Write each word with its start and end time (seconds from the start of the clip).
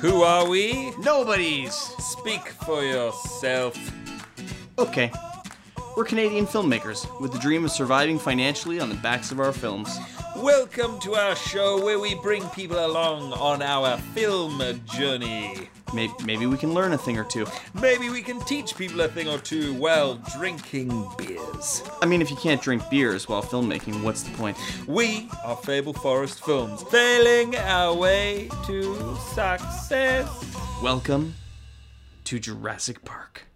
Who 0.00 0.22
are 0.22 0.48
we? 0.48 0.92
Nobodies! 0.98 1.74
Speak 1.74 2.46
for 2.64 2.84
yourself. 2.84 3.76
Okay. 4.78 5.10
We're 5.96 6.04
Canadian 6.04 6.46
filmmakers 6.46 7.20
with 7.20 7.32
the 7.32 7.38
dream 7.40 7.64
of 7.64 7.72
surviving 7.72 8.16
financially 8.16 8.78
on 8.78 8.90
the 8.90 8.94
backs 8.94 9.32
of 9.32 9.40
our 9.40 9.52
films. 9.52 9.98
Welcome 10.42 11.00
to 11.00 11.16
our 11.16 11.34
show 11.34 11.84
where 11.84 11.98
we 11.98 12.14
bring 12.14 12.48
people 12.50 12.86
along 12.86 13.32
on 13.32 13.60
our 13.60 13.98
film 14.14 14.62
journey. 14.84 15.68
Maybe, 15.92 16.12
maybe 16.24 16.46
we 16.46 16.56
can 16.56 16.74
learn 16.74 16.92
a 16.92 16.98
thing 16.98 17.18
or 17.18 17.24
two. 17.24 17.44
Maybe 17.74 18.08
we 18.08 18.22
can 18.22 18.38
teach 18.42 18.76
people 18.76 19.00
a 19.00 19.08
thing 19.08 19.28
or 19.28 19.38
two 19.38 19.74
while 19.74 20.14
drinking 20.38 21.08
beers. 21.18 21.82
I 22.00 22.06
mean, 22.06 22.22
if 22.22 22.30
you 22.30 22.36
can't 22.36 22.62
drink 22.62 22.88
beers 22.88 23.28
while 23.28 23.42
filmmaking, 23.42 24.04
what's 24.04 24.22
the 24.22 24.30
point? 24.36 24.56
We 24.86 25.28
are 25.44 25.56
Fable 25.56 25.92
Forest 25.92 26.44
Films, 26.44 26.84
failing 26.84 27.56
our 27.56 27.92
way 27.96 28.48
to 28.66 29.16
success. 29.34 30.28
Welcome 30.80 31.34
to 32.24 32.38
Jurassic 32.38 33.04
Park. 33.04 33.48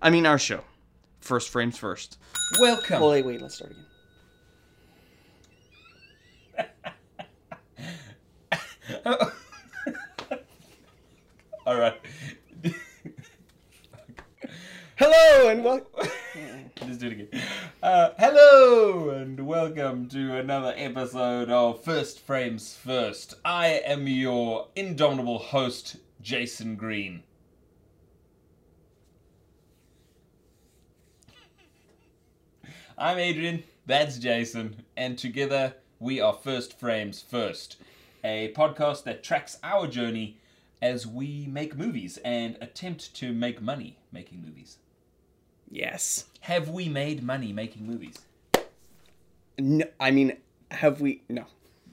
I 0.00 0.08
mean, 0.08 0.24
our 0.24 0.38
show. 0.38 0.64
First 1.20 1.50
frames 1.50 1.76
first. 1.76 2.16
Welcome. 2.58 3.02
Well, 3.02 3.10
wait, 3.10 3.26
wait, 3.26 3.42
let's 3.42 3.56
start 3.56 3.72
again. 3.72 3.84
All 11.66 11.78
right. 11.78 11.98
Hello 14.96 15.48
and 15.48 15.64
welcome. 15.64 15.86
Let's 16.80 16.98
do 16.98 17.06
it 17.06 17.12
again. 17.12 17.28
Uh, 17.82 18.10
hello 18.18 19.10
and 19.10 19.46
welcome 19.46 20.08
to 20.08 20.36
another 20.36 20.74
episode 20.76 21.48
of 21.48 21.82
First 21.82 22.20
Frames 22.20 22.74
First. 22.74 23.34
I 23.44 23.80
am 23.86 24.06
your 24.06 24.68
indomitable 24.76 25.38
host, 25.38 25.96
Jason 26.20 26.76
Green. 26.76 27.22
I'm 32.98 33.18
Adrian, 33.18 33.62
that's 33.86 34.18
Jason, 34.18 34.84
and 34.96 35.16
together 35.16 35.74
we 35.98 36.20
are 36.20 36.32
First 36.32 36.78
Frames 36.78 37.22
First, 37.22 37.76
a 38.24 38.52
podcast 38.56 39.04
that 39.04 39.22
tracks 39.22 39.58
our 39.62 39.86
journey 39.86 40.38
as 40.80 41.06
we 41.06 41.46
make 41.50 41.76
movies 41.76 42.18
and 42.24 42.56
attempt 42.60 43.14
to 43.16 43.32
make 43.32 43.60
money 43.60 43.98
making 44.12 44.42
movies. 44.42 44.78
Yes. 45.70 46.26
Have 46.40 46.68
we 46.68 46.88
made 46.88 47.22
money 47.22 47.52
making 47.52 47.86
movies? 47.86 48.18
No, 49.58 49.86
I 49.98 50.10
mean, 50.10 50.36
have 50.70 51.00
we? 51.00 51.22
No, 51.28 51.46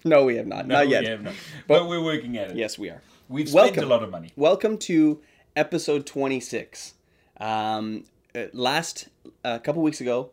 no, 0.03 0.25
we 0.25 0.37
have 0.37 0.47
not. 0.47 0.67
not 0.67 0.85
we 0.85 0.91
yet. 0.91 1.03
have 1.05 1.21
not. 1.21 1.33
But, 1.67 1.87
we're 1.87 2.03
working 2.03 2.37
at 2.37 2.51
it. 2.51 2.57
Yes, 2.57 2.77
we 2.77 2.89
are. 2.89 3.01
We've 3.27 3.47
spent 3.49 3.75
Welcome. 3.75 3.83
a 3.83 3.87
lot 3.87 4.03
of 4.03 4.09
money. 4.09 4.31
Welcome 4.35 4.77
to 4.79 5.21
episode 5.55 6.05
twenty-six. 6.05 6.93
Um, 7.39 8.05
uh, 8.33 8.45
last 8.53 9.09
a 9.43 9.59
couple 9.59 9.81
weeks 9.81 10.01
ago, 10.01 10.31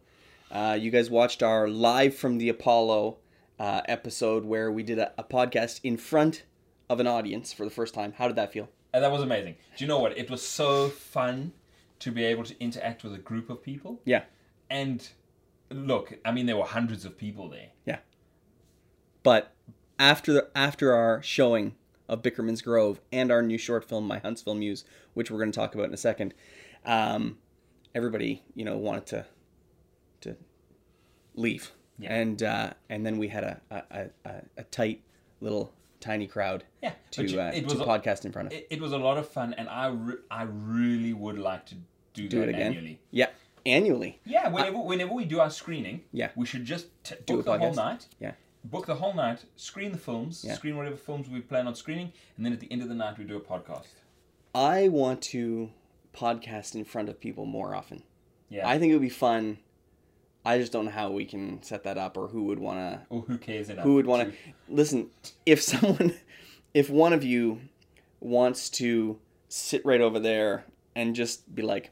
uh, 0.50 0.78
you 0.80 0.90
guys 0.90 1.10
watched 1.10 1.42
our 1.42 1.68
live 1.68 2.14
from 2.14 2.38
the 2.38 2.48
Apollo 2.48 3.18
uh, 3.58 3.80
episode 3.86 4.44
where 4.44 4.70
we 4.70 4.82
did 4.82 4.98
a, 4.98 5.12
a 5.18 5.24
podcast 5.24 5.80
in 5.82 5.96
front 5.96 6.44
of 6.88 7.00
an 7.00 7.06
audience 7.06 7.52
for 7.52 7.64
the 7.64 7.70
first 7.70 7.94
time. 7.94 8.14
How 8.16 8.26
did 8.26 8.36
that 8.36 8.52
feel? 8.52 8.68
And 8.92 9.02
that 9.02 9.10
was 9.10 9.22
amazing. 9.22 9.56
Do 9.76 9.84
you 9.84 9.88
know 9.88 9.98
what? 9.98 10.16
It 10.16 10.30
was 10.30 10.46
so 10.46 10.88
fun 10.88 11.52
to 11.98 12.10
be 12.10 12.24
able 12.24 12.44
to 12.44 12.58
interact 12.60 13.02
with 13.04 13.14
a 13.14 13.18
group 13.18 13.50
of 13.50 13.62
people. 13.62 14.00
Yeah, 14.04 14.22
And 14.70 15.06
look, 15.70 16.18
I 16.24 16.32
mean, 16.32 16.46
there 16.46 16.56
were 16.56 16.64
hundreds 16.64 17.04
of 17.04 17.16
people 17.18 17.48
there. 17.48 17.70
yeah. 17.84 17.98
But 19.22 19.52
after 19.98 20.32
the 20.32 20.48
after 20.54 20.94
our 20.94 21.20
showing 21.22 21.74
of 22.08 22.22
Bickerman's 22.22 22.62
Grove 22.62 23.00
and 23.10 23.32
our 23.32 23.42
new 23.42 23.58
short 23.58 23.84
film, 23.88 24.06
My 24.06 24.18
Huntsville 24.20 24.54
Muse, 24.54 24.84
which 25.14 25.30
we're 25.30 25.38
going 25.38 25.50
to 25.50 25.56
talk 25.58 25.74
about 25.74 25.86
in 25.88 25.94
a 25.94 25.96
second, 25.96 26.32
um, 26.84 27.38
everybody 27.94 28.42
you 28.54 28.64
know 28.64 28.76
wanted 28.76 29.06
to 29.06 29.26
to 30.20 30.36
leave, 31.34 31.72
Yeah. 31.98 32.12
and 32.14 32.42
uh, 32.42 32.70
and 32.90 33.04
then 33.06 33.18
we 33.18 33.28
had 33.28 33.44
a 33.44 33.60
a, 33.70 34.06
a, 34.24 34.32
a 34.58 34.64
tight 34.64 35.02
little 35.40 35.72
tiny 36.00 36.26
crowd 36.26 36.62
Yeah, 36.82 36.92
to 37.12 37.24
you- 37.26 37.40
uh, 37.40 37.50
it 37.54 37.68
to 37.68 37.82
a- 37.82 37.86
podcast 37.86 38.24
in 38.24 38.32
front 38.32 38.48
of. 38.48 38.52
It, 38.52 38.66
it 38.70 38.80
was 38.80 38.92
a 38.92 38.98
lot 38.98 39.16
of 39.18 39.26
fun, 39.28 39.54
and 39.54 39.68
I, 39.68 39.86
re- 39.88 40.14
I 40.30 40.42
really 40.44 41.12
would 41.14 41.38
like 41.38 41.64
to 41.66 41.74
do, 42.14 42.28
Do 42.28 42.40
that 42.40 42.48
it 42.50 42.54
again. 42.54 42.66
annually. 42.68 43.00
Yeah, 43.10 43.28
annually. 43.64 44.20
Yeah, 44.24 44.48
whenever, 44.48 44.78
whenever 44.78 45.12
we 45.14 45.24
do 45.24 45.40
our 45.40 45.50
screening, 45.50 46.02
Yeah. 46.12 46.30
we 46.36 46.46
should 46.46 46.64
just 46.64 46.86
t- 47.02 47.14
Do 47.26 47.36
book 47.36 47.46
the 47.46 47.58
whole 47.58 47.74
night. 47.74 48.06
Yeah. 48.20 48.32
Book 48.64 48.86
the 48.86 48.94
whole 48.96 49.14
night, 49.14 49.44
screen 49.56 49.92
the 49.92 49.98
films, 49.98 50.44
Yeah. 50.46 50.54
screen 50.54 50.76
whatever 50.76 50.96
films 50.96 51.28
we 51.30 51.40
plan 51.40 51.66
on 51.66 51.74
screening, 51.74 52.12
and 52.36 52.44
then 52.44 52.52
at 52.52 52.60
the 52.60 52.70
end 52.70 52.82
of 52.82 52.88
the 52.88 52.94
night 52.94 53.16
we 53.18 53.24
do 53.24 53.36
a 53.36 53.40
podcast. 53.40 53.86
I 54.54 54.88
want 54.88 55.22
to 55.32 55.70
podcast 56.14 56.74
in 56.74 56.84
front 56.84 57.08
of 57.08 57.20
people 57.20 57.46
more 57.46 57.74
often. 57.74 58.02
Yeah. 58.48 58.68
I 58.68 58.78
think 58.78 58.90
it 58.90 58.94
would 58.94 59.02
be 59.02 59.08
fun. 59.08 59.58
I 60.46 60.58
just 60.58 60.70
don't 60.72 60.84
know 60.86 60.90
how 60.92 61.10
we 61.10 61.24
can 61.24 61.62
set 61.62 61.82
that 61.84 61.98
up 61.98 62.16
or 62.16 62.28
who 62.28 62.44
would 62.44 62.58
want 62.58 62.78
to 62.78 63.00
or 63.10 63.22
who 63.22 63.36
cares 63.38 63.68
enough? 63.68 63.84
who 63.84 63.94
would 63.96 64.06
want 64.06 64.30
to 64.30 64.36
listen 64.68 65.10
if 65.44 65.60
someone 65.62 66.14
if 66.74 66.88
one 66.88 67.12
of 67.12 67.24
you 67.24 67.60
wants 68.20 68.70
to 68.70 69.18
sit 69.48 69.84
right 69.84 70.00
over 70.00 70.18
there 70.20 70.64
and 70.94 71.14
just 71.14 71.54
be 71.54 71.62
like 71.62 71.90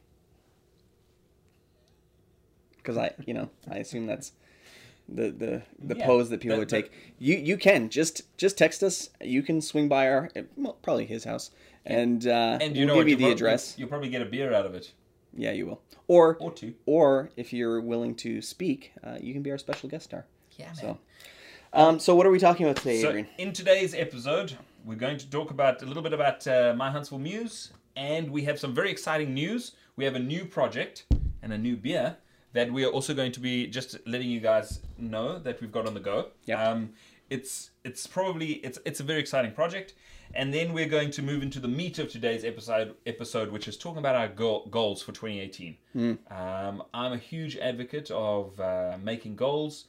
because 2.76 2.96
i 2.96 3.10
you 3.26 3.34
know 3.34 3.48
i 3.70 3.76
assume 3.76 4.06
that's 4.06 4.32
the 5.08 5.30
the, 5.30 5.62
the 5.82 5.96
Yeah, 5.98 6.06
pose 6.06 6.30
that 6.30 6.40
people 6.40 6.56
but- 6.56 6.60
would 6.60 6.68
take. 6.70 6.90
You 7.18 7.36
you 7.36 7.58
can 7.58 7.90
just 7.90 8.22
just 8.38 8.56
text 8.56 8.82
us. 8.82 9.10
You 9.20 9.42
can 9.42 9.60
swing 9.60 9.86
by 9.86 10.08
our 10.08 10.30
well, 10.56 10.78
probably 10.80 11.04
his 11.04 11.24
house. 11.24 11.50
And 11.84 12.26
uh 12.26 12.56
And 12.58 12.74
you 12.74 12.86
we'll 12.86 12.94
know 12.96 13.00
give 13.02 13.10
you 13.10 13.16
the 13.16 13.24
prob- 13.24 13.32
address. 13.34 13.74
You'll 13.76 13.90
probably 13.90 14.08
get 14.08 14.22
a 14.22 14.24
beer 14.24 14.54
out 14.54 14.64
of 14.64 14.74
it, 14.74 14.92
yeah 15.36 15.52
you 15.52 15.66
will 15.66 15.80
or 16.08 16.36
or 16.40 16.52
two. 16.52 16.74
or 16.86 17.30
if 17.36 17.52
you're 17.52 17.80
willing 17.80 18.14
to 18.14 18.40
speak 18.42 18.92
uh, 19.04 19.16
you 19.20 19.32
can 19.32 19.42
be 19.42 19.50
our 19.50 19.58
special 19.58 19.88
guest 19.88 20.04
star 20.04 20.24
Yeah, 20.58 20.66
man. 20.66 20.74
so 20.76 20.98
um 21.72 21.98
so 21.98 22.14
what 22.14 22.26
are 22.26 22.30
we 22.30 22.38
talking 22.38 22.66
about 22.66 22.76
today 22.76 23.00
So 23.02 23.08
adrian 23.08 23.28
in 23.38 23.52
today's 23.52 23.94
episode, 23.94 24.56
we're 24.84 24.96
going 25.06 25.18
to 25.18 25.28
talk 25.30 25.50
about 25.50 25.82
a 25.82 25.86
little 25.86 26.02
bit 26.02 26.12
about 26.12 26.46
uh, 26.46 26.74
My 26.76 26.90
Huntsville 26.90 27.18
Muse, 27.18 27.72
and 27.96 28.30
we 28.30 28.42
have 28.44 28.58
some 28.60 28.74
very 28.74 28.90
exciting 28.90 29.32
news. 29.32 29.72
We 29.96 30.04
have 30.04 30.14
a 30.14 30.18
new 30.18 30.44
project 30.44 31.06
and 31.42 31.52
a 31.52 31.58
new 31.58 31.76
beer 31.76 32.16
that 32.52 32.70
we 32.70 32.84
are 32.84 32.90
also 32.90 33.14
going 33.14 33.32
to 33.32 33.40
be 33.40 33.66
just 33.66 33.96
letting 34.06 34.28
you 34.28 34.40
guys 34.40 34.80
know 34.98 35.38
that 35.38 35.60
we've 35.60 35.72
got 35.72 35.86
on 35.86 35.94
the 35.94 36.00
go. 36.00 36.28
Yeah. 36.44 36.62
Um, 36.62 36.90
it's 37.30 37.70
it's 37.84 38.06
probably 38.06 38.52
it's 38.66 38.78
it's 38.84 39.00
a 39.00 39.02
very 39.02 39.20
exciting 39.20 39.52
project, 39.52 39.94
and 40.36 40.52
then 40.52 40.72
we're 40.72 40.88
going 40.88 41.10
to 41.12 41.22
move 41.22 41.42
into 41.42 41.60
the 41.60 41.68
meat 41.68 41.98
of 41.98 42.10
today's 42.10 42.44
episode 42.44 42.94
episode, 43.06 43.50
which 43.50 43.68
is 43.68 43.76
talking 43.76 43.98
about 43.98 44.14
our 44.16 44.28
goal, 44.28 44.66
goals 44.70 45.02
for 45.02 45.12
2018. 45.12 45.76
Um, 46.30 46.82
I'm 46.92 47.12
a 47.12 47.16
huge 47.18 47.56
advocate 47.56 48.10
of 48.10 48.58
uh, 48.60 48.96
making 49.02 49.36
goals 49.36 49.86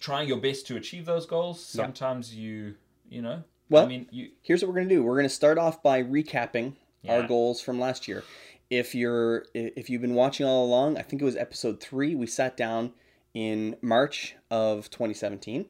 trying 0.00 0.28
your 0.28 0.38
best 0.38 0.66
to 0.68 0.76
achieve 0.76 1.06
those 1.06 1.26
goals. 1.26 1.64
Sometimes 1.64 2.34
you, 2.34 2.74
you 3.10 3.22
know, 3.22 3.42
Well- 3.68 3.84
I 3.84 3.88
mean, 3.88 4.06
you, 4.10 4.30
here's 4.42 4.62
what 4.62 4.68
we're 4.68 4.76
gonna 4.80 4.88
do. 4.88 5.02
We're 5.02 5.16
gonna 5.16 5.28
start 5.28 5.58
off 5.58 5.82
by 5.82 6.02
recapping 6.02 6.74
our 7.08 7.22
goals 7.26 7.60
from 7.60 7.78
last 7.80 8.06
year. 8.08 8.22
If 8.70 8.94
you're 8.94 9.46
if 9.54 9.88
you've 9.88 10.02
been 10.02 10.14
watching 10.14 10.46
all 10.46 10.64
along, 10.66 10.98
I 10.98 11.02
think 11.02 11.22
it 11.22 11.24
was 11.24 11.36
episode 11.36 11.80
three. 11.80 12.14
We 12.14 12.26
sat 12.26 12.56
down 12.56 12.92
in 13.34 13.76
March 13.82 14.36
of 14.50 14.90
2017, 14.90 15.66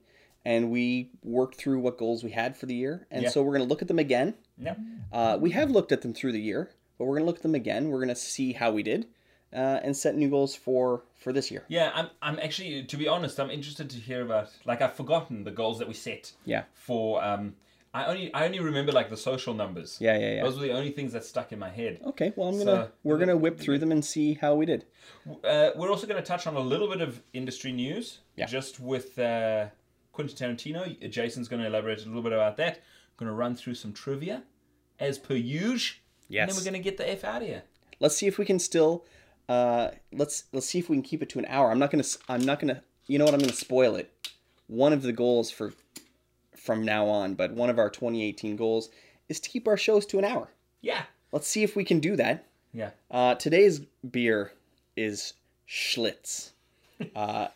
and 0.50 0.70
we 0.70 1.10
worked 1.22 1.56
through 1.60 1.78
what 1.81 1.98
goals 1.98 2.25
we 2.25 2.31
had 2.31 2.56
for 2.56 2.66
the 2.66 2.75
year. 2.75 3.06
And 3.10 3.22
Yeah. 3.25 3.28
so 3.28 3.42
we're 3.42 3.53
gonna 3.56 3.70
look 3.72 3.82
at 3.82 3.88
them 3.88 3.98
again. 3.98 4.34
yeah, 4.66 4.76
Uh, 5.12 5.36
we 5.44 5.50
have 5.50 5.70
looked 5.70 5.92
at 5.92 6.00
them 6.03 6.12
through 6.19 6.32
the 6.32 6.41
year, 6.50 6.62
but 6.97 7.04
we're 7.04 7.16
gonna 7.16 7.26
look 7.31 7.36
at 7.36 7.42
them 7.48 7.54
again. 7.54 7.82
We're 7.91 8.00
gonna 8.00 8.14
see 8.34 8.54
how 8.54 8.70
we 8.72 8.82
did, 8.82 9.06
uh, 9.53 9.81
and 9.84 9.94
set 9.97 10.14
new 10.16 10.31
goals 10.31 10.54
for 10.54 11.03
for 11.22 11.32
this 11.32 11.50
year. 11.50 11.64
yeah. 11.69 11.91
I'm, 11.98 12.09
I'm 12.22 12.38
actually, 12.47 12.84
to 12.92 12.97
be 12.97 13.06
honest, 13.14 13.38
I'm 13.41 13.50
interested 13.59 13.86
to 13.91 13.97
hear 14.09 14.22
about. 14.22 14.47
Like, 14.64 14.81
I've 14.84 14.94
forgotten 15.03 15.36
the 15.44 15.50
goals 15.60 15.76
that 15.81 15.88
we 15.88 15.94
set. 15.94 16.32
Yeah. 16.44 16.62
For 16.72 17.22
um, 17.30 17.44
I 17.92 18.04
only, 18.10 18.27
I 18.34 18.44
only 18.47 18.60
remember 18.60 18.92
like 18.92 19.09
the 19.10 19.16
social 19.16 19.54
numbers. 19.62 19.91
Yeah, 20.01 20.16
yeah, 20.18 20.34
yeah. 20.36 20.42
Those 20.44 20.56
were 20.56 20.66
the 20.71 20.72
only 20.80 20.92
things 20.92 21.12
that 21.15 21.24
stuck 21.24 21.48
in 21.53 21.59
my 21.59 21.71
head. 21.80 22.01
Okay, 22.10 22.33
well, 22.36 22.48
I'm 22.51 22.59
So- 22.59 22.65
gonna 22.65 22.92
we're 23.06 23.18
gonna 23.18 23.36
whip 23.44 23.59
through 23.59 23.78
them 23.83 23.91
and 23.92 24.03
see 24.04 24.28
how 24.42 24.54
we 24.60 24.65
did. 24.72 24.84
Uh, 25.53 25.71
we're 25.78 25.91
also 25.94 26.06
going 26.06 26.22
to 26.22 26.27
touch 26.33 26.47
on 26.47 26.54
a 26.54 26.60
little 26.72 26.89
bit 26.89 27.01
of 27.01 27.22
industry 27.33 27.72
news. 27.72 28.04
Yeah. 28.36 28.47
Just 28.47 28.78
with 28.78 29.18
uh, 29.18 29.66
Quentin 30.18 30.36
Tarantino. 30.56 31.10
Jason's 31.10 31.47
going 31.47 31.62
to 31.62 31.68
elaborate 31.68 32.03
a 32.04 32.06
little 32.09 32.22
bit 32.22 32.32
about 32.32 32.56
that. 32.56 32.80
Going 33.18 33.28
to 33.28 33.34
run 33.34 33.54
through 33.54 33.74
some 33.74 33.92
trivia, 33.92 34.42
as 34.98 35.16
per 35.16 35.34
usual. 35.34 35.98
And 36.28 36.50
then 36.50 36.56
we're 36.56 36.62
going 36.65 36.72
to 36.74 36.80
get 36.80 36.97
the 36.97 37.09
F 37.09 37.22
out 37.22 37.42
of 37.42 37.47
here. 37.48 37.62
let's 38.00 38.16
see 38.16 38.26
if 38.26 38.36
we 38.36 38.44
can 38.44 38.59
still 38.59 39.04
uh 39.48 39.91
let's 40.12 40.44
let's 40.53 40.66
see 40.66 40.78
if 40.80 40.91
we 40.91 40.97
can 40.97 41.03
keep 41.03 41.22
it 41.22 41.28
to 41.30 41.38
an 41.38 41.47
hour 41.48 41.70
i'm 41.70 41.78
not 41.78 41.91
gonna 41.91 42.04
i'm 42.28 42.44
not 42.44 42.60
gonna 42.60 42.82
you 43.06 43.18
know 43.18 43.24
what 43.24 43.32
i'm 43.32 43.41
gonna 43.41 43.50
spoil 43.50 43.97
it 43.97 44.12
one 44.66 44.92
of 44.92 45.00
the 45.00 45.10
goals 45.12 45.50
for 45.50 45.72
from 46.54 46.84
now 46.84 47.06
on 47.06 47.32
but 47.34 47.53
one 47.54 47.70
of 47.70 47.78
our 47.78 47.88
2018 47.88 48.56
goals 48.56 48.91
is 49.30 49.41
to 49.41 49.48
keep 49.48 49.66
our 49.66 49.78
shows 49.78 50.04
to 50.04 50.18
an 50.18 50.24
hour 50.26 50.48
Yeah. 50.82 51.00
let's 51.32 51.48
see 51.48 51.62
if 51.62 51.74
we 51.74 51.82
can 51.82 51.98
do 51.98 52.15
that 52.16 52.44
Yeah. 52.74 52.91
uh 53.10 53.36
today's 53.36 53.80
beer 54.10 54.53
is 54.98 55.32
schlitz 55.66 56.50
uh 57.16 57.48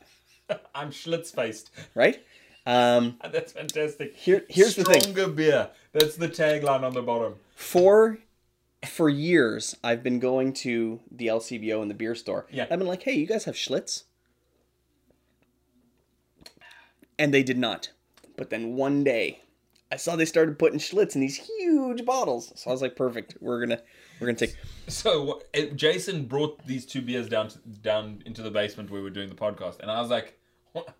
I'm 0.74 0.90
schlitz 0.92 1.30
faced. 1.34 1.70
right 1.94 2.24
Um, 2.66 3.18
That's 3.32 3.52
fantastic. 3.52 4.14
Here- 4.16 4.44
here's 4.48 4.76
the 4.76 4.84
thing. 4.84 5.00
Stronger 5.00 5.28
beer. 5.28 5.70
That's 5.92 6.16
the 6.16 6.28
tagline 6.28 6.82
on 6.82 6.94
the 6.94 7.02
bottom. 7.02 7.36
for 7.54 8.18
for 8.84 9.08
years, 9.08 9.76
I've 9.84 10.02
been 10.02 10.18
going 10.18 10.52
to 10.54 10.98
the 11.10 11.28
LCBO 11.28 11.80
and 11.82 11.88
the 11.90 11.94
beer 11.94 12.16
store. 12.16 12.46
Yeah. 12.50 12.66
I've 12.68 12.78
been 12.80 12.88
like, 12.88 13.04
hey, 13.04 13.12
you 13.12 13.26
guys 13.26 13.44
have 13.44 13.54
Schlitz? 13.54 14.02
And 17.18 17.32
they 17.32 17.42
did 17.44 17.58
not. 17.58 17.90
But 18.36 18.50
then 18.50 18.74
one 18.74 19.04
day, 19.04 19.40
I 19.92 19.96
saw 19.96 20.16
they 20.16 20.24
started 20.24 20.58
putting 20.58 20.78
Schlitz 20.80 21.14
in 21.14 21.20
these 21.20 21.36
huge 21.36 22.04
bottles. 22.04 22.52
So 22.56 22.70
I 22.70 22.72
was 22.72 22.82
like, 22.82 22.96
perfect. 22.96 23.36
We're 23.40 23.60
gonna 23.60 23.80
we're 24.20 24.26
gonna 24.26 24.38
take. 24.38 24.56
So 24.88 25.40
Jason 25.76 26.24
brought 26.26 26.66
these 26.66 26.84
two 26.84 27.00
beers 27.02 27.28
down 27.28 27.48
to, 27.48 27.58
down 27.58 28.22
into 28.26 28.42
the 28.42 28.50
basement 28.50 28.90
where 28.90 29.00
we 29.00 29.04
were 29.04 29.14
doing 29.14 29.28
the 29.28 29.34
podcast, 29.34 29.78
and 29.80 29.90
I 29.90 30.00
was 30.00 30.10
like, 30.10 30.38
"What? 30.72 30.92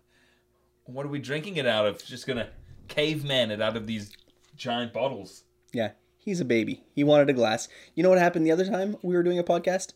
What 0.85 1.05
are 1.05 1.09
we 1.09 1.19
drinking 1.19 1.57
it 1.57 1.65
out 1.65 1.85
of? 1.85 2.03
Just 2.03 2.27
gonna 2.27 2.49
caveman 2.87 3.51
it 3.51 3.61
out 3.61 3.77
of 3.77 3.87
these 3.87 4.11
giant 4.55 4.93
bottles." 4.93 5.43
Yeah, 5.71 5.91
he's 6.17 6.39
a 6.39 6.45
baby. 6.45 6.83
He 6.93 7.03
wanted 7.03 7.29
a 7.29 7.33
glass. 7.33 7.67
You 7.95 8.03
know 8.03 8.09
what 8.09 8.19
happened 8.19 8.45
the 8.45 8.51
other 8.51 8.65
time 8.65 8.97
we 9.01 9.15
were 9.15 9.23
doing 9.23 9.39
a 9.39 9.43
podcast? 9.43 9.93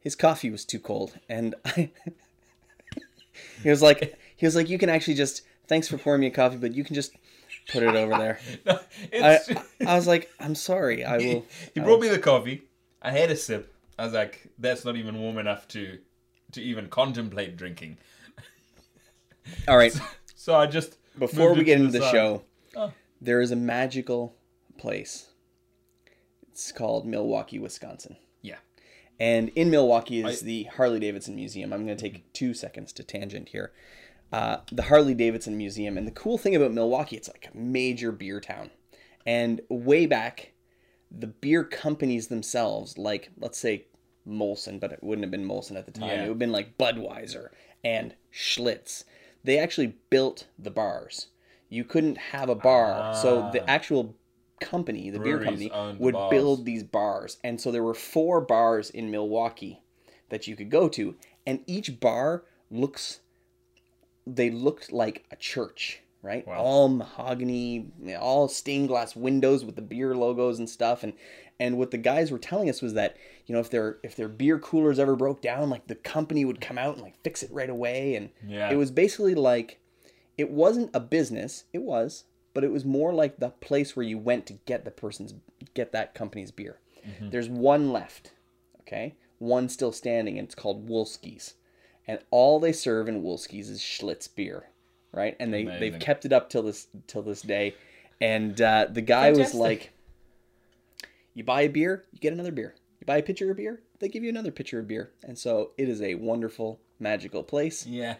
His 0.00 0.16
coffee 0.16 0.50
was 0.50 0.64
too 0.64 0.80
cold, 0.80 1.18
and 1.28 1.54
I. 1.64 1.90
he 3.62 3.70
was 3.70 3.82
like, 3.82 4.18
he 4.36 4.46
was 4.46 4.56
like, 4.56 4.68
you 4.68 4.78
can 4.78 4.88
actually 4.88 5.14
just 5.14 5.42
thanks 5.68 5.88
for 5.88 5.96
pouring 5.98 6.20
me 6.20 6.26
a 6.26 6.30
coffee, 6.30 6.56
but 6.56 6.74
you 6.74 6.84
can 6.84 6.94
just 6.94 7.12
put 7.70 7.82
it 7.82 7.94
over 7.94 8.16
there. 8.16 8.38
No, 8.66 8.78
I, 9.14 9.38
I 9.86 9.94
was 9.94 10.06
like, 10.06 10.30
I'm 10.40 10.54
sorry. 10.54 11.04
I 11.04 11.16
will. 11.18 11.46
he 11.74 11.80
brought 11.80 12.00
me 12.00 12.08
the 12.08 12.18
coffee. 12.18 12.62
I 13.00 13.10
had 13.10 13.30
a 13.30 13.36
sip. 13.36 13.72
I 13.98 14.04
was 14.04 14.14
like, 14.14 14.48
"That's 14.58 14.84
not 14.84 14.96
even 14.96 15.20
warm 15.20 15.38
enough 15.38 15.68
to 15.68 15.98
to 16.52 16.62
even 16.62 16.88
contemplate 16.88 17.56
drinking." 17.56 17.98
All 19.68 19.76
right. 19.76 19.92
So 19.92 20.02
I 20.48 20.66
just 20.66 20.96
Before 21.18 21.54
we 21.54 21.64
get 21.64 21.78
into 21.80 21.92
the 21.92 22.00
side. 22.00 22.12
show, 22.12 22.42
Oh. 22.76 22.92
there 23.20 23.40
is 23.40 23.50
a 23.50 23.56
magical 23.56 24.34
place. 24.78 25.28
It's 26.50 26.72
called 26.72 27.06
Milwaukee, 27.06 27.58
Wisconsin. 27.58 28.16
Yeah. 28.42 28.58
And 29.20 29.50
in 29.50 29.70
Milwaukee 29.70 30.20
is 30.20 30.42
I- 30.42 30.44
the 30.46 30.62
Harley 30.64 31.00
Davidson 31.00 31.34
Museum. 31.36 31.72
I'm 31.72 31.86
going 31.86 31.96
to 31.96 32.02
take 32.10 32.30
two 32.32 32.54
seconds 32.54 32.92
to 32.94 33.04
tangent 33.04 33.50
here. 33.50 33.72
Uh, 34.32 34.58
the 34.70 34.84
Harley 34.84 35.14
Davidson 35.14 35.56
Museum. 35.56 35.96
And 35.98 36.06
the 36.06 36.10
cool 36.12 36.38
thing 36.38 36.56
about 36.56 36.72
Milwaukee, 36.72 37.16
it's 37.16 37.28
like 37.28 37.48
a 37.52 37.56
major 37.56 38.10
beer 38.12 38.40
town. 38.40 38.70
And 39.26 39.60
way 39.68 40.06
back, 40.06 40.52
the 41.10 41.26
beer 41.28 41.62
companies 41.64 42.28
themselves, 42.28 42.96
like 42.98 43.30
let's 43.38 43.58
say 43.58 43.86
Molson, 44.26 44.80
but 44.80 44.92
it 44.92 45.02
wouldn't 45.02 45.24
have 45.24 45.30
been 45.30 45.46
Molson 45.46 45.76
at 45.76 45.86
the 45.86 45.92
time. 45.92 46.08
Yeah. 46.08 46.14
It 46.14 46.20
would 46.22 46.28
have 46.30 46.38
been 46.38 46.52
like 46.52 46.76
Budweiser 46.78 47.48
and 47.84 48.14
Schlitz. 48.32 49.04
They 49.44 49.58
actually 49.58 49.96
built 50.10 50.46
the 50.58 50.70
bars. 50.70 51.28
You 51.68 51.84
couldn't 51.84 52.18
have 52.18 52.48
a 52.48 52.54
bar. 52.54 53.14
so 53.14 53.50
the 53.52 53.68
actual 53.68 54.14
company, 54.60 55.10
the 55.10 55.18
beer 55.18 55.38
company, 55.42 55.68
the 55.68 55.96
would 55.98 56.14
build 56.30 56.64
these 56.64 56.82
bars. 56.84 57.38
And 57.42 57.60
so 57.60 57.70
there 57.70 57.82
were 57.82 57.94
four 57.94 58.40
bars 58.40 58.90
in 58.90 59.10
Milwaukee 59.10 59.80
that 60.28 60.46
you 60.46 60.56
could 60.56 60.70
go 60.70 60.88
to. 60.90 61.14
And 61.46 61.60
each 61.66 61.98
bar 62.00 62.44
looks, 62.70 63.20
they 64.26 64.50
looked 64.50 64.92
like 64.92 65.24
a 65.30 65.36
church, 65.36 66.00
right? 66.22 66.46
Wow. 66.46 66.58
All 66.58 66.88
mahogany, 66.88 67.86
all 68.18 68.48
stained 68.48 68.88
glass 68.88 69.16
windows 69.16 69.64
with 69.64 69.76
the 69.76 69.82
beer 69.82 70.14
logos 70.14 70.58
and 70.58 70.70
stuff. 70.70 71.02
And 71.02 71.14
and 71.62 71.78
what 71.78 71.92
the 71.92 71.98
guys 71.98 72.32
were 72.32 72.40
telling 72.40 72.68
us 72.68 72.82
was 72.82 72.94
that 72.94 73.16
you 73.46 73.54
know 73.54 73.60
if 73.60 73.70
their 73.70 73.98
if 74.02 74.16
their 74.16 74.28
beer 74.28 74.58
coolers 74.58 74.98
ever 74.98 75.14
broke 75.14 75.40
down, 75.40 75.70
like 75.70 75.86
the 75.86 75.94
company 75.94 76.44
would 76.44 76.60
come 76.60 76.76
out 76.76 76.94
and 76.94 77.02
like 77.02 77.22
fix 77.22 77.42
it 77.44 77.52
right 77.52 77.70
away. 77.70 78.16
And 78.16 78.30
Yeah. 78.46 78.70
it 78.72 78.76
was 78.76 78.90
basically 78.90 79.36
like 79.36 79.78
it 80.36 80.50
wasn't 80.50 80.90
a 80.92 80.98
business. 81.00 81.64
It 81.72 81.82
was, 81.82 82.24
but 82.52 82.64
it 82.64 82.72
was 82.72 82.84
more 82.84 83.14
like 83.14 83.36
the 83.38 83.50
place 83.50 83.94
where 83.94 84.04
you 84.04 84.18
went 84.18 84.46
to 84.46 84.54
get 84.54 84.84
the 84.84 84.90
person's 84.90 85.34
get 85.74 85.92
that 85.92 86.14
company's 86.14 86.50
beer. 86.50 86.80
There's 87.30 87.48
one 87.48 87.92
left, 87.92 88.32
okay, 88.80 89.14
one 89.38 89.68
still 89.68 89.92
standing, 89.92 90.38
and 90.38 90.46
it's 90.46 90.54
called 90.54 90.88
Wolski's, 90.88 91.54
and 92.08 92.18
all 92.30 92.58
they 92.60 92.72
serve 92.72 93.08
in 93.08 93.22
Wolski's 93.22 93.68
is 93.70 93.80
Schlitz 93.80 94.28
beer, 94.34 94.68
right? 95.12 95.36
And 95.40 95.52
they 95.54 95.62
they've 95.80 95.98
kept 96.00 96.24
it 96.24 96.32
up 96.32 96.50
till 96.50 96.62
this 96.62 96.88
till 97.06 97.22
this 97.22 97.42
day. 97.42 97.74
And 98.20 98.60
uh, 98.60 98.86
the 98.90 99.00
guy 99.00 99.30
was 99.30 99.52
like, 99.54 99.91
"You 101.34 101.44
buy 101.44 101.62
a 101.62 101.68
beer, 101.68 102.04
you 102.12 102.18
get 102.18 102.32
another 102.32 102.52
beer. 102.52 102.74
You 103.00 103.06
buy 103.06 103.16
a 103.16 103.22
pitcher 103.22 103.50
of 103.50 103.56
beer, 103.56 103.82
they 103.98 104.08
give 104.08 104.22
you 104.22 104.30
another 104.30 104.50
pitcher 104.50 104.78
of 104.78 104.88
beer." 104.88 105.12
And 105.22 105.38
so 105.38 105.72
it 105.76 105.88
is 105.88 106.00
a 106.02 106.14
wonderful, 106.14 106.80
magical 106.98 107.42
place. 107.42 107.86
Yeah. 107.86 108.16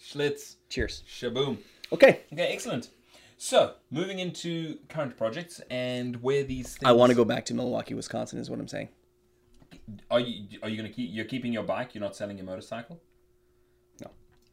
Schlitz. 0.00 0.56
Cheers. 0.68 1.02
Shaboom. 1.08 1.58
Okay, 1.92 2.20
Okay, 2.32 2.52
excellent. 2.52 2.90
So, 3.36 3.74
moving 3.90 4.20
into 4.20 4.78
current 4.88 5.16
projects 5.16 5.60
and 5.70 6.22
where 6.22 6.44
these 6.44 6.76
things 6.76 6.88
I 6.88 6.92
want 6.92 7.10
to 7.10 7.16
go 7.16 7.24
back 7.24 7.44
to 7.46 7.54
Milwaukee, 7.54 7.94
Wisconsin, 7.94 8.38
is 8.38 8.48
what 8.48 8.58
I'm 8.58 8.68
saying. 8.68 8.88
Are 10.10 10.20
you 10.20 10.46
are 10.62 10.68
you 10.68 10.76
going 10.76 10.88
to 10.88 10.94
keep 10.94 11.10
you're 11.12 11.24
keeping 11.24 11.52
your 11.52 11.64
bike, 11.64 11.94
you're 11.94 12.02
not 12.02 12.16
selling 12.16 12.38
your 12.38 12.46
motorcycle? 12.46 13.00
No. 14.00 14.10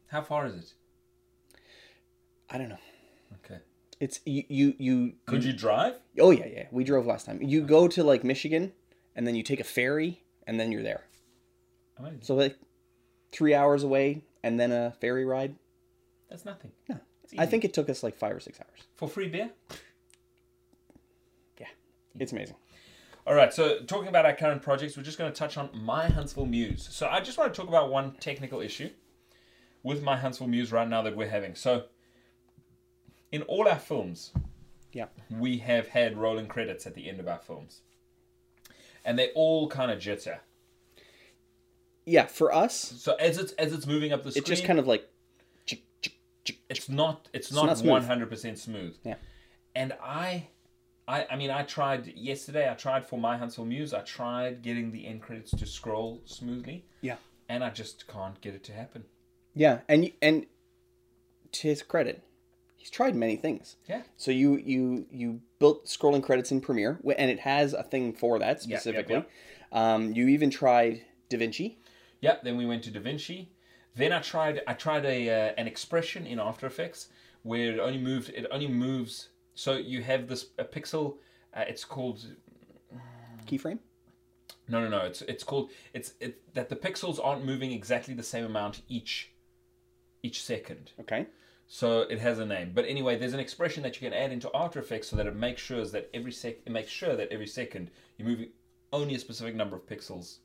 How 0.07 0.21
far 0.21 0.45
is 0.47 0.55
it? 0.55 0.73
I 2.49 2.57
don't 2.57 2.69
know. 2.69 2.77
It's 4.01 4.19
you, 4.25 4.43
you, 4.49 4.73
you. 4.79 5.13
Could 5.27 5.43
you 5.43 5.53
drive? 5.53 5.93
Oh 6.19 6.31
yeah, 6.31 6.47
yeah. 6.47 6.65
We 6.71 6.83
drove 6.83 7.05
last 7.05 7.27
time. 7.27 7.39
You 7.39 7.61
go 7.61 7.87
to 7.87 8.03
like 8.03 8.23
Michigan, 8.23 8.73
and 9.15 9.27
then 9.27 9.35
you 9.35 9.43
take 9.43 9.59
a 9.59 9.63
ferry, 9.63 10.23
and 10.47 10.59
then 10.59 10.71
you're 10.71 10.81
there. 10.81 11.03
Amazing. 11.97 12.23
So 12.23 12.33
like 12.33 12.57
three 13.31 13.53
hours 13.53 13.83
away, 13.83 14.23
and 14.43 14.59
then 14.59 14.71
a 14.71 14.91
ferry 14.99 15.23
ride. 15.23 15.55
That's 16.31 16.45
nothing. 16.45 16.71
No, 16.89 16.99
I 17.37 17.45
think 17.45 17.63
it 17.63 17.75
took 17.75 17.91
us 17.91 18.01
like 18.01 18.17
five 18.17 18.35
or 18.35 18.39
six 18.39 18.59
hours. 18.59 18.87
For 18.95 19.07
free 19.07 19.27
beer? 19.27 19.51
Yeah, 21.59 21.67
it's 22.17 22.31
amazing. 22.31 22.55
All 23.27 23.35
right, 23.35 23.53
so 23.53 23.81
talking 23.81 24.07
about 24.07 24.25
our 24.25 24.33
current 24.33 24.63
projects, 24.63 24.97
we're 24.97 25.03
just 25.03 25.19
going 25.19 25.31
to 25.31 25.37
touch 25.37 25.57
on 25.57 25.69
My 25.75 26.09
Huntsville 26.09 26.47
Muse. 26.47 26.89
So 26.91 27.07
I 27.07 27.21
just 27.21 27.37
want 27.37 27.53
to 27.53 27.61
talk 27.61 27.69
about 27.69 27.91
one 27.91 28.13
technical 28.13 28.61
issue 28.61 28.89
with 29.83 30.01
My 30.01 30.17
Huntsville 30.17 30.47
Muse 30.47 30.71
right 30.71 30.87
now 30.87 31.03
that 31.03 31.15
we're 31.15 31.29
having. 31.29 31.53
So 31.53 31.83
in 33.31 33.41
all 33.43 33.67
our 33.67 33.79
films, 33.79 34.31
Yeah. 34.91 35.07
we 35.29 35.59
have 35.59 35.87
had 35.89 36.17
rolling 36.17 36.47
credits 36.47 36.85
at 36.85 36.95
the 36.95 37.07
end 37.09 37.19
of 37.19 37.27
our 37.27 37.39
films. 37.39 37.81
And 39.05 39.17
they 39.17 39.29
all 39.31 39.67
kind 39.67 39.89
of 39.91 39.99
jitter. 39.99 40.39
Yeah, 42.05 42.25
for 42.27 42.53
us, 42.53 42.75
So 42.75 43.15
as 43.15 43.37
it's 43.37 43.53
as 43.53 43.73
it's 43.73 43.85
moving 43.87 44.11
up 44.11 44.23
the 44.23 44.31
screen, 44.31 44.41
it's 44.41 44.49
just 44.49 44.65
kind 44.65 44.79
of 44.79 44.87
like. 44.87 45.07
it's 46.69 46.89
not 46.89 47.27
it's 47.33 47.51
not 47.51 47.81
one 47.83 48.03
hundred 48.03 48.29
percent 48.29 48.57
smooth. 48.57 48.95
Yeah. 49.03 49.15
And 49.75 49.93
I, 50.03 50.47
I 51.07 51.27
I 51.31 51.35
mean 51.35 51.51
I 51.51 51.63
tried 51.63 52.07
yesterday. 52.07 52.69
I 52.69 52.73
tried 52.73 53.05
for 53.05 53.17
my 53.19 53.37
Huntsville 53.37 53.65
Muse. 53.65 53.93
I 53.93 54.01
tried 54.01 54.61
getting 54.63 54.91
the 54.91 55.05
end 55.07 55.21
credits 55.21 55.51
to 55.51 55.65
scroll 55.65 56.21
smoothly, 56.25 56.85
Yeah. 57.01 57.17
and 57.47 57.63
I 57.63 57.69
just 57.69 58.07
can't 58.07 58.39
get 58.41 58.55
it 58.55 58.63
to 58.65 58.73
happen. 58.73 59.05
Yeah, 59.53 59.79
and 59.87 60.11
and 60.21 60.47
to 61.53 61.67
his 61.67 61.83
credit, 61.83 62.23
he's 62.81 62.89
tried 62.89 63.15
many 63.15 63.35
things. 63.35 63.75
Yeah. 63.87 64.01
So 64.17 64.31
you 64.31 64.57
you 64.57 65.05
you 65.11 65.39
built 65.59 65.85
scrolling 65.85 66.23
credits 66.23 66.51
in 66.51 66.61
Premiere, 66.61 66.99
and 67.15 67.29
it 67.29 67.39
has 67.41 67.73
a 67.73 67.83
thing 67.83 68.11
for 68.11 68.39
that 68.39 68.65
Yeah, 68.65 68.73
yeah, 68.73 68.77
specifically. 68.79 69.25
Um, 69.71 70.13
you 70.13 70.27
even 70.27 70.49
tried 70.49 71.05
DaVinci. 71.29 71.75
Yeah. 72.21 72.37
Then 72.43 72.57
we 72.57 72.65
went 72.65 72.83
to 72.83 72.91
DaVinci. 72.91 73.47
Then 73.95 74.11
I 74.11 74.19
tried 74.19 74.61
I 74.67 74.73
tried 74.73 75.05
a 75.05 75.29
uh, 75.29 75.53
an 75.57 75.67
expression 75.67 76.25
in 76.25 76.39
After 76.39 76.65
Effects 76.65 77.09
where 77.43 77.71
it 77.73 77.79
only 77.79 77.99
moved 77.99 78.29
it 78.29 78.47
only 78.51 78.67
moves. 78.67 79.29
So 79.53 79.75
you 79.75 80.01
have 80.01 80.27
this 80.27 80.47
a 80.57 80.65
pixel. 80.65 81.17
Uh, 81.53 81.65
it's 81.67 81.85
called 81.85 82.25
keyframe. 83.45 83.79
No, 84.67 84.81
no, 84.81 84.89
no. 84.89 85.05
It's 85.05 85.21
it's 85.23 85.43
called 85.43 85.69
it's 85.93 86.13
it 86.19 86.41
that 86.55 86.69
the 86.69 86.75
pixels 86.75 87.19
aren't 87.23 87.45
moving 87.45 87.71
exactly 87.73 88.15
the 88.15 88.23
same 88.23 88.45
amount 88.45 88.81
each 88.89 89.33
each 90.23 90.41
second. 90.43 90.91
Okay. 91.01 91.27
So 91.73 92.01
it 92.01 92.19
has 92.19 92.37
a 92.37 92.45
name. 92.45 92.73
But 92.75 92.83
anyway, 92.83 93.17
there's 93.17 93.33
an 93.33 93.39
expression 93.39 93.81
that 93.83 93.95
you 93.95 94.09
can 94.09 94.13
add 94.13 94.33
into 94.33 94.51
After 94.53 94.77
Effects 94.77 95.07
so 95.07 95.15
that 95.15 95.25
it 95.25 95.37
makes 95.37 95.61
sure 95.61 95.85
that 95.85 96.09
every 96.13 96.33
sec 96.33 96.57
it 96.65 96.71
makes 96.71 96.89
sure 96.91 97.15
that 97.15 97.31
every 97.31 97.47
second 97.47 97.91
you're 98.17 98.27
moving 98.27 98.49
only 98.91 99.15
a 99.15 99.19
specific 99.19 99.55
number 99.55 99.77
of 99.77 99.85
pixels 99.87 100.39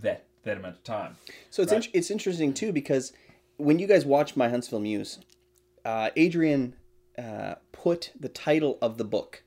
that 0.00 0.24
that 0.44 0.56
amount 0.56 0.76
of 0.76 0.82
time. 0.82 1.18
So 1.50 1.62
it's 1.62 1.72
Right. 1.72 1.84
in- 1.84 1.90
it's 1.92 2.10
interesting 2.10 2.54
too 2.54 2.72
because 2.72 3.12
when 3.58 3.78
you 3.78 3.86
guys 3.86 4.06
watch 4.06 4.34
my 4.34 4.48
Huntsville 4.48 4.80
Muse, 4.80 5.18
uh, 5.84 6.08
Adrian 6.16 6.74
uh, 7.18 7.56
put 7.72 8.10
the 8.18 8.30
title 8.30 8.78
of 8.80 8.96
the 8.96 9.04
book 9.04 9.42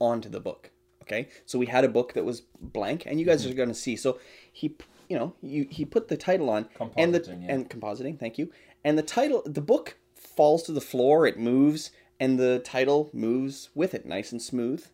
onto 0.00 0.28
the 0.28 0.40
book. 0.40 0.72
Okay, 1.02 1.28
so 1.44 1.56
we 1.56 1.66
had 1.66 1.84
a 1.84 1.88
book 1.88 2.14
that 2.14 2.24
was 2.24 2.40
blank, 2.60 3.04
and 3.06 3.20
you 3.20 3.26
guys 3.26 3.46
are 3.46 3.54
going 3.54 3.68
to 3.68 3.76
see. 3.76 3.94
So 3.94 4.18
he, 4.52 4.74
you 5.08 5.16
know, 5.16 5.34
you, 5.40 5.68
he 5.70 5.84
put 5.84 6.08
the 6.08 6.16
title 6.16 6.50
on 6.50 6.68
and 6.96 7.14
the 7.14 7.22
yeah. 7.24 7.54
and 7.54 7.70
compositing. 7.70 8.18
Thank 8.18 8.38
you. 8.38 8.50
And 8.82 8.98
the 8.98 9.04
title, 9.04 9.44
the 9.46 9.60
book 9.60 9.98
falls 10.36 10.62
to 10.64 10.72
the 10.72 10.80
floor. 10.80 11.26
It 11.26 11.38
moves, 11.38 11.90
and 12.20 12.38
the 12.38 12.60
title 12.60 13.10
moves 13.12 13.70
with 13.74 13.94
it, 13.94 14.06
nice 14.06 14.32
and 14.32 14.40
smooth, 14.40 14.84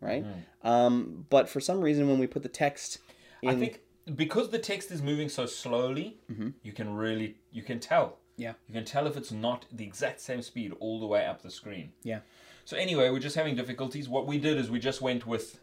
right? 0.00 0.24
Um, 0.62 1.26
but 1.30 1.48
for 1.48 1.60
some 1.60 1.80
reason, 1.80 2.08
when 2.08 2.18
we 2.18 2.26
put 2.26 2.42
the 2.42 2.48
text, 2.48 2.98
in, 3.42 3.48
I 3.48 3.54
think 3.56 3.80
because 4.14 4.50
the 4.50 4.58
text 4.58 4.90
is 4.90 5.02
moving 5.02 5.28
so 5.28 5.46
slowly, 5.46 6.18
you 6.62 6.72
can 6.72 6.94
really 6.94 7.36
you 7.50 7.62
can 7.62 7.80
tell. 7.80 8.04
Mm-hmm. 8.06 8.42
Yeah. 8.42 8.52
You 8.68 8.74
can 8.74 8.84
tell 8.84 9.06
if 9.06 9.16
it's 9.16 9.32
not 9.32 9.66
the 9.70 9.84
exact 9.84 10.20
same 10.20 10.42
speed 10.42 10.72
all 10.80 10.98
the 10.98 11.06
way 11.06 11.26
up 11.26 11.42
the 11.42 11.50
screen. 11.50 11.92
Yeah. 12.02 12.20
So 12.64 12.76
anyway, 12.76 13.10
we're 13.10 13.18
just 13.18 13.36
having 13.36 13.54
difficulties. 13.54 14.08
What 14.08 14.26
we 14.26 14.38
did 14.38 14.56
is 14.56 14.70
we 14.70 14.78
just 14.78 15.02
went 15.02 15.26
with, 15.26 15.60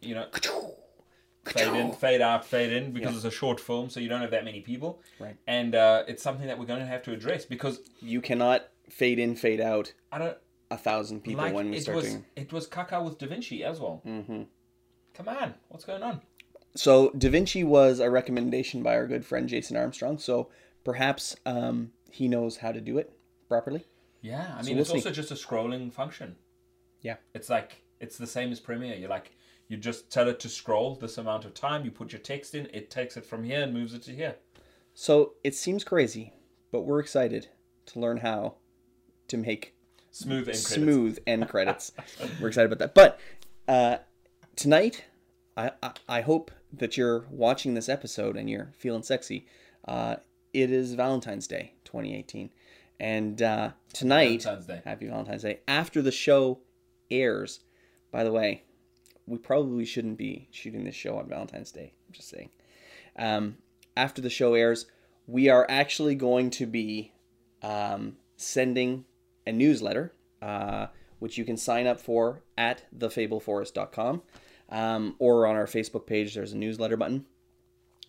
you 0.00 0.14
know, 0.14 0.26
fade 1.44 1.74
in, 1.74 1.92
fade 2.04 2.20
out, 2.20 2.44
fade 2.44 2.72
in 2.72 2.92
because 2.92 3.12
Yeah. 3.12 3.16
it's 3.16 3.24
a 3.24 3.30
short 3.30 3.60
film, 3.60 3.90
so 3.90 4.00
you 4.00 4.08
don't 4.08 4.20
have 4.20 4.30
that 4.32 4.44
many 4.44 4.60
people. 4.60 5.00
Right. 5.18 5.36
And 5.46 5.74
uh, 5.74 6.04
it's 6.08 6.22
something 6.22 6.46
that 6.46 6.58
we're 6.58 6.66
going 6.66 6.80
to 6.80 6.86
have 6.86 7.02
to 7.04 7.12
address 7.12 7.44
because 7.44 7.80
You 8.00 8.20
cannot 8.20 8.68
fade 8.90 9.18
in, 9.18 9.34
fade 9.36 9.60
out 9.60 9.92
I 10.12 10.18
don't 10.18 10.36
a 10.70 10.76
thousand 10.76 11.22
people 11.24 11.42
like 11.44 11.54
when 11.54 11.70
we 11.70 11.76
it 11.78 11.82
start 11.82 11.96
was. 11.96 12.04
doing. 12.06 12.24
It 12.36 12.52
was 12.52 12.66
Kaka 12.66 13.02
with 13.02 13.18
Da 13.18 13.26
Vinci 13.26 13.64
as 13.64 13.80
well. 13.80 14.00
hmm 14.04 14.42
Come 15.14 15.28
on, 15.28 15.54
what's 15.68 15.84
going 15.84 16.02
on? 16.02 16.20
So 16.76 17.10
Da 17.10 17.28
Vinci 17.30 17.64
was 17.64 17.98
a 18.00 18.10
recommendation 18.10 18.82
by 18.82 18.94
our 18.94 19.06
good 19.06 19.24
friend 19.24 19.48
Jason 19.48 19.76
Armstrong. 19.76 20.18
So 20.18 20.48
perhaps 20.84 21.34
um, 21.46 21.92
he 22.10 22.28
knows 22.28 22.58
how 22.58 22.72
to 22.72 22.80
do 22.80 22.98
it 22.98 23.12
properly. 23.48 23.86
Yeah, 24.20 24.54
I 24.56 24.60
So 24.60 24.66
mean 24.66 24.76
we'll 24.76 24.82
it's 24.82 24.90
see. 24.90 24.96
also 24.96 25.10
just 25.10 25.30
a 25.30 25.34
scrolling 25.34 25.92
function. 25.92 26.36
Yeah. 27.02 27.16
It's 27.34 27.48
like 27.48 27.82
it's 28.00 28.16
the 28.18 28.26
same 28.26 28.52
as 28.52 28.60
Premiere. 28.60 28.94
You're 28.96 29.08
like 29.08 29.32
you 29.68 29.76
just 29.76 30.10
tell 30.10 30.28
it 30.28 30.40
to 30.40 30.48
scroll 30.48 30.94
this 30.94 31.18
amount 31.18 31.44
of 31.44 31.54
time. 31.54 31.84
You 31.84 31.90
put 31.90 32.12
your 32.12 32.20
text 32.20 32.54
in, 32.54 32.68
it 32.72 32.90
takes 32.90 33.16
it 33.16 33.24
from 33.24 33.44
here 33.44 33.62
and 33.62 33.72
moves 33.72 33.94
it 33.94 34.02
to 34.04 34.12
here. 34.12 34.36
So 34.94 35.34
it 35.44 35.54
seems 35.54 35.84
crazy, 35.84 36.32
but 36.72 36.82
we're 36.82 37.00
excited 37.00 37.48
to 37.86 38.00
learn 38.00 38.18
how 38.18 38.54
to 39.28 39.36
make 39.36 39.74
Smooth 40.10 40.44
credits. 40.44 40.66
smooth 40.66 41.18
end 41.26 41.48
credits. 41.48 41.92
We're 42.40 42.48
excited 42.48 42.72
about 42.72 42.78
that. 42.80 42.94
But 42.94 43.20
uh, 43.68 43.98
tonight, 44.56 45.04
I, 45.56 45.70
I 45.82 45.92
I 46.08 46.20
hope 46.22 46.50
that 46.72 46.96
you're 46.96 47.26
watching 47.30 47.74
this 47.74 47.88
episode 47.88 48.36
and 48.36 48.48
you're 48.50 48.72
feeling 48.76 49.02
sexy. 49.02 49.46
Uh, 49.86 50.16
it 50.52 50.70
is 50.72 50.94
Valentine's 50.94 51.46
Day, 51.46 51.74
2018, 51.84 52.50
and 52.98 53.40
uh, 53.42 53.70
tonight, 53.92 54.42
Valentine's 54.42 54.66
Day. 54.66 54.80
Happy 54.84 55.06
Valentine's 55.06 55.42
Day. 55.42 55.60
After 55.68 56.02
the 56.02 56.10
show 56.10 56.60
airs, 57.10 57.60
by 58.10 58.24
the 58.24 58.32
way, 58.32 58.64
we 59.28 59.38
probably 59.38 59.84
shouldn't 59.84 60.18
be 60.18 60.48
shooting 60.50 60.84
this 60.84 60.94
show 60.94 61.18
on 61.18 61.28
Valentine's 61.28 61.72
Day. 61.72 61.92
I'm 62.06 62.12
just 62.12 62.28
saying. 62.28 62.50
Um, 63.18 63.58
after 63.96 64.22
the 64.22 64.30
show 64.30 64.54
airs, 64.54 64.86
we 65.26 65.48
are 65.48 65.66
actually 65.68 66.14
going 66.14 66.50
to 66.50 66.66
be 66.66 67.12
um, 67.62 68.16
sending 68.36 69.04
a 69.46 69.52
newsletter, 69.52 70.12
uh, 70.40 70.86
which 71.18 71.36
you 71.36 71.44
can 71.44 71.56
sign 71.56 71.86
up 71.86 72.00
for 72.00 72.42
at 72.56 72.84
thefableforest.com 72.96 74.22
um, 74.70 75.16
or 75.18 75.46
on 75.46 75.56
our 75.56 75.66
Facebook 75.66 76.06
page. 76.06 76.34
There's 76.34 76.52
a 76.52 76.56
newsletter 76.56 76.96
button. 76.96 77.26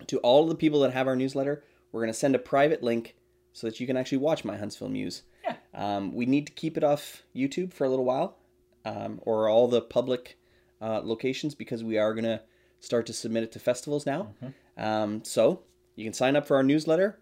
To 0.06 0.18
all 0.18 0.44
of 0.44 0.48
the 0.48 0.54
people 0.54 0.80
that 0.80 0.92
have 0.92 1.06
our 1.06 1.16
newsletter, 1.16 1.62
we're 1.92 2.00
going 2.00 2.12
to 2.12 2.18
send 2.18 2.34
a 2.34 2.38
private 2.38 2.82
link 2.82 3.16
so 3.52 3.66
that 3.66 3.80
you 3.80 3.86
can 3.86 3.96
actually 3.96 4.18
watch 4.18 4.44
my 4.44 4.56
Huntsville 4.56 4.88
Muse. 4.88 5.22
Yeah. 5.44 5.56
Um, 5.74 6.14
we 6.14 6.26
need 6.26 6.46
to 6.46 6.52
keep 6.52 6.76
it 6.76 6.84
off 6.84 7.24
YouTube 7.34 7.72
for 7.72 7.84
a 7.84 7.90
little 7.90 8.04
while, 8.04 8.36
um, 8.84 9.20
or 9.22 9.48
all 9.48 9.68
the 9.68 9.82
public 9.82 10.38
uh, 10.80 11.00
locations, 11.02 11.54
because 11.54 11.82
we 11.84 11.98
are 11.98 12.14
going 12.14 12.24
to 12.24 12.40
start 12.80 13.06
to 13.06 13.12
submit 13.12 13.42
it 13.42 13.52
to 13.52 13.58
festivals 13.58 14.06
now. 14.06 14.34
Um, 14.76 15.22
so 15.24 15.62
you 15.96 16.04
can 16.04 16.12
sign 16.12 16.36
up 16.36 16.46
for 16.46 16.56
our 16.56 16.62
newsletter. 16.62 17.18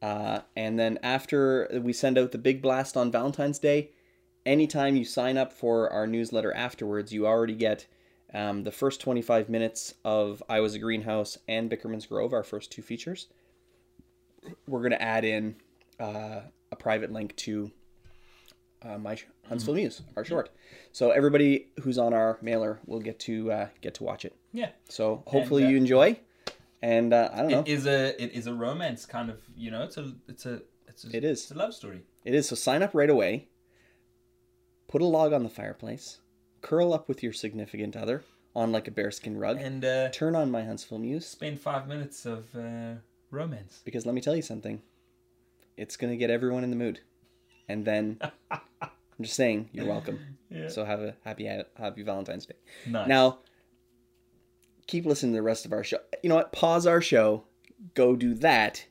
Uh, 0.00 0.40
and 0.56 0.78
then 0.78 0.98
after 1.02 1.68
we 1.82 1.92
send 1.92 2.18
out 2.18 2.32
the 2.32 2.38
big 2.38 2.60
blast 2.60 2.96
on 2.96 3.12
Valentine's 3.12 3.60
Day, 3.60 3.90
anytime 4.44 4.96
you 4.96 5.04
sign 5.04 5.36
up 5.36 5.52
for 5.52 5.90
our 5.92 6.06
newsletter 6.06 6.52
afterwards, 6.52 7.12
you 7.12 7.26
already 7.26 7.54
get 7.54 7.86
um, 8.34 8.64
the 8.64 8.72
first 8.72 9.00
25 9.00 9.48
minutes 9.48 9.94
of 10.04 10.42
I 10.48 10.60
Was 10.60 10.74
a 10.74 10.78
Greenhouse 10.78 11.38
and 11.46 11.70
Bickerman's 11.70 12.06
Grove, 12.06 12.32
our 12.32 12.42
first 12.42 12.72
two 12.72 12.82
features. 12.82 13.28
We're 14.66 14.80
going 14.80 14.92
to 14.92 15.02
add 15.02 15.24
in 15.24 15.54
uh, 16.00 16.40
a 16.72 16.76
private 16.76 17.12
link 17.12 17.36
to 17.36 17.70
uh, 18.82 18.98
my 18.98 19.16
Huntsville 19.52 19.74
Muse, 19.74 20.02
our 20.16 20.24
short. 20.24 20.50
So 20.92 21.10
everybody 21.10 21.68
who's 21.82 21.98
on 21.98 22.12
our 22.14 22.38
mailer 22.42 22.80
will 22.86 23.00
get 23.00 23.18
to 23.20 23.52
uh, 23.52 23.68
get 23.80 23.94
to 23.94 24.04
watch 24.04 24.24
it. 24.24 24.34
Yeah. 24.52 24.70
So 24.88 25.22
hopefully 25.26 25.64
uh, 25.64 25.68
you 25.68 25.76
enjoy. 25.76 26.18
And 26.82 27.12
uh, 27.14 27.30
I 27.32 27.36
don't 27.42 27.50
know. 27.50 27.60
It 27.60 27.68
is 27.68 27.86
a 27.86 28.22
it 28.22 28.32
is 28.32 28.46
a 28.46 28.54
romance 28.54 29.06
kind 29.06 29.30
of 29.30 29.40
you 29.56 29.70
know 29.70 29.82
it's 29.84 29.96
a 29.96 30.12
it's 30.28 30.46
a 30.46 30.62
it's 30.88 31.04
a, 31.04 31.16
It 31.16 31.24
is. 31.24 31.42
it's 31.42 31.50
a 31.50 31.54
love 31.54 31.74
story. 31.74 32.02
It 32.24 32.34
is. 32.34 32.48
So 32.48 32.54
sign 32.56 32.82
up 32.82 32.90
right 32.94 33.08
away. 33.10 33.48
Put 34.88 35.00
a 35.02 35.06
log 35.06 35.32
on 35.32 35.42
the 35.42 35.48
fireplace. 35.48 36.18
Curl 36.60 36.92
up 36.92 37.08
with 37.08 37.22
your 37.22 37.32
significant 37.32 37.96
other 37.96 38.24
on 38.54 38.72
like 38.72 38.86
a 38.88 38.90
bearskin 38.90 39.38
rug. 39.38 39.58
And 39.60 39.84
uh, 39.84 40.08
Turn 40.10 40.34
on 40.36 40.50
my 40.50 40.62
Huntsville 40.64 40.98
Muse 40.98 41.26
spend 41.26 41.60
five 41.60 41.88
minutes 41.88 42.26
of 42.26 42.44
uh, 42.54 42.94
romance. 43.30 43.80
because 43.84 44.04
let 44.06 44.14
me 44.14 44.20
tell 44.20 44.36
you 44.36 44.42
something. 44.42 44.82
It's 45.76 45.96
gonna 45.96 46.16
get 46.16 46.30
everyone 46.30 46.64
in 46.64 46.70
the 46.70 46.76
mood, 46.76 47.00
and 47.68 47.84
then 47.86 48.20
I'm 49.22 49.24
just 49.26 49.36
saying 49.36 49.70
you're 49.72 49.86
welcome. 49.96 50.18
Yeah. 50.50 50.66
So 50.66 50.84
have 50.84 51.00
a 51.00 51.14
happy 51.24 51.44
happy 51.76 52.02
Valentine's 52.02 52.44
Day. 52.44 52.56
Nice. 52.88 53.06
Now, 53.06 53.38
keep 54.88 55.06
listening 55.06 55.30
to 55.30 55.36
the 55.36 55.42
rest 55.42 55.64
of 55.64 55.72
our 55.72 55.84
show. 55.84 55.98
You 56.24 56.28
know 56.28 56.34
what? 56.34 56.50
Pause 56.50 56.88
our 56.88 57.00
show. 57.00 57.44
Go 57.94 58.16
do 58.16 58.34
that. 58.34 58.86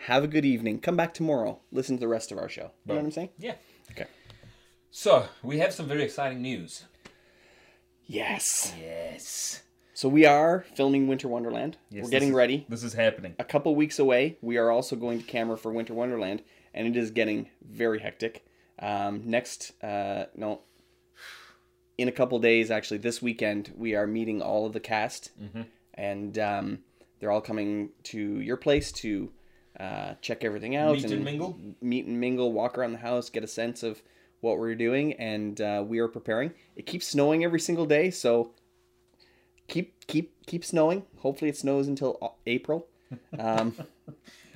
Have 0.00 0.22
a 0.22 0.28
good 0.28 0.44
evening. 0.44 0.80
Come 0.80 0.96
back 0.98 1.14
tomorrow. 1.14 1.60
Listen 1.72 1.96
to 1.96 2.00
the 2.00 2.08
rest 2.08 2.30
of 2.30 2.36
our 2.36 2.50
show. 2.50 2.72
You 2.84 2.92
know 2.92 2.96
what 2.96 3.04
I'm 3.06 3.10
saying? 3.10 3.30
Yeah. 3.38 3.54
Okay. 3.92 4.04
So 4.90 5.24
we 5.42 5.60
have 5.60 5.72
some 5.72 5.88
very 5.88 6.02
exciting 6.02 6.42
news. 6.42 6.84
Yes. 8.04 8.74
Yes. 8.78 9.62
So 9.94 10.10
we 10.10 10.26
are 10.26 10.66
filming 10.74 11.08
Winter 11.08 11.26
Wonderland. 11.28 11.78
Yes, 11.90 12.04
We're 12.04 12.10
getting 12.10 12.28
is- 12.28 12.34
ready. 12.34 12.66
This 12.68 12.84
is 12.84 12.92
happening. 12.92 13.34
A 13.38 13.44
couple 13.44 13.74
weeks 13.74 13.98
away, 13.98 14.36
we 14.42 14.58
are 14.58 14.70
also 14.70 14.94
going 14.94 15.20
to 15.20 15.24
camera 15.24 15.56
for 15.56 15.72
Winter 15.72 15.94
Wonderland, 15.94 16.42
and 16.74 16.86
it 16.86 16.98
is 17.00 17.10
getting 17.10 17.48
very 17.66 18.00
hectic. 18.00 18.44
Um, 18.78 19.22
next, 19.24 19.72
uh, 19.82 20.26
no, 20.36 20.60
in 21.98 22.08
a 22.08 22.12
couple 22.12 22.38
days, 22.38 22.70
actually, 22.70 22.98
this 22.98 23.22
weekend, 23.22 23.72
we 23.76 23.94
are 23.94 24.06
meeting 24.06 24.42
all 24.42 24.66
of 24.66 24.72
the 24.72 24.80
cast, 24.80 25.30
and 25.94 26.38
um, 26.38 26.78
they're 27.18 27.30
all 27.30 27.40
coming 27.40 27.90
to 28.04 28.40
your 28.40 28.56
place 28.58 28.92
to 28.92 29.30
uh, 29.80 30.14
check 30.20 30.44
everything 30.44 30.76
out, 30.76 30.96
Meet 30.96 31.10
and 31.10 31.24
mingle? 31.24 31.58
meet 31.80 32.06
and 32.06 32.20
mingle, 32.20 32.52
walk 32.52 32.76
around 32.76 32.92
the 32.92 32.98
house, 32.98 33.30
get 33.30 33.42
a 33.44 33.48
sense 33.48 33.82
of 33.82 34.02
what 34.40 34.58
we're 34.58 34.74
doing, 34.74 35.14
and 35.14 35.60
uh, 35.60 35.82
we 35.86 35.98
are 35.98 36.08
preparing. 36.08 36.52
It 36.76 36.84
keeps 36.86 37.06
snowing 37.06 37.44
every 37.44 37.60
single 37.60 37.86
day, 37.86 38.10
so 38.10 38.52
keep 39.68 40.06
keep 40.06 40.34
keep 40.46 40.64
snowing. 40.64 41.04
Hopefully, 41.18 41.48
it 41.48 41.56
snows 41.56 41.88
until 41.88 42.36
April. 42.46 42.88
Um, 43.38 43.74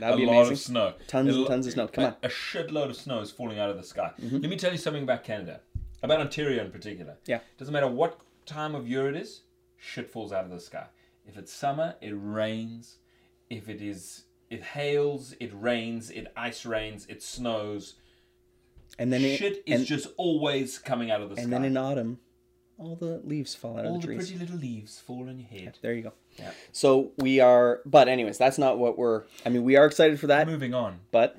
that 0.00 0.14
a 0.14 0.16
be 0.16 0.26
lot 0.26 0.33
amazing. 0.33 0.52
of 0.52 0.59
snow. 0.59 0.95
Tons 1.07 1.37
and 1.37 1.47
tons 1.47 1.66
of 1.66 1.73
snow. 1.73 1.88
Come 1.88 2.04
a, 2.04 2.07
on. 2.09 2.12
Mm-hmm. 2.14 2.26
A 2.26 2.28
shitload 2.28 2.90
of 2.90 2.97
snow 2.97 3.21
is 3.21 3.30
falling 3.30 3.59
out 3.59 3.71
of 3.71 3.76
the 3.76 3.83
sky. 3.83 4.12
Let 4.19 4.42
me 4.42 4.57
tell 4.57 4.73
you 4.73 4.78
something 4.78 5.02
about 5.02 5.25
Canada, 5.25 5.61
about 6.02 6.21
Ontario 6.21 6.64
in 6.64 6.71
particular. 6.71 7.16
Yeah. 7.26 7.40
Doesn't 7.59 7.73
matter 7.73 7.88
what 7.88 8.21
time 8.47 8.75
of 8.75 8.88
year 8.88 9.09
it 9.09 9.16
is, 9.16 9.42
shit 9.76 10.11
falls 10.11 10.33
out 10.33 10.45
of 10.45 10.50
the 10.50 10.61
sky. 10.61 10.87
If 11.26 11.37
it's 11.37 11.52
summer, 11.52 11.95
it 12.00 12.12
rains. 12.16 12.97
If 13.49 13.69
it 13.69 13.80
is, 13.80 14.25
it 14.49 14.62
hails, 14.62 15.35
it 15.40 15.50
rains, 15.54 16.11
it 16.11 16.33
ice 16.37 16.64
rains, 16.66 17.07
it 17.09 17.23
snows. 17.23 17.95
And 18.99 19.12
then 19.12 19.21
shit 19.21 19.59
it, 19.59 19.62
is 19.66 19.80
and, 19.80 19.87
just 19.87 20.09
always 20.16 20.78
coming 20.78 21.11
out 21.11 21.21
of 21.21 21.28
the 21.28 21.37
and 21.37 21.45
sky. 21.45 21.45
And 21.45 21.52
then 21.52 21.64
in 21.64 21.76
autumn, 21.76 22.19
all 22.78 22.97
the 22.97 23.21
leaves 23.25 23.54
fall 23.54 23.78
out 23.78 23.87
All 23.87 23.97
of 23.97 24.00
the 24.00 24.07
trees. 24.07 24.19
All 24.19 24.26
the 24.26 24.38
pretty 24.38 24.52
little 24.52 24.61
leaves 24.61 24.99
fall 24.99 25.28
on 25.28 25.38
your 25.38 25.49
head. 25.49 25.78
There 25.83 25.95
you 25.95 26.02
go. 26.02 26.12
Yeah. 26.40 26.50
So 26.73 27.12
we 27.18 27.38
are, 27.40 27.80
but 27.87 28.09
anyways, 28.09 28.38
that's 28.38 28.59
not 28.59 28.78
what 28.78 28.99
we're. 28.99 29.23
I 29.47 29.49
mean, 29.50 29.62
we 29.64 29.76
are 29.76 29.87
excited 29.87 30.18
for 30.18 30.26
that, 30.28 30.47
Moving 30.47 30.75
on. 30.75 31.00
but 31.12 31.37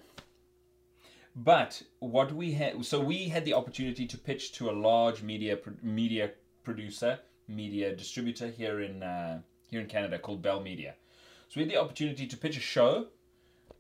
But 1.36 1.81
what 2.00 2.31
we 2.34 2.51
had, 2.53 2.86
so 2.86 3.00
we 3.00 3.29
had 3.29 3.46
the 3.46 3.53
opportunity 3.53 4.05
to 4.05 4.17
pitch 4.17 4.51
to 4.53 4.70
a 4.70 4.75
large 4.89 5.22
media 5.24 5.58
media 5.81 6.31
producer, 6.63 7.20
media 7.48 7.96
distributor 7.96 8.48
here 8.50 8.81
in 8.81 9.01
uh, 9.03 9.41
here 9.70 9.79
in 9.81 9.88
Canada 9.88 10.20
called 10.20 10.41
Bell 10.41 10.60
Media. 10.62 10.96
So 11.50 11.53
we 11.60 11.63
had 11.63 11.72
the 11.72 11.77
opportunity 11.81 12.27
to 12.27 12.38
pitch 12.38 12.58
a 12.58 12.62
show 12.62 13.08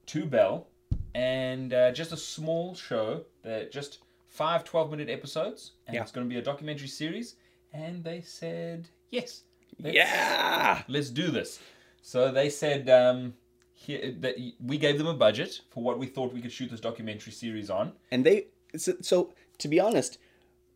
to 0.07 0.25
Bell, 0.25 0.67
and 1.13 1.73
uh, 1.73 1.91
just 1.91 2.11
a 2.11 2.17
small 2.17 2.73
show, 2.75 3.23
that 3.43 3.71
just 3.71 3.99
five 4.27 4.63
12 4.63 4.91
minute 4.91 5.09
episodes, 5.09 5.71
and 5.87 5.93
Yeah. 5.95 6.01
it's 6.01 6.11
going 6.11 6.25
to 6.27 6.33
be 6.33 6.39
a 6.39 6.43
documentary 6.43 6.87
series. 6.87 7.35
And 7.73 8.03
they 8.03 8.21
said 8.21 8.89
yes, 9.11 9.43
let's- 9.81 9.95
yeah, 9.95 10.83
let's 10.87 11.09
do 11.09 11.29
this. 11.31 11.59
So 12.01 12.31
they 12.31 12.49
said 12.49 12.89
um, 12.89 13.33
here, 13.73 14.13
that 14.19 14.35
we 14.63 14.77
gave 14.77 14.97
them 14.97 15.07
a 15.07 15.13
budget 15.13 15.61
for 15.69 15.83
what 15.83 15.99
we 15.99 16.07
thought 16.07 16.33
we 16.33 16.41
could 16.41 16.51
shoot 16.51 16.69
this 16.71 16.79
documentary 16.79 17.31
series 17.33 17.69
on. 17.69 17.93
and 18.11 18.25
they. 18.25 18.47
So, 18.75 18.93
so 19.01 19.33
to 19.59 19.67
be 19.67 19.79
honest, 19.79 20.17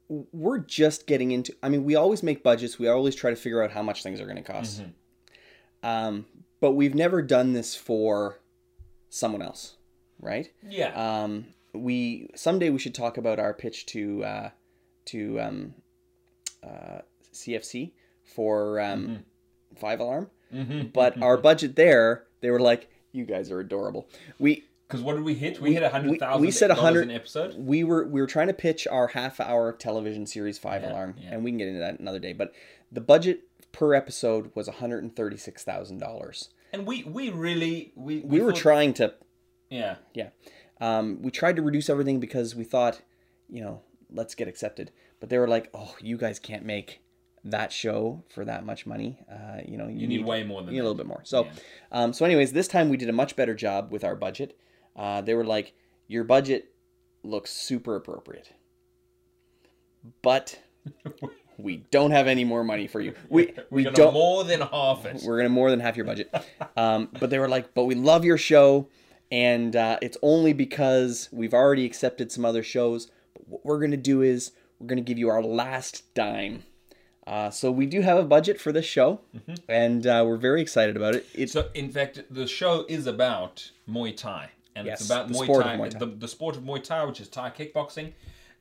we're 0.10 0.60
just 0.60 1.08
getting 1.08 1.32
into. 1.32 1.56
I 1.64 1.70
mean, 1.70 1.84
we 1.84 1.96
always 1.96 2.22
make 2.24 2.44
budgets. 2.44 2.78
We 2.78 2.88
always 2.88 3.16
try 3.16 3.30
to 3.32 3.36
figure 3.36 3.64
out 3.64 3.72
how 3.72 3.82
much 3.82 4.04
things 4.04 4.20
are 4.22 4.26
going 4.26 4.38
to 4.38 4.44
cost. 4.44 4.84
Um, 5.84 6.26
but 6.62 6.72
we've 6.74 6.96
never 6.96 7.22
done 7.22 7.54
this 7.54 7.76
for 7.76 8.40
someone 9.10 9.42
else, 9.42 9.78
right? 10.20 10.52
Yeah. 10.68 10.94
Um, 11.24 11.48
we 11.74 12.30
someday 12.36 12.70
we 12.70 12.80
should 12.80 12.96
talk 12.96 13.18
about 13.18 13.40
our 13.40 13.54
pitch 13.54 13.86
to 13.88 14.24
uh, 14.24 14.50
to 15.06 15.40
um, 15.42 15.74
uh, 16.64 17.00
CFC 17.34 17.92
for 18.26 18.80
um, 18.80 19.24
Five 19.78 20.00
Alarm. 20.00 20.30
mm-hmm. 20.54 20.88
But 20.94 21.22
our 21.22 21.38
budget 21.38 21.76
there, 21.76 22.26
they 22.42 22.50
were 22.50 22.60
like, 22.60 22.90
"You 23.12 23.26
guys 23.26 23.50
are 23.52 23.60
adorable." 23.60 24.08
We 24.40 24.64
Because 24.88 25.02
what 25.02 25.14
did 25.16 25.24
we 25.24 25.34
hit? 25.36 25.60
We, 25.62 25.74
hit 25.74 25.84
a 25.84 25.90
hundred 25.90 26.20
thousand. 26.20 26.42
we 26.42 26.52
said 26.52 26.72
a 26.72 26.76
hundred- 26.76 27.10
episode. 27.12 27.56
we 27.58 27.84
were 27.84 28.06
we 28.08 28.20
were 28.22 28.28
trying 28.28 28.48
to 28.48 28.54
pitch 28.54 28.88
our 28.88 29.08
half 29.08 29.40
hour 29.40 29.72
television 29.74 30.26
series 30.28 30.58
five 30.60 30.82
Yeah, 30.84 30.92
alarm 30.92 31.16
yeah. 31.22 31.30
and 31.34 31.44
we 31.44 31.52
can 31.52 31.58
get 31.58 31.68
into 31.70 31.80
that 31.80 32.00
another 32.00 32.20
day 32.20 32.34
but 32.34 32.54
the 32.92 33.02
budget 33.02 33.42
per 33.72 33.94
episode 33.96 34.52
was 34.56 34.70
$136000 34.70 36.50
And 36.74 36.86
we 36.86 37.04
we 37.04 37.30
really 37.30 37.92
we 37.96 38.20
we 38.22 38.42
were 38.42 38.52
thought- 38.52 38.60
trying 38.62 38.94
to 38.96 39.14
Yeah. 39.70 39.96
yeah 40.14 40.30
um, 40.82 41.22
we 41.22 41.32
tried 41.32 41.56
to 41.56 41.62
reduce 41.62 41.90
everything 41.90 42.20
because 42.20 42.56
we 42.56 42.64
thought 42.64 43.02
you 43.50 43.62
know 43.64 43.82
let's 44.12 44.36
get 44.36 44.48
accepted 44.48 44.92
but 45.20 45.30
they 45.30 45.38
were 45.38 45.48
like 45.48 45.70
oh 45.74 45.96
you 46.00 46.18
guys 46.18 46.40
can't 46.40 46.66
make 46.66 47.02
that 47.46 47.72
show 47.72 48.24
for 48.30 48.44
that 48.46 48.66
much 48.66 48.86
money 48.86 49.20
uh, 49.32 49.62
you 49.66 49.78
know 49.78 49.88
you, 49.88 50.00
You 50.02 50.08
need 50.08 50.26
way 50.26 50.44
more 50.44 50.62
than 50.62 50.70
you 50.74 50.74
need 50.74 50.80
a 50.80 50.84
little 50.90 50.98
bit 50.98 51.06
more 51.08 51.22
so 51.24 51.46
Yeah. 51.46 51.52
um, 51.92 52.14
so 52.14 52.26
anyways 52.26 52.52
this 52.54 52.68
time 52.68 52.90
we 52.90 52.98
did 52.98 53.08
a 53.10 53.14
much 53.14 53.36
better 53.36 53.54
job 53.56 53.92
with 53.92 54.04
our 54.04 54.16
budget 54.16 54.58
uh, 54.96 55.22
they 55.22 55.34
were 55.36 55.46
like 55.46 55.74
your 56.08 56.24
budget 56.24 56.72
looks 57.24 57.52
super 57.52 57.96
appropriate 57.96 58.52
but 60.22 60.60
we 61.58 61.78
don't 61.92 62.12
have 62.12 62.28
any 62.28 62.44
more 62.44 62.64
money 62.64 62.88
for 62.88 63.02
you 63.02 63.14
we 63.30 63.54
We're 63.56 63.64
we 63.70 63.84
gonna 63.84 63.96
don't 63.96 64.14
more 64.14 64.44
than 64.44 64.62
half 64.62 65.06
it. 65.06 65.22
we're 65.26 65.38
gonna 65.38 65.50
more 65.50 65.70
than 65.72 65.80
half 65.80 65.96
your 65.98 66.06
budget. 66.06 66.34
Um, 66.78 67.10
but 67.20 67.30
they 67.30 67.40
were 67.40 67.48
like, 67.48 67.74
but 67.74 67.86
we 67.86 67.96
love 67.96 68.26
your 68.26 68.38
show, 68.38 68.90
and 69.32 69.76
uh, 69.76 69.98
it's 70.02 70.18
only 70.22 70.54
because 70.54 71.30
we've 71.32 71.54
already 71.54 71.86
accepted 71.86 72.32
some 72.32 72.44
other 72.46 72.62
shows. 72.64 73.10
But 73.34 73.48
what 73.48 73.66
we're 73.66 73.80
gonna 73.80 73.98
do 73.98 74.22
is 74.22 74.52
we're 74.80 74.88
gonna 74.88 75.02
give 75.02 75.18
you 75.18 75.30
our 75.30 75.42
last 75.42 76.14
dime. 76.14 76.64
Uh, 77.28 77.50
so 77.50 77.72
we 77.72 77.86
do 77.88 78.02
have 78.02 78.18
a 78.18 78.24
budget 78.24 78.60
for 78.62 78.72
this 78.72 78.86
show, 78.86 79.20
and 79.68 80.06
uh, 80.06 80.24
we're 80.28 80.38
very 80.38 80.62
excited 80.62 80.96
about 80.96 81.16
it. 81.16 81.26
It's 81.34 81.54
So, 81.54 81.70
in 81.74 81.90
fact, 81.92 82.22
the 82.30 82.46
show 82.48 82.86
is 82.88 83.08
about 83.08 83.72
Muay 83.90 84.16
Thai, 84.16 84.50
and 84.76 84.86
Yes, 84.86 85.02
it's 85.02 85.10
about 85.10 85.30
the 85.30 85.34
Muay 85.34 85.44
sport 85.46 85.66
of 85.66 85.72
Thai, 85.72 85.78
Muay 85.78 85.90
Thai. 85.92 86.00
The, 86.00 86.06
the 86.06 86.28
sport 86.28 86.56
of 86.56 86.64
Muay 86.64 86.84
Thai, 86.84 87.04
which 87.06 87.20
is 87.20 87.28
Thai 87.28 87.50
kickboxing, 87.50 88.14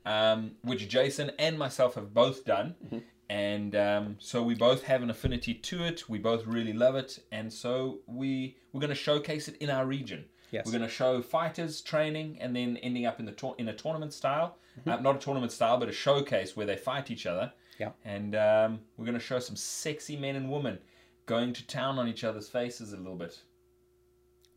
um, 0.05 0.51
which 0.63 0.89
Jason 0.89 1.31
and 1.37 1.59
myself 1.59 1.93
have 1.95 2.13
both 2.13 2.43
done, 2.45 2.73
Mm-hmm. 2.85 2.97
and 3.29 3.75
um, 3.75 4.15
so 4.19 4.41
we 4.41 4.55
both 4.55 4.83
have 4.83 5.03
an 5.03 5.11
affinity 5.11 5.53
to 5.53 5.83
it. 5.83 6.09
We 6.09 6.17
both 6.17 6.47
really 6.47 6.73
love 6.73 6.95
it, 6.95 7.19
and 7.31 7.53
so 7.53 7.99
we 8.07 8.57
we're 8.73 8.81
going 8.81 8.89
to 8.89 8.95
showcase 8.95 9.47
it 9.47 9.57
in 9.57 9.69
our 9.69 9.85
region. 9.85 10.25
Yes. 10.49 10.65
We're 10.65 10.71
going 10.71 10.83
to 10.83 10.87
show 10.89 11.21
fighters 11.21 11.81
training, 11.81 12.37
and 12.41 12.55
then 12.55 12.77
ending 12.77 13.05
up 13.05 13.19
in 13.19 13.25
the 13.27 13.53
in 13.59 13.67
a 13.69 13.73
tournament 13.73 14.11
style, 14.13 14.57
Mm-hmm. 14.79 14.89
uh, 14.89 14.97
not 14.97 15.15
a 15.15 15.19
tournament 15.19 15.51
style, 15.53 15.77
but 15.77 15.87
a 15.87 15.93
showcase 15.93 16.57
where 16.57 16.65
they 16.65 16.75
fight 16.75 17.09
each 17.09 17.25
other. 17.25 17.53
Yeah. 17.79 17.91
And 18.05 18.35
um, 18.35 18.79
we're 18.97 19.05
going 19.05 19.17
to 19.17 19.23
show 19.23 19.39
some 19.39 19.55
sexy 19.55 20.15
men 20.17 20.35
and 20.35 20.51
women 20.51 20.79
going 21.25 21.53
to 21.53 21.65
town 21.67 21.97
on 21.99 22.07
each 22.07 22.23
other's 22.23 22.47
faces 22.49 22.93
a 22.93 22.97
little 22.97 23.15
bit. 23.15 23.37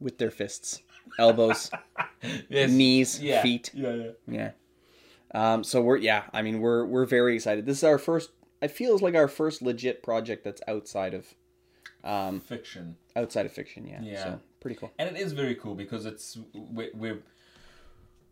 with 0.01 0.19
their 0.19 0.31
fists, 0.31 0.83
elbows, 1.19 1.71
Yes. 2.49 2.71
knees, 2.71 3.21
Yeah. 3.23 3.43
feet. 3.43 3.71
Yeah, 3.75 3.95
yeah. 3.95 4.11
Yeah. 4.29 4.51
Um, 5.35 5.65
so 5.65 5.83
we're 5.83 5.97
yeah, 5.99 6.25
I 6.33 6.43
mean 6.43 6.61
we're 6.61 6.85
we're 6.87 7.05
very 7.07 7.35
excited. 7.35 7.67
This 7.67 7.79
is 7.79 7.85
our 7.85 7.99
first. 7.99 8.31
It 8.63 8.71
feels 8.71 9.03
like 9.03 9.15
our 9.15 9.29
first 9.29 9.61
legit 9.63 10.03
project 10.03 10.43
that's 10.45 10.63
outside 10.67 11.15
of 11.15 11.27
um, 12.05 12.41
Fiction. 12.41 12.97
outside 13.17 13.45
of 13.47 13.53
fiction. 13.53 13.87
Yeah. 13.87 14.01
Yeah. 14.03 14.25
So 14.25 14.41
pretty 14.61 14.77
cool. 14.77 14.91
And 14.99 15.09
it 15.15 15.21
is 15.21 15.33
very 15.33 15.55
cool 15.57 15.75
because 15.75 16.07
it's 16.07 16.39
we're 16.55 16.91
we're, 16.95 17.19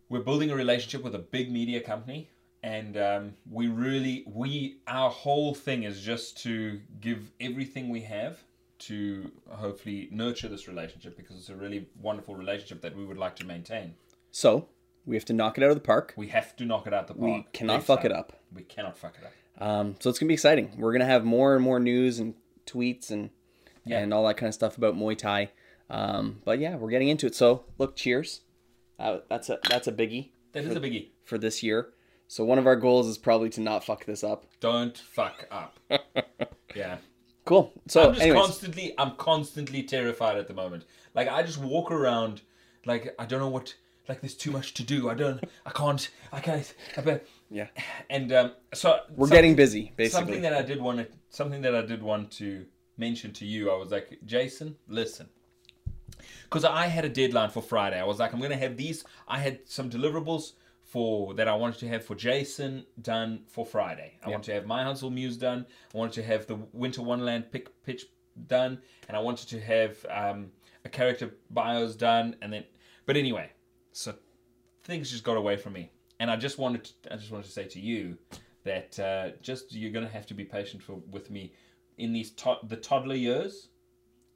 we're 0.09 0.21
building 0.23 0.51
a 0.51 0.55
relationship 0.57 1.03
with 1.03 1.15
a 1.15 1.19
big 1.19 1.51
media 1.53 1.81
company, 1.81 2.31
and 2.63 2.97
um, 2.97 3.35
we 3.51 3.69
really 3.69 4.25
we 4.27 4.79
our 4.87 5.11
whole 5.11 5.55
thing 5.55 5.83
is 5.85 6.01
just 6.03 6.39
to 6.43 6.81
give 7.01 7.31
everything 7.41 7.89
we 7.89 8.01
have 8.03 8.39
to 8.79 9.31
hopefully 9.49 10.09
nurture 10.11 10.49
this 10.49 10.69
relationship 10.69 11.17
because 11.17 11.37
it's 11.37 11.49
a 11.49 11.55
really 11.55 11.89
wonderful 12.01 12.35
relationship 12.35 12.83
that 12.83 12.95
we 12.97 13.05
would 13.05 13.17
like 13.19 13.35
to 13.37 13.47
maintain. 13.47 13.95
So 14.33 14.69
we 15.07 15.17
have 15.17 15.25
to 15.27 15.33
knock 15.33 15.57
it 15.57 15.65
out 15.65 15.71
of 15.71 15.77
the 15.77 15.81
park. 15.83 16.13
We 16.17 16.29
have 16.29 16.55
to 16.57 16.65
knock 16.67 16.87
it 16.87 16.93
out 16.93 17.09
of 17.09 17.17
the 17.17 17.21
park. 17.23 17.45
We 17.45 17.47
cannot 17.53 17.85
fuck 17.85 18.03
time. 18.03 18.11
it 18.11 18.17
up. 18.17 18.33
We 18.55 18.63
cannot 18.63 18.99
fuck 18.99 19.15
it 19.19 19.25
up. 19.25 19.33
Um, 19.63 19.97
so 20.01 20.11
it's 20.11 20.19
gonna 20.19 20.29
be 20.29 20.35
exciting. 20.35 20.73
We're 20.79 20.93
gonna 20.93 21.07
have 21.07 21.25
more 21.25 21.55
and 21.55 21.65
more 21.65 21.81
news 21.81 22.19
and 22.19 22.35
tweets 22.67 23.11
and 23.11 23.31
Yeah. 23.85 24.01
and 24.01 24.13
all 24.13 24.27
that 24.27 24.37
kind 24.37 24.49
of 24.49 24.55
stuff 24.55 24.77
about 24.77 24.95
Muay 24.97 25.17
Thai. 25.17 25.53
Um, 25.89 26.43
but 26.45 26.59
yeah, 26.59 26.75
we're 26.77 26.91
getting 26.91 27.09
into 27.09 27.27
it. 27.27 27.35
So 27.35 27.65
look, 27.79 27.97
cheers. 27.97 28.41
Uh, 28.99 29.19
that's 29.29 29.49
a 29.49 29.59
that's 29.71 29.87
a 29.87 29.93
biggie 29.93 30.31
That 30.53 30.65
is 30.65 30.75
a 30.77 30.81
biggie. 30.81 31.09
for 31.25 31.39
this 31.39 31.63
year. 31.63 31.91
So 32.29 32.45
one 32.45 32.59
of 32.59 32.67
our 32.67 32.77
goals 32.77 33.07
is 33.07 33.19
probably 33.19 33.51
to 33.51 33.61
not 33.61 33.85
fuck 33.85 34.05
this 34.05 34.25
up. 34.25 34.47
Don't 34.61 34.97
fuck 34.97 35.47
up. 35.51 35.79
yeah. 36.75 36.99
Cool. 37.45 37.73
So 37.87 38.09
I'm 38.09 38.13
just 38.15 38.23
anyways, 38.23 38.41
constantly 38.41 38.95
I'm 38.99 39.13
constantly 39.13 39.83
terrified 39.85 40.37
at 40.37 40.49
the 40.49 40.55
moment. 40.55 40.85
Like 41.15 41.29
I 41.29 41.43
just 41.43 41.59
walk 41.59 41.93
around 41.93 42.43
like 42.85 43.15
I 43.19 43.27
don't 43.27 43.39
know 43.39 43.49
what 43.49 43.75
like 44.09 44.21
there's 44.21 44.35
too 44.35 44.51
much 44.51 44.75
to 44.75 44.83
do. 44.83 45.09
I 45.09 45.15
don't 45.15 45.43
I 45.65 45.71
can't 45.71 46.09
I 46.33 46.41
can't 46.41 46.75
I 46.97 47.01
bet 47.03 47.27
yeah, 47.49 47.69
and 48.11 48.33
um 48.33 48.53
so 48.75 48.99
we're 49.15 49.29
getting 49.29 49.55
busy 49.55 49.93
basically. 49.97 50.21
something 50.21 50.43
that 50.43 50.53
I 50.53 50.63
did 50.63 50.81
want 50.81 50.99
to 50.99 51.07
something 51.31 51.63
that 51.63 51.77
I 51.77 51.83
did 51.83 52.03
want 52.03 52.33
to 52.33 52.67
mention 52.97 53.33
to 53.35 53.47
you. 53.47 53.71
I 53.71 53.77
was 53.77 53.93
like, 53.93 54.19
Jason, 54.25 54.77
listen. 54.89 55.29
Because 56.45 56.65
I 56.65 56.87
had 56.87 57.05
a 57.05 57.09
deadline 57.09 57.51
for 57.51 57.63
Friday. 57.63 58.01
I 58.01 58.05
was 58.05 58.19
like, 58.19 58.33
I'm 58.33 58.41
gonna 58.41 58.57
have 58.57 58.77
these. 58.77 59.05
I 59.29 59.39
had 59.39 59.61
some 59.67 59.89
deliverables 59.89 60.53
for 60.87 61.35
that 61.35 61.49
I 61.49 61.55
wanted 61.55 61.81
to 61.81 61.89
have 61.89 62.05
for 62.05 62.15
Jason 62.15 62.87
done 63.03 63.43
for 63.49 63.67
Friday. 63.67 64.19
I 64.25 64.31
wanted 64.31 64.45
to 64.45 64.53
have 64.55 64.67
my 64.67 64.85
Huntsville 64.85 65.11
Muse 65.11 65.37
done. 65.37 65.67
I 65.93 65.99
wanted 65.99 66.13
to 66.15 66.23
have 66.23 66.47
the 66.47 66.55
Winter 66.73 67.03
Wonderland 67.03 67.51
pick 67.51 67.83
pitch 67.83 68.07
done, 68.47 68.81
and 69.09 69.17
I 69.17 69.21
wanted 69.21 69.49
to 69.49 69.61
have 69.61 70.07
um, 70.09 70.53
a 70.85 70.89
character 70.89 71.35
bios 71.51 71.97
done, 71.97 72.37
and 72.41 72.53
then. 72.53 72.65
But 73.05 73.17
anyway, 73.17 73.51
so 73.93 74.15
things 74.85 75.11
just 75.11 75.25
got 75.25 75.37
away 75.37 75.57
from 75.57 75.73
me, 75.73 75.91
and 76.21 76.31
I 76.31 76.37
just 76.37 76.57
wanted 76.57 76.85
to, 76.85 77.13
I 77.13 77.17
just 77.17 77.33
wanted 77.33 77.47
to 77.47 77.53
say 77.53 77.65
to 77.65 77.81
you 77.81 78.17
that 78.63 78.99
uh, 79.01 79.31
just 79.43 79.75
you're 79.75 79.93
gonna 79.93 80.09
have 80.09 80.27
to 80.27 80.35
be 80.35 80.45
patient 80.45 80.83
for 80.85 81.01
with 81.11 81.31
me 81.33 81.53
in 81.99 82.13
these 82.13 82.31
to- 82.33 82.59
the 82.63 82.77
toddler 82.77 83.17
years. 83.17 83.69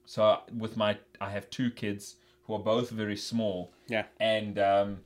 So 0.04 0.40
with 0.58 0.76
my 0.76 0.98
I 1.20 1.30
have 1.30 1.48
two 1.50 1.70
kids 1.70 2.16
who 2.42 2.54
are 2.54 2.58
both 2.58 2.90
very 2.90 3.16
small, 3.16 3.72
yeah, 3.86 4.06
and 4.18 4.58
um, 4.58 4.98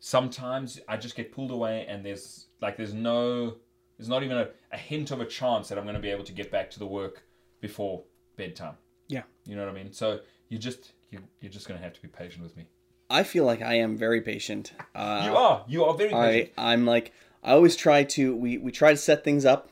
sometimes 0.00 0.80
I 0.88 0.96
just 0.96 1.16
get 1.16 1.32
pulled 1.32 1.50
away, 1.50 1.86
and 1.88 2.04
there's 2.04 2.46
like 2.60 2.76
there's 2.76 2.94
no 2.94 3.56
there's 3.96 4.08
not 4.08 4.22
even 4.22 4.38
a, 4.38 4.48
a 4.72 4.76
hint 4.76 5.10
of 5.10 5.20
a 5.20 5.26
chance 5.26 5.68
that 5.68 5.78
I'm 5.78 5.84
going 5.84 5.96
to 5.96 6.00
be 6.00 6.10
able 6.10 6.24
to 6.24 6.32
get 6.32 6.50
back 6.50 6.70
to 6.70 6.78
the 6.78 6.86
work 6.86 7.24
before 7.60 8.04
bedtime. 8.36 8.74
yeah. 9.08 9.22
You 9.44 9.56
know 9.56 9.64
what 9.64 9.70
I 9.70 9.82
mean? 9.82 9.92
So 9.92 10.20
you 10.48 10.58
just 10.58 10.92
you 11.10 11.20
you're 11.40 11.52
just 11.52 11.66
going 11.68 11.78
to 11.78 11.84
have 11.84 11.94
to 11.94 12.02
be 12.02 12.08
patient 12.08 12.42
with 12.42 12.56
me. 12.56 12.66
I 13.10 13.22
feel 13.22 13.44
like 13.44 13.62
I 13.62 13.74
am 13.74 13.96
very 13.96 14.20
patient. 14.20 14.72
Uh, 14.94 15.22
you 15.24 15.36
are 15.36 15.64
you 15.66 15.84
are 15.84 15.94
very 15.94 16.10
patient. 16.10 16.52
I 16.56 16.72
I'm 16.72 16.86
like 16.86 17.12
I 17.42 17.52
always 17.52 17.76
try 17.76 18.04
to 18.04 18.34
we 18.36 18.58
we 18.58 18.70
try 18.70 18.90
to 18.90 18.96
set 18.96 19.24
things 19.24 19.44
up, 19.44 19.70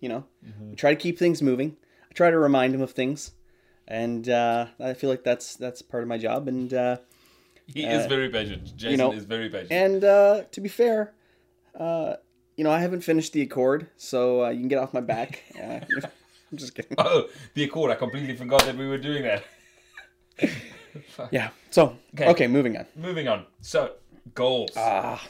you 0.00 0.08
know. 0.08 0.24
Mm-hmm. 0.46 0.70
We 0.70 0.76
try 0.76 0.94
to 0.94 1.00
keep 1.00 1.18
things 1.18 1.42
moving. 1.42 1.76
I 2.10 2.14
try 2.14 2.30
to 2.30 2.38
remind 2.38 2.74
him 2.74 2.80
of 2.80 2.92
things, 2.92 3.32
and 3.86 4.28
uh, 4.28 4.66
I 4.80 4.94
feel 4.94 5.10
like 5.10 5.24
that's 5.24 5.56
that's 5.56 5.82
part 5.82 6.02
of 6.02 6.08
my 6.08 6.18
job. 6.18 6.48
And 6.48 6.72
uh, 6.72 6.96
he 7.72 7.84
is 7.84 8.06
very 8.06 8.28
patient. 8.28 8.76
Jason 8.76 8.98
know, 8.98 9.12
is 9.12 9.24
very 9.24 9.48
patient. 9.48 9.72
and 9.72 10.04
uh, 10.04 10.42
to 10.52 10.60
be 10.60 10.68
fair, 10.68 11.12
uh, 11.78 12.14
you 12.56 12.64
know 12.64 12.70
I 12.70 12.80
haven't 12.80 13.02
finished 13.02 13.32
the 13.32 13.42
Accord, 13.42 13.88
so 13.96 14.44
uh, 14.44 14.50
you 14.50 14.60
can 14.60 14.68
get 14.68 14.78
off 14.78 14.92
my 14.94 15.00
back. 15.00 15.42
Uh, 15.60 15.80
I'm 16.52 16.58
just 16.58 16.74
kidding. 16.74 16.96
oh, 16.98 17.28
the 17.54 17.62
Accord! 17.62 17.92
I 17.92 17.94
completely 17.94 18.34
forgot 18.34 18.64
that 18.64 18.76
we 18.76 18.88
were 18.88 18.98
doing 18.98 19.22
that. 19.22 19.44
Yeah. 21.30 21.50
So 21.70 21.96
Okay. 22.14 22.26
okay, 22.30 22.46
moving 22.48 22.76
on. 22.76 22.86
Moving 22.96 23.28
on. 23.28 23.46
So 23.60 23.92
goals. 24.34 24.70
Ah, 24.76 25.22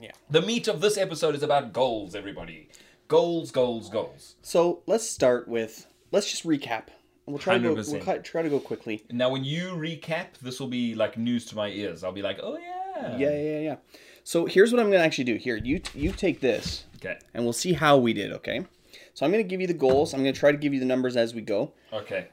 yeah. 0.00 0.12
The 0.30 0.42
meat 0.42 0.68
of 0.68 0.80
this 0.80 0.96
episode 0.96 1.34
is 1.34 1.42
about 1.42 1.72
goals, 1.72 2.14
everybody. 2.14 2.68
Goals, 3.08 3.50
goals, 3.50 3.88
goals. 3.90 4.36
So 4.42 4.82
let's 4.86 5.08
start 5.08 5.48
with 5.48 5.86
let's 6.12 6.30
just 6.30 6.44
recap. 6.46 6.84
And 7.28 7.34
we'll 7.34 7.42
try 7.42 7.58
to 7.58 7.62
go. 7.62 7.74
We'll 7.74 8.22
try 8.22 8.40
to 8.40 8.48
go 8.48 8.58
quickly. 8.58 9.04
Now, 9.10 9.28
when 9.28 9.44
you 9.44 9.72
recap, 9.72 10.38
this 10.40 10.58
will 10.58 10.66
be 10.68 10.94
like 10.94 11.18
news 11.18 11.44
to 11.46 11.56
my 11.56 11.68
ears. 11.68 12.02
I'll 12.02 12.10
be 12.12 12.22
like, 12.22 12.38
oh 12.42 12.56
yeah. 12.56 13.16
Yeah, 13.18 13.38
yeah, 13.38 13.58
yeah. 13.60 13.76
So 14.24 14.46
here's 14.46 14.72
what 14.72 14.80
I'm 14.80 14.90
gonna 14.90 15.04
actually 15.04 15.24
do. 15.24 15.34
Here, 15.36 15.56
you 15.56 15.82
you 15.94 16.10
take 16.12 16.40
this, 16.40 16.84
Okay. 16.96 17.18
and 17.34 17.44
we'll 17.44 17.52
see 17.52 17.74
how 17.74 17.98
we 17.98 18.14
did. 18.14 18.32
Okay. 18.32 18.64
So 19.12 19.26
I'm 19.26 19.30
gonna 19.30 19.42
give 19.42 19.60
you 19.60 19.66
the 19.66 19.74
goals. 19.74 20.14
I'm 20.14 20.20
gonna 20.20 20.32
try 20.32 20.52
to 20.52 20.56
give 20.58 20.72
you 20.72 20.80
the 20.80 20.86
numbers 20.86 21.16
as 21.18 21.34
we 21.34 21.42
go. 21.42 21.72
Okay. 21.92 22.28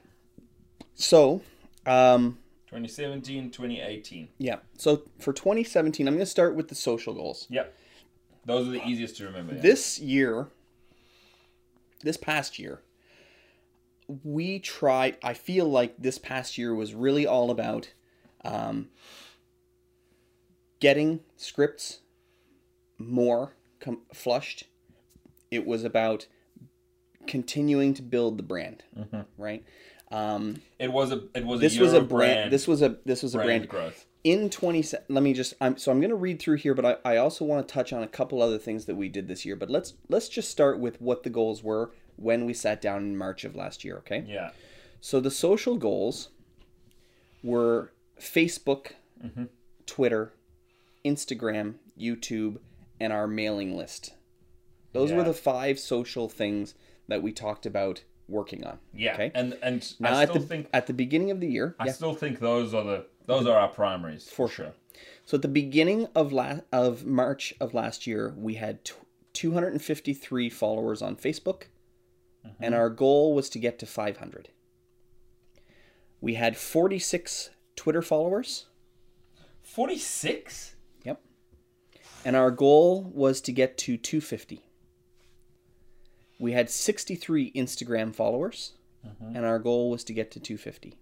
So, 0.93 1.41
um, 1.85 2.37
2017, 2.67 3.51
2018. 3.51 4.29
yeah. 4.37 4.57
So 4.77 5.03
for 5.19 5.33
2017, 5.33 6.07
I'm 6.07 6.13
gonna 6.13 6.25
start 6.25 6.55
with 6.55 6.69
the 6.69 6.75
social 6.75 7.13
goals. 7.13 7.47
Yep. 7.49 7.75
Those 8.45 8.67
are 8.69 8.71
the 8.71 8.85
easiest 8.87 9.17
to 9.17 9.25
remember. 9.25 9.55
yeah. 9.55 9.61
This 9.61 9.99
year, 9.99 10.47
this 12.01 12.15
past 12.17 12.57
year, 12.59 12.79
we 14.23 14.59
tried. 14.59 15.17
I 15.23 15.33
feel 15.33 15.65
like 15.69 15.95
this 15.97 16.17
past 16.17 16.57
year 16.57 16.73
was 16.75 16.93
really 16.93 17.25
all 17.25 17.49
about 17.51 17.93
um, 18.43 18.89
getting 20.79 21.21
scripts 21.37 21.99
more 22.97 23.53
com- 23.79 24.01
flushed. 24.13 24.65
It 25.51 25.65
was 25.65 25.83
about 25.83 26.27
continuing 27.27 27.93
to 27.95 28.01
build 28.01 28.37
the 28.37 28.43
brand, 28.43 28.83
right? 29.37 29.63
Um, 30.11 30.61
It 30.79 30.91
was 30.91 31.11
a 31.11 31.23
it 31.33 31.45
was 31.45 31.59
this 31.59 31.77
a 31.77 31.81
was 31.81 31.93
a 31.93 32.01
brand, 32.01 32.09
brand. 32.35 32.51
This 32.51 32.67
was 32.67 32.81
a 32.81 32.97
this 33.05 33.23
was 33.23 33.33
a 33.33 33.39
brand 33.39 33.67
brand. 33.67 33.69
growth. 33.69 34.05
in 34.23 34.49
20 34.51 34.83
let 35.09 35.23
me 35.23 35.33
just 35.33 35.55
I'm 35.59 35.77
so 35.77 35.91
I'm 35.91 35.99
going 35.99 36.11
to 36.11 36.15
read 36.15 36.39
through 36.39 36.57
here 36.57 36.75
but 36.75 36.99
I, 37.03 37.13
I 37.13 37.17
also 37.17 37.43
want 37.43 37.67
to 37.67 37.73
touch 37.73 37.91
on 37.91 38.03
a 38.03 38.07
couple 38.07 38.41
other 38.41 38.59
things 38.59 38.85
that 38.85 38.95
we 38.95 39.09
did 39.09 39.27
this 39.27 39.45
year 39.45 39.55
but 39.55 39.69
let's 39.71 39.95
let's 40.07 40.29
just 40.29 40.51
start 40.51 40.79
with 40.79 41.01
what 41.01 41.23
the 41.23 41.29
goals 41.31 41.63
were 41.63 41.91
when 42.17 42.45
we 42.45 42.53
sat 42.53 42.81
down 42.81 43.03
in 43.03 43.17
March 43.17 43.43
of 43.43 43.55
last 43.55 43.83
year 43.83 43.97
okay 43.97 44.23
Yeah. 44.27 44.51
so 45.01 45.19
the 45.19 45.31
social 45.31 45.77
goals 45.77 46.29
were 47.43 47.91
Facebook 48.19 48.91
mm-hmm. 49.23 49.45
Twitter 49.85 50.33
Instagram 51.05 51.75
YouTube 51.99 52.57
and 52.99 53.11
our 53.13 53.27
mailing 53.27 53.75
list 53.75 54.13
those 54.93 55.11
were 55.11 55.23
the 55.23 55.33
five 55.33 55.77
social 55.77 56.29
things 56.29 56.73
that 57.07 57.21
we 57.21 57.31
talked 57.31 57.65
about 57.65 58.03
working 58.27 58.65
on 58.65 58.79
Yeah. 58.93 59.13
okay 59.13 59.31
And 59.35 59.57
and 59.61 59.93
now 59.99 60.13
I 60.17 60.23
at 60.23 60.29
still 60.29 60.41
the 60.41 60.47
think 60.47 60.69
at 60.73 60.87
the 60.87 60.93
beginning 60.93 61.31
of 61.31 61.39
the 61.39 61.47
year 61.47 61.75
I 61.79 61.87
yeah. 61.87 61.91
still 61.91 62.13
think 62.15 62.39
those 62.39 62.73
are 62.73 62.83
the 62.83 63.05
those 63.27 63.45
are 63.47 63.57
our 63.57 63.67
primaries 63.69 64.29
For 64.29 64.47
sure. 64.47 64.73
So 65.25 65.35
at 65.35 65.41
the 65.41 65.47
beginning 65.47 66.07
of 66.15 66.31
la- 66.31 66.59
of 66.71 67.05
March 67.05 67.53
of 67.59 67.73
last 67.73 68.05
year, 68.05 68.33
we 68.37 68.53
had 68.53 68.85
t- 68.85 68.93
253 69.33 70.49
followers 70.51 71.01
on 71.01 71.15
Facebook, 71.15 71.63
and 72.59 72.75
our 72.75 72.89
goal 72.89 73.33
was 73.33 73.49
to 73.49 73.59
get 73.59 73.79
to 73.79 73.85
500. 73.85 74.49
We 76.21 76.35
had 76.35 76.57
46 76.57 77.51
Twitter 77.75 78.01
followers. 78.01 78.65
Forty 79.61 79.97
six. 79.97 80.75
Yep. 81.03 81.21
And 82.23 82.35
our 82.35 82.51
goal 82.51 83.03
was 83.13 83.41
to 83.41 83.51
get 83.51 83.77
to 83.79 83.97
250. 83.97 84.63
We 86.39 86.51
had 86.51 86.69
63 86.69 87.51
Instagram 87.53 88.13
followers, 88.13 88.73
mm-hmm. 89.05 89.35
and 89.35 89.45
our 89.45 89.59
goal 89.59 89.89
was 89.89 90.03
to 90.05 90.13
get 90.13 90.31
to 90.31 90.39
250. 90.39 90.95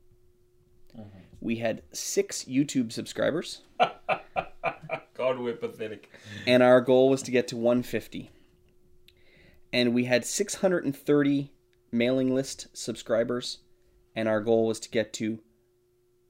Mm-hmm. 0.97 1.17
We 1.41 1.55
had 1.57 1.81
six 1.91 2.43
YouTube 2.43 2.91
subscribers. 2.91 3.61
God, 5.15 5.39
we're 5.39 5.53
pathetic. 5.53 6.09
and 6.45 6.61
our 6.61 6.81
goal 6.81 7.09
was 7.09 7.21
to 7.23 7.31
get 7.31 7.47
to 7.49 7.57
150 7.57 8.31
and 9.73 9.93
we 9.93 10.05
had 10.05 10.23
630 10.23 11.51
mailing 11.91 12.33
list 12.33 12.67
subscribers 12.73 13.57
and 14.15 14.29
our 14.29 14.39
goal 14.39 14.67
was 14.67 14.79
to 14.79 14.89
get 14.89 15.11
to 15.13 15.39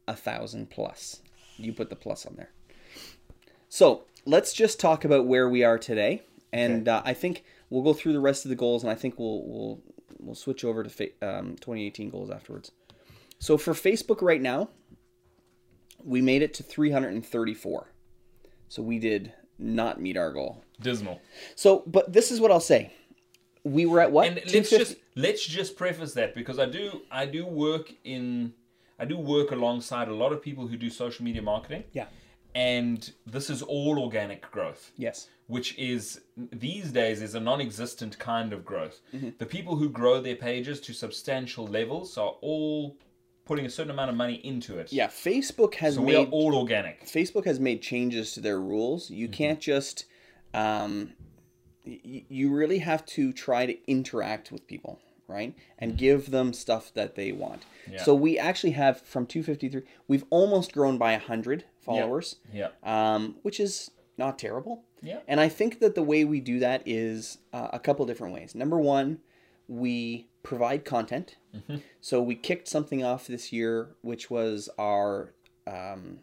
a 0.08 0.16
thousand 0.16 0.70
plus. 0.70 1.22
You 1.58 1.74
put 1.74 1.90
the 1.90 1.96
plus 1.96 2.26
on 2.26 2.36
there. 2.36 2.52
So 3.70 4.06
let's 4.26 4.54
just 4.54 4.80
talk 4.80 5.06
about 5.06 5.28
where 5.28 5.48
we 5.48 5.64
are 5.64 5.78
today. 5.78 6.24
And 6.52 6.88
uh, 6.88 7.02
i 7.04 7.14
think 7.14 7.44
we'll 7.70 7.82
go 7.82 7.94
through 7.94 8.14
the 8.14 8.20
rest 8.20 8.46
of 8.46 8.50
the 8.50 8.56
goals 8.56 8.84
and 8.84 8.92
i 8.92 8.96
think 8.96 9.18
we'll 9.18 9.44
we'll 9.44 9.82
we'll 10.20 10.36
switch 10.36 10.64
over 10.64 10.84
to 10.84 10.90
fa- 10.90 11.10
um, 11.22 11.56
2018 11.56 12.10
goals 12.10 12.30
afterwards. 12.30 12.72
So 13.40 13.58
for 13.58 13.74
facebook 13.74 14.22
right 14.22 14.42
now 14.42 14.70
we 16.04 16.22
made 16.22 16.42
it 16.42 16.54
to 16.56 16.64
334 16.64 17.94
so 18.68 18.82
we 18.82 19.00
did 19.00 19.34
not 19.60 20.02
meet 20.02 20.18
our 20.18 20.32
goal. 20.32 20.64
Dismal. 20.82 21.22
so, 21.56 21.84
but 21.86 22.12
this 22.12 22.32
is 22.32 22.42
what 22.42 22.52
I'll 22.52 22.60
say. 22.60 22.92
We 23.64 23.86
were 23.86 24.02
at 24.02 24.12
what? 24.12 24.28
And 24.28 24.42
let's 24.54 24.70
just 24.70 24.96
let's 25.16 25.46
just 25.46 25.78
preface 25.78 26.14
that 26.16 26.36
because 26.36 26.60
I 26.60 26.66
do 26.66 27.02
I 27.12 27.26
do 27.26 27.46
work 27.46 27.94
in 28.04 28.54
I 29.00 29.06
do 29.06 29.18
work 29.18 29.52
alongside 29.52 30.08
a 30.10 30.14
lot 30.14 30.32
of 30.34 30.42
people 30.42 30.68
who 30.68 30.78
do 30.78 30.90
social 30.90 31.24
media 31.26 31.42
marketing. 31.42 31.84
Yeah. 31.94 32.08
And 32.56 33.12
this 33.26 33.50
is 33.50 33.62
all 33.64 33.98
organic 34.00 34.42
growth. 34.52 34.92
Yes. 34.98 35.28
which 35.48 35.78
is 35.78 36.22
these 36.38 36.92
days 36.92 37.22
is 37.22 37.36
a 37.36 37.40
non-existent 37.40 38.18
kind 38.20 38.54
of 38.54 38.64
growth. 38.64 39.02
Mm-hmm. 39.14 39.30
The 39.40 39.46
people 39.46 39.76
who 39.76 39.90
grow 39.90 40.22
their 40.22 40.36
pages 40.36 40.80
to 40.82 40.94
substantial 40.94 41.66
levels 41.68 42.18
are 42.18 42.36
all 42.42 42.96
putting 43.46 43.66
a 43.66 43.70
certain 43.70 43.92
amount 43.92 44.10
of 44.10 44.16
money 44.16 44.36
into 44.36 44.78
it. 44.78 44.94
Yeah. 44.94 45.08
Facebook 45.08 45.76
has 45.76 45.96
So 45.96 46.02
we 46.02 46.16
are 46.16 46.20
made 46.24 46.30
all 46.32 46.56
organic. 46.56 47.06
Facebook 47.06 47.46
has 47.46 47.60
made 47.60 47.82
changes 47.82 48.34
to 48.34 48.40
their 48.40 48.60
rules. 48.60 49.10
You 49.10 49.28
Mm-hmm. 49.28 49.34
can't 49.34 49.60
just 49.60 50.06
um, 50.54 51.12
you 51.86 52.54
really 52.54 52.80
have 52.80 53.06
to 53.08 53.34
try 53.34 53.66
to 53.66 53.78
interact 53.92 54.52
with 54.52 54.66
people, 54.68 55.00
right? 55.28 55.54
And 55.80 55.98
give 55.98 56.32
them 56.32 56.54
stuff 56.54 56.94
that 56.94 57.16
they 57.16 57.32
want. 57.32 57.62
Mm-hmm. 57.62 57.94
Yeah. 57.94 58.04
So 58.04 58.16
we 58.16 58.38
actually 58.40 58.72
have 58.72 59.02
from 59.02 59.26
253, 59.26 59.82
we've 60.08 60.26
almost 60.30 60.74
grown 60.74 60.98
by 60.98 61.12
100 61.14 61.66
followers, 61.82 62.38
Yeah. 62.54 62.70
um, 62.84 63.36
which 63.42 63.60
is 63.60 63.92
not 64.18 64.40
terrible. 64.40 64.84
Yeah. 65.02 65.20
And 65.28 65.40
I 65.42 65.50
think 65.50 65.80
that 65.80 65.96
the 65.96 66.04
way 66.04 66.24
we 66.24 66.40
do 66.40 66.60
that 66.60 66.84
is 66.86 67.40
uh, 67.52 67.70
a 67.74 67.80
couple 67.80 68.06
different 68.06 68.34
ways. 68.34 68.56
Number 68.56 68.80
one, 68.80 69.20
we 69.68 70.28
provide 70.44 70.86
content. 70.86 71.36
So 72.02 72.22
we 72.22 72.36
kicked 72.36 72.68
something 72.68 73.04
off 73.04 73.28
this 73.28 73.52
year, 73.54 73.90
which 74.02 74.30
was 74.32 74.70
our 74.78 75.34
um, 75.68 76.20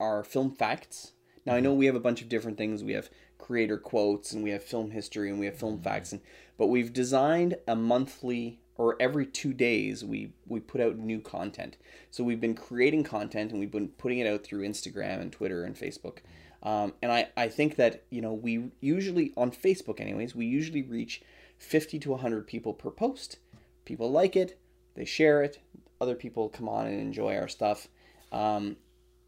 our 0.00 0.24
film 0.24 0.50
facts. 0.50 1.12
Now 1.46 1.54
I 1.54 1.60
know 1.60 1.74
we 1.74 1.86
have 1.86 1.94
a 1.94 2.00
bunch 2.00 2.22
of 2.22 2.28
different 2.28 2.56
things. 2.58 2.82
We 2.82 2.92
have 2.94 3.10
creator 3.44 3.76
quotes, 3.76 4.32
and 4.32 4.42
we 4.42 4.50
have 4.50 4.62
film 4.62 4.90
history, 4.90 5.28
and 5.28 5.38
we 5.38 5.46
have 5.46 5.56
film 5.56 5.80
facts, 5.80 6.12
and 6.12 6.20
but 6.56 6.68
we've 6.68 6.92
designed 6.92 7.56
a 7.68 7.76
monthly 7.76 8.60
or 8.76 8.96
every 8.98 9.26
two 9.26 9.52
days 9.52 10.04
we 10.04 10.32
we 10.46 10.60
put 10.60 10.80
out 10.80 10.96
new 10.96 11.20
content. 11.20 11.76
So 12.10 12.24
we've 12.24 12.40
been 12.40 12.54
creating 12.54 13.04
content, 13.04 13.50
and 13.50 13.60
we've 13.60 13.70
been 13.70 13.88
putting 13.88 14.18
it 14.18 14.26
out 14.26 14.44
through 14.44 14.66
Instagram 14.66 15.20
and 15.20 15.30
Twitter 15.30 15.64
and 15.64 15.76
Facebook. 15.76 16.18
Um, 16.62 16.94
and 17.02 17.12
I, 17.12 17.28
I 17.36 17.48
think 17.48 17.76
that 17.76 18.04
you 18.08 18.22
know 18.22 18.32
we 18.32 18.70
usually 18.80 19.32
on 19.36 19.50
Facebook 19.50 20.00
anyways 20.00 20.34
we 20.34 20.46
usually 20.46 20.82
reach 20.82 21.20
50 21.58 21.98
to 22.00 22.10
100 22.10 22.46
people 22.46 22.72
per 22.72 22.90
post 22.90 23.38
people 23.84 24.10
like 24.10 24.34
it 24.34 24.58
they 24.94 25.04
share 25.04 25.42
it 25.42 25.60
other 26.00 26.14
people 26.14 26.48
come 26.48 26.68
on 26.68 26.86
and 26.86 26.98
enjoy 26.98 27.36
our 27.36 27.48
stuff 27.48 27.88
um, 28.32 28.76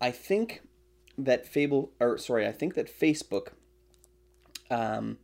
i 0.01 0.11
think 0.11 0.63
that 1.17 1.47
fable 1.47 1.93
or 2.01 2.19
sorry 2.19 2.47
i 2.47 2.53
think 2.53 2.75
that 2.75 2.89
facebook 2.89 3.49
um, 4.71 5.19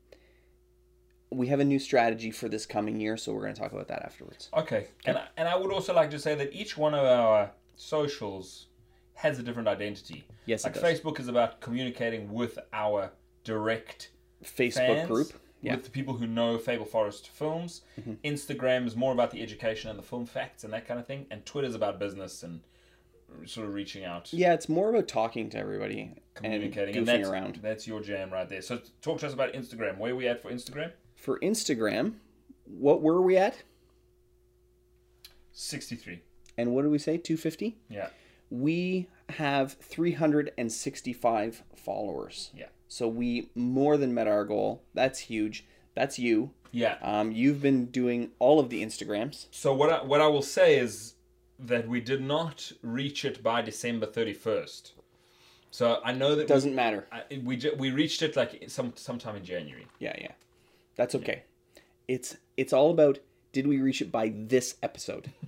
we 1.31 1.46
have 1.48 1.61
a 1.61 1.64
new 1.64 1.78
strategy 1.78 2.31
for 2.31 2.48
this 2.48 2.66
coming 2.66 3.00
year 3.00 3.16
so 3.16 3.33
we're 3.33 3.42
going 3.42 3.55
to 3.55 3.61
talk 3.61 3.72
about 3.72 3.88
that 3.88 4.02
afterwards 4.05 4.50
Okay. 4.57 4.88
And 5.07 5.16
I, 5.18 5.24
and 5.37 5.48
I 5.48 5.57
would 5.57 5.72
also 5.72 5.94
like 5.94 6.11
to 6.11 6.18
say 6.18 6.35
that 6.35 6.52
each 6.52 6.76
one 6.76 6.94
of 6.94 7.05
our 7.05 7.50
socials 7.76 8.66
has 9.14 9.38
a 9.38 9.42
different 9.42 9.68
identity. 9.68 10.24
Yes, 10.46 10.64
it 10.64 10.68
like 10.68 10.74
does. 10.74 10.83
Facebook 10.83 11.20
is 11.20 11.28
about 11.28 11.61
communicating 11.61 12.33
with 12.33 12.59
our 12.72 13.11
direct 13.44 14.11
facebook 14.44 15.07
group 15.07 15.28
yeah 15.61 15.72
Mm-hmm. 15.72 15.76
with 15.76 15.85
the 15.85 15.90
people 15.92 16.14
who 16.14 16.26
know 16.26 16.59
Fable 16.59 16.85
Forest 16.85 17.28
films. 17.28 17.83
Instagram 18.24 18.85
is 18.85 18.96
more 18.96 19.12
about 19.12 19.31
the 19.31 19.40
education 19.40 19.90
and 19.90 19.96
the 19.98 20.02
film 20.02 20.26
facts 20.26 20.64
and 20.64 20.72
that 20.72 20.88
kind 20.88 20.98
of 20.98 21.07
thing, 21.07 21.24
and 21.31 21.46
Twitter 21.46 21.68
is 21.68 21.76
about 21.76 22.00
business 22.00 22.42
and 22.42 22.61
sort 23.47 23.66
of 23.66 23.75
reaching 23.75 24.05
out, 24.05 24.33
yeah 24.33 24.53
it's 24.55 24.68
more 24.68 24.90
about 24.90 25.09
talking 25.09 25.51
to 25.51 25.59
everybody 25.59 26.14
communicating, 26.35 26.97
and 26.97 26.97
and, 26.97 27.07
goofing 27.07 27.21
that's, 27.21 27.29
around 27.29 27.59
That's 27.62 27.87
your 27.87 28.01
jam 28.01 28.31
right 28.31 28.49
there. 28.49 28.62
So 28.62 28.81
talk 29.01 29.21
to 29.21 29.27
us 29.27 29.33
about 29.35 29.53
Instagram. 29.53 29.99
Where 29.99 30.12
are 30.12 30.16
we 30.16 30.27
at 30.29 30.40
for 30.42 30.51
Instagram? 30.51 30.92
for 31.16 31.38
instagram 31.40 32.14
what 32.64 33.01
were 33.03 33.23
we 33.23 33.37
at 33.37 33.62
Sixty-three. 35.53 36.21
and 36.57 36.75
what 36.75 36.83
did 36.83 36.90
we 36.90 36.99
say 36.99 37.16
250 37.18 37.77
Yeah. 37.88 38.09
we 38.51 39.09
have 39.31 39.75
365 39.75 41.62
followers. 41.77 42.51
Yeah. 42.55 42.66
So 42.88 43.09
we 43.09 43.51
more 43.55 43.97
than 43.97 44.12
met 44.14 44.27
our 44.27 44.45
goal. 44.45 44.83
That's 44.95 45.21
huge. 45.21 45.64
That's 45.95 46.18
you. 46.18 46.51
Yeah. 46.71 46.97
Um, 47.03 47.33
you've 47.33 47.61
been 47.62 47.87
doing 47.87 48.31
all 48.38 48.61
of 48.61 48.68
the 48.71 48.83
Instagrams. 48.83 49.47
So 49.51 49.75
what 49.75 49.90
I, 49.92 50.03
what 50.03 50.21
I 50.21 50.27
will 50.27 50.42
say 50.42 50.79
is 50.79 51.14
that 51.59 51.87
we 51.88 52.01
did 52.01 52.23
not 52.23 52.73
reach 52.83 53.25
it 53.25 53.43
by 53.43 53.62
December 53.62 54.07
thirty 54.07 54.33
first. 54.33 54.93
So 55.71 56.01
I 56.05 56.12
know 56.12 56.35
that 56.35 56.49
Doesn't 56.49 56.75
matter. 56.75 57.07
we, 57.31 57.37
I, 57.38 57.41
we 57.41 57.71
we 57.79 57.91
reached 57.91 58.21
it 58.23 58.37
like 58.37 58.65
some 58.69 58.93
sometime 58.97 59.37
in 59.37 59.45
January. 59.45 59.87
Yeah, 59.99 60.15
yeah. 60.21 60.33
That's 60.97 61.15
okay. 61.15 61.45
It's 62.09 62.37
it's 62.57 62.73
all 62.73 62.91
about 62.91 63.19
did 63.53 63.67
we 63.67 63.81
reach 63.81 64.01
it 64.03 64.11
by 64.12 64.33
this 64.35 64.77
episode, 64.83 65.31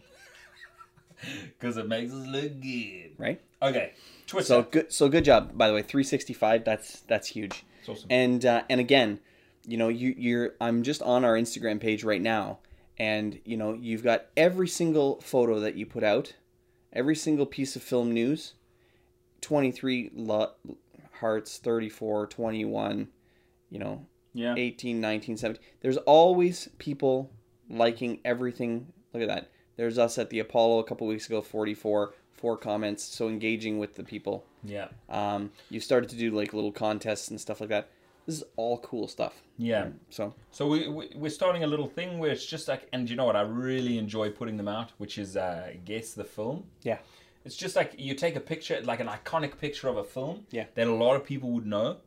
Because 1.59 1.77
it 1.77 1.89
makes 1.89 2.13
us 2.13 2.27
look 2.27 2.61
good. 2.61 3.13
right? 3.19 3.41
Okay. 3.63 3.93
Twitter. 4.27 4.45
So 4.47 4.63
good. 4.63 4.93
So 4.93 5.09
good 5.09 5.25
job, 5.25 5.57
by 5.57 5.69
the 5.69 5.75
way. 5.75 5.83
365. 5.83 6.65
That's 6.65 7.01
that's 7.01 7.29
huge. 7.29 7.65
It's 7.81 7.89
awesome. 7.89 8.07
And 8.11 8.45
uh, 8.45 8.63
and 8.69 8.81
again, 8.81 9.21
you 9.67 9.77
know, 9.77 9.89
you 9.89 10.15
you're 10.17 10.55
I'm 10.61 10.83
just 10.83 11.03
on 11.03 11.25
our 11.25 11.35
Instagram 11.35 11.81
page 11.81 12.05
right 12.05 12.21
now, 12.23 12.59
and 12.99 13.41
you 13.45 13.57
know 13.57 13.75
you've 13.75 14.03
got 14.03 14.27
every 14.37 14.69
single 14.69 15.21
photo 15.21 15.61
that 15.61 15.75
you 15.75 15.87
put 15.87 16.05
out, 16.05 16.35
every 16.93 17.17
single 17.17 17.47
piece 17.47 17.77
of 17.77 17.83
film 17.83 18.13
news, 18.13 18.55
23 19.41 20.11
lo- 20.15 20.53
hearts, 21.21 21.59
34, 21.59 22.27
21, 22.27 23.09
you 23.71 23.79
know, 23.79 24.07
yeah. 24.33 24.55
18, 24.57 25.01
19, 25.01 25.37
17. 25.37 25.63
There's 25.81 25.97
always 25.99 26.69
people 26.79 27.31
liking 27.69 28.21
everything. 28.25 28.93
Look 29.13 29.23
at 29.23 29.29
that. 29.29 29.51
There's 29.77 29.99
us 29.99 30.19
at 30.19 30.31
the 30.31 30.39
Apollo 30.39 30.79
a 30.81 30.85
couple 30.85 31.07
weeks 31.07 31.27
ago, 31.27 31.43
44, 31.43 32.15
four 32.33 32.57
comments. 32.57 33.05
So 33.05 33.29
engaging 33.29 33.79
with 33.79 33.95
the 33.95 34.05
people. 34.05 34.45
Yeah. 34.63 34.89
Um, 35.09 35.51
you 35.71 35.81
started 35.81 36.11
to 36.11 36.17
do 36.17 36.31
like 36.31 36.53
little 36.53 36.73
contests 36.73 37.29
and 37.29 37.41
stuff 37.41 37.61
like 37.61 37.71
that. 37.71 37.89
This 38.27 38.37
is 38.37 38.45
all 38.57 38.79
cool 38.79 39.07
stuff. 39.09 39.43
Yeah. 39.59 39.89
So 40.11 40.35
So 40.51 40.67
we, 40.67 40.89
we 40.89 41.11
we're 41.15 41.31
starting 41.31 41.63
a 41.63 41.67
little 41.67 41.87
thing 41.89 42.19
where 42.19 42.31
it's 42.31 42.47
just 42.47 42.69
like, 42.69 42.89
and 42.93 43.09
you 43.11 43.17
know 43.17 43.27
what? 43.27 43.37
I 43.37 43.43
really 43.43 43.99
enjoy 43.99 44.31
putting 44.31 44.57
them 44.57 44.69
out, 44.69 44.93
which 44.99 45.19
is 45.19 45.37
uh, 45.37 45.73
guess 45.85 46.15
the 46.15 46.25
film. 46.25 46.65
yeah, 46.83 46.99
It's 47.45 47.57
just 47.57 47.77
like 47.77 47.95
you 47.99 48.15
take 48.15 48.37
a 48.37 48.41
picture, 48.41 48.81
like 48.83 49.01
an 49.01 49.09
iconic 49.09 49.59
picture 49.59 49.89
of 49.89 49.97
a 49.99 50.05
film 50.05 50.47
Yeah. 50.51 50.65
that 50.75 50.87
a 50.87 50.95
lot 50.95 51.17
of 51.17 51.25
people 51.25 51.51
would 51.51 51.67
know, 51.67 51.99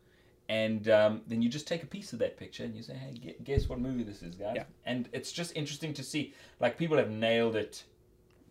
and 0.49 0.89
um, 0.89 1.21
then 1.27 1.41
you 1.43 1.49
just 1.49 1.67
take 1.67 1.83
a 1.83 1.85
piece 1.85 2.13
of 2.13 2.19
that 2.19 2.37
picture 2.37 2.63
and 2.63 2.75
you 2.75 2.81
say, 2.81 2.95
"Hey, 2.95 3.35
guess 3.43 3.69
what 3.69 3.79
movie 3.79 4.03
this 4.03 4.21
is, 4.23 4.33
guys?" 4.35 4.53
Yeah. 4.55 4.63
And 4.85 5.07
it's 5.13 5.31
just 5.31 5.55
interesting 5.55 5.93
to 5.93 6.03
see. 6.03 6.33
Like 6.59 6.77
people 6.77 6.97
have 6.97 7.11
nailed 7.11 7.55
it, 7.55 7.83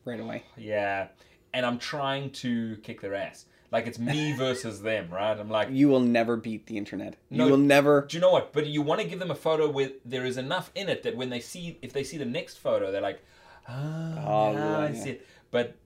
Right 0.04 0.20
away. 0.20 0.44
yeah. 0.56 1.08
And 1.54 1.64
I'm 1.66 1.78
trying 1.78 2.30
to 2.44 2.76
kick 2.82 3.00
their 3.00 3.14
ass. 3.14 3.46
Like 3.76 3.86
it's 3.86 3.98
me 3.98 4.32
versus 4.32 4.80
them, 4.80 5.08
right? 5.10 5.38
I'm 5.38 5.50
like, 5.50 5.68
You 5.70 5.88
will 5.88 6.00
never 6.00 6.36
beat 6.36 6.66
the 6.66 6.76
internet. 6.78 7.16
No. 7.30 7.44
you 7.44 7.50
will 7.50 7.58
never. 7.58 8.06
do 8.08 8.16
you 8.16 8.20
know 8.22 8.30
what? 8.30 8.52
But 8.54 8.66
you 8.66 8.80
want 8.80 9.02
to 9.02 9.06
give 9.06 9.18
them 9.18 9.30
a 9.30 9.34
photo 9.34 9.70
where 9.70 9.90
there 10.04 10.24
is 10.24 10.38
enough 10.38 10.70
in 10.74 10.88
it 10.88 11.02
that 11.02 11.14
when 11.14 11.28
they 11.28 11.40
see, 11.40 11.78
if 11.82 11.92
they 11.92 12.02
see 12.02 12.16
the 12.16 12.24
next 12.24 12.56
photo, 12.58 12.90
they're 12.90 13.02
like, 13.02 13.22
ah, 13.68 14.24
Oh, 14.26 14.52
yeah, 14.52 14.78
I 14.78 14.88
yeah. 14.88 15.02
see 15.02 15.10
it. 15.10 15.26
But 15.50 15.76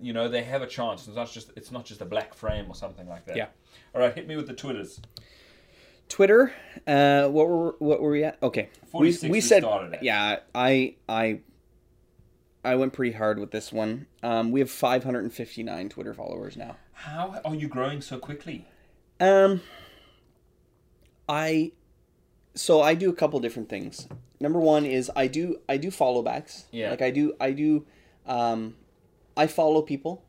you 0.00 0.14
know, 0.14 0.28
they 0.28 0.42
have 0.44 0.62
a 0.62 0.66
chance. 0.66 1.06
It's 1.06 1.16
not 1.16 1.30
just 1.30 1.52
it's 1.56 1.70
not 1.70 1.84
just 1.84 2.00
a 2.00 2.06
black 2.06 2.32
frame 2.32 2.66
or 2.68 2.74
something 2.74 3.06
like 3.06 3.26
that. 3.26 3.36
Yeah. 3.36 3.48
All 3.94 4.00
right, 4.00 4.14
hit 4.14 4.26
me 4.26 4.34
with 4.36 4.46
the 4.46 4.54
twitters. 4.54 4.98
Twitter. 6.08 6.52
Uh, 6.86 7.28
what 7.28 7.48
were 7.48 7.74
what 7.80 8.00
were 8.00 8.10
we 8.10 8.24
at? 8.24 8.42
Okay, 8.42 8.70
46 8.90 9.30
we 9.30 9.40
started 9.42 9.94
at. 9.94 10.02
Yeah, 10.02 10.38
I 10.54 10.94
I 11.08 11.40
I 12.64 12.74
went 12.76 12.92
pretty 12.92 13.12
hard 13.12 13.38
with 13.38 13.50
this 13.52 13.72
one. 13.72 14.06
Um, 14.22 14.50
we 14.50 14.60
have 14.60 14.70
559 14.70 15.88
Twitter 15.88 16.14
followers 16.14 16.56
now. 16.56 16.76
How 17.04 17.40
are 17.46 17.54
you 17.54 17.66
growing 17.66 18.02
so 18.02 18.18
quickly? 18.18 18.66
Um, 19.20 19.62
I 21.26 21.72
so 22.54 22.82
I 22.82 22.92
do 22.92 23.08
a 23.08 23.14
couple 23.14 23.40
different 23.40 23.70
things. 23.70 24.06
Number 24.38 24.58
one 24.58 24.84
is 24.84 25.10
I 25.16 25.26
do 25.26 25.60
I 25.66 25.78
do 25.78 25.90
follow 25.90 26.22
backs. 26.22 26.64
Yeah. 26.70 26.90
Like 26.90 27.00
I 27.00 27.10
do 27.10 27.32
I 27.40 27.52
do 27.52 27.86
um, 28.26 28.76
I 29.34 29.46
follow 29.46 29.80
people, 29.80 30.22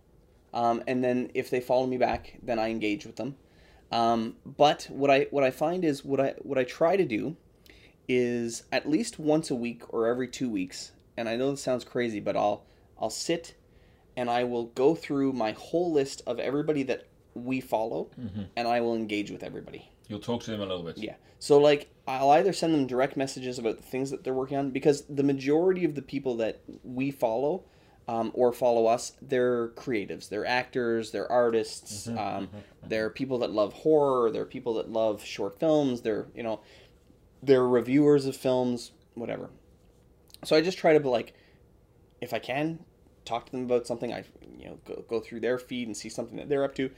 um, 0.53 0.81
and 0.88 1.03
then 1.03 1.29
if 1.34 1.49
they 1.49 1.60
follow 1.60 1.88
me 1.88 1.97
back, 1.97 2.39
then 2.41 2.57
I 2.57 2.69
engage 2.69 3.05
with 3.05 3.17
them. 3.17 3.36
Um, 3.91 4.38
but 4.45 4.88
what 4.89 5.12
I 5.12 5.27
what 5.29 5.43
I 5.43 5.51
find 5.51 5.84
is 5.84 6.05
what 6.05 6.21
I 6.21 6.36
what 6.39 6.57
I 6.57 6.63
try 6.63 6.95
to 6.95 7.03
do 7.03 7.36
is 8.07 8.63
at 8.71 8.89
least 8.89 9.19
once 9.19 9.51
a 9.51 9.55
week 9.55 9.84
or 9.93 10.07
every 10.07 10.29
two 10.29 10.49
weeks. 10.49 10.93
And 11.17 11.27
I 11.27 11.36
know 11.36 11.51
this 11.51 11.62
sounds 11.62 11.84
crazy, 11.84 12.21
but 12.21 12.38
I'll 12.38 12.63
I'll 12.97 13.10
sit 13.10 13.55
and 14.15 14.30
I 14.30 14.43
will 14.43 14.65
go 14.65 14.95
through 14.95 15.34
my 15.34 15.54
whole 15.54 15.91
list 15.91 16.21
of 16.28 16.39
everybody 16.39 16.84
that 16.84 17.08
we 17.34 17.62
follow, 17.62 18.10
and 18.56 18.67
I 18.67 18.82
will 18.82 18.95
engage 18.95 19.32
with 19.32 19.43
everybody. 19.43 19.89
You'll 20.08 20.19
talk 20.19 20.43
to 20.43 20.52
them 20.52 20.60
a 20.60 20.65
little 20.65 20.84
bit. 20.84 20.97
Yeah. 20.97 21.15
So 21.39 21.58
like 21.58 21.89
I'll 22.08 22.32
either 22.32 22.54
send 22.54 22.74
them 22.74 22.88
direct 22.88 23.15
messages 23.15 23.58
about 23.58 23.78
the 23.78 23.84
things 23.84 24.12
that 24.12 24.24
they're 24.24 24.34
working 24.34 24.58
on 24.58 24.71
because 24.71 25.04
the 25.08 25.24
majority 25.24 25.86
of 25.86 25.95
the 25.95 26.02
people 26.02 26.36
that 26.38 26.62
we 26.84 27.12
follow 27.12 27.63
um, 28.08 28.32
or 28.34 28.52
follow 28.52 28.88
us, 28.88 29.13
they're 29.21 29.69
creatives, 29.69 30.28
they're 30.28 30.45
actors, 30.45 31.12
they're 31.12 31.32
artists, 31.32 32.08
um, 32.10 32.50
they're 32.86 33.10
people 33.10 33.39
that 33.39 33.52
love 33.52 33.71
horror, 33.74 34.30
they're 34.32 34.45
people 34.45 34.74
that 34.76 34.89
love 34.91 35.24
short 35.24 35.60
films, 35.60 36.02
they're 36.02 36.28
you 36.36 36.43
know, 36.43 36.60
they're 37.41 37.65
reviewers 37.65 38.26
of 38.26 38.36
films, 38.36 38.91
whatever. 39.13 39.50
So 40.43 40.56
I 40.56 40.62
just 40.62 40.78
try 40.78 40.93
to 40.93 41.00
be 41.00 41.08
like, 41.08 41.34
if 42.19 42.34
I 42.34 42.39
can, 42.39 42.80
talk 43.31 43.45
to 43.47 43.51
them 43.51 43.63
about 43.63 43.87
something. 43.87 44.11
I 44.13 44.23
you 44.59 44.65
know 44.67 44.77
go, 44.85 45.03
go 45.07 45.19
through 45.19 45.39
their 45.41 45.57
feed 45.57 45.87
and 45.87 45.95
see 45.95 46.09
something 46.09 46.37
that 46.37 46.47
they're 46.49 46.63
up 46.63 46.75
to 46.75 46.89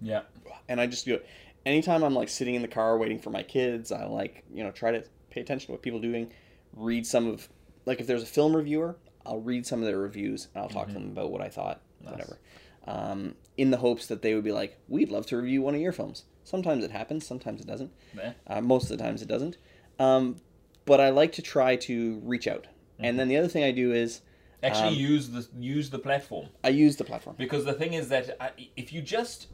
Yeah. 0.00 0.22
and 0.68 0.80
I 0.80 0.86
just 0.86 1.04
do 1.04 1.14
it. 1.14 1.26
Anytime 1.64 2.02
I'm 2.02 2.14
like 2.14 2.28
sitting 2.28 2.54
in 2.56 2.62
the 2.62 2.68
car 2.68 2.98
waiting 2.98 3.18
for 3.20 3.30
my 3.30 3.42
kids, 3.42 3.92
I 3.92 4.04
like 4.06 4.42
you 4.52 4.62
know 4.64 4.70
try 4.70 4.90
to 4.92 5.04
pay 5.30 5.40
attention 5.40 5.66
to 5.66 5.72
what 5.72 5.82
people 5.82 5.98
are 5.98 6.02
doing, 6.02 6.32
read 6.74 7.06
some 7.06 7.26
of 7.28 7.48
like 7.86 8.00
if 8.00 8.06
there's 8.06 8.22
a 8.22 8.26
film 8.38 8.54
reviewer, 8.56 8.96
I'll 9.26 9.40
read 9.40 9.66
some 9.66 9.80
of 9.80 9.86
their 9.86 9.98
reviews 9.98 10.48
and 10.54 10.62
I'll 10.62 10.68
talk 10.70 10.88
to 10.88 10.94
them 10.94 11.08
about 11.12 11.30
what 11.30 11.40
I 11.42 11.48
thought, 11.48 11.80
whatever, 12.00 12.38
um, 12.86 13.34
in 13.56 13.70
the 13.70 13.76
hopes 13.78 14.06
that 14.06 14.22
they 14.22 14.34
would 14.34 14.44
be 14.44 14.52
like, 14.52 14.78
we'd 14.88 15.10
love 15.10 15.26
to 15.26 15.36
review 15.36 15.62
one 15.62 15.74
of 15.74 15.80
your 15.80 15.92
films. 15.92 16.24
Sometimes 16.44 16.84
it 16.84 16.90
happens, 16.90 17.26
sometimes 17.26 17.60
it 17.60 17.66
doesn't. 17.66 17.90
Yeah. 18.16 18.32
Uh, 18.46 18.60
most 18.60 18.90
of 18.90 18.96
the 18.98 19.02
times 19.04 19.22
it 19.22 19.28
doesn't. 19.28 19.56
Um, 19.98 20.36
but 20.84 21.00
I 21.00 21.10
like 21.10 21.32
to 21.32 21.42
try 21.42 21.76
to 21.76 22.20
reach 22.24 22.48
out. 22.48 22.66
And 22.98 23.18
then 23.18 23.28
the 23.28 23.36
other 23.36 23.48
thing 23.48 23.62
I 23.64 23.70
do 23.72 23.92
is 23.92 24.20
Actually, 24.62 24.88
Um, 24.90 24.94
use 25.12 25.28
the 25.30 25.48
use 25.58 25.90
the 25.90 25.98
platform. 25.98 26.46
I 26.62 26.68
use 26.68 26.96
the 26.96 27.04
platform. 27.04 27.34
because 27.38 27.64
the 27.64 27.72
thing 27.72 27.94
is 27.94 28.08
that 28.08 28.36
I, 28.40 28.50
if 28.76 28.92
you 28.92 29.02
just 29.02 29.48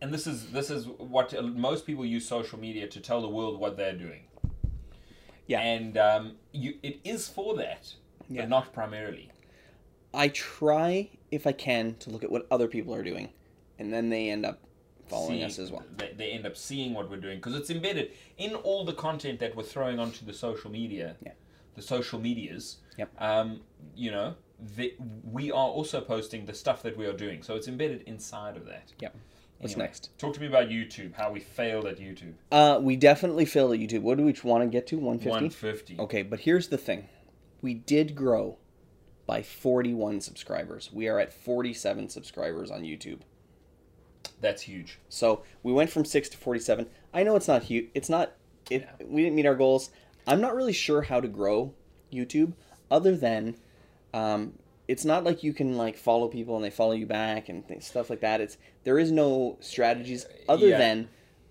and 0.00 0.12
this 0.12 0.26
is 0.26 0.50
this 0.52 0.70
is 0.70 0.86
what 0.86 1.34
uh, 1.34 1.42
most 1.42 1.86
people 1.86 2.04
use 2.04 2.26
social 2.26 2.58
media 2.58 2.86
to 2.86 3.00
tell 3.00 3.20
the 3.20 3.28
world 3.28 3.58
what 3.60 3.76
they're 3.76 3.96
doing 4.06 4.22
Yeah. 5.46 5.60
and 5.60 5.96
um, 5.98 6.36
you 6.52 6.74
it 6.82 7.00
is 7.04 7.28
for 7.28 7.56
that 7.56 7.94
Yeah. 8.28 8.42
but 8.42 8.48
not 8.48 8.72
primarily 8.72 9.30
I 10.14 10.28
try, 10.28 11.10
if 11.30 11.46
I 11.46 11.52
can, 11.52 11.94
to 11.96 12.08
look 12.08 12.24
at 12.24 12.30
what 12.30 12.46
other 12.50 12.68
people 12.68 12.94
are 12.94 13.02
doing, 13.02 13.28
and 13.78 13.92
then 13.92 14.08
they 14.08 14.30
end 14.30 14.46
up 14.46 14.60
following 15.08 15.40
See- 15.40 15.44
us 15.44 15.58
as 15.58 15.70
well. 15.70 15.84
they, 15.98 16.12
they 16.16 16.30
end 16.30 16.46
up 16.46 16.56
seeing 16.56 16.94
what 16.94 17.10
we're 17.10 17.20
doing 17.20 17.36
because 17.36 17.54
it's 17.54 17.68
embedded 17.68 18.12
in 18.38 18.54
all 18.54 18.84
the 18.86 18.94
content 18.94 19.40
that 19.40 19.54
we're 19.54 19.62
throwing 19.74 19.98
onto 19.98 20.24
the 20.24 20.32
social 20.32 20.70
media 20.70 21.16
Yeah. 21.22 21.32
The 21.76 21.82
social 21.82 22.18
medias 22.18 22.78
Yep. 22.98 23.10
um, 23.18 23.60
you 23.94 24.10
know 24.10 24.34
the, 24.76 24.94
we 25.30 25.50
are 25.52 25.68
also 25.68 26.00
posting 26.00 26.46
the 26.46 26.54
stuff 26.54 26.82
that 26.82 26.96
we 26.96 27.04
are 27.06 27.12
doing 27.12 27.42
so 27.42 27.54
it's 27.56 27.68
embedded 27.68 28.02
inside 28.06 28.56
of 28.56 28.64
that 28.66 28.92
Yep. 29.00 29.14
What's 29.58 29.72
Anyway, 29.74 29.86
next? 29.86 30.10
talk 30.18 30.34
to 30.34 30.40
me 30.40 30.46
about 30.46 30.68
youtube 30.68 31.14
how 31.14 31.30
we 31.30 31.40
failed 31.40 31.86
at 31.86 31.98
youtube 31.98 32.34
Uh, 32.50 32.78
we 32.80 32.96
definitely 32.96 33.44
failed 33.46 33.72
at 33.72 33.78
YouTube. 33.80 34.00
What 34.02 34.16
do 34.18 34.24
we 34.24 34.34
want 34.44 34.62
to 34.64 34.68
get 34.68 34.86
to? 34.88 34.96
150? 34.96 35.30
150 35.30 35.98
Okay, 36.00 36.22
but 36.22 36.40
here's 36.40 36.68
the 36.68 36.78
thing. 36.78 37.08
We 37.62 37.72
did 37.74 38.14
grow 38.14 38.58
by 39.26 39.42
41 39.42 40.20
subscribers. 40.20 40.90
We 40.92 41.08
are 41.08 41.18
at 41.18 41.32
47 41.32 42.08
subscribers 42.10 42.70
on 42.70 42.82
YouTube. 42.82 43.20
that's 44.40 44.62
huge 44.62 44.98
So 45.08 45.42
we 45.62 45.72
went 45.72 45.90
from 45.90 46.04
6 46.04 46.28
to 46.30 46.36
47. 46.36 46.86
I 47.14 47.22
know 47.22 47.36
it's 47.36 47.48
not 47.48 47.62
huge. 47.64 47.88
It's 47.94 48.08
not, 48.08 48.32
it, 48.70 48.86
we 49.06 49.22
didn't 49.22 49.36
meet 49.36 49.46
our 49.46 49.54
goals. 49.54 49.90
I'm 50.26 50.40
not 50.40 50.54
really 50.56 50.72
sure 50.72 51.02
how 51.02 51.20
to 51.20 51.28
grow 51.28 51.74
YouTube 52.12 52.52
other 52.90 53.16
than 53.16 53.56
um, 54.14 54.54
it's 54.88 55.04
not 55.04 55.24
like 55.24 55.42
you 55.42 55.52
can 55.52 55.76
like 55.76 55.96
follow 55.96 56.28
people 56.28 56.56
and 56.56 56.64
they 56.64 56.70
follow 56.70 56.92
you 56.92 57.06
back 57.06 57.48
and 57.48 57.66
th- 57.66 57.82
stuff 57.82 58.08
like 58.10 58.20
that. 58.20 58.40
It's 58.40 58.56
there 58.84 58.98
is 58.98 59.10
no 59.10 59.56
strategies 59.60 60.26
other 60.48 60.68
Yeah. 60.68 60.78
than 60.78 61.08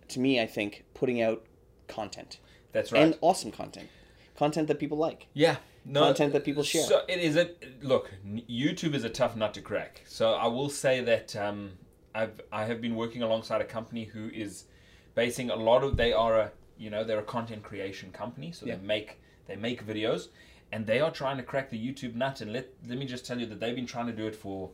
to 0.09 0.19
me 0.19 0.39
I 0.41 0.47
think 0.47 0.85
putting 0.93 1.21
out 1.21 1.43
content 1.87 2.39
that's 2.71 2.91
right 2.91 3.01
and 3.03 3.17
awesome 3.21 3.51
content. 3.51 3.89
Content 4.37 4.67
that 4.67 4.79
people 4.79 4.97
like. 4.97 5.27
Yeah. 5.33 5.57
No, 5.85 6.01
Content 6.01 6.33
that 6.33 6.43
people 6.43 6.63
share. 6.63 6.83
So 6.83 7.03
it 7.07 7.19
is 7.19 7.37
a 7.37 7.51
look. 7.81 8.11
YouTube 8.25 8.95
is 8.95 9.03
a 9.03 9.09
tough 9.09 9.35
nut 9.35 9.53
to 9.53 9.61
crack. 9.61 10.01
So 10.07 10.33
I 10.33 10.47
will 10.47 10.67
say 10.69 10.99
that 11.01 11.35
um, 11.35 11.73
I've 12.13 12.41
I 12.51 12.65
have 12.65 12.81
been 12.81 12.95
working 12.95 13.21
alongside 13.21 13.61
a 13.61 13.65
company 13.65 14.03
who 14.05 14.29
is 14.33 14.65
basing 15.13 15.51
a 15.51 15.55
lot 15.55 15.83
of. 15.83 15.95
They 15.95 16.11
are 16.11 16.39
a 16.39 16.51
you 16.77 16.89
know 16.89 17.03
they're 17.03 17.19
a 17.19 17.23
content 17.23 17.63
creation 17.63 18.11
company. 18.11 18.51
So 18.51 18.65
Yeah. 18.65 18.75
they 18.75 18.81
make 18.81 19.19
they 19.47 19.55
make 19.55 19.85
videos, 19.85 20.29
and 20.71 20.85
they 20.87 20.99
are 20.99 21.11
trying 21.11 21.37
to 21.37 21.43
crack 21.43 21.69
the 21.69 21.77
YouTube 21.77 22.15
nut. 22.15 22.41
And 22.41 22.51
let 22.53 22.67
let 22.87 22.97
me 22.97 23.05
just 23.05 23.25
tell 23.25 23.39
you 23.39 23.45
that 23.47 23.59
they've 23.59 23.75
been 23.75 23.85
trying 23.87 24.07
to 24.07 24.13
do 24.13 24.27
it 24.27 24.35
for 24.35 24.71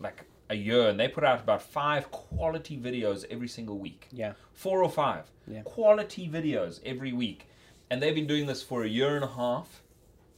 like 0.00 0.24
a 0.48 0.54
year, 0.54 0.88
and 0.88 0.98
they 1.00 1.08
put 1.08 1.24
out 1.24 1.40
about 1.40 1.60
five 1.60 2.10
quality 2.10 2.76
videos 2.78 3.24
every 3.30 3.48
single 3.48 3.78
week 3.78 4.06
Yeah. 4.12 4.34
four 4.52 4.82
or 4.82 4.88
five 4.90 5.24
Yeah. 5.48 5.62
quality 5.62 6.28
videos 6.28 6.80
every 6.84 7.12
week 7.12 7.48
and 7.90 8.00
they've 8.00 8.14
been 8.14 8.26
doing 8.28 8.46
this 8.46 8.62
for 8.62 8.84
a 8.84 8.88
year 8.88 9.16
and 9.16 9.24
a 9.24 9.28
half 9.28 9.82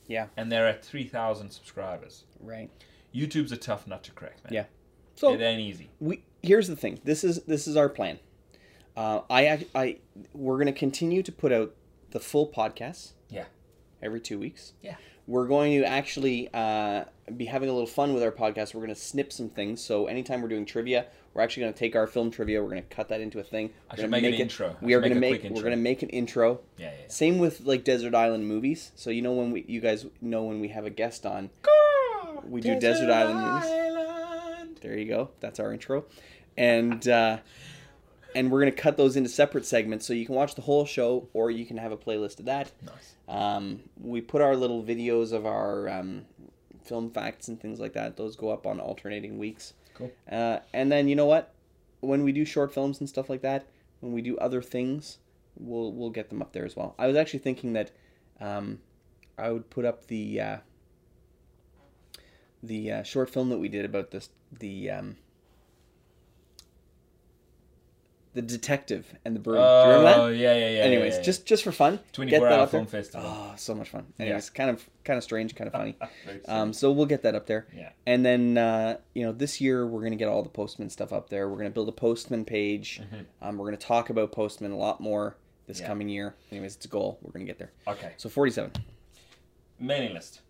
Yeah. 0.06 0.28
and 0.36 0.50
they're 0.50 0.66
at 0.66 0.82
3000 0.84 1.50
subscribers 1.50 2.24
Right. 2.40 2.70
youtube's 3.14 3.52
a 3.52 3.56
tough 3.58 3.86
nut 3.86 4.02
to 4.04 4.12
crack 4.12 4.42
man 4.44 4.52
Yeah. 4.54 4.64
So 5.14 5.34
it 5.34 5.40
ain't 5.42 5.60
easy 5.60 5.90
we 6.00 6.22
here's 6.42 6.68
the 6.68 6.76
thing. 6.76 7.00
This 7.04 7.22
is 7.22 7.42
this 7.44 7.66
is 7.68 7.76
our 7.76 7.88
plan. 7.90 8.18
Uh, 8.98 9.20
I 9.30 9.66
I 9.74 9.96
we're 10.32 10.58
gonna 10.58 10.72
continue 10.72 11.22
to 11.22 11.30
put 11.32 11.52
out 11.52 11.74
the 12.10 12.18
full 12.20 12.48
podcasts 12.48 13.12
yeah 13.30 13.44
every 14.02 14.20
two 14.20 14.38
weeks. 14.38 14.72
yeah 14.82 14.96
We're 15.28 15.46
going 15.46 15.72
to 15.80 15.84
actually 15.86 16.48
uh, 16.54 17.04
be 17.36 17.44
having 17.44 17.68
a 17.68 17.72
little 17.72 17.86
fun 18.00 18.14
with 18.14 18.22
our 18.22 18.32
podcast. 18.32 18.72
We're 18.74 18.80
going 18.86 18.94
to 18.94 19.00
snip 19.10 19.30
some 19.30 19.50
things. 19.50 19.82
So 19.84 20.06
anytime 20.06 20.40
we're 20.40 20.48
doing 20.48 20.64
trivia, 20.64 21.04
we're 21.34 21.42
actually 21.42 21.64
going 21.64 21.74
to 21.74 21.78
take 21.78 21.94
our 21.94 22.06
film 22.06 22.30
trivia. 22.30 22.62
We're 22.62 22.70
going 22.70 22.82
to 22.88 22.94
cut 22.96 23.08
that 23.10 23.20
into 23.20 23.38
a 23.38 23.42
thing. 23.42 23.66
I 23.68 23.92
We're 23.92 23.96
should 23.96 24.10
gonna 24.10 24.22
make 24.22 24.24
an 24.24 24.34
it- 24.34 24.40
intro. 24.40 24.76
We 24.80 24.94
are 24.94 25.00
going 25.00 25.12
to 25.12 25.20
make 25.20 25.42
make. 25.42 25.52
We're 25.52 25.60
going 25.68 25.76
to 25.82 25.84
make 25.90 26.02
an 26.02 26.08
intro. 26.08 26.60
yeah 26.78 26.86
yeah, 26.86 26.92
yeah. 27.02 27.08
Same 27.08 27.36
with 27.38 27.60
like 27.60 27.84
Desert 27.84 28.14
Island 28.14 28.48
movies. 28.48 28.92
So 28.96 29.10
you 29.10 29.20
know 29.20 29.32
when 29.32 29.50
we, 29.52 29.64
you 29.68 29.80
guys 29.82 30.06
know 30.22 30.42
when 30.44 30.60
we 30.60 30.68
have 30.68 30.86
a 30.86 30.90
guest 31.02 31.26
on, 31.26 31.50
we 32.44 32.60
do 32.62 32.80
Desert 32.80 33.10
Island 33.10 33.38
movies. 33.44 34.80
There 34.80 34.96
you 34.96 35.04
go. 35.06 35.30
That's 35.40 35.60
our 35.60 35.72
intro, 35.74 36.06
and 36.56 37.06
uh, 37.06 37.38
and 38.34 38.50
we're 38.50 38.60
gonna 38.60 38.72
cut 38.72 38.96
those 38.96 39.16
into 39.16 39.28
separate 39.28 39.66
segments 39.66 40.06
so 40.06 40.12
you 40.12 40.26
can 40.26 40.34
watch 40.34 40.54
the 40.54 40.62
whole 40.62 40.84
show 40.84 41.28
or 41.32 41.50
you 41.50 41.64
can 41.64 41.76
have 41.76 41.92
a 41.92 41.96
playlist 41.96 42.38
of 42.38 42.46
that. 42.46 42.70
nice 42.84 43.14
Um, 43.28 43.80
we 44.00 44.20
put 44.20 44.40
our 44.40 44.56
little 44.56 44.82
videos 44.82 45.32
of 45.32 45.46
our 45.46 45.88
um, 45.88 46.26
film 46.84 47.10
facts 47.10 47.48
and 47.48 47.60
things 47.60 47.78
like 47.78 47.92
that. 47.92 48.16
Those 48.16 48.36
go 48.36 48.50
up 48.50 48.66
on 48.66 48.80
alternating 48.80 49.38
weeks. 49.38 49.74
Cool. 49.94 50.10
Uh, 50.30 50.58
and 50.72 50.90
then 50.90 51.08
you 51.08 51.16
know 51.16 51.26
what? 51.26 51.54
When 52.00 52.22
we 52.22 52.32
do 52.32 52.44
short 52.44 52.72
films 52.72 53.00
and 53.00 53.08
stuff 53.08 53.28
like 53.28 53.42
that, 53.42 53.66
when 54.00 54.12
we 54.12 54.22
do 54.22 54.36
other 54.38 54.62
things, 54.62 55.18
we'll 55.56 55.92
we'll 55.92 56.10
get 56.10 56.30
them 56.30 56.40
up 56.40 56.52
there 56.52 56.64
as 56.64 56.76
well. 56.76 56.94
I 56.98 57.06
was 57.06 57.16
actually 57.16 57.40
thinking 57.40 57.72
that 57.72 57.90
um, 58.40 58.78
I 59.36 59.50
would 59.50 59.68
put 59.70 59.84
up 59.84 60.06
the 60.06 60.40
uh, 60.40 60.56
the 62.62 62.92
uh, 62.92 63.02
short 63.02 63.30
film 63.30 63.48
that 63.50 63.58
we 63.58 63.68
did 63.68 63.84
about 63.84 64.10
this 64.10 64.30
the 64.52 64.90
um, 64.90 65.16
the 68.38 68.42
detective 68.42 69.12
and 69.24 69.34
the 69.34 69.40
broom. 69.40 69.56
Do 69.56 69.62
you 69.62 69.96
remember 69.98 70.20
Oh 70.22 70.28
that? 70.30 70.36
yeah, 70.36 70.54
yeah, 70.56 70.68
yeah. 70.70 70.78
Anyways, 70.84 71.14
yeah, 71.14 71.18
yeah. 71.18 71.24
just 71.24 71.44
just 71.44 71.64
for 71.64 71.72
fun, 71.72 71.98
24 72.12 72.46
hour 72.46 72.56
there. 72.58 72.66
film 72.68 72.86
festival. 72.86 73.26
Oh, 73.28 73.52
so 73.56 73.74
much 73.74 73.88
fun. 73.88 74.06
Anyways, 74.20 74.50
kind 74.50 74.70
of 74.70 74.88
kind 75.04 75.16
of 75.18 75.24
strange, 75.24 75.56
kind 75.56 75.66
of 75.66 75.72
funny. 75.72 75.96
Um, 76.46 76.72
so 76.72 76.92
we'll 76.92 77.06
get 77.06 77.22
that 77.22 77.34
up 77.34 77.46
there. 77.46 77.66
Yeah. 77.76 77.90
And 78.06 78.24
then 78.24 78.56
uh, 78.56 78.98
you 79.14 79.24
know 79.24 79.32
this 79.32 79.60
year 79.60 79.86
we're 79.86 80.02
gonna 80.04 80.14
get 80.16 80.28
all 80.28 80.42
the 80.44 80.48
Postman 80.48 80.88
stuff 80.88 81.12
up 81.12 81.30
there. 81.30 81.48
We're 81.48 81.56
gonna 81.58 81.70
build 81.70 81.88
a 81.88 81.92
Postman 81.92 82.44
page. 82.44 83.02
Um, 83.42 83.58
we're 83.58 83.66
gonna 83.66 83.76
talk 83.76 84.08
about 84.10 84.30
Postman 84.30 84.70
a 84.70 84.76
lot 84.76 85.00
more 85.00 85.36
this 85.66 85.78
Mm-hmm. 85.78 85.82
Yeah. 85.82 85.88
coming 85.88 86.08
year. 86.08 86.34
Anyways, 86.52 86.76
it's 86.76 86.84
a 86.86 86.88
goal. 86.88 87.18
We're 87.22 87.32
gonna 87.32 87.44
get 87.44 87.58
there. 87.58 87.72
Okay. 87.88 88.12
So 88.18 88.28
forty-seven. 88.28 88.72
Mailing 89.80 90.14
list. 90.14 90.42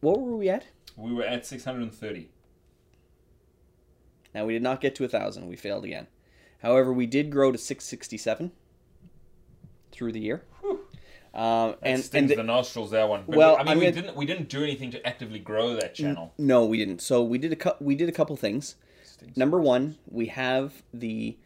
What 0.00 0.20
were 0.20 0.36
we 0.36 0.48
at? 0.48 0.64
We 0.96 1.12
were 1.12 1.24
at 1.24 1.44
630. 1.46 2.28
Now 4.34 4.44
we 4.46 4.52
did 4.54 4.62
not 4.62 4.80
get 4.80 4.94
to 4.96 5.04
a 5.04 5.08
thousand. 5.08 5.46
We 5.48 5.56
failed 5.56 5.84
again. 5.84 6.06
However, 6.62 6.92
we 6.92 7.06
did 7.06 7.30
grow 7.30 7.52
to 7.52 7.58
six 7.58 7.84
sixty-seven 7.84 8.52
through 9.90 10.12
the 10.12 10.20
year. 10.20 10.42
Um, 11.34 11.76
and 11.82 12.02
stings 12.04 12.30
and 12.30 12.38
the 12.40 12.44
nostrils 12.44 12.90
that 12.90 13.08
one. 13.08 13.24
But 13.26 13.36
Well, 13.36 13.56
I 13.56 13.60
mean, 13.62 13.68
I'm 13.68 13.78
we 13.78 13.90
didn't 13.90 14.16
we 14.16 14.26
didn't 14.26 14.48
do 14.50 14.62
anything 14.62 14.90
to 14.90 15.06
actively 15.06 15.38
grow 15.38 15.74
that 15.74 15.94
channel. 15.94 16.34
no, 16.38 16.66
we 16.66 16.76
didn't. 16.76 17.00
So 17.00 17.22
we 17.22 17.38
did 17.38 17.52
a 17.52 17.56
cou- 17.56 17.76
we 17.80 17.94
did 17.94 18.08
a 18.08 18.12
couple 18.12 18.36
things. 18.36 18.76
Stings. 19.02 19.36
Number 19.36 19.58
one, 19.58 19.96
we 20.10 20.26
have 20.26 20.82
the 20.92 21.36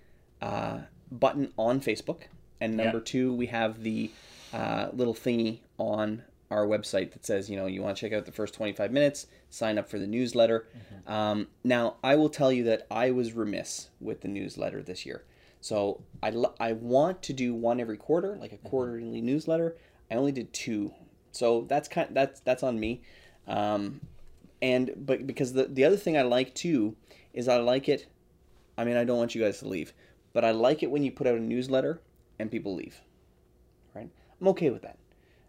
uh, 0.43 0.79
button 1.13 1.53
on 1.57 1.81
Facebook, 1.81 2.23
and 2.61 2.77
number 2.77 2.99
Yeah. 2.99 3.05
two, 3.05 3.33
we 3.33 3.47
have 3.47 3.83
the 3.85 4.11
uh, 4.53 4.89
little 4.93 5.15
thingy 5.15 5.61
on 5.79 6.23
our 6.51 6.67
website 6.67 7.13
that 7.13 7.27
says, 7.27 7.51
you 7.51 7.57
know, 7.57 7.67
you 7.67 7.83
want 7.83 7.97
to 7.97 8.01
check 8.01 8.17
out 8.17 8.25
the 8.25 8.33
first 8.33 8.55
25 8.55 8.93
minutes, 8.93 9.27
sign 9.51 9.79
up 9.79 9.89
for 9.89 9.99
the 9.99 10.07
newsletter. 10.07 10.67
Um, 11.07 11.49
now, 11.65 11.97
I 12.05 12.15
will 12.15 12.29
tell 12.29 12.53
you 12.53 12.65
that 12.65 12.87
I 12.91 13.11
was 13.11 13.33
remiss 13.33 13.89
with 14.01 14.21
the 14.21 14.29
newsletter 14.29 14.83
this 14.83 15.05
year. 15.05 15.25
So 15.61 16.03
I, 16.23 16.31
lo- 16.31 16.55
I 16.61 16.73
want 16.73 17.23
to 17.23 17.33
do 17.33 17.55
one 17.55 17.81
every 17.81 17.97
quarter, 17.97 18.37
like 18.37 18.53
a 18.53 18.59
quarterly 18.59 19.21
newsletter. 19.21 19.77
I 20.11 20.15
only 20.15 20.31
did 20.31 20.53
two, 20.53 20.93
so 21.33 21.67
that's 21.69 21.89
kind 21.89 22.09
that's 22.13 22.39
that's 22.41 22.63
on 22.63 22.79
me. 22.79 23.03
Um, 23.49 24.01
and 24.63 24.93
but 24.97 25.27
because 25.27 25.53
the 25.53 25.65
the 25.65 25.85
other 25.85 25.97
thing 25.97 26.17
I 26.17 26.23
like 26.23 26.55
too 26.55 26.95
is 27.35 27.49
I 27.49 27.57
like 27.57 27.89
it. 27.89 28.07
I 28.79 28.85
mean, 28.85 28.97
I 28.97 29.03
don't 29.03 29.19
want 29.19 29.35
you 29.35 29.43
guys 29.43 29.59
to 29.61 29.69
leave, 29.69 29.93
but 30.33 30.45
I 30.45 30.53
like 30.53 30.85
it 30.85 30.91
when 30.91 31.03
you 31.03 31.11
put 31.11 31.27
out 31.27 31.35
a 31.35 31.41
newsletter 31.41 32.01
and 32.39 32.51
people 32.51 32.75
leave. 32.75 33.01
Right? 33.95 34.09
I'm 34.41 34.49
okay 34.49 34.71
with 34.71 34.83
that. 34.83 34.99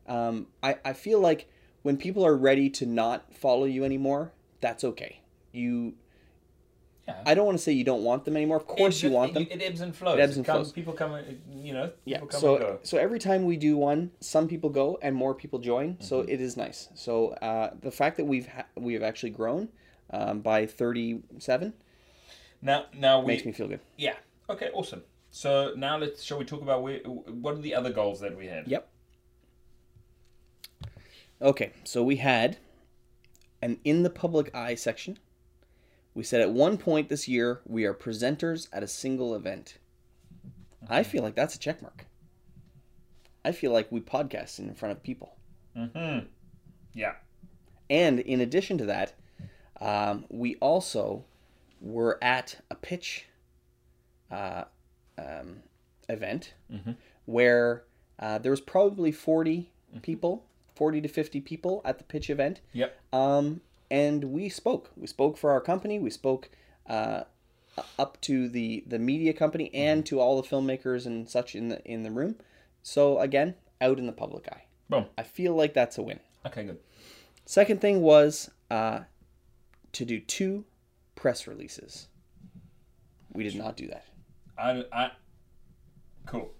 Um, 0.07 0.47
I 0.63 0.77
I 0.85 0.93
feel 0.93 1.19
like 1.19 1.47
when 1.83 1.97
people 1.97 2.25
are 2.25 2.35
ready 2.35 2.69
to 2.71 2.85
not 2.85 3.33
follow 3.33 3.65
you 3.65 3.83
anymore, 3.83 4.31
that's 4.61 4.83
okay. 4.83 5.21
You. 5.51 5.93
Yeah. 7.07 7.23
I 7.25 7.35
don't 7.35 7.45
want 7.45 7.57
to 7.57 7.63
say 7.63 7.71
you 7.71 7.85
don't 7.85 8.03
want 8.03 8.25
them 8.25 8.35
anymore. 8.35 8.57
Of 8.57 8.67
course, 8.67 9.01
you 9.01 9.09
want 9.11 9.33
them. 9.33 9.47
It, 9.49 9.61
ebbs 9.61 9.79
and 9.79 9.95
flows. 9.95 10.17
It 10.19 10.21
ebbs 10.21 10.35
and 10.35 10.45
comes, 10.45 10.57
flows. 10.67 10.71
People 10.73 10.91
come, 10.91 11.17
you 11.55 11.71
know. 11.71 11.91
Yeah. 12.03 12.17
People 12.17 12.27
come 12.27 12.35
and 12.35 12.41
So 12.41 12.57
go. 12.57 12.79
so 12.83 12.97
every 12.97 13.17
time 13.19 13.45
we 13.45 13.55
do 13.55 13.77
one, 13.77 14.11
some 14.19 14.49
people 14.49 14.69
go 14.69 14.99
and 15.01 15.15
more 15.15 15.33
people 15.33 15.59
join. 15.59 15.95
So 16.01 16.21
Mm-hmm. 16.21 16.31
it 16.31 16.41
is 16.41 16.57
nice. 16.57 16.89
So 16.95 17.29
uh, 17.29 17.69
the 17.81 17.91
fact 17.91 18.17
that 18.17 18.25
we've 18.25 18.47
ha- 18.47 18.65
we 18.75 18.93
have 18.93 19.03
actually 19.03 19.29
grown 19.29 19.69
um, 20.09 20.41
by 20.41 20.65
thirty 20.65 21.21
seven 21.39 21.73
Now, 22.61 22.87
now 22.93 23.21
we 23.21 23.27
makes 23.27 23.45
me 23.45 23.53
feel 23.53 23.69
good. 23.69 23.79
Yeah. 23.97 24.15
Okay. 24.49 24.69
Awesome. 24.73 25.03
So 25.31 25.73
now 25.77 25.97
let's 25.97 26.21
shall 26.23 26.37
we 26.39 26.43
talk 26.45 26.61
about 26.61 26.83
where, 26.83 26.99
what 26.99 27.55
are 27.55 27.61
the 27.61 27.73
other 27.75 27.91
goals 27.93 28.19
that 28.19 28.35
we 28.37 28.47
had? 28.47 28.67
Yep. 28.67 28.89
Okay, 31.41 31.71
so 31.83 32.03
we 32.03 32.17
had 32.17 32.57
an 33.61 33.79
in 33.83 34.03
the 34.03 34.09
public 34.09 34.53
eye 34.55 34.75
section. 34.75 35.19
We 36.13 36.23
said 36.23 36.41
at 36.41 36.51
one 36.51 36.77
point 36.77 37.09
this 37.09 37.27
year 37.27 37.61
we 37.65 37.85
are 37.85 37.93
presenters 37.93 38.67
at 38.73 38.83
a 38.83 38.87
single 38.87 39.35
event. 39.35 39.77
I 40.89 41.03
feel 41.03 41.21
like 41.21 41.35
that's 41.35 41.55
a 41.55 41.59
check 41.59 41.81
mark. 41.81 42.05
I 43.45 43.51
feel 43.51 43.71
like 43.71 43.91
we 43.91 43.99
podcast 43.99 44.59
in 44.59 44.73
front 44.73 44.93
of 44.93 45.03
people. 45.03 45.35
Hmm. 45.75 46.19
Yeah. 46.93 47.13
And 47.89 48.19
in 48.19 48.41
addition 48.41 48.77
to 48.79 48.85
that, 48.85 49.13
um, 49.79 50.25
we 50.29 50.55
also 50.55 51.23
were 51.79 52.17
at 52.21 52.57
a 52.71 52.75
pitch 52.75 53.27
uh, 54.31 54.63
um, 55.17 55.57
event 56.09 56.53
where 57.25 57.83
uh, 58.19 58.39
there 58.39 58.51
was 58.51 58.61
probably 58.61 59.11
40 59.11 59.69
people, 60.01 60.45
40 60.77 61.01
to 61.01 61.07
50 61.07 61.41
people 61.41 61.81
at 61.83 61.97
the 61.97 62.03
pitch 62.03 62.29
event. 62.29 62.61
Yep. 62.73 62.95
Um, 63.11 63.61
and 63.89 64.25
we 64.25 64.49
spoke. 64.49 64.91
We 64.95 65.07
spoke 65.07 65.37
for 65.37 65.51
our 65.51 65.61
company. 65.61 65.97
We 65.99 66.09
spoke 66.09 66.49
uh, 66.87 67.23
up 67.97 68.21
to 68.21 68.47
the, 68.47 68.83
the 68.85 68.99
media 68.99 69.33
company 69.33 69.73
and 69.73 70.05
to 70.05 70.19
all 70.19 70.41
the 70.41 70.47
filmmakers 70.47 71.05
and 71.05 71.29
such 71.29 71.55
in 71.55 71.69
the 71.69 71.83
in 71.85 72.03
the 72.03 72.11
room. 72.11 72.35
So 72.83 73.19
again, 73.19 73.55
out 73.81 73.99
in 73.99 74.05
the 74.05 74.13
public 74.13 74.47
eye. 74.51 74.65
Boom. 74.89 75.05
I 75.17 75.23
feel 75.23 75.55
like 75.55 75.73
that's 75.73 75.97
a 75.97 76.01
win. 76.01 76.19
Okay. 76.45 76.63
Good. 76.63 76.79
Second 77.45 77.81
thing 77.81 78.01
was 78.01 78.49
uh, 78.69 79.01
to 79.93 80.05
do 80.05 80.19
two 80.19 80.65
press 81.15 81.47
releases. 81.47 82.07
We 83.33 83.43
did 83.43 83.55
not 83.55 83.77
do 83.77 83.87
that. 83.87 84.05
I, 84.57 84.83
I, 84.91 85.11
cool. 86.25 86.51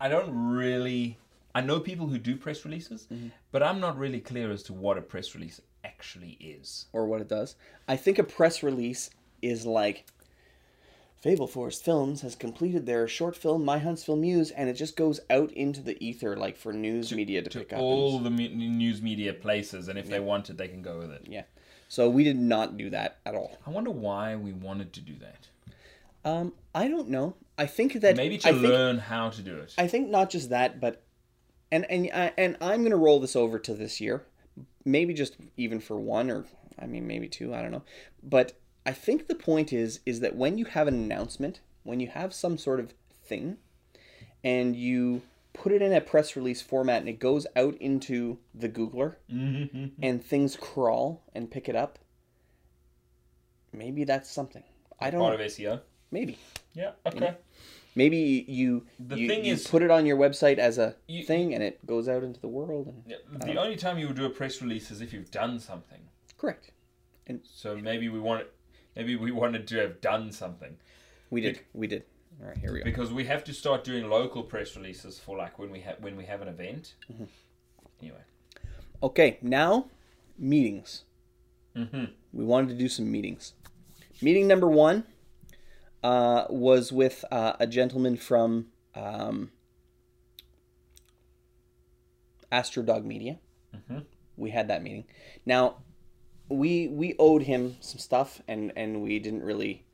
I 0.00 0.08
don't 0.08 0.32
really. 0.32 1.18
I 1.58 1.60
know 1.60 1.80
people 1.80 2.06
who 2.06 2.18
do 2.18 2.36
press 2.36 2.64
releases, 2.64 3.06
Mm-hmm. 3.12 3.28
but 3.52 3.62
I'm 3.62 3.80
not 3.80 3.98
really 3.98 4.20
clear 4.20 4.50
as 4.50 4.62
to 4.64 4.72
what 4.72 4.96
a 4.98 5.02
press 5.02 5.34
release 5.34 5.60
actually 5.84 6.32
is. 6.40 6.86
or 6.92 7.06
what 7.06 7.20
it 7.20 7.28
does. 7.28 7.56
I 7.86 7.96
think 7.96 8.18
a 8.18 8.24
press 8.24 8.62
release 8.62 9.10
is 9.42 9.66
like 9.66 10.06
Fable 11.20 11.48
Forest 11.48 11.84
Films 11.84 12.20
has 12.22 12.36
completed 12.36 12.86
their 12.86 13.08
short 13.08 13.36
film 13.36 13.64
My 13.64 13.78
Huntsville 13.80 14.16
Muse, 14.16 14.52
and 14.52 14.68
it 14.68 14.74
just 14.74 14.96
goes 14.96 15.18
out 15.30 15.50
into 15.52 15.80
the 15.80 15.96
ether 16.04 16.36
like 16.36 16.56
for 16.56 16.72
news 16.72 17.12
media 17.12 17.42
to, 17.42 17.50
To 17.50 17.58
pick 17.58 17.72
up. 17.72 17.80
all 17.80 18.20
the 18.20 18.30
me- 18.30 18.54
news 18.54 19.02
media 19.02 19.32
places, 19.34 19.88
and 19.88 19.98
if 19.98 20.08
they 20.08 20.20
want 20.20 20.48
it, 20.50 20.56
they 20.58 20.68
can 20.68 20.82
go 20.82 20.98
with 20.98 21.10
it. 21.10 21.22
yeah. 21.28 21.42
So 21.88 22.08
we 22.08 22.22
did 22.22 22.36
not 22.36 22.76
do 22.76 22.90
that 22.90 23.18
at 23.26 23.34
all. 23.34 23.56
I 23.66 23.70
wonder 23.70 23.90
why 23.90 24.36
we 24.36 24.52
wanted 24.52 24.92
to 24.92 25.00
do 25.00 25.14
that. 25.20 25.48
Um, 26.24 26.52
I 26.74 26.86
don't 26.86 27.08
know. 27.08 27.34
I 27.56 27.66
think 27.66 27.94
that 28.02 28.14
Maybe 28.16 28.36
to 28.38 28.48
I 28.48 28.52
think, 28.52 28.62
learn 28.64 28.98
how 28.98 29.30
to 29.30 29.40
do 29.42 29.56
it. 29.56 29.74
I 29.78 29.88
think 29.88 30.08
not 30.10 30.28
just 30.30 30.50
that, 30.50 30.80
but 30.80 31.02
and 31.70 31.84
and 31.90 32.10
I- 32.12 32.32
and 32.38 32.56
I'm 32.60 32.82
gonna 32.82 32.96
roll 32.96 33.20
this 33.20 33.36
over 33.36 33.58
to 33.58 33.74
this 33.74 34.00
year, 34.00 34.24
maybe 34.84 35.14
just 35.14 35.36
even 35.56 35.80
for 35.80 35.98
one 35.98 36.30
or 36.30 36.44
I 36.78 36.86
mean 36.86 37.06
maybe 37.06 37.28
two. 37.28 37.54
I 37.54 37.62
don't 37.62 37.72
know, 37.72 37.82
but 38.22 38.52
I 38.86 38.92
think 38.92 39.26
the 39.28 39.34
point 39.34 39.72
is 39.72 40.00
is 40.06 40.20
that 40.20 40.36
when 40.36 40.58
you 40.58 40.64
have 40.66 40.88
an 40.88 40.94
announcement, 40.94 41.60
when 41.82 42.00
you 42.00 42.08
have 42.08 42.32
some 42.32 42.56
sort 42.58 42.80
of 42.80 42.94
thing, 43.24 43.58
and 44.42 44.74
you 44.76 45.22
put 45.52 45.72
it 45.72 45.82
in 45.82 45.92
a 45.92 46.00
press 46.00 46.36
release 46.36 46.62
format 46.62 47.00
and 47.00 47.08
it 47.08 47.18
goes 47.18 47.46
out 47.56 47.74
into 47.78 48.38
the 48.54 48.68
Googler, 48.68 49.16
Mm-hmm. 49.32 49.86
and 50.02 50.24
things 50.24 50.56
crawl 50.56 51.22
and 51.34 51.50
pick 51.50 51.68
it 51.68 51.74
up. 51.76 51.98
Maybe 53.72 54.04
that's 54.04 54.30
something. 54.30 54.62
I 55.00 55.10
don't 55.10 55.20
Part 55.20 55.38
know. 55.38 55.44
of 55.44 55.50
SEO. 55.52 55.80
Maybe. 56.10 56.38
Yeah. 56.74 56.92
Okay. 57.06 57.34
Maybe 57.98 58.44
you 58.46 58.86
The 59.00 59.18
you, 59.18 59.26
thing 59.28 59.44
you 59.44 59.54
is- 59.54 59.66
put 59.66 59.82
it 59.82 59.90
on 59.90 60.06
your 60.06 60.16
website 60.16 60.58
as 60.58 60.78
a 60.78 60.94
You- 61.08 61.24
thing 61.24 61.52
and 61.54 61.62
it 61.64 61.84
goes 61.84 62.08
out 62.08 62.22
into 62.22 62.38
the 62.40 62.46
world 62.58 62.86
and 62.86 63.02
Yeah, 63.06 63.16
the 63.52 63.56
only 63.60 63.74
time 63.74 63.98
you 63.98 64.06
would 64.06 64.16
do 64.16 64.24
a 64.24 64.30
press 64.30 64.62
release 64.62 64.92
is 64.92 65.00
if 65.00 65.12
you've 65.12 65.32
done 65.32 65.58
something. 65.58 66.02
correct. 66.36 66.70
And 67.26 67.40
So 67.44 67.76
maybe 67.76 68.08
we 68.08 68.20
want, 68.20 68.46
maybe 68.94 69.16
we 69.16 69.32
wanted 69.32 69.66
to 69.68 69.76
have 69.78 70.00
done 70.00 70.30
something 70.30 70.76
We 71.30 71.40
did. 71.40 71.60
We 71.74 71.86
did. 71.88 72.04
All 72.40 72.46
right, 72.46 72.56
here 72.56 72.72
we 72.72 72.78
go. 72.78 72.84
because 72.84 73.12
we 73.12 73.24
have 73.24 73.42
to 73.44 73.52
start 73.52 73.82
doing 73.82 74.08
local 74.08 74.44
press 74.44 74.76
releases 74.76 75.18
for 75.18 75.36
like 75.36 75.58
when 75.58 75.70
we 75.72 75.80
have 75.80 75.98
when 76.00 76.16
we 76.16 76.24
have 76.26 76.40
an 76.40 76.46
event. 76.46 76.94
Mm-hmm. 77.12 77.24
Anyway. 78.00 78.22
Okay, 79.02 79.38
now 79.42 79.90
meetings. 80.38 81.02
Mm-hmm. 81.74 82.04
We 82.32 82.44
wanted 82.44 82.68
to 82.68 82.74
do 82.84 82.88
some 82.88 83.10
meetings. 83.10 83.54
Meeting 84.22 84.46
number 84.46 84.68
one 84.68 85.04
uh, 86.02 86.44
was 86.48 86.92
with 86.92 87.24
uh, 87.30 87.54
a 87.58 87.66
gentleman 87.66 88.16
from 88.16 88.66
um, 88.94 89.50
Astrodog 92.50 93.04
Media. 93.04 93.38
Mhm. 93.74 94.04
We 94.36 94.50
had 94.50 94.68
that 94.68 94.82
meeting. 94.82 95.04
Now, 95.44 95.78
we 96.48 96.88
we 96.88 97.14
owed 97.18 97.42
him 97.42 97.76
some 97.80 97.98
stuff, 97.98 98.40
and 98.48 98.72
and 98.76 99.02
we 99.02 99.18
didn't 99.18 99.42
really 99.42 99.84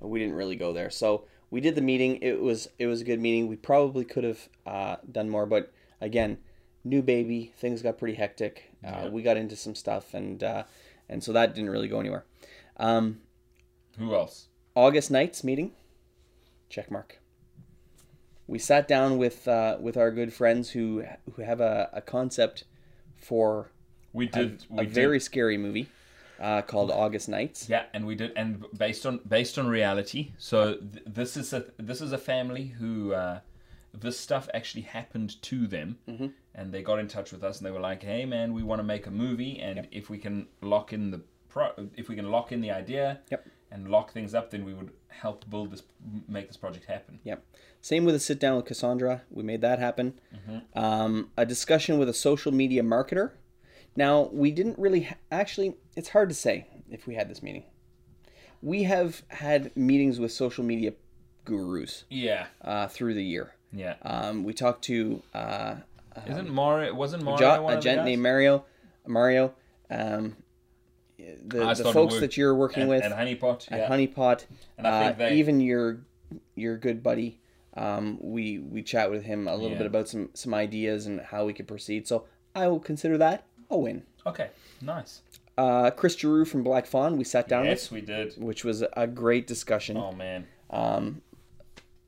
we 0.00 0.18
didn't 0.18 0.34
really 0.34 0.56
go 0.56 0.72
there. 0.72 0.90
So 0.90 1.24
we 1.50 1.60
did 1.60 1.74
the 1.74 1.82
meeting. 1.82 2.18
It 2.22 2.40
was 2.40 2.68
it 2.78 2.86
was 2.86 3.00
a 3.00 3.04
good 3.04 3.20
meeting. 3.20 3.46
We 3.48 3.56
probably 3.56 4.04
could 4.04 4.24
have 4.24 4.48
uh, 4.66 4.96
done 5.10 5.28
more, 5.28 5.46
but 5.46 5.72
again, 6.00 6.38
new 6.84 7.02
baby, 7.02 7.52
things 7.58 7.82
got 7.82 7.98
pretty 7.98 8.14
hectic. 8.14 8.70
Uh, 8.84 8.88
Yeah. 8.88 9.08
We 9.10 9.22
got 9.22 9.36
into 9.36 9.56
some 9.56 9.74
stuff, 9.74 10.14
and 10.14 10.42
uh, 10.42 10.64
and 11.08 11.22
so 11.22 11.32
that 11.32 11.54
didn't 11.54 11.70
really 11.70 11.88
go 11.88 12.00
anywhere. 12.00 12.24
Um, 12.78 13.20
Who 13.98 14.14
else? 14.14 14.48
August 14.80 15.10
nights 15.10 15.44
meeting, 15.44 15.72
check 16.70 16.90
mark. 16.90 17.18
We 18.46 18.58
sat 18.58 18.88
down 18.88 19.18
with 19.18 19.46
uh, 19.46 19.76
with 19.78 19.98
our 19.98 20.10
good 20.10 20.32
friends 20.32 20.70
who 20.70 21.04
who 21.34 21.42
have 21.42 21.60
a, 21.60 21.90
a 21.92 22.00
concept 22.00 22.64
for 23.18 23.70
We 24.14 24.24
did. 24.26 24.64
a 24.70 24.74
we 24.76 24.84
did. 24.86 24.94
very 24.94 25.20
scary 25.20 25.58
movie 25.58 25.86
uh, 26.40 26.62
called 26.62 26.90
August 26.90 27.28
Nights. 27.28 27.68
Yeah, 27.68 27.84
and 27.92 28.06
we 28.06 28.14
did, 28.14 28.32
and 28.36 28.64
based 28.76 29.04
on 29.04 29.20
based 29.28 29.58
on 29.58 29.68
reality. 29.68 30.32
So 30.38 30.76
th- 30.76 31.04
this 31.06 31.36
is 31.36 31.52
a 31.52 31.66
this 31.76 32.00
is 32.00 32.12
a 32.12 32.18
family 32.32 32.68
who 32.78 33.12
uh, 33.12 33.40
this 33.92 34.18
stuff 34.18 34.48
actually 34.54 34.82
happened 34.98 35.30
to 35.42 35.66
them, 35.66 35.98
Mm-hmm. 36.08 36.28
and 36.54 36.72
they 36.72 36.82
got 36.82 36.98
in 37.00 37.06
touch 37.06 37.32
with 37.32 37.44
us, 37.44 37.58
and 37.58 37.66
they 37.66 37.70
were 37.70 37.80
like, 37.90 38.02
"Hey, 38.02 38.24
man, 38.24 38.54
we 38.54 38.62
want 38.62 38.78
to 38.78 38.84
make 38.94 39.06
a 39.06 39.10
movie, 39.10 39.60
and 39.60 39.86
if 39.92 40.08
we 40.08 40.16
can 40.16 40.46
lock 40.62 40.94
in 40.94 41.10
the 41.10 41.20
pro, 41.50 41.66
if 41.96 42.08
we 42.08 42.16
can 42.16 42.30
lock 42.30 42.50
in 42.50 42.62
the 42.62 42.70
idea, 42.70 43.20
Yep. 43.30 43.46
And 43.70 43.88
lock 43.88 44.12
things 44.12 44.34
up, 44.34 44.50
then 44.50 44.64
we 44.64 44.74
would 44.74 44.90
help 45.08 45.48
build 45.50 45.70
this, 45.70 45.82
make 46.28 46.46
this 46.48 46.56
project 46.56 46.86
happen." 46.86 47.20
Yep. 47.24 47.44
Same 47.80 48.04
with 48.04 48.14
a 48.14 48.20
sit 48.20 48.38
down 48.38 48.56
with 48.56 48.66
Cassandra. 48.66 49.22
We 49.30 49.42
made 49.42 49.60
that 49.62 49.78
happen. 49.78 50.20
Um, 50.74 51.30
a 51.36 51.46
discussion 51.46 51.98
with 51.98 52.08
a 52.08 52.14
social 52.14 52.52
media 52.52 52.82
marketer. 52.82 53.32
Now, 53.96 54.28
we 54.32 54.50
didn't 54.50 54.78
really 54.78 55.02
ha- 55.02 55.16
actually, 55.32 55.74
it's 55.96 56.10
hard 56.10 56.28
to 56.28 56.34
say 56.34 56.66
if 56.90 57.06
we 57.06 57.14
had 57.14 57.28
this 57.28 57.42
meeting. 57.42 57.64
We 58.62 58.82
have 58.84 59.22
had 59.28 59.74
meetings 59.76 60.20
with 60.20 60.30
social 60.32 60.62
media 60.64 60.92
gurus 61.44 62.04
Yeah, 62.10 62.46
uh, 62.62 62.86
through 62.88 63.14
the 63.14 63.24
year. 63.24 63.54
yeah. 63.72 63.94
Um, 64.02 64.44
we 64.44 64.52
talked 64.52 64.84
to 64.84 65.22
uh, 65.34 65.76
Isn't 66.28 66.50
Mario? 66.50 66.94
Wasn't 66.94 67.22
Mario 67.22 67.38
jo- 67.38 67.66
a 67.66 67.68
of 67.68 67.70
the 67.76 67.80
gent 67.80 68.04
named 68.04 68.22
Mario. 68.22 68.64
Mario. 69.06 69.54
Um, 69.90 70.36
the, 71.46 71.74
the 71.74 71.92
folks 71.92 72.18
that 72.20 72.36
you're 72.36 72.54
working 72.54 72.86
with 72.88 73.02
at 73.02 73.12
Honeypot. 73.12 73.70
at 73.72 73.78
Yeah. 73.78 73.88
Honeypot, 73.88 74.44
And 74.78 74.86
I 74.86 75.04
think 75.08 75.14
uh, 75.14 75.18
they- 75.28 75.36
even 75.36 75.60
your 75.60 76.00
your 76.54 76.76
good 76.76 77.02
buddy, 77.02 77.40
um, 77.76 78.18
we 78.20 78.58
we 78.58 78.82
chat 78.82 79.10
with 79.10 79.24
him 79.24 79.48
a 79.48 79.54
little 79.54 79.72
Yeah. 79.72 79.78
bit 79.78 79.86
about 79.86 80.08
some 80.08 80.30
some 80.34 80.54
ideas 80.54 81.06
and 81.06 81.20
how 81.20 81.44
we 81.46 81.52
could 81.52 81.66
proceed. 81.68 82.06
So 82.08 82.24
I 82.54 82.66
will 82.68 82.80
consider 82.80 83.16
that 83.18 83.44
a 83.70 83.76
win. 83.78 84.02
Okay, 84.26 84.48
nice. 84.82 85.22
Uh, 85.58 85.90
Chris 85.90 86.16
Giroux 86.16 86.44
from 86.44 86.62
Black 86.62 86.86
Fawn, 86.86 87.16
we 87.18 87.24
sat 87.24 87.46
down 87.48 87.64
Yes, 87.66 87.90
we 87.90 88.00
did. 88.00 88.34
which 88.38 88.64
was 88.64 88.82
a 88.96 89.06
great 89.06 89.46
discussion. 89.46 89.96
Oh 89.96 90.12
man, 90.12 90.46
Um, 90.70 91.20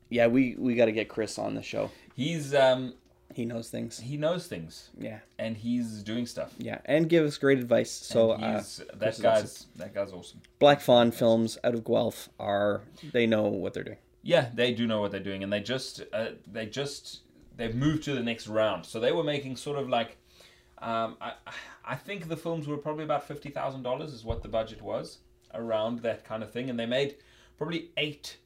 yeah, 0.09 0.27
we 0.27 0.55
we 0.57 0.75
got 0.75 0.85
to 0.85 0.91
get 0.91 1.09
Chris 1.09 1.37
on 1.37 1.55
the 1.55 1.61
show. 1.61 1.91
he's 2.15 2.53
um 2.53 2.93
He 3.35 3.45
knows 3.45 3.69
things. 3.69 3.99
he 3.99 4.17
knows 4.17 4.47
things 4.47 4.89
Yeah, 4.97 5.19
and 5.37 5.55
he's 5.57 6.03
doing 6.03 6.25
stuff. 6.25 6.53
yeah, 6.57 6.79
and 6.85 7.07
give 7.09 7.25
us 7.25 7.37
great 7.37 7.59
advice. 7.59 7.91
So 7.91 8.31
uh, 8.31 8.63
that 8.95 9.19
guy's 9.21 9.67
that 9.75 9.93
guy's 9.93 10.11
awesome. 10.11 10.41
Black 10.59 10.81
Fawn 10.81 11.11
Films 11.11 11.57
out 11.63 11.73
of 11.73 11.83
Guelph 11.83 12.29
are 12.39 12.81
they 13.11 13.25
know 13.25 13.43
what 13.43 13.73
they're 13.73 13.83
doing. 13.83 13.97
Yeah, 14.21 14.49
they 14.53 14.73
do 14.73 14.87
know 14.87 15.01
what 15.01 15.11
they're 15.11 15.19
doing, 15.19 15.43
and 15.43 15.51
they 15.51 15.59
just 15.59 16.01
uh, 16.13 16.29
they 16.51 16.65
just 16.65 17.21
they've 17.57 17.75
moved 17.75 18.03
to 18.03 18.13
the 18.13 18.23
next 18.23 18.47
round. 18.47 18.85
So 18.85 18.99
they 18.99 19.11
were 19.11 19.23
making 19.23 19.57
sort 19.57 19.77
of 19.77 19.89
like, 19.89 20.17
um, 20.79 21.17
I 21.19 21.33
I 21.85 21.95
think 21.95 22.29
the 22.29 22.37
films 22.37 22.67
were 22.67 22.77
probably 22.77 23.03
about 23.03 23.27
fifty 23.27 23.49
thousand 23.49 23.83
dollars 23.83 24.13
is 24.13 24.23
what 24.23 24.41
the 24.41 24.49
budget 24.49 24.81
was 24.81 25.19
around 25.53 25.99
that 25.99 26.23
kind 26.23 26.41
of 26.41 26.51
thing, 26.51 26.69
and 26.69 26.79
they 26.79 26.85
made 26.85 27.17
probably 27.57 27.91
eight, 27.97 28.37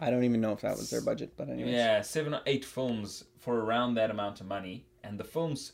I 0.00 0.10
don't 0.10 0.24
even 0.24 0.40
know 0.40 0.52
if 0.52 0.60
that 0.62 0.76
was 0.76 0.88
their 0.90 1.02
budget, 1.02 1.32
but 1.36 1.48
anyways. 1.50 1.72
yeah, 1.74 2.00
seven 2.00 2.32
or 2.34 2.40
eight 2.46 2.64
films 2.64 3.24
for 3.44 3.54
around 3.60 3.94
that 3.94 4.10
amount 4.10 4.40
of 4.40 4.46
money, 4.46 4.76
and 5.04 5.18
the 5.20 5.24
films, 5.24 5.72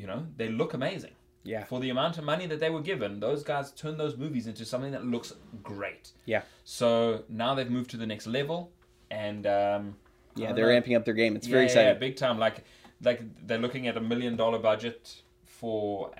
you 0.00 0.06
know, 0.06 0.20
they 0.38 0.48
look 0.48 0.72
amazing. 0.74 1.12
Yeah. 1.44 1.64
For 1.64 1.78
the 1.78 1.90
amount 1.90 2.18
of 2.18 2.24
money 2.24 2.46
that 2.46 2.58
they 2.58 2.70
were 2.70 2.80
given, 2.92 3.20
those 3.20 3.42
guys 3.44 3.70
turned 3.72 4.00
those 4.00 4.16
movies 4.16 4.46
into 4.46 4.64
something 4.64 4.92
that 4.92 5.04
looks 5.04 5.32
great. 5.62 6.10
Yeah. 6.24 6.42
So 6.64 7.22
now 7.28 7.54
they've 7.54 7.70
moved 7.70 7.90
to 7.90 7.96
the 7.98 8.06
next 8.06 8.26
level, 8.26 8.72
and 9.10 9.46
um, 9.46 9.96
Yeah, 10.34 10.52
they're 10.54 10.72
know. 10.72 10.80
amping 10.80 10.96
up 10.96 11.04
their 11.04 11.14
game. 11.22 11.36
It's 11.36 11.46
Yeah, 11.46 11.52
very 11.52 11.64
yeah, 11.64 11.70
exciting. 11.70 11.88
yeah, 11.94 11.98
big 12.08 12.16
time. 12.16 12.38
Like, 12.38 12.64
like 13.02 13.20
they're 13.46 13.58
looking 13.66 13.86
at 13.86 13.96
a 13.96 14.00
million 14.00 14.34
dollar 14.36 14.58
budget 14.58 15.22
for 15.44 16.10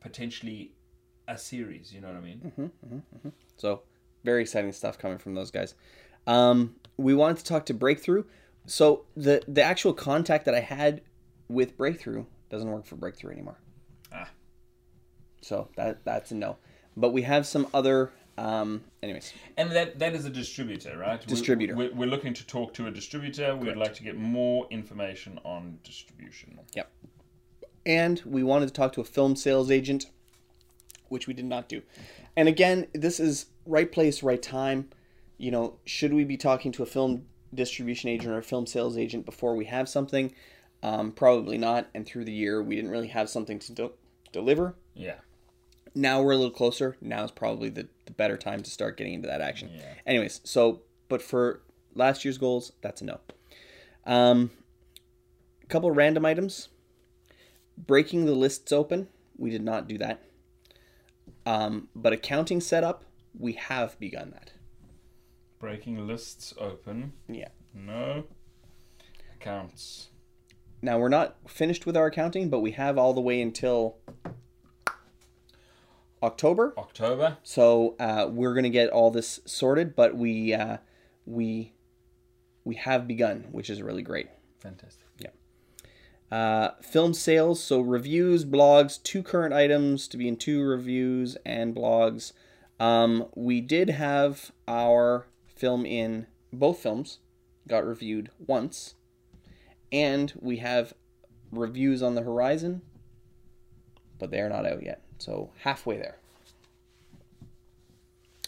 potentially 0.00 0.72
a 1.26 1.36
series. 1.38 1.92
You 1.92 2.00
know 2.02 2.08
what 2.08 2.16
I 2.16 2.20
mean? 2.20 2.52
Mm-hmm. 2.58 3.28
So 3.56 3.82
very 4.24 4.42
exciting 4.42 4.72
stuff 4.72 4.98
coming 4.98 5.18
from 5.18 5.34
those 5.34 5.50
guys. 5.50 5.74
Um, 6.26 6.76
we 6.96 7.14
wanted 7.14 7.38
to 7.38 7.44
talk 7.44 7.66
to 7.66 7.74
Breakthrough. 7.74 8.24
So 8.66 9.04
the 9.16 9.42
the 9.46 9.62
actual 9.62 9.94
contact 9.94 10.44
that 10.44 10.54
I 10.54 10.60
had 10.60 11.02
with 11.48 11.76
Breakthrough 11.76 12.24
doesn't 12.50 12.68
work 12.70 12.84
for 12.86 12.96
Breakthrough 12.96 13.32
anymore. 13.32 13.58
Ah. 14.12 14.28
So 15.40 15.68
that 15.76 16.04
that's 16.04 16.32
a 16.32 16.34
no. 16.34 16.56
But 16.96 17.10
we 17.10 17.22
have 17.22 17.46
some 17.46 17.68
other. 17.72 18.12
Um, 18.38 18.84
anyways, 19.02 19.32
And 19.56 19.70
that 19.72 19.98
that 19.98 20.14
is 20.14 20.26
a 20.26 20.30
distributor, 20.30 20.98
right? 20.98 21.24
Distributor. 21.26 21.74
We're, 21.74 21.94
we're 21.94 22.08
looking 22.08 22.34
to 22.34 22.46
talk 22.46 22.74
to 22.74 22.86
a 22.86 22.90
distributor. 22.90 23.56
We'd 23.56 23.76
like 23.76 23.94
to 23.94 24.02
get 24.02 24.18
more 24.18 24.66
information 24.70 25.40
on 25.42 25.78
distribution. 25.82 26.60
Yep. 26.74 26.90
And 27.86 28.20
we 28.26 28.42
wanted 28.42 28.66
to 28.66 28.74
talk 28.74 28.92
to 28.94 29.00
a 29.00 29.04
film 29.04 29.36
sales 29.36 29.70
agent, 29.70 30.06
which 31.08 31.26
we 31.26 31.32
did 31.32 31.46
not 31.46 31.68
do. 31.68 31.80
And 32.36 32.46
again, 32.46 32.88
this 32.92 33.18
is 33.18 33.46
right 33.64 33.90
place, 33.90 34.22
right 34.22 34.42
time. 34.42 34.90
You 35.38 35.50
know, 35.50 35.78
should 35.86 36.12
we 36.12 36.24
be 36.24 36.36
talking 36.36 36.72
to 36.72 36.82
a 36.82 36.86
film 36.86 37.24
distribution 37.54 38.10
agent 38.10 38.32
or 38.32 38.42
film 38.42 38.66
sales 38.66 38.96
agent 38.96 39.24
before 39.24 39.54
we 39.54 39.66
have 39.66 39.88
something? 39.88 40.32
Um, 40.82 41.12
probably 41.12 41.58
not. 41.58 41.88
And 41.94 42.06
through 42.06 42.24
the 42.24 42.32
year, 42.32 42.62
we 42.62 42.76
didn't 42.76 42.90
really 42.90 43.08
have 43.08 43.28
something 43.28 43.58
to 43.60 43.72
do- 43.72 43.92
deliver. 44.32 44.74
Yeah. 44.94 45.16
Now 45.94 46.22
we're 46.22 46.32
a 46.32 46.36
little 46.36 46.50
closer. 46.50 46.96
Now 47.00 47.24
is 47.24 47.30
probably 47.30 47.70
the, 47.70 47.88
the 48.04 48.12
better 48.12 48.36
time 48.36 48.62
to 48.62 48.70
start 48.70 48.96
getting 48.96 49.14
into 49.14 49.28
that 49.28 49.40
action. 49.40 49.70
Yeah. 49.74 49.94
Anyways, 50.06 50.40
so, 50.44 50.82
but 51.08 51.22
for 51.22 51.62
last 51.94 52.24
year's 52.24 52.38
goals, 52.38 52.72
that's 52.82 53.00
a 53.00 53.04
no. 53.04 53.20
Um, 54.04 54.50
a 55.62 55.66
couple 55.66 55.90
of 55.90 55.96
random 55.96 56.24
items. 56.24 56.68
Breaking 57.78 58.24
the 58.26 58.34
lists 58.34 58.72
open, 58.72 59.08
we 59.36 59.50
did 59.50 59.62
not 59.62 59.88
do 59.88 59.98
that. 59.98 60.22
Um, 61.44 61.88
but 61.94 62.12
accounting 62.12 62.60
setup, 62.60 63.04
we 63.38 63.52
have 63.52 63.98
begun 63.98 64.30
that. 64.30 64.52
Breaking 65.58 66.06
lists 66.06 66.54
open. 66.58 67.12
Yeah. 67.28 67.48
No. 67.74 68.24
Accounts. 69.34 70.08
Now 70.82 70.98
we're 70.98 71.08
not 71.08 71.36
finished 71.48 71.86
with 71.86 71.96
our 71.96 72.06
accounting, 72.06 72.50
but 72.50 72.60
we 72.60 72.72
have 72.72 72.98
all 72.98 73.14
the 73.14 73.20
way 73.20 73.40
until 73.40 73.96
October. 76.22 76.74
October. 76.76 77.38
So 77.42 77.96
uh, 77.98 78.28
we're 78.30 78.54
gonna 78.54 78.68
get 78.68 78.90
all 78.90 79.10
this 79.10 79.40
sorted, 79.46 79.96
but 79.96 80.16
we 80.16 80.52
uh, 80.52 80.78
we 81.24 81.72
we 82.64 82.74
have 82.76 83.06
begun, 83.06 83.46
which 83.52 83.70
is 83.70 83.82
really 83.82 84.02
great. 84.02 84.28
Fantastic. 84.60 85.06
Uh, 86.30 86.70
film 86.82 87.14
sales, 87.14 87.62
so 87.62 87.80
reviews, 87.80 88.44
blogs, 88.44 89.00
two 89.02 89.22
current 89.22 89.54
items 89.54 90.08
to 90.08 90.16
be 90.16 90.26
in 90.26 90.36
two 90.36 90.62
reviews 90.62 91.36
and 91.46 91.74
blogs. 91.74 92.32
Um, 92.80 93.26
we 93.36 93.60
did 93.60 93.90
have 93.90 94.50
our 94.66 95.26
film 95.56 95.84
in 95.84 96.26
both 96.52 96.78
films, 96.78 97.18
got 97.66 97.84
reviewed 97.84 98.30
once, 98.46 98.94
and 99.90 100.32
we 100.40 100.58
have 100.58 100.92
reviews 101.50 102.02
on 102.02 102.14
the 102.14 102.22
horizon, 102.22 102.82
but 104.18 104.30
they 104.30 104.40
are 104.40 104.48
not 104.48 104.66
out 104.66 104.82
yet. 104.82 105.02
So 105.18 105.50
halfway 105.62 105.96
there. 105.96 106.16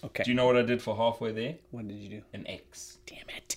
Okay. 0.04 0.22
Do 0.22 0.30
you 0.30 0.36
know 0.36 0.46
what 0.46 0.56
I 0.56 0.62
did 0.62 0.80
for 0.80 0.96
halfway 0.96 1.32
there? 1.32 1.56
what 1.70 1.88
did 1.88 1.96
you 1.96 2.08
do? 2.08 2.22
An 2.32 2.46
X. 2.46 2.98
Damn 3.06 3.28
it. 3.36 3.56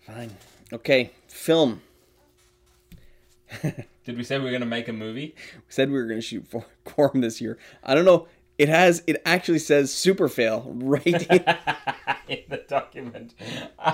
Fine. 0.00 0.30
Okay, 0.72 1.10
film. 1.28 1.82
Did 4.04 4.16
we 4.16 4.24
say 4.24 4.38
we 4.38 4.44
were 4.44 4.50
going 4.50 4.60
to 4.60 4.66
make 4.66 4.88
a 4.88 4.92
movie? 4.92 5.34
We 5.56 5.62
said 5.68 5.90
we 5.90 5.96
were 5.96 6.06
going 6.06 6.20
to 6.20 6.26
shoot 6.26 6.46
for 6.46 6.64
Quorum 6.84 7.20
this 7.20 7.40
year. 7.40 7.58
I 7.82 7.94
don't 7.94 8.04
know. 8.04 8.28
It 8.58 8.68
has. 8.68 9.02
It 9.06 9.20
actually 9.26 9.58
says 9.58 9.92
super 9.92 10.28
fail 10.28 10.72
right. 10.76 11.06
In, 11.06 11.44
in 12.28 12.42
the 12.48 12.64
document. 12.68 13.34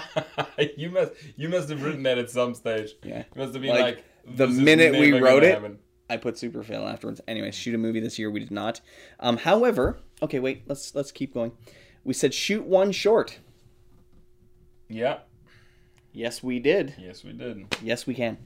you 0.76 0.90
must 0.90 1.12
you 1.36 1.48
must 1.48 1.68
have 1.68 1.82
written 1.82 2.04
that 2.04 2.18
at 2.18 2.30
some 2.30 2.54
stage. 2.54 2.90
Yeah. 3.02 3.24
You 3.34 3.40
must 3.40 3.52
have 3.54 3.62
been 3.62 3.70
Like, 3.70 3.96
like, 3.96 4.36
the 4.36 4.46
minute 4.46 4.92
we 4.92 5.18
wrote 5.18 5.42
it, 5.42 5.54
happen." 5.54 5.78
I 6.08 6.16
put 6.16 6.38
super 6.38 6.62
fail 6.62 6.86
afterwards. 6.86 7.20
Anyway, 7.26 7.50
shoot 7.50 7.74
a 7.74 7.78
movie 7.78 8.00
this 8.00 8.18
year. 8.18 8.30
We 8.30 8.40
did 8.40 8.50
not. 8.50 8.80
Um, 9.18 9.38
however, 9.38 9.98
okay, 10.22 10.38
wait. 10.38 10.62
Let's 10.66 10.94
let's 10.94 11.10
keep 11.10 11.34
going. 11.34 11.52
We 12.04 12.14
said 12.14 12.32
shoot 12.34 12.64
one 12.64 12.92
short. 12.92 13.38
Yeah. 14.88 15.18
Yes, 16.12 16.42
we 16.42 16.58
did. 16.58 16.94
Yes, 16.98 17.24
we 17.24 17.32
did. 17.32 17.74
Yes, 17.82 18.06
we 18.06 18.14
can. 18.14 18.36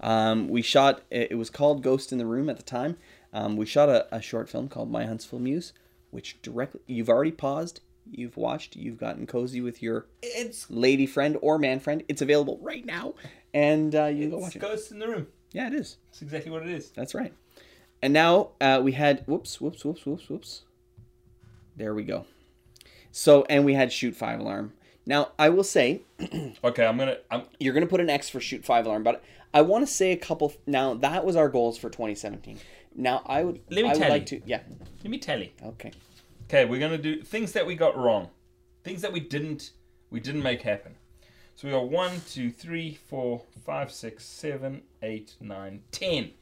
Um, 0.00 0.48
we 0.48 0.60
shot. 0.60 1.02
It 1.10 1.32
it 1.32 1.34
was 1.36 1.48
called 1.48 1.82
Ghost 1.82 2.12
in 2.12 2.18
the 2.18 2.26
Room 2.26 2.50
at 2.50 2.56
the 2.56 2.62
time. 2.62 2.96
Um, 3.36 3.58
we 3.58 3.66
shot 3.66 3.90
a, 3.90 4.06
a 4.16 4.22
short 4.22 4.48
film 4.48 4.66
called 4.70 4.90
My 4.90 5.04
Huntsville 5.04 5.40
Muse, 5.40 5.74
which 6.10 6.40
directly 6.40 6.80
you've 6.86 7.10
already 7.10 7.32
paused. 7.32 7.80
You've 8.10 8.38
watched. 8.38 8.76
You've 8.76 8.96
gotten 8.96 9.26
cozy 9.26 9.60
with 9.60 9.82
your 9.82 10.06
It's 10.22 10.70
lady 10.70 11.04
friend 11.04 11.36
or 11.42 11.58
man 11.58 11.78
friend. 11.78 12.02
It's 12.08 12.22
available 12.22 12.58
right 12.62 12.86
now, 12.86 13.12
and 13.52 13.94
uh, 13.94 14.06
you 14.06 14.22
can 14.22 14.30
go 14.30 14.38
watch 14.38 14.56
it. 14.56 14.60
Ghost 14.60 14.90
in 14.90 15.00
the 15.00 15.06
Room. 15.06 15.26
Yeah, 15.52 15.66
it 15.66 15.74
is. 15.74 15.98
That's 16.06 16.22
exactly 16.22 16.50
what 16.50 16.62
it 16.62 16.70
is. 16.70 16.88
That's 16.92 17.14
right. 17.14 17.34
And 18.00 18.14
now 18.14 18.52
uh, 18.58 18.80
we 18.82 18.92
had 18.92 19.22
whoops, 19.26 19.60
whoops, 19.60 19.84
whoops, 19.84 20.06
whoops, 20.06 20.30
whoops. 20.30 20.62
There 21.76 21.92
we 21.92 22.04
go. 22.04 22.24
So 23.12 23.44
and 23.50 23.66
we 23.66 23.74
had 23.74 23.92
shoot 23.92 24.16
five 24.16 24.40
alarm. 24.40 24.72
Now, 25.04 25.32
I 25.38 25.50
will 25.50 25.64
say 25.64 26.00
Okay, 26.64 26.86
I'm 26.86 26.96
gonna. 26.96 27.18
I'm, 27.30 27.42
you're 27.60 27.74
going 27.74 27.84
to 27.84 27.90
put 27.90 28.00
an 28.00 28.08
X 28.08 28.30
for 28.30 28.40
shoot 28.40 28.64
five 28.64 28.86
alarm, 28.86 29.02
but 29.02 29.22
I 29.52 29.60
want 29.60 29.86
to 29.86 29.92
say 29.92 30.12
a 30.12 30.16
couple. 30.16 30.54
Now, 30.66 30.94
that 30.94 31.24
was 31.24 31.36
our 31.36 31.50
goals 31.50 31.76
for 31.76 31.90
2017. 31.90 32.58
Now, 32.96 33.22
I 33.26 33.44
would. 33.44 33.60
Let 33.70 33.82
me 33.82 33.90
I 33.90 33.92
would 33.92 34.00
tell 34.00 34.10
like 34.10 34.32
you. 34.32 34.40
to. 34.40 34.48
Yeah. 34.48 34.62
let 35.02 35.10
me 35.10 35.18
tell 35.18 35.38
you. 35.38 35.50
Okay. 35.62 35.92
Okay, 36.44 36.64
we're 36.64 36.80
gonna 36.80 36.96
do 36.98 37.22
things 37.22 37.52
that 37.52 37.66
we 37.66 37.74
got 37.74 37.96
wrong, 37.96 38.30
things 38.84 39.02
that 39.02 39.12
we 39.12 39.20
didn't 39.20 39.72
we 40.10 40.20
didn't 40.20 40.42
make 40.42 40.62
happen. 40.62 40.94
So 41.56 41.68
we 41.68 41.72
got 41.72 41.88
one, 41.88 42.20
two, 42.28 42.50
three, 42.50 42.98
four, 43.08 43.42
five, 43.64 43.90
six, 43.90 44.24
seven, 44.24 44.82
eight, 45.02 45.34
nine, 45.40 45.82
ten 45.90 46.32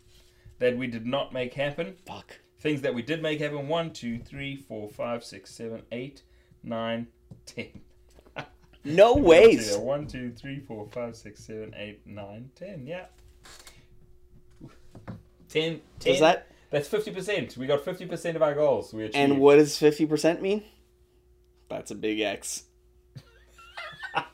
that 0.59 0.77
we 0.77 0.87
did 0.87 1.07
not 1.07 1.33
make 1.33 1.55
happen. 1.55 1.97
Fuck. 2.07 2.39
Things 2.59 2.81
that 2.83 2.95
we 2.95 3.03
did 3.03 3.23
make 3.23 3.41
happen. 3.41 3.69
One, 3.69 3.93
two, 3.93 4.19
three, 4.19 4.57
four, 4.57 4.89
five, 4.89 5.25
six, 5.25 5.51
seven, 5.51 5.83
eight, 5.93 6.23
nine, 6.63 7.09
ten. 7.47 7.81
No 8.87 9.15
ways. 9.17 9.75
One, 9.79 10.07
two, 10.07 10.31
three, 10.31 10.61
four, 10.61 10.87
five, 10.93 11.17
six, 11.17 11.43
seven, 11.45 11.75
eight, 11.75 12.07
nine, 12.07 12.51
ten. 12.55 12.87
Yeah. 12.87 13.07
Ten. 15.55 15.81
ten. 16.01 16.13
Is 16.15 16.21
that? 16.21 16.49
That's 16.71 16.89
fifty 16.89 17.13
percent. 17.13 17.57
We 17.57 17.67
got 17.67 17.85
fifty 17.85 18.05
percent 18.07 18.35
of 18.37 18.43
our 18.43 18.55
goals. 18.55 18.93
We 18.93 19.05
achieved. 19.05 19.17
And 19.17 19.39
what 19.39 19.57
does 19.57 19.75
50% 19.79 20.41
mean? 20.41 20.65
That's 21.71 21.91
a 21.93 21.95
big 21.95 22.19
X. 22.21 22.65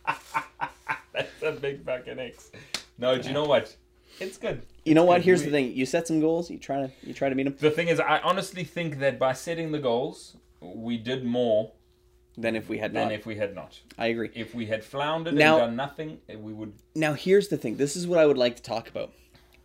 That's 1.12 1.42
a 1.42 1.52
big 1.52 1.84
fucking 1.84 2.18
X. 2.18 2.50
No, 2.98 3.18
do 3.18 3.28
you 3.28 3.34
know 3.34 3.44
what? 3.44 3.74
It's 4.18 4.38
good. 4.38 4.62
You 4.84 4.94
know 4.94 5.04
what? 5.04 5.16
good. 5.18 5.24
Here's 5.24 5.40
We- 5.40 5.46
the 5.46 5.50
thing. 5.52 5.72
You 5.74 5.86
set 5.86 6.06
some 6.06 6.20
goals. 6.20 6.50
You 6.50 6.58
try 6.58 6.76
to 6.86 6.90
you 7.02 7.12
try 7.12 7.28
to 7.28 7.34
meet 7.34 7.44
them. 7.44 7.56
The 7.58 7.70
thing 7.70 7.88
is, 7.88 8.00
I 8.00 8.18
honestly 8.20 8.64
think 8.64 8.98
that 9.00 9.18
by 9.18 9.32
setting 9.34 9.72
the 9.72 9.78
goals, 9.78 10.36
we 10.60 10.96
did 10.96 11.24
more 11.24 11.72
Than 12.38 12.56
if 12.56 12.68
we 12.68 12.78
had 12.78 12.92
than 12.92 13.08
not. 13.08 13.12
if 13.12 13.26
we 13.26 13.36
had 13.36 13.54
not. 13.54 13.78
I 13.98 14.06
agree. 14.06 14.30
If 14.34 14.54
we 14.54 14.66
had 14.66 14.84
floundered 14.84 15.34
Now- 15.34 15.56
and 15.58 15.68
done 15.68 15.76
nothing, 15.76 16.18
we 16.28 16.52
would. 16.52 16.72
Now 16.94 17.12
here's 17.14 17.48
the 17.48 17.56
thing. 17.58 17.76
This 17.76 17.96
is 17.96 18.06
what 18.06 18.18
I 18.18 18.26
would 18.26 18.38
like 18.38 18.56
to 18.56 18.62
talk 18.62 18.88
about, 18.88 19.12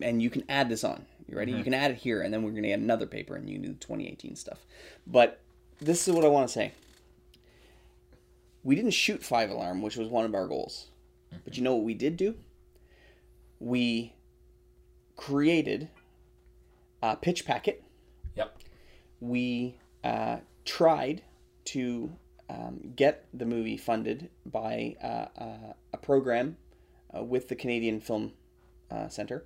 and 0.00 0.22
you 0.22 0.28
can 0.30 0.44
add 0.48 0.68
this 0.68 0.84
on. 0.84 1.06
You 1.28 1.36
ready? 1.36 1.52
Mm-hmm. 1.52 1.58
You 1.58 1.64
can 1.64 1.74
add 1.74 1.90
it 1.90 1.98
here, 1.98 2.22
and 2.22 2.32
then 2.32 2.42
we're 2.42 2.50
gonna 2.50 2.68
get 2.68 2.78
another 2.78 3.06
paper, 3.06 3.36
and 3.36 3.48
you 3.48 3.56
can 3.56 3.62
do 3.62 3.68
the 3.68 3.74
2018 3.74 4.36
stuff. 4.36 4.64
But 5.06 5.40
this 5.80 6.06
is 6.06 6.14
what 6.14 6.24
I 6.24 6.28
want 6.28 6.48
to 6.48 6.52
say. 6.52 6.72
We 8.62 8.74
didn't 8.74 8.92
shoot 8.92 9.22
five 9.22 9.50
alarm, 9.50 9.82
which 9.82 9.96
was 9.96 10.08
one 10.08 10.24
of 10.24 10.34
our 10.34 10.46
goals. 10.46 10.86
But 11.44 11.56
you 11.56 11.62
know 11.62 11.74
what 11.74 11.84
we 11.84 11.94
did 11.94 12.16
do? 12.16 12.34
We 13.60 14.14
created 15.16 15.88
a 17.02 17.16
pitch 17.16 17.44
packet. 17.44 17.82
Yep. 18.36 18.58
We 19.20 19.76
uh, 20.04 20.38
tried 20.64 21.22
to 21.66 22.12
um, 22.48 22.92
get 22.94 23.26
the 23.34 23.46
movie 23.46 23.76
funded 23.76 24.30
by 24.44 24.96
uh, 25.02 25.26
uh, 25.40 25.72
a 25.92 25.96
program 25.96 26.56
uh, 27.16 27.22
with 27.22 27.48
the 27.48 27.56
Canadian 27.56 28.00
Film 28.00 28.32
uh, 28.90 29.08
Center, 29.08 29.44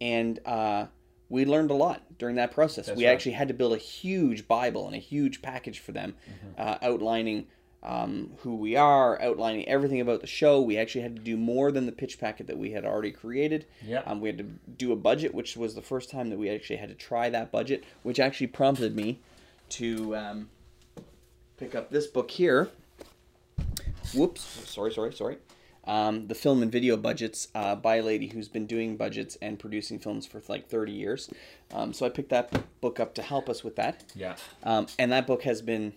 and 0.00 0.38
uh, 0.46 0.86
we 1.28 1.44
learned 1.44 1.70
a 1.70 1.74
lot 1.74 2.02
during 2.18 2.36
that 2.36 2.52
process. 2.52 2.88
we 2.88 3.06
right. 3.06 3.12
actually 3.12 3.32
had 3.32 3.48
to 3.48 3.54
build 3.54 3.72
a 3.72 3.78
huge 3.78 4.48
Bible 4.48 4.86
and 4.86 4.94
a 4.94 4.98
huge 4.98 5.42
package 5.42 5.78
for 5.80 5.92
them, 5.92 6.14
uh, 6.56 6.78
outlining. 6.82 7.46
Um, 7.80 8.32
who 8.38 8.56
we 8.56 8.74
are, 8.74 9.22
outlining 9.22 9.68
everything 9.68 10.00
about 10.00 10.20
the 10.20 10.26
show. 10.26 10.60
We 10.60 10.76
actually 10.76 11.02
had 11.02 11.14
to 11.14 11.22
do 11.22 11.36
more 11.36 11.70
than 11.70 11.86
the 11.86 11.92
pitch 11.92 12.18
packet 12.18 12.48
that 12.48 12.58
we 12.58 12.72
had 12.72 12.84
already 12.84 13.12
created. 13.12 13.66
Yeah. 13.86 14.02
Um, 14.04 14.20
we 14.20 14.28
had 14.28 14.38
to 14.38 14.44
do 14.76 14.90
a 14.90 14.96
budget, 14.96 15.32
which 15.32 15.56
was 15.56 15.76
the 15.76 15.80
first 15.80 16.10
time 16.10 16.28
that 16.30 16.40
we 16.40 16.50
actually 16.50 16.78
had 16.78 16.88
to 16.88 16.96
try 16.96 17.30
that 17.30 17.52
budget, 17.52 17.84
which 18.02 18.18
actually 18.18 18.48
prompted 18.48 18.96
me 18.96 19.20
to 19.68 20.16
um, 20.16 20.50
pick 21.56 21.76
up 21.76 21.90
this 21.90 22.08
book 22.08 22.32
here. 22.32 22.68
Whoops! 24.12 24.42
Sorry, 24.68 24.92
sorry, 24.92 25.12
sorry. 25.12 25.38
Um, 25.88 26.26
the 26.28 26.34
film 26.34 26.62
and 26.62 26.70
video 26.70 26.98
budgets 26.98 27.48
uh, 27.54 27.74
by 27.74 27.96
a 27.96 28.02
lady 28.02 28.28
who's 28.28 28.48
been 28.48 28.66
doing 28.66 28.98
budgets 28.98 29.38
and 29.40 29.58
producing 29.58 29.98
films 29.98 30.26
for 30.26 30.42
like 30.46 30.68
30 30.68 30.92
years. 30.92 31.30
Um, 31.72 31.94
so 31.94 32.04
I 32.04 32.10
picked 32.10 32.28
that 32.28 32.52
book 32.82 33.00
up 33.00 33.14
to 33.14 33.22
help 33.22 33.48
us 33.48 33.64
with 33.64 33.76
that. 33.76 34.04
Yeah. 34.14 34.36
Um, 34.62 34.86
and 34.98 35.10
that 35.12 35.26
book 35.26 35.42
has 35.44 35.62
been 35.62 35.94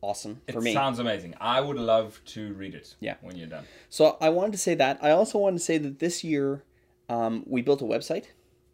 awesome 0.00 0.40
It 0.46 0.52
for 0.52 0.60
me. 0.60 0.72
sounds 0.72 1.00
amazing. 1.00 1.34
I 1.40 1.60
would 1.60 1.76
love 1.76 2.20
to 2.26 2.52
read 2.54 2.74
it. 2.74 2.94
Yeah. 3.00 3.16
When 3.22 3.36
you're 3.36 3.48
done. 3.48 3.64
So 3.90 4.16
I 4.20 4.28
wanted 4.28 4.52
to 4.52 4.58
say 4.58 4.76
that. 4.76 5.00
I 5.02 5.10
also 5.10 5.38
wanted 5.38 5.58
to 5.58 5.64
say 5.64 5.78
that 5.78 5.98
this 5.98 6.22
year 6.22 6.62
um, 7.08 7.42
we 7.44 7.62
built 7.62 7.82
a 7.82 7.86
website. 7.86 8.26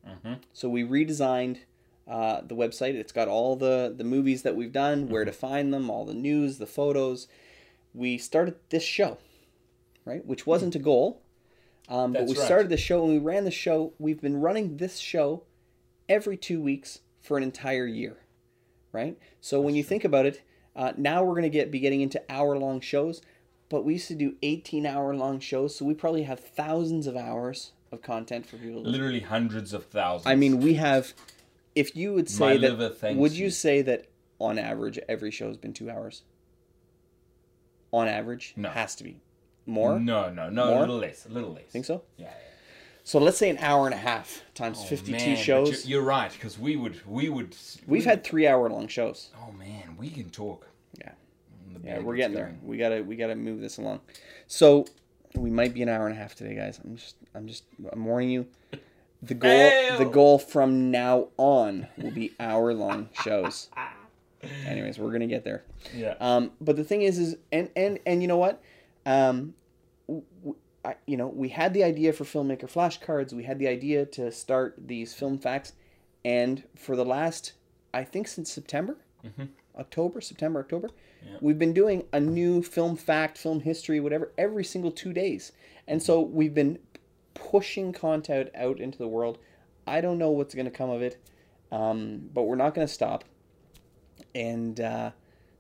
Mm-hmm. 0.07 0.35
So 0.53 0.69
we 0.69 0.85
redesigned 0.85 1.61
uh, 2.07 2.43
the 2.43 2.55
website. 2.55 2.95
It's 2.95 3.13
got 3.13 3.29
all 3.29 3.57
the 3.57 3.95
the 3.97 4.05
movies 4.05 4.43
that 4.43 4.57
we've 4.57 4.73
done, 4.73 5.09
where 5.09 5.25
to 5.25 5.33
find 5.33 5.73
them, 5.73 5.89
all 5.89 6.05
the 6.05 6.15
news, 6.15 6.59
the 6.59 6.67
photos. 6.67 7.29
We 7.95 8.19
started 8.19 8.57
this 8.71 8.83
show, 8.83 9.19
right? 10.05 10.25
Which 10.25 10.47
wasn't 10.47 10.75
a 10.75 10.79
goal, 10.79 11.23
um, 11.89 12.13
but 12.13 12.27
we 12.27 12.35
right. 12.35 12.45
started 12.45 12.69
the 12.69 12.77
show 12.77 13.05
and 13.05 13.13
we 13.13 13.19
ran 13.19 13.45
the 13.45 13.51
show. 13.51 13.93
We've 13.99 14.21
been 14.21 14.41
running 14.41 14.77
this 14.77 14.99
show 14.99 15.45
every 16.09 16.37
two 16.37 16.61
weeks 16.61 17.01
for 17.21 17.37
an 17.37 17.43
entire 17.43 17.87
year, 17.87 18.19
right? 18.93 19.19
So 19.41 19.61
when 19.61 19.75
you 19.75 19.83
think 19.83 20.05
about 20.05 20.27
it, 20.27 20.43
uh, 20.75 20.93
now 20.97 21.23
we're 21.23 21.35
going 21.35 21.43
to 21.43 21.51
get 21.51 21.71
be 21.71 21.81
getting 21.81 22.01
into 22.01 22.23
hour 22.29 22.59
long 22.59 22.81
shows, 22.81 23.21
but 23.69 23.85
we 23.85 23.95
used 23.95 24.09
to 24.09 24.15
do 24.15 24.37
18 24.43 24.87
hour 24.87 25.15
long 25.15 25.41
shows, 25.41 25.77
so 25.77 25.85
we 25.85 25.95
probably 25.95 26.23
have 26.25 26.41
thousands 26.41 27.07
of 27.07 27.17
hours 27.17 27.73
of 27.91 28.03
content 28.03 28.47
for 28.47 28.57
people. 28.57 28.83
To 28.83 28.89
Literally 28.89 29.21
hundreds 29.21 29.73
of 29.73 29.87
thousands. 29.87 30.27
I 30.27 30.35
mean, 30.35 30.61
we 30.61 30.75
have. 30.75 31.13
If 31.75 31.97
you 31.97 32.13
would 32.13 32.29
say 32.29 32.59
My 32.59 32.69
that, 32.69 33.15
would 33.17 33.33
you 33.33 33.45
you. 33.45 33.51
say 33.51 33.81
that 33.83 34.07
on 34.39 34.59
average 34.59 34.99
every 35.09 35.31
show 35.31 35.49
has 35.49 35.57
been 35.57 35.73
two 35.73 35.91
hours? 35.91 36.23
On 37.93 38.09
average, 38.09 38.55
No. 38.57 38.71
has 38.71 38.95
to 38.97 39.05
be 39.05 39.17
more. 39.67 39.99
No, 39.99 40.31
no, 40.31 40.49
no. 40.51 40.67
More? 40.67 40.77
A 40.77 40.81
little 40.81 40.99
less. 40.99 41.27
A 41.27 41.29
little 41.29 41.53
less. 41.53 41.65
Think 41.71 41.85
so? 41.85 42.03
Yeah. 42.17 42.27
yeah. 42.27 42.33
So 43.05 43.19
let's 43.19 43.37
say 43.37 43.51
an 43.51 43.59
hour 43.59 43.87
and 43.87 43.95
a 43.95 43.99
half 43.99 44.43
times 44.55 44.85
fifty-two 44.85 45.27
Man, 45.27 45.37
shows. 45.37 45.87
You're, 45.87 46.01
you're 46.01 46.09
right 46.09 46.33
because 46.33 46.59
we 46.59 46.77
would 46.77 47.01
we 47.07 47.29
would. 47.29 47.57
We've 47.87 48.03
we- 48.05 48.09
had 48.09 48.23
three-hour-long 48.23 48.89
shows. 48.89 49.31
Oh 49.37 49.53
man, 49.53 49.97
we 49.99 50.09
can 50.09 50.31
talk. 50.31 50.69
Yeah. 51.01 51.13
Yeah, 51.83 51.99
we're 51.99 52.17
getting 52.17 52.37
there. 52.37 52.55
We 52.63 52.77
gotta 52.77 53.03
we 53.03 53.17
gotta 53.17 53.35
move 53.35 53.61
this 53.61 53.79
along. 53.79 54.01
So 54.47 54.87
we 55.35 55.51
might 55.51 55.75
be 55.75 55.83
an 55.83 55.89
hour 55.89 56.07
and 56.07 56.17
a 56.17 56.19
half 56.19 56.35
today, 56.35 56.55
guys. 56.55 56.79
I'm 56.85 56.97
just 56.97 57.17
I'm 57.35 57.49
just 57.49 57.65
I'm 57.91 58.05
warning 58.05 58.31
you. 58.31 58.47
The 59.23 59.35
goal 59.35 59.51
Ew. 59.91 59.99
the 59.99 60.05
goal 60.05 60.39
from 60.39 60.91
now 60.91 61.29
on 61.39 61.89
will 61.97 62.11
be 62.11 62.33
hour 62.39 62.73
long 62.75 63.09
shows. 63.25 63.69
Anyways, 64.67 64.99
we're 64.99 65.13
gonna 65.13 65.27
get 65.27 65.45
there. 65.45 65.63
Yeah. 65.95 66.15
Um, 66.21 66.53
but 66.61 66.77
the 66.77 66.85
thing 66.85 67.03
is, 67.03 67.19
is 67.19 67.37
and 67.51 67.69
and 67.75 67.99
and 68.07 68.23
you 68.23 68.29
know 68.29 68.39
what? 68.39 68.63
Um, 69.07 69.55
w- 70.09 70.25
I, 70.85 70.97
you 71.07 71.17
know, 71.17 71.29
we 71.29 71.49
had 71.51 71.75
the 71.75 71.85
idea 71.85 72.13
for 72.13 72.25
filmmaker 72.25 72.71
flashcards. 72.71 73.33
We 73.33 73.45
had 73.45 73.59
the 73.59 73.69
idea 73.69 74.05
to 74.07 74.33
start 74.33 74.75
these 74.85 75.15
film 75.15 75.39
facts, 75.39 75.73
and 76.25 76.63
for 76.77 76.97
the 76.97 77.05
last, 77.05 77.53
I 77.95 78.05
think 78.05 78.27
since 78.29 78.51
September, 78.53 78.97
October, 79.79 80.21
September, 80.21 80.61
October, 80.61 80.91
Yeah. 81.25 81.39
we've 81.41 81.59
been 81.59 81.73
doing 81.73 82.05
a 82.13 82.19
new 82.21 82.63
film 82.63 82.97
fact, 82.97 83.39
film 83.39 83.61
history, 83.61 84.01
whatever, 84.01 84.33
every 84.37 84.65
single 84.65 84.91
two 84.91 85.13
days, 85.13 85.53
and 85.87 86.03
so 86.03 86.21
we've 86.21 86.55
been 86.55 86.79
pushing 87.35 87.93
content 87.93 88.51
out 88.55 88.81
into 88.81 88.99
the 88.99 89.09
world. 89.09 89.39
I 89.87 90.01
don't 90.01 90.19
know 90.19 90.31
what's 90.31 90.55
going 90.55 90.65
to 90.67 90.71
come 90.73 90.91
of 90.91 91.01
it, 91.03 91.17
um, 91.71 92.29
but 92.35 92.43
we're 92.43 92.57
not 92.57 92.75
going 92.75 92.87
to 92.87 92.93
stop. 92.93 93.25
And 94.35 94.81
uh, 94.81 95.11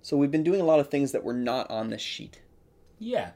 so 0.03 0.16
we've 0.16 0.30
been 0.30 0.43
doing 0.45 0.61
a 0.61 0.64
lot 0.64 0.80
of 0.80 0.90
things 0.90 1.12
that 1.12 1.24
were 1.24 1.32
not 1.34 1.70
on 1.70 1.90
this 1.90 2.03
sheet. 2.03 2.40
Yeah. 3.03 3.30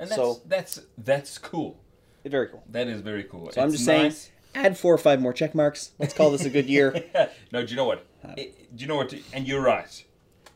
And 0.00 0.08
that's 0.10 0.16
So- 0.20 0.40
that's 0.46 0.80
that's 0.98 1.38
cool. 1.38 1.78
Very 2.24 2.48
cool. 2.48 2.62
That 2.70 2.88
is 2.88 3.00
very 3.00 3.24
cool. 3.24 3.50
So 3.52 3.62
I'm 3.62 3.70
just 3.72 3.84
saying, 3.84 4.12
add 4.54 4.76
four 4.76 4.92
or 4.92 4.98
five 4.98 5.20
more 5.20 5.32
check 5.32 5.54
marks. 5.54 5.92
Let's 5.98 6.12
call 6.12 6.30
this 6.30 6.44
a 6.44 6.50
good 6.50 6.66
year. 6.66 7.04
no, 7.52 7.64
do 7.64 7.70
you 7.70 7.76
know 7.76 7.84
what? 7.86 8.04
It- 8.36 8.76
do 8.76 8.82
you 8.82 8.88
know 8.88 8.96
what? 8.96 9.14
And 9.32 9.46
you're 9.48 9.62
right. 9.62 10.04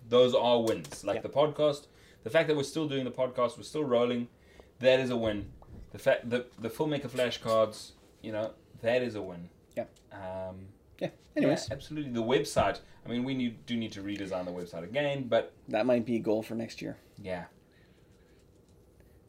Those 0.09 0.35
are 0.35 0.61
wins. 0.61 1.03
Like 1.05 1.17
Yeah. 1.17 1.23
the 1.23 1.29
podcast, 1.31 1.87
the 2.25 2.31
fact 2.31 2.49
that 2.49 2.57
we're 2.57 2.63
still 2.75 2.87
doing 2.89 3.05
the 3.05 3.11
podcast, 3.11 3.57
we're 3.57 3.63
still 3.63 3.85
rolling, 3.85 4.29
that 4.81 5.01
is 5.01 5.11
a 5.11 5.17
win. 5.17 5.51
The 5.93 5.99
fact 5.99 6.29
the 6.29 6.45
the 6.59 6.69
filmmaker 6.69 7.09
flashcards, 7.09 7.93
you 8.23 8.33
know, 8.33 8.53
that 8.83 9.03
is 9.03 9.15
a 9.15 9.23
win. 9.23 9.49
Yeah. 9.77 9.85
Um, 10.13 10.67
Yeah. 11.01 11.09
yeah, 11.09 11.09
Anyways, 11.37 11.71
absolutely. 11.71 12.13
The 12.13 12.23
website. 12.23 12.81
I 13.05 13.09
mean, 13.09 13.25
we 13.25 13.35
need, 13.35 13.67
do 13.67 13.77
need 13.77 13.91
to 13.93 14.03
redesign 14.03 14.45
the 14.45 14.53
website 14.53 14.85
again, 14.85 15.25
but 15.29 15.53
that 15.69 15.87
might 15.87 16.05
be 16.07 16.17
a 16.17 16.21
goal 16.21 16.43
for 16.43 16.55
next 16.55 16.81
year. 16.83 16.97
yeah, 17.21 17.45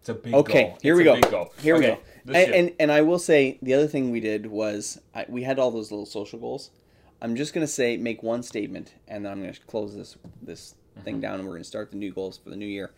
it's 0.04 0.10
a 0.10 0.14
big 0.14 0.34
Okay, 0.34 0.64
goal. 0.66 0.78
here 0.82 0.94
It's 0.94 0.98
we 0.98 1.02
a 1.04 1.06
go. 1.16 1.22
Big 1.22 1.32
goal. 1.32 1.54
Here 1.62 1.76
we 1.76 1.82
go. 1.86 1.98
And, 2.28 2.54
and 2.54 2.72
and 2.78 2.92
I 2.92 3.02
will 3.04 3.20
say 3.20 3.58
the 3.62 3.74
other 3.74 3.88
thing 3.88 4.12
we 4.12 4.20
did 4.20 4.46
was 4.48 5.00
I, 5.16 5.26
we 5.30 5.44
had 5.44 5.60
all 5.60 5.72
those 5.72 5.92
little 5.92 6.06
social 6.06 6.40
goals. 6.40 6.72
I'm 7.22 7.38
just 7.38 7.54
gonna 7.54 7.68
say 7.68 7.96
make 7.96 8.22
one 8.22 8.44
statement, 8.44 8.94
and 9.08 9.24
then 9.24 9.32
I'm 9.32 9.40
gonna 9.42 9.54
close 9.68 9.96
this 9.96 10.18
this 10.42 10.76
Mm-hmm. 10.94 11.04
thing 11.06 11.20
down, 11.22 11.40
and 11.40 11.48
we're 11.48 11.56
gonna 11.56 11.64
start 11.64 11.90
the 11.90 11.98
new 11.98 12.12
goals 12.12 12.38
for 12.38 12.50
the 12.52 12.56
new 12.56 12.68
year. 12.68 12.92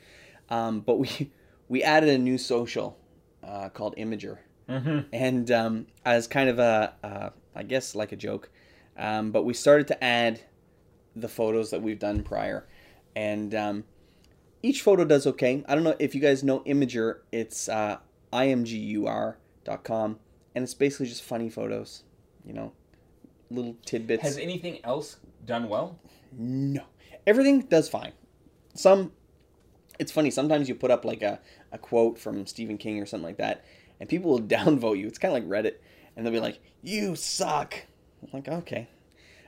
Um, 0.49 0.81
but 0.81 0.97
we 0.99 1.31
we 1.69 1.81
added 1.83 2.09
a 2.09 2.17
new 2.17 2.37
social 2.37 2.97
uh, 3.43 3.69
called 3.69 3.95
Imgur, 3.97 4.39
Mm-hmm. 4.67 4.99
and 5.13 5.51
um, 5.51 5.87
as 6.03 6.27
kind 6.27 6.49
of 6.49 6.57
a 6.59 6.93
uh, 7.03 7.29
I 7.55 7.61
guess 7.63 7.93
like 7.95 8.11
a 8.11 8.15
joke, 8.17 8.49
um, 8.97 9.31
but 9.31 9.43
we 9.45 9.53
started 9.53 9.87
to 9.89 10.03
add 10.03 10.41
the 11.15 11.29
photos 11.29 11.69
that 11.71 11.81
we've 11.83 11.99
done 11.99 12.21
prior, 12.23 12.65
and 13.15 13.53
um, 13.55 13.83
each 14.65 14.81
photo 14.81 15.05
does 15.05 15.27
okay. 15.27 15.63
I 15.67 15.75
don't 15.75 15.83
know 15.83 15.95
if 15.99 16.15
you 16.15 16.21
guys 16.21 16.43
know 16.43 16.61
Imgur. 16.61 17.19
It's 17.31 17.69
uh, 17.69 17.97
imgur.com, 18.33 20.19
and 20.55 20.63
it's 20.63 20.73
basically 20.73 21.05
just 21.05 21.23
funny 21.23 21.49
photos. 21.49 22.03
You 22.43 22.53
know, 22.53 22.73
little 23.51 23.75
tidbits. 23.85 24.23
Has 24.23 24.37
anything 24.39 24.83
else 24.83 25.17
done 25.45 25.69
well? 25.69 25.99
No. 26.31 26.81
Everything 27.27 27.61
does 27.61 27.87
fine. 27.87 28.13
Some 28.73 29.11
it's 29.99 30.11
funny, 30.11 30.31
sometimes 30.31 30.67
you 30.67 30.75
put 30.75 30.91
up 30.91 31.05
like 31.05 31.21
a, 31.21 31.39
a 31.71 31.77
quote 31.77 32.17
from 32.17 32.45
Stephen 32.45 32.77
King 32.77 32.99
or 32.99 33.05
something 33.05 33.25
like 33.25 33.37
that, 33.37 33.63
and 33.99 34.09
people 34.09 34.31
will 34.31 34.41
downvote 34.57 34.97
you. 34.97 35.07
It's 35.07 35.19
kinda 35.19 35.33
like 35.33 35.47
Reddit. 35.47 35.75
And 36.15 36.25
they'll 36.25 36.33
be 36.33 36.39
like, 36.39 36.59
You 36.81 37.15
suck. 37.15 37.75
I'm 38.23 38.29
like, 38.33 38.47
okay. 38.47 38.87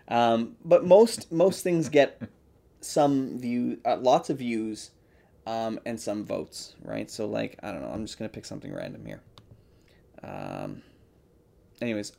Um, 0.07 0.57
but 0.63 0.85
most 0.85 1.31
most 1.31 1.63
things 1.63 1.89
get 1.89 2.21
some 2.81 3.39
view 3.39 3.79
uh, 3.83 3.97
lots 3.97 4.29
of 4.29 4.37
views 4.37 4.91
um, 5.47 5.79
and 5.85 5.99
some 5.99 6.25
votes, 6.25 6.75
right? 6.83 7.09
So 7.09 7.25
like 7.25 7.57
I 7.63 7.71
don't 7.71 7.81
know, 7.81 7.87
I'm 7.87 8.05
just 8.05 8.19
gonna 8.19 8.29
pick 8.29 8.45
something 8.45 8.73
random 8.73 9.05
here. 9.05 9.21
Um, 10.21 10.81
anyways, 11.81 12.11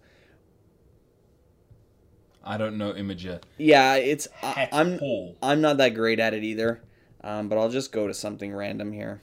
I 2.42 2.56
don't 2.56 2.78
know 2.78 2.92
Imgur. 2.94 3.42
yeah, 3.58 3.96
it's 3.96 4.28
I, 4.42 4.46
Hat 4.46 4.68
I'm 4.72 4.98
I'm 5.42 5.60
not 5.60 5.76
that 5.76 5.90
great 5.90 6.18
at 6.18 6.32
it 6.32 6.42
either, 6.42 6.80
um, 7.22 7.48
but 7.50 7.58
I'll 7.58 7.68
just 7.68 7.92
go 7.92 8.06
to 8.06 8.14
something 8.14 8.54
random 8.54 8.92
here. 8.92 9.20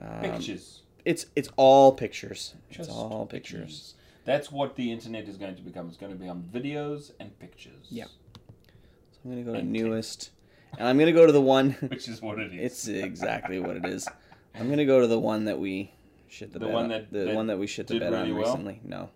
Um, 0.00 0.20
Pictures. 0.22 0.80
It's 1.04 1.26
it's 1.36 1.50
all 1.56 1.92
pictures. 1.92 2.54
Just 2.70 2.88
it's 2.88 2.98
all 2.98 3.26
pictures. 3.26 3.94
That's 4.24 4.50
what 4.50 4.76
the 4.76 4.90
internet 4.90 5.28
is 5.28 5.36
going 5.36 5.56
to 5.56 5.62
become. 5.62 5.88
It's 5.88 5.96
going 5.98 6.12
to 6.12 6.18
be 6.18 6.28
on 6.28 6.48
videos 6.52 7.12
and 7.20 7.38
pictures. 7.38 7.88
Yeah. 7.90 8.04
So 8.04 9.18
I'm 9.24 9.30
gonna 9.32 9.42
go 9.42 9.52
to 9.52 9.58
And 9.58 9.72
newest, 9.72 10.30
and 10.78 10.86
I'm 10.88 10.98
gonna 10.98 11.12
go 11.12 11.26
to 11.26 11.32
the 11.32 11.40
one. 11.40 11.70
Which 11.88 12.08
is 12.08 12.20
what 12.22 12.38
it 12.38 12.52
is. 12.54 12.86
it's 12.86 12.88
exactly 12.88 13.58
what 13.60 13.76
it 13.76 13.84
is. 13.86 14.08
I'm 14.54 14.68
gonna 14.70 14.84
go 14.86 15.00
to 15.00 15.06
the 15.06 15.18
one 15.18 15.44
that 15.46 15.58
we 15.58 15.92
shit 16.28 16.52
the, 16.52 16.58
The 16.58 16.66
bed 16.66 16.74
one 16.74 16.84
on. 16.84 16.88
that- 16.90 17.12
the 17.12 17.18
that 17.26 17.34
one 17.34 17.46
that 17.48 17.58
we 17.58 17.66
shit 17.66 17.86
the 17.86 17.98
bed 17.98 18.12
really 18.12 18.30
on 18.30 18.36
well? 18.36 18.44
recently. 18.46 18.80
No, 18.84 19.10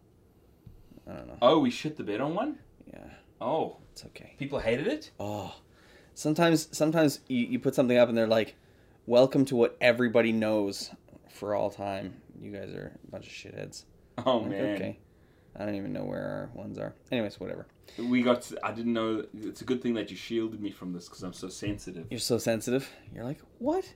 I 1.09 1.13
don't 1.15 1.27
know. 1.29 1.39
oh, 1.43 1.59
we 1.59 1.71
shit 1.71 1.97
the 1.97 2.03
bed 2.05 2.21
on 2.21 2.35
one? 2.35 2.59
Yeah, 2.93 2.99
Oh. 3.41 3.77
it's 3.93 4.05
okay. 4.07 4.35
People 4.39 4.59
hated 4.61 4.87
it? 4.87 5.11
Oh, 5.21 5.55
sometimes 6.15 6.69
sometimes 6.77 7.21
you, 7.29 7.47
you 7.47 7.59
put 7.59 7.75
something 7.75 7.97
up 7.99 8.09
and 8.09 8.17
they're 8.17 8.27
like, 8.27 8.55
"Welcome 9.07 9.45
to 9.47 9.57
what 9.57 9.77
everybody 9.81 10.33
knows 10.33 10.91
for 11.31 11.55
all 11.55 11.71
time." 11.71 12.21
You 12.41 12.51
guys 12.53 12.71
are 12.75 12.93
a 13.07 13.11
bunch 13.11 13.27
of 13.27 13.33
shitheads. 13.33 13.85
Oh, 14.27 14.41
man. 14.43 14.75
okay, 14.77 14.99
I 15.57 15.65
don't 15.65 15.77
even 15.77 15.93
know 15.93 16.05
where 16.05 16.23
our 16.23 16.51
ones 16.55 16.79
are. 16.79 16.95
Anyways, 17.13 17.39
whatever. 17.39 17.67
We 17.99 18.23
got. 18.23 18.51
I 18.63 18.73
didn't 18.73 18.93
know. 18.93 19.25
It's 19.43 19.61
a 19.61 19.65
good 19.65 19.83
thing 19.83 19.95
that 19.95 20.11
you 20.11 20.17
shielded 20.17 20.61
me 20.61 20.71
from 20.71 20.93
this 20.93 21.09
because 21.09 21.23
I'm 21.23 21.33
so 21.33 21.49
sensitive. 21.49 22.07
You're 22.11 22.19
so 22.21 22.39
sensitive. 22.39 22.89
You're 23.15 23.25
like, 23.25 23.41
what? 23.59 23.93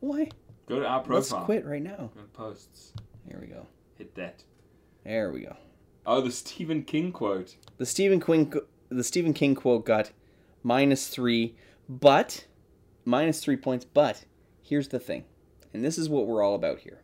Why? 0.00 0.28
Go 0.66 0.78
to 0.78 0.86
our 0.86 1.00
profile. 1.00 1.38
Let's 1.38 1.46
quit 1.46 1.66
right 1.66 1.82
now. 1.82 2.10
Go 2.14 2.20
to 2.20 2.26
posts. 2.32 2.92
Here 3.26 3.38
we 3.40 3.48
go. 3.48 3.66
Hit 3.98 4.14
that. 4.14 4.44
There 5.04 5.32
we 5.32 5.40
go. 5.40 5.56
Oh, 6.06 6.20
the 6.20 6.30
Stephen 6.30 6.84
King 6.84 7.12
quote. 7.12 7.56
The 7.78 7.86
Stephen 7.86 8.20
King 8.20 8.52
the 8.88 9.04
Stephen 9.04 9.32
King 9.32 9.54
quote 9.54 9.84
got 9.84 10.10
minus 10.62 11.08
three, 11.08 11.56
but 11.88 12.46
minus 13.04 13.40
three 13.40 13.56
points. 13.56 13.84
But 13.84 14.24
here's 14.62 14.88
the 14.88 15.00
thing, 15.00 15.24
and 15.74 15.84
this 15.84 15.98
is 15.98 16.08
what 16.08 16.26
we're 16.26 16.42
all 16.42 16.54
about 16.54 16.80
here. 16.80 17.02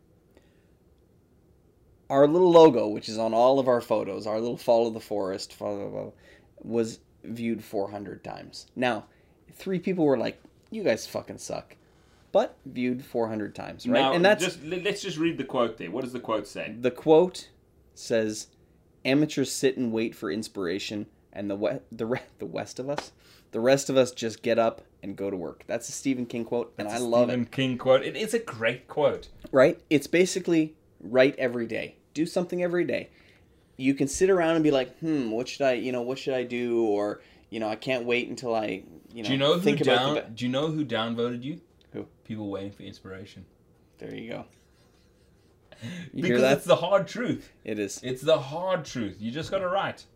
Our 2.09 2.27
little 2.29 2.51
logo, 2.51 2.87
which 2.89 3.09
is 3.09 3.19
on 3.19 3.35
all 3.35 3.59
of 3.59 3.67
our 3.69 3.81
photos, 3.81 4.27
our 4.27 4.39
little 4.41 4.57
follow 4.57 4.91
the 4.91 5.01
forest, 5.01 5.55
was 6.63 7.01
viewed 7.25 7.65
400 7.65 8.23
times. 8.23 8.67
Now, 8.77 9.07
three 9.53 9.79
people 9.81 10.05
were 10.05 10.17
like, 10.19 10.41
"You 10.71 10.85
guys 10.85 11.07
fucking 11.07 11.39
suck," 11.39 11.77
but 12.33 12.57
viewed 12.65 13.05
400 13.05 13.55
times, 13.55 13.87
right? 13.87 14.01
Now, 14.01 14.13
and 14.13 14.25
that's 14.25 14.45
just 14.45 14.63
let- 14.65 14.85
let's 14.85 15.03
just 15.03 15.19
read 15.19 15.39
the 15.39 15.45
quote 15.45 15.79
there. 15.79 15.91
What 15.91 16.05
does 16.05 16.13
the 16.13 16.21
quote 16.21 16.47
say? 16.47 16.75
the 16.81 16.91
quote 16.93 17.49
says, 17.95 18.49
"Amateurs 19.05 19.51
sit 19.51 19.77
and 19.77 19.93
wait 19.93 20.15
for 20.15 20.31
inspiration, 20.31 21.07
and 21.33 21.51
the 21.51 21.57
we- 21.57 21.81
the 21.91 22.07
re- 22.07 22.21
the 22.39 22.47
west 22.47 22.79
of 22.79 22.89
us, 22.89 23.11
the 23.51 23.61
rest 23.61 23.91
of 23.91 23.97
us 23.97 24.13
just 24.13 24.43
get 24.43 24.59
up 24.59 24.83
and 25.03 25.17
go 25.17 25.29
to 25.31 25.37
work." 25.37 25.65
That's 25.67 25.89
a 25.89 25.93
Stephen 25.93 26.27
King 26.27 26.45
quote, 26.45 26.73
and 26.79 26.87
I 26.87 26.99
love 26.99 27.29
Stephen 27.29 27.41
it. 27.43 27.47
Stephen 27.47 27.47
King 27.47 27.79
quote. 27.79 28.05
It 28.05 28.17
is 28.17 28.33
a 28.35 28.39
great 28.39 28.87
quote. 28.87 29.29
Right? 29.51 29.81
It's 29.91 30.07
basically 30.07 30.75
write 31.01 31.35
every 31.39 31.67
day. 31.67 31.97
Do 32.15 32.27
something 32.27 32.63
every 32.63 32.85
day. 32.85 33.11
You 33.77 33.95
can 33.95 34.09
sit 34.09 34.31
around 34.31 34.55
and 34.57 34.65
be 34.65 34.71
like, 34.71 34.99
"Hmm, 35.01 35.31
what 35.31 35.49
should 35.49 35.63
I, 35.63 35.73
you 35.75 35.93
know, 35.93 36.03
what 36.03 36.19
should 36.19 36.35
I 36.35 36.45
do?" 36.45 36.85
Or, 36.87 37.21
you 37.51 37.61
know, 37.61 37.69
I 37.69 37.77
can't 37.77 38.05
wait 38.07 38.29
until 38.29 38.55
I, 38.55 38.83
you 39.13 39.23
know, 39.23 39.27
Do 39.29 39.33
you 39.33 39.39
know 39.39 39.59
who 39.59 39.77
down? 39.77 40.15
the. 40.15 40.21
Do 40.23 40.45
you 40.47 40.51
know 40.51 40.69
who 40.69 40.85
downvoted 40.85 41.43
you? 41.43 41.61
Who? 41.93 42.07
People 42.25 42.49
waiting 42.49 42.73
for 42.73 42.83
inspiration. 42.85 43.45
There 43.99 44.15
you 44.15 44.31
go. 44.31 44.45
You 45.83 46.23
because 46.23 46.29
hear 46.29 46.41
that? 46.41 46.57
it's 46.57 46.65
the 46.67 46.77
hard 46.77 47.07
truth. 47.07 47.53
It 47.63 47.79
is. 47.79 48.01
It's 48.03 48.23
the 48.23 48.39
hard 48.39 48.87
truth. 48.87 49.17
You 49.21 49.31
just 49.31 49.51
got 49.51 49.59
to 49.59 49.69
write. 49.69 50.07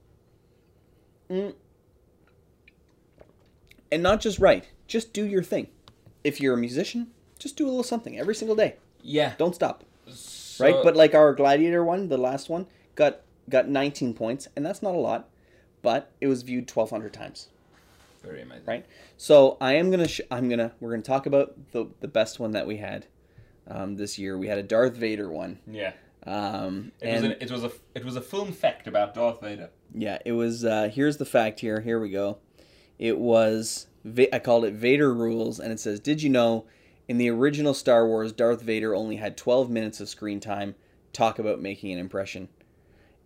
and 1.28 1.52
not 4.02 4.20
just 4.20 4.38
write. 4.38 4.68
Just 4.86 5.12
do 5.12 5.24
your 5.26 5.42
thing. 5.42 5.68
If 6.24 6.40
you're 6.40 6.54
a 6.54 6.58
musician, 6.58 7.08
just 7.38 7.56
do 7.56 7.66
a 7.66 7.68
little 7.68 7.82
something 7.82 8.18
every 8.18 8.34
single 8.34 8.56
day. 8.56 8.76
Yeah. 9.02 9.34
Don't 9.38 9.54
stop. 9.54 9.84
So- 10.60 10.66
right? 10.66 10.76
But 10.84 10.96
like 10.96 11.14
our 11.14 11.34
gladiator 11.34 11.84
one, 11.84 12.08
the 12.08 12.18
last 12.18 12.48
one, 12.48 12.66
got 12.94 13.20
got 13.48 13.68
19 13.68 14.14
points, 14.14 14.46
and 14.54 14.64
that's 14.64 14.80
not 14.82 14.94
a 14.94 14.98
lot, 14.98 15.28
but 15.82 16.12
it 16.20 16.28
was 16.28 16.42
viewed 16.42 16.70
1,200 16.70 17.12
times. 17.12 17.48
very 18.22 18.42
amazing. 18.42 18.64
Right. 18.66 18.86
So 19.16 19.56
I 19.60 19.74
am 19.74 19.90
gonna 19.90 20.06
sh- 20.08 20.20
I'm 20.30 20.48
gonna 20.48 20.72
we're 20.80 20.90
gonna 20.90 21.02
talk 21.02 21.26
about 21.26 21.54
the 21.72 21.86
the 22.00 22.08
best 22.08 22.38
one 22.38 22.52
that 22.52 22.66
we 22.66 22.76
had 22.76 23.06
um, 23.66 23.96
this 23.96 24.18
year. 24.18 24.36
We 24.38 24.46
had 24.48 24.58
a 24.58 24.62
Darth 24.62 24.94
Vader 24.94 25.30
one, 25.30 25.58
Yeah. 25.66 25.92
um, 26.26 26.92
It 27.00 27.06
and 27.08 27.22
was 27.22 27.24
an, 27.32 27.36
it 27.40 27.50
was 27.50 27.64
a 27.64 27.72
it 27.94 28.04
was 28.04 28.16
a 28.16 28.20
film 28.20 28.52
fact 28.52 28.86
about 28.86 29.14
Darth 29.14 29.40
Vader. 29.40 29.70
yeah, 29.94 30.18
it 30.24 30.32
was. 30.32 30.64
Uh, 30.64 30.90
here's 30.92 31.16
the 31.16 31.24
fact. 31.24 31.60
Here, 31.60 31.80
here 31.80 31.98
we 31.98 32.10
go. 32.10 32.38
It 32.98 33.18
was. 33.18 33.86
I 34.32 34.38
called 34.38 34.64
it 34.64 34.74
Vader 34.74 35.12
rules, 35.14 35.58
and 35.60 35.72
it 35.72 35.80
says, 35.80 35.98
"Did 36.00 36.22
you 36.22 36.28
know?" 36.30 36.66
In 37.10 37.18
the 37.18 37.28
original 37.28 37.74
Star 37.74 38.06
Wars, 38.06 38.30
Darth 38.30 38.62
Vader 38.62 38.94
only 38.94 39.16
had 39.16 39.36
12 39.36 39.68
minutes 39.68 40.00
of 40.00 40.08
screen 40.08 40.38
time. 40.38 40.76
Talk 41.12 41.40
about 41.40 41.60
making 41.60 41.90
an 41.90 41.98
impression. 41.98 42.48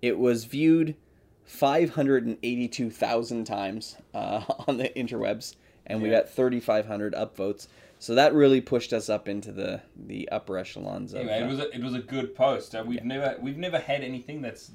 It 0.01 0.18
was 0.18 0.47
viewed 0.47 0.97
582,000 1.45 3.45
times 3.45 3.97
uh, 4.14 4.43
on 4.66 4.78
the 4.78 4.89
interwebs, 4.97 5.57
and 5.85 6.01
we 6.01 6.09
got 6.09 6.30
3,500 6.30 7.12
upvotes. 7.12 7.68
So 7.99 8.14
that 8.14 8.32
really 8.32 8.62
pushed 8.62 8.95
us 8.95 9.11
up 9.11 9.28
into 9.28 9.53
the 9.53 9.82
the 9.95 10.30
upper 10.30 10.57
echelons 10.57 11.12
of. 11.12 11.28
Anyway, 11.28 11.43
it 11.43 11.47
was 11.47 11.59
a, 11.59 11.74
it 11.74 11.82
was 11.82 11.93
a 11.93 12.01
good 12.01 12.35
post. 12.35 12.74
Uh, 12.74 12.82
we've 12.87 13.05
never 13.05 13.37
we've 13.43 13.59
never 13.59 13.78
had 13.78 14.01
anything 14.01 14.41
that's 14.41 14.70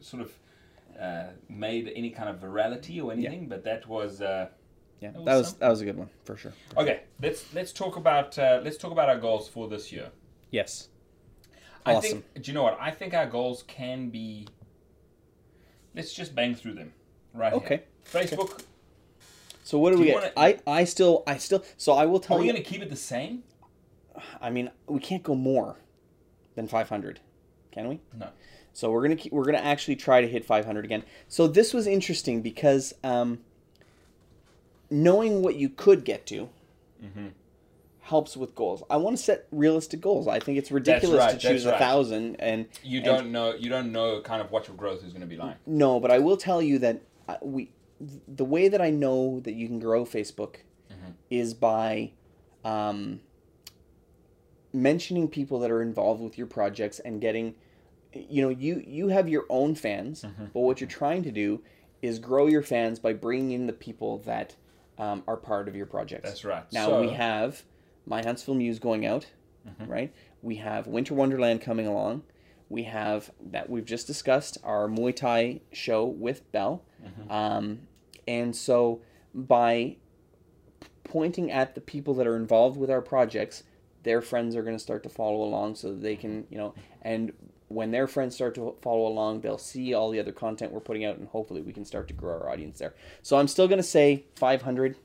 sort 0.00 0.22
of 0.22 0.32
uh, 1.00 1.26
made 1.48 1.92
any 1.94 2.10
kind 2.10 2.28
of 2.28 2.40
virality 2.40 3.00
or 3.00 3.12
anything, 3.12 3.46
but 3.46 3.62
that 3.62 3.86
was 3.86 4.20
uh, 4.20 4.48
yeah, 5.00 5.10
that 5.12 5.18
was 5.18 5.24
that 5.24 5.34
was 5.38 5.46
something. 5.48 5.60
that 5.60 5.68
was 5.70 5.80
a 5.80 5.84
good 5.84 5.96
one 5.96 6.10
for 6.24 6.36
sure. 6.36 6.52
okay. 6.76 7.00
Let's 7.22 7.44
let's 7.54 7.72
talk 7.72 7.96
about 7.96 8.38
uh, 8.38 8.60
let's 8.64 8.76
talk 8.76 8.92
about 8.92 9.08
our 9.08 9.18
goals 9.18 9.48
for 9.48 9.68
this 9.68 9.90
year. 9.92 10.10
Yes. 10.50 10.88
I 11.86 11.94
Awesome. 11.94 12.22
think. 12.22 12.42
Do 12.42 12.50
you 12.50 12.54
know 12.54 12.62
what? 12.62 12.78
I 12.80 12.90
think 12.90 13.14
our 13.14 13.26
goals 13.26 13.64
can 13.66 14.10
be. 14.10 14.46
Let's 15.94 16.12
just 16.12 16.34
bang 16.34 16.54
through 16.54 16.74
them, 16.74 16.92
right? 17.34 17.52
here. 17.52 17.62
Okay. 17.62 17.82
Facebook. 18.04 18.62
So 19.64 19.78
what 19.78 19.90
do, 19.90 19.96
Do 19.96 20.02
we 20.02 20.06
get? 20.08 20.14
wanna- 20.14 20.32
I 20.36 20.58
I 20.66 20.84
still 20.84 21.22
I 21.26 21.36
still 21.38 21.64
so 21.76 21.92
I 21.92 22.06
will 22.06 22.20
tell. 22.20 22.36
You 22.36 22.40
Are 22.40 22.42
we 22.42 22.46
you. 22.48 22.52
going 22.52 22.62
to 22.64 22.68
keep 22.70 22.82
it 22.82 22.90
the 22.90 22.96
same? 22.96 23.42
I 24.40 24.50
mean, 24.50 24.70
we 24.86 25.00
can't 25.00 25.22
go 25.22 25.34
more 25.34 25.76
than 26.54 26.66
500, 26.66 27.20
can 27.70 27.88
we? 27.88 28.00
No. 28.18 28.28
So 28.72 28.90
we're 28.90 29.02
gonna 29.02 29.16
keep, 29.16 29.32
we're 29.32 29.44
gonna 29.44 29.58
actually 29.58 29.96
try 29.96 30.20
to 30.20 30.28
hit 30.28 30.44
500 30.44 30.84
again. 30.84 31.04
So 31.28 31.46
this 31.46 31.72
was 31.72 31.86
interesting 31.86 32.42
because 32.42 32.92
um, 33.02 33.38
knowing 34.90 35.42
what 35.42 35.56
you 35.56 35.68
could 35.68 36.04
get 36.04 36.26
to 36.26 36.48
Mm-hmm. 37.02 37.28
helps 38.00 38.36
with 38.36 38.54
goals. 38.54 38.82
I 38.90 38.98
want 38.98 39.16
to 39.16 39.22
set 39.22 39.46
realistic 39.50 40.02
goals. 40.02 40.28
I 40.28 40.38
think 40.38 40.58
it's 40.58 40.70
ridiculous 40.70 41.18
right, 41.20 41.30
to 41.30 41.38
choose 41.38 41.64
a 41.64 41.70
right. 41.70 41.78
thousand 41.78 42.36
and 42.40 42.66
You 42.82 43.00
don't 43.00 43.32
know. 43.32 43.54
You 43.54 43.70
don't 43.70 43.90
know 43.90 44.20
kind 44.20 44.42
of 44.42 44.50
what 44.50 44.68
your 44.68 44.76
growth 44.76 45.02
is 45.02 45.12
going 45.12 45.22
to 45.22 45.26
be 45.26 45.36
like. 45.36 45.56
No, 45.66 45.98
but 45.98 46.10
I 46.10 46.18
will 46.18 46.36
tell 46.36 46.60
you 46.60 46.78
that 46.80 47.00
uh, 47.26 47.36
we, 47.40 47.70
the 48.28 48.44
way 48.44 48.68
that 48.68 48.82
I 48.82 48.90
know 48.90 49.40
that 49.40 49.52
you 49.54 49.66
can 49.66 49.78
grow 49.78 50.04
Facebook 50.04 50.56
Mhm. 50.92 51.14
is 51.30 51.54
by 51.54 52.10
um, 52.64 53.20
mentioning 54.72 55.28
people 55.28 55.58
that 55.60 55.70
are 55.70 55.82
involved 55.82 56.20
with 56.22 56.36
your 56.38 56.46
projects 56.46 56.98
and 57.00 57.20
getting, 57.20 57.54
you 58.12 58.42
know, 58.42 58.48
you 58.50 58.82
you 58.86 59.08
have 59.08 59.28
your 59.28 59.46
own 59.48 59.74
fans, 59.74 60.24
but 60.52 60.60
what 60.60 60.80
you're 60.80 60.88
trying 60.88 61.22
to 61.22 61.30
do 61.32 61.62
is 62.02 62.18
grow 62.18 62.46
your 62.46 62.62
fans 62.62 62.98
by 62.98 63.12
bringing 63.12 63.52
in 63.52 63.66
the 63.66 63.72
people 63.72 64.18
that 64.18 64.56
um, 65.00 65.22
are 65.26 65.36
part 65.36 65.66
of 65.68 65.74
your 65.74 65.86
projects. 65.86 66.24
That's 66.28 66.44
right. 66.44 66.70
Now 66.72 66.86
So- 66.86 67.00
we 67.00 67.08
have 67.10 67.62
my 68.06 68.22
Huntsville 68.22 68.54
Muse 68.54 68.78
going 68.78 69.04
out, 69.06 69.26
right? 69.86 70.12
We 70.42 70.56
have 70.56 70.86
Winter 70.86 71.14
Wonderland 71.14 71.60
coming 71.62 71.86
along. 71.86 72.22
We 72.68 72.84
have 72.84 73.30
that 73.50 73.68
we've 73.68 73.84
just 73.84 74.06
discussed 74.06 74.58
our 74.62 74.88
Muay 74.88 75.14
Thai 75.16 75.60
show 75.72 76.04
with 76.04 76.50
Bell, 76.52 76.82
um, 77.28 77.80
and 78.28 78.54
so 78.54 79.00
by 79.34 79.96
pointing 81.04 81.50
at 81.50 81.74
the 81.74 81.80
people 81.80 82.14
that 82.14 82.26
are 82.26 82.36
involved 82.36 82.76
with 82.78 82.90
our 82.90 83.02
projects. 83.02 83.64
Their 84.02 84.22
friends 84.22 84.56
are 84.56 84.62
going 84.62 84.76
to 84.76 84.82
start 84.82 85.02
to 85.02 85.08
follow 85.10 85.42
along 85.42 85.74
so 85.74 85.90
that 85.90 86.00
they 86.02 86.16
can, 86.16 86.46
you 86.48 86.56
know, 86.56 86.74
and 87.02 87.32
when 87.70 87.92
their 87.92 88.08
friends 88.08 88.34
start 88.34 88.56
to 88.56 88.74
follow 88.82 89.06
along, 89.06 89.42
they'll 89.42 89.56
see 89.56 89.94
all 89.94 90.10
the 90.10 90.18
other 90.18 90.32
content 90.32 90.72
we're 90.72 90.80
putting 90.80 91.04
out, 91.04 91.18
and 91.18 91.28
hopefully 91.28 91.62
we 91.62 91.72
can 91.72 91.84
start 91.84 92.08
to 92.08 92.14
grow 92.14 92.34
our 92.34 92.50
audience 92.50 92.80
there. 92.80 92.94
So 93.22 93.38
I'm 93.38 93.46
still 93.46 93.68
going 93.68 93.78
to 93.78 93.84
say 93.84 94.24
500. 94.34 94.96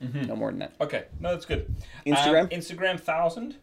No 0.00 0.36
more 0.36 0.50
than 0.50 0.58
that. 0.58 0.74
Okay, 0.82 1.06
no, 1.18 1.30
that's 1.30 1.46
good. 1.46 1.74
Instagram? 2.06 2.42
Um, 2.42 2.48
Instagram 2.48 3.00
thousand. 3.00 3.56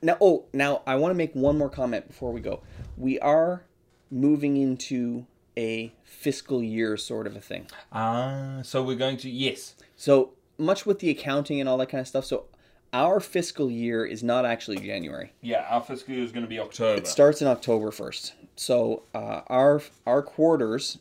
Now, 0.00 0.16
oh, 0.20 0.44
now 0.52 0.82
I 0.86 0.94
want 0.94 1.10
to 1.10 1.16
make 1.16 1.34
one 1.34 1.58
more 1.58 1.68
comment 1.68 2.06
before 2.06 2.30
we 2.30 2.40
go. 2.40 2.62
We 2.96 3.18
are 3.18 3.64
moving 4.08 4.56
into 4.56 5.26
a 5.56 5.92
fiscal 6.04 6.62
year 6.62 6.96
sort 6.96 7.26
of 7.26 7.34
a 7.34 7.40
thing. 7.40 7.66
Ah, 7.92 8.60
so 8.62 8.80
we're 8.80 8.96
going 8.96 9.16
to 9.18 9.30
yes. 9.30 9.74
So 9.96 10.34
much 10.56 10.86
with 10.86 11.00
the 11.00 11.10
accounting 11.10 11.58
and 11.58 11.68
all 11.68 11.78
that 11.78 11.88
kind 11.88 12.00
of 12.00 12.06
stuff. 12.06 12.24
So 12.24 12.44
our 12.92 13.20
fiscal 13.20 13.70
year 13.70 14.04
is 14.04 14.22
not 14.22 14.44
actually 14.44 14.78
January. 14.78 15.32
Yeah, 15.40 15.66
our 15.70 15.82
fiscal 15.82 16.14
year 16.14 16.24
is 16.24 16.32
going 16.32 16.44
to 16.44 16.48
be 16.48 16.58
October. 16.58 16.98
It 16.98 17.06
starts 17.06 17.40
in 17.40 17.48
October 17.48 17.90
first. 17.90 18.34
So 18.56 19.04
uh, 19.14 19.40
our 19.46 19.82
our 20.06 20.22
quarters 20.22 20.98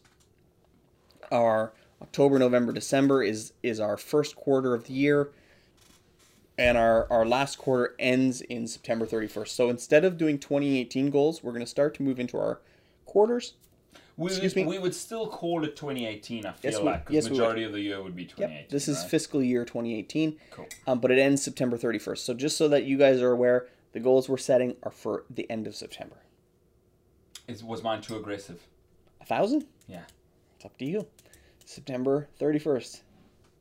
are 1.31 1.73
October, 2.01 2.39
November, 2.39 2.71
December 2.71 3.23
is 3.23 3.53
is 3.61 3.79
our 3.79 3.97
first 3.97 4.35
quarter 4.35 4.73
of 4.73 4.85
the 4.85 4.93
year, 4.93 5.29
and 6.57 6.77
our 6.77 7.11
our 7.11 7.25
last 7.25 7.57
quarter 7.57 7.95
ends 7.99 8.41
in 8.41 8.67
September 8.67 9.05
thirty 9.05 9.27
first. 9.27 9.55
So 9.55 9.69
instead 9.69 10.05
of 10.05 10.17
doing 10.17 10.39
twenty 10.39 10.79
eighteen 10.79 11.09
goals, 11.09 11.43
we're 11.43 11.51
going 11.51 11.61
to 11.61 11.67
start 11.67 11.93
to 11.95 12.03
move 12.03 12.19
into 12.19 12.37
our 12.37 12.59
quarters. 13.05 13.53
We, 14.21 14.27
excuse 14.27 14.55
would, 14.55 14.61
me? 14.63 14.67
we 14.69 14.77
would 14.79 14.93
still 14.95 15.27
call 15.27 15.63
it 15.63 15.75
2018. 15.75 16.45
I 16.45 16.51
feel 16.51 16.71
Yes, 16.71 16.79
like 16.81 17.05
'cause 17.05 17.13
yes, 17.13 17.29
majority 17.29 17.63
of 17.63 17.71
the 17.71 17.79
year 17.81 18.01
would 18.01 18.15
be 18.15 18.25
2018. 18.25 18.67
This 18.69 18.87
is 18.87 18.99
right? 18.99 19.09
fiscal 19.09 19.41
year 19.43 19.65
2018. 19.65 20.37
Cool. 20.51 20.67
Um, 20.87 20.99
but 20.99 21.11
it 21.11 21.19
ends 21.19 21.41
September 21.41 21.77
31st. 21.77 22.19
So 22.19 22.33
just 22.33 22.57
so 22.57 22.67
that 22.67 22.83
you 22.85 22.97
guys 22.97 23.21
are 23.21 23.31
aware, 23.31 23.67
the 23.93 23.99
goals 23.99 24.29
we're 24.29 24.37
setting 24.37 24.75
are 24.83 24.91
for 24.91 25.25
the 25.29 25.49
end 25.49 25.67
of 25.67 25.75
September. 25.75 26.17
Is, 27.47 27.63
was 27.63 27.83
mine 27.83 28.01
too 28.01 28.15
aggressive? 28.15 28.61
A 29.19 29.25
thousand? 29.25 29.65
Yeah. 29.87 30.03
It's 30.55 30.65
up 30.65 30.77
to 30.77 30.85
you. 30.85 31.07
September 31.65 32.27
31st. 32.39 33.01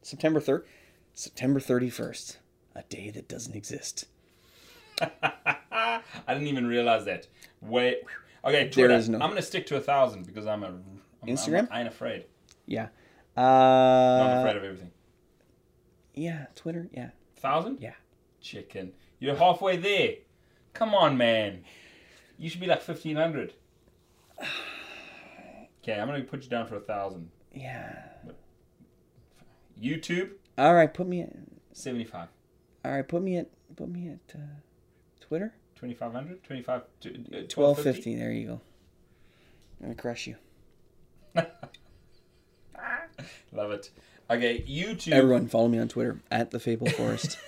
September 0.02 0.40
3rd. 0.40 0.64
September 1.14 1.60
31st. 1.60 2.36
A 2.76 2.82
day 2.84 3.10
that 3.10 3.28
doesn't 3.28 3.56
exist. 3.56 4.06
I 5.00 6.00
didn't 6.28 6.48
even 6.48 6.66
realize 6.66 7.04
that. 7.06 7.26
Wait. 7.60 7.98
Okay, 8.44 8.68
Twitter. 8.70 8.94
is 8.94 9.08
no- 9.08 9.18
I'm 9.18 9.28
going 9.30 9.36
to 9.36 9.42
stick 9.42 9.66
to 9.66 9.76
a 9.76 9.80
thousand 9.80 10.26
because 10.26 10.46
I'm 10.46 10.62
a 10.64 10.68
I'm, 10.68 11.02
Instagram? 11.26 11.60
I'm, 11.60 11.68
I 11.70 11.78
ain't 11.80 11.88
afraid. 11.88 12.24
Yeah. 12.66 12.88
I'm 13.36 13.44
Uh, 13.44 14.38
afraid 14.40 14.56
of 14.56 14.64
everything. 14.64 14.90
yeah, 16.14 16.46
Twitter. 16.54 16.88
Yeah. 16.92 17.10
Thousand? 17.36 17.78
Yeah. 17.80 17.94
Chicken. 18.40 18.92
You're 19.18 19.36
halfway 19.36 19.76
there. 19.76 20.14
Come 20.72 20.94
on, 20.94 21.16
man. 21.16 21.64
You 22.38 22.48
should 22.48 22.60
be 22.60 22.66
like 22.66 22.80
fifteen 22.82 23.16
hundred. 23.16 23.52
Okay, 25.82 25.98
I'm 25.98 26.08
gonna 26.08 26.22
put 26.24 26.42
you 26.42 26.50
down 26.50 26.66
for 26.66 26.76
a 26.76 26.80
thousand. 26.80 27.30
Yeah. 27.54 28.02
YouTube, 29.80 30.32
All 30.58 30.74
right, 30.74 30.92
put 30.92 31.08
me 31.08 31.22
at, 31.22 31.30
seventy-five. 31.72 32.28
all 32.84 32.92
right, 32.92 33.08
put 33.08 33.22
me 33.22 33.38
at 33.38 33.48
put 33.76 33.88
me 33.88 34.08
at 34.10 34.34
uh, 34.36 34.42
Twitter. 35.20 35.54
2500 35.80 36.42
25 36.44 36.82
to, 37.00 37.08
uh, 37.08 37.12
1250. 37.48 38.16
There 38.16 38.30
you 38.30 38.46
go. 38.48 38.60
I'm 39.82 39.88
to 39.88 39.94
crush 39.94 40.26
you. 40.26 40.36
Love 43.52 43.70
it. 43.72 43.90
Okay, 44.30 44.62
YouTube. 44.68 45.12
Everyone, 45.12 45.48
follow 45.48 45.68
me 45.68 45.78
on 45.78 45.88
Twitter 45.88 46.20
at 46.30 46.50
the 46.50 46.60
Fable 46.60 46.88
Forest. 46.90 47.38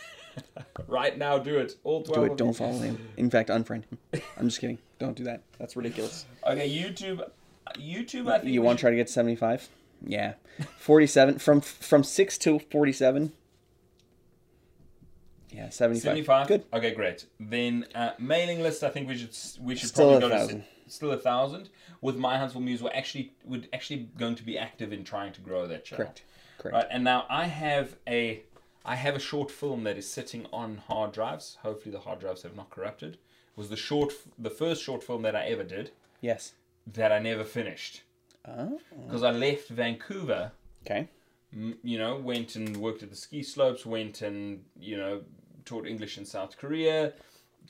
Right 0.88 1.16
now, 1.18 1.38
do 1.38 1.58
it. 1.58 1.74
All 1.84 2.02
12 2.02 2.26
do 2.28 2.32
it. 2.32 2.38
Don't 2.38 2.54
follow 2.54 2.78
him. 2.78 2.98
In 3.18 3.28
fact, 3.30 3.50
unfriend 3.50 3.84
him. 3.84 4.22
I'm 4.38 4.48
just 4.48 4.60
kidding. 4.60 4.78
Don't 4.98 5.14
do 5.16 5.24
that. 5.24 5.42
That's 5.58 5.76
ridiculous. 5.76 6.24
Okay, 6.46 6.68
YouTube. 6.70 7.28
YouTube, 7.76 8.30
I 8.30 8.38
think. 8.38 8.52
You 8.52 8.62
want 8.62 8.78
to 8.78 8.80
should- 8.80 8.84
try 8.84 8.90
to 8.92 8.96
get 8.96 9.10
75? 9.10 9.68
Yeah. 10.06 10.34
47 10.78 11.38
from 11.38 11.60
from 11.60 12.02
6 12.02 12.38
to 12.38 12.58
47. 12.58 13.32
Yeah, 15.52 15.68
75. 15.68 16.02
75 16.02 16.48
Good. 16.48 16.64
okay 16.72 16.92
great 16.94 17.26
then 17.38 17.86
uh, 17.94 18.10
mailing 18.18 18.60
list 18.62 18.82
i 18.82 18.88
think 18.88 19.08
we 19.08 19.16
should 19.16 19.36
we 19.60 19.76
should 19.76 19.88
Still 19.90 20.18
probably 20.18 20.26
a 20.26 20.30
go 20.30 20.36
thousand. 20.38 20.60
to 20.60 20.90
still 20.90 21.10
a 21.12 21.16
thousand 21.18 21.68
with 22.00 22.16
my 22.16 22.38
huntsville 22.38 22.62
muse 22.62 22.82
we're 22.82 22.90
actually 22.94 23.32
we're 23.44 23.62
actually 23.72 24.08
going 24.18 24.34
to 24.36 24.42
be 24.42 24.58
active 24.58 24.92
in 24.92 25.04
trying 25.04 25.32
to 25.32 25.40
grow 25.40 25.66
that 25.66 25.84
channel 25.84 26.04
Correct. 26.06 26.22
Correct. 26.58 26.74
right 26.74 26.86
and 26.90 27.04
now 27.04 27.26
i 27.28 27.44
have 27.46 27.96
a 28.08 28.42
i 28.84 28.96
have 28.96 29.14
a 29.14 29.20
short 29.20 29.50
film 29.50 29.84
that 29.84 29.96
is 29.98 30.08
sitting 30.08 30.46
on 30.52 30.78
hard 30.88 31.12
drives 31.12 31.58
hopefully 31.62 31.92
the 31.92 32.00
hard 32.00 32.18
drives 32.20 32.42
have 32.42 32.56
not 32.56 32.70
corrupted 32.70 33.14
it 33.14 33.18
was 33.56 33.68
the 33.68 33.76
short 33.76 34.12
the 34.38 34.50
first 34.50 34.82
short 34.82 35.02
film 35.04 35.22
that 35.22 35.36
i 35.36 35.44
ever 35.44 35.64
did 35.64 35.90
Yes. 36.20 36.54
that 36.86 37.12
i 37.12 37.18
never 37.18 37.44
finished 37.44 38.02
Oh. 38.48 38.80
because 39.06 39.22
i 39.22 39.30
left 39.30 39.68
vancouver 39.68 40.52
Okay. 40.84 41.08
you 41.52 41.96
know, 41.98 42.16
went 42.16 42.56
and 42.56 42.76
worked 42.78 43.02
at 43.04 43.10
the 43.10 43.14
ski 43.16 43.42
slopes, 43.44 43.84
went 43.86 44.20
and, 44.22 44.64
you 44.80 44.96
know, 44.96 45.20
taught 45.64 45.86
English 45.86 46.18
in 46.18 46.24
South 46.24 46.56
Korea, 46.56 47.12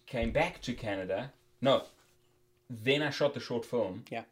came 0.06 0.30
back 0.30 0.60
to 0.62 0.74
Canada. 0.74 1.32
No, 1.60 1.84
then 2.68 3.02
I 3.02 3.10
shot 3.10 3.34
the 3.34 3.40
short 3.40 3.64
film. 3.64 4.04
Yeah. 4.10 4.22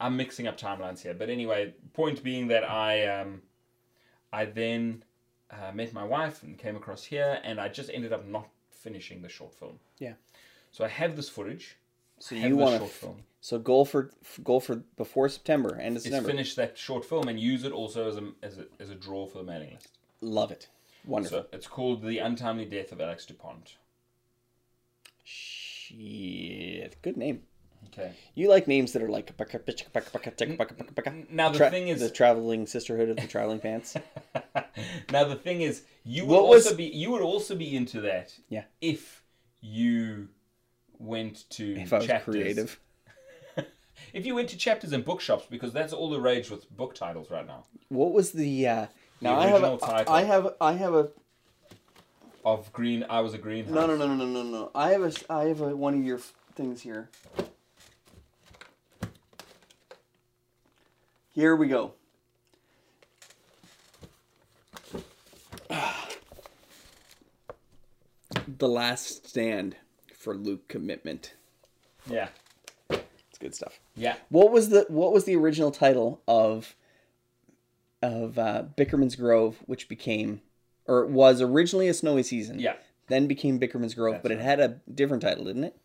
I'm 0.00 0.16
mixing 0.16 0.46
up 0.46 0.58
timelines 0.58 1.00
here, 1.00 1.14
but 1.14 1.30
anyway, 1.30 1.74
point 1.94 2.22
being 2.22 2.48
that 2.48 2.68
I, 2.68 3.06
um, 3.06 3.42
I 4.32 4.44
then 4.46 5.04
uh, 5.50 5.72
met 5.72 5.92
my 5.92 6.04
wife 6.04 6.42
and 6.42 6.58
came 6.58 6.76
across 6.76 7.04
here, 7.04 7.40
and 7.44 7.60
I 7.60 7.68
just 7.68 7.90
ended 7.92 8.12
up 8.12 8.26
not 8.26 8.48
finishing 8.70 9.22
the 9.22 9.28
short 9.28 9.54
film. 9.54 9.78
Yeah. 9.98 10.14
So 10.72 10.84
I 10.84 10.88
have 10.88 11.16
this 11.16 11.28
footage. 11.28 11.76
So 12.18 12.34
you 12.34 12.56
want 12.56 12.80
to 12.80 12.88
film. 12.88 13.22
So 13.40 13.58
goal 13.58 13.84
for 13.84 14.10
goal 14.42 14.60
for 14.60 14.76
before 14.96 15.28
September 15.28 15.78
end 15.78 15.96
of 15.96 16.06
Is 16.06 16.26
finish 16.26 16.54
that 16.56 16.76
short 16.76 17.04
film 17.04 17.28
and 17.28 17.38
use 17.38 17.64
it 17.64 17.72
also 17.72 18.08
as 18.08 18.16
a 18.16 18.32
as 18.42 18.58
a, 18.58 18.64
as 18.80 18.90
a 18.90 18.94
draw 18.94 19.26
for 19.26 19.38
the 19.38 19.44
mailing 19.44 19.74
list. 19.74 19.88
Love 20.20 20.50
it. 20.50 20.68
Wonderful. 21.06 21.42
So 21.42 21.46
it's 21.52 21.66
called 21.66 22.02
The 22.02 22.18
Untimely 22.18 22.64
Death 22.64 22.92
of 22.92 23.00
Alex 23.00 23.24
DuPont. 23.26 23.76
Shit. 25.24 27.00
Good 27.02 27.16
name. 27.16 27.42
Okay. 27.88 28.12
You 28.34 28.48
like 28.48 28.66
names 28.66 28.92
that 28.92 29.02
are 29.02 29.08
like 29.08 29.32
Now 31.30 31.48
the 31.50 31.58
Tra- 31.58 31.70
thing 31.70 31.88
is, 31.88 32.00
the 32.00 32.10
traveling 32.10 32.66
sisterhood 32.66 33.08
of 33.10 33.16
the 33.16 33.26
traveling 33.26 33.60
pants. 33.60 33.96
now 35.12 35.24
the 35.24 35.36
thing 35.36 35.60
is, 35.62 35.82
you 36.04 36.26
would 36.26 36.34
What 36.34 36.42
also 36.42 36.70
was- 36.70 36.76
be 36.76 36.84
you 36.84 37.10
would 37.12 37.22
also 37.22 37.54
be 37.54 37.76
into 37.76 38.00
that. 38.02 38.34
Yeah. 38.48 38.64
If 38.80 39.22
you 39.60 40.28
went 40.98 41.48
to 41.50 41.76
If 41.76 41.92
I 41.92 41.98
was 41.98 42.06
chapters. 42.06 42.34
creative. 42.34 42.80
If 44.12 44.24
you 44.24 44.34
went 44.34 44.48
to 44.50 44.56
chapters 44.56 44.92
and 44.92 45.04
bookshops, 45.04 45.46
because 45.50 45.72
that's 45.72 45.92
all 45.92 46.08
the 46.10 46.20
rage 46.20 46.50
with 46.50 46.70
book 46.74 46.94
titles 46.94 47.30
right 47.30 47.46
now. 47.46 47.64
What 47.88 48.12
was 48.12 48.32
the 48.32 48.66
uh 48.68 48.86
now 49.20 49.38
I 49.38 49.46
have 49.46 49.62
a, 49.62 49.76
title. 49.78 50.14
I 50.14 50.22
have 50.22 50.54
I 50.60 50.72
have 50.72 50.94
a 50.94 51.08
Of 52.44 52.72
green, 52.72 53.04
I 53.08 53.20
was 53.20 53.34
a 53.34 53.38
greenhouse. 53.38 53.74
no 53.74 53.86
no 53.86 53.96
no 53.96 54.06
no 54.06 54.14
no 54.14 54.26
no 54.26 54.42
no 54.42 54.70
I 54.74 54.90
have 54.90 55.02
a 55.02 55.12
I 55.32 55.44
have 55.46 55.60
a 55.60 55.74
one 55.76 55.94
of 55.94 56.04
your 56.04 56.20
things 56.54 56.82
here. 56.82 57.08
Here 61.32 61.54
we 61.56 61.68
go. 61.68 61.92
The 68.58 68.68
last 68.68 69.26
stand 69.28 69.76
for 70.16 70.34
Luke 70.34 70.66
commitment. 70.68 71.34
Yeah. 72.08 72.28
It's 72.88 73.38
good 73.38 73.54
stuff. 73.54 73.80
Yeah. 73.96 74.14
What 74.30 74.50
was 74.50 74.70
the 74.70 74.86
what 74.88 75.12
was 75.12 75.24
the 75.24 75.36
original 75.36 75.70
title 75.70 76.22
of 76.26 76.74
of 78.02 78.38
uh, 78.38 78.64
Bickerman's 78.76 79.16
Grove, 79.16 79.58
which 79.66 79.88
became 79.88 80.42
or 80.86 81.06
was 81.06 81.40
originally 81.40 81.88
a 81.88 81.94
snowy 81.94 82.22
season? 82.22 82.58
Yeah. 82.60 82.74
Then 83.08 83.26
became 83.26 83.58
Bickerman's 83.58 83.94
Grove, 83.94 84.14
That's 84.14 84.22
but 84.22 84.32
it 84.32 84.36
right. 84.36 84.44
had 84.44 84.60
a 84.60 84.80
different 84.92 85.22
title, 85.22 85.44
didn't 85.44 85.64
it? 85.64 85.76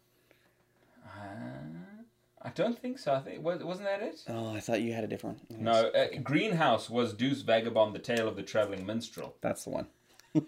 I 2.43 2.49
don't 2.49 2.77
think 2.77 2.97
so. 2.97 3.13
I 3.13 3.19
think 3.19 3.43
wasn't 3.43 3.83
that 3.83 4.01
it? 4.01 4.23
Oh, 4.27 4.55
I 4.55 4.59
thought 4.59 4.81
you 4.81 4.93
had 4.93 5.03
a 5.03 5.07
different. 5.07 5.39
one. 5.49 5.63
No, 5.63 5.89
uh, 5.89 6.07
Greenhouse 6.23 6.89
was 6.89 7.13
Deuce 7.13 7.41
Vagabond, 7.41 7.93
the 7.93 7.99
Tale 7.99 8.27
of 8.27 8.35
the 8.35 8.41
Traveling 8.41 8.85
Minstrel. 8.85 9.35
that's 9.41 9.65
the 9.65 9.69
one. 9.69 9.87
I 10.35 10.39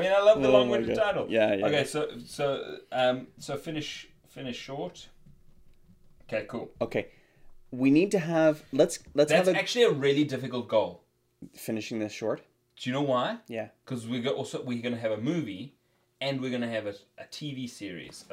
mean, 0.00 0.10
I 0.10 0.20
love 0.20 0.42
the 0.42 0.48
Oh 0.48 0.52
long-winded 0.52 0.96
title. 0.96 1.26
Yeah, 1.28 1.54
yeah. 1.54 1.66
Okay, 1.66 1.84
so 1.84 2.08
so 2.26 2.78
um 2.90 3.28
so 3.38 3.56
finish 3.56 4.08
finish 4.28 4.56
short. 4.56 5.08
Okay, 6.24 6.44
cool. 6.48 6.70
Okay, 6.80 7.08
we 7.72 7.90
need 7.90 8.10
to 8.12 8.18
have 8.20 8.62
let's 8.72 9.00
let's 9.14 9.32
That's 9.32 9.48
have 9.48 9.56
a 9.56 9.58
actually 9.58 9.84
a 9.84 9.90
really 9.90 10.22
difficult 10.24 10.68
goal. 10.68 11.02
finishing 11.54 11.98
this 11.98 12.12
short. 12.12 12.42
Do 12.76 12.88
you 12.88 12.94
know 12.94 13.02
why? 13.02 13.38
Yeah. 13.48 13.68
Because 13.84 14.06
we're 14.06 14.26
also 14.28 14.62
we're 14.62 14.82
gonna 14.82 14.98
have 14.98 15.10
a 15.12 15.16
movie, 15.20 15.74
and 16.20 16.40
we're 16.40 16.50
gonna 16.50 16.70
have 16.70 16.86
a, 16.86 16.94
a 17.18 17.24
TV 17.30 17.68
series. 17.68 18.24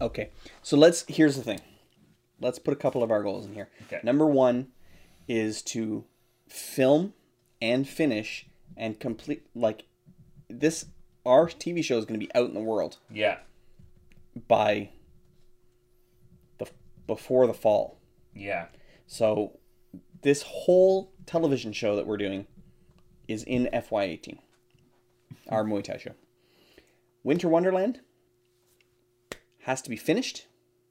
Okay, 0.00 0.30
so 0.62 0.76
let's. 0.76 1.04
Here's 1.08 1.36
the 1.36 1.42
thing. 1.42 1.60
Let's 2.40 2.58
put 2.58 2.72
a 2.72 2.76
couple 2.76 3.02
of 3.02 3.10
our 3.10 3.22
goals 3.22 3.44
in 3.46 3.54
here. 3.54 3.68
Okay. 3.86 4.00
Number 4.02 4.24
one 4.26 4.68
is 5.28 5.62
to 5.62 6.04
film 6.48 7.12
and 7.60 7.86
finish 7.88 8.46
and 8.76 8.98
complete 8.98 9.46
like 9.54 9.84
this 10.48 10.86
our 11.26 11.46
TV 11.46 11.84
show 11.84 11.98
is 11.98 12.04
going 12.06 12.18
to 12.18 12.26
be 12.26 12.34
out 12.34 12.48
in 12.48 12.54
the 12.54 12.60
world 12.60 12.96
Yeah. 13.12 13.38
by 14.48 14.88
the 16.58 16.66
before 17.06 17.46
the 17.46 17.52
fall. 17.54 17.98
Yeah. 18.40 18.66
So 19.06 19.58
this 20.22 20.42
whole 20.42 21.12
television 21.26 21.72
show 21.72 21.94
that 21.96 22.06
we're 22.06 22.16
doing 22.16 22.46
is 23.28 23.42
in 23.44 23.68
FY18. 23.72 24.38
Our 25.48 25.64
Muay 25.64 25.84
Thai 25.84 25.98
show. 25.98 26.12
Winter 27.22 27.48
Wonderland 27.48 28.00
has 29.64 29.82
to 29.82 29.90
be 29.90 29.96
finished, 29.96 30.46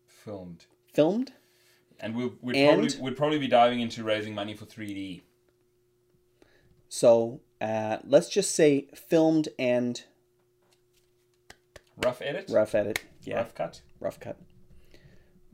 Filmed. 0.06 0.66
filmed, 0.94 1.32
And 2.00 2.16
we'll, 2.16 2.34
we'd, 2.42 2.56
And- 2.56 2.80
probably, 2.82 3.02
we'd 3.02 3.18
probably 3.18 3.40
be 3.40 3.48
diving 3.48 3.80
into 3.80 4.04
raising 4.04 4.36
money 4.36 4.54
for 4.54 4.66
3D. 4.66 5.22
so 6.88 7.42
uh, 7.62 7.98
let's 8.06 8.30
just 8.30 8.54
say 8.56 8.88
filmed 8.96 9.50
and 9.58 10.04
Rough 11.98 12.22
edit? 12.22 12.46
rough 12.50 12.76
edit. 12.76 13.04
Yeah, 13.24 13.38
Rough 13.38 13.56
cut? 13.56 13.82
rough 14.00 14.20
cut 14.20 14.38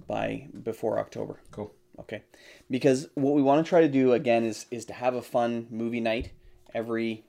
by 0.08 0.48
before 0.64 1.00
October. 1.00 1.40
Cool. 1.52 1.74
Okay. 2.00 2.24
Because 2.70 3.08
what 3.16 3.34
we 3.34 3.42
want 3.42 3.66
to 3.66 3.70
try 3.70 3.82
to 3.82 3.88
do 3.88 4.14
again 4.14 4.44
is 4.44 4.66
is 4.72 4.86
to 4.86 4.94
have 4.94 5.16
a 5.16 5.22
fun 5.22 5.68
movie 5.70 6.02
night 6.02 6.32
every, 6.74 7.24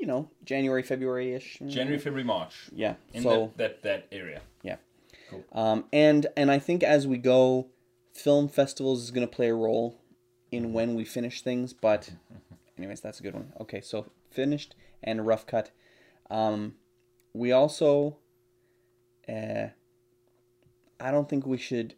you 0.00 0.06
know, 0.06 0.28
January, 0.44 0.82
February 0.82 1.34
ish. 1.34 1.58
January, 1.66 1.98
February, 1.98 2.24
March. 2.24 2.68
Yeah. 2.74 2.94
In 3.12 3.22
so 3.22 3.52
that, 3.56 3.82
that, 3.82 4.08
that 4.10 4.18
area. 4.18 4.40
yeah. 4.62 4.76
Cool. 5.30 5.44
Um, 5.52 5.84
and 5.92 6.26
and 6.36 6.50
I 6.50 6.58
think 6.58 6.82
as 6.82 7.06
we 7.06 7.16
go, 7.18 7.68
film 8.12 8.48
festivals 8.48 9.02
is 9.02 9.10
going 9.10 9.26
to 9.26 9.32
play 9.32 9.48
a 9.48 9.54
role 9.54 10.00
in 10.50 10.72
when 10.72 10.94
we 10.94 11.04
finish 11.04 11.42
things. 11.42 11.72
But, 11.72 12.10
anyways, 12.78 13.00
that's 13.00 13.20
a 13.20 13.22
good 13.22 13.34
one. 13.34 13.52
Okay, 13.60 13.80
so 13.80 14.06
finished 14.30 14.74
and 15.02 15.26
rough 15.26 15.46
cut. 15.46 15.70
Um, 16.30 16.74
we 17.32 17.52
also, 17.52 18.16
uh, 19.28 19.68
I 20.98 21.10
don't 21.10 21.28
think 21.28 21.46
we 21.46 21.58
should. 21.58 21.94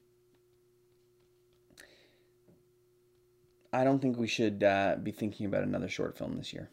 I 3.72 3.84
don't 3.84 4.00
think 4.00 4.18
we 4.18 4.26
should 4.26 4.62
uh, 4.62 4.96
be 5.02 5.10
thinking 5.12 5.46
about 5.46 5.62
another 5.62 5.88
short 5.88 6.16
film 6.16 6.36
this 6.36 6.52
year. 6.52 6.68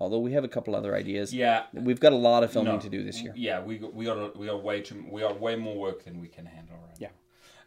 Although 0.00 0.18
we 0.18 0.32
have 0.32 0.44
a 0.44 0.48
couple 0.48 0.74
other 0.74 0.94
ideas. 0.94 1.32
Yeah. 1.32 1.64
We've 1.72 2.00
got 2.00 2.12
a 2.12 2.16
lot 2.16 2.42
of 2.42 2.52
filming 2.52 2.74
No. 2.74 2.80
to 2.80 2.88
do 2.90 3.02
this 3.02 3.22
year. 3.22 3.32
Yeah, 3.36 3.62
we 3.62 3.78
we 3.78 4.04
got 4.04 4.36
we 4.36 4.46
got 4.46 4.62
way 4.62 4.82
too 4.82 5.04
we 5.10 5.20
got 5.22 5.40
way 5.40 5.56
more 5.56 5.76
work 5.78 6.04
than 6.04 6.20
we 6.20 6.28
can 6.28 6.44
handle 6.44 6.76
right 6.86 6.96
Yeah. 6.98 7.08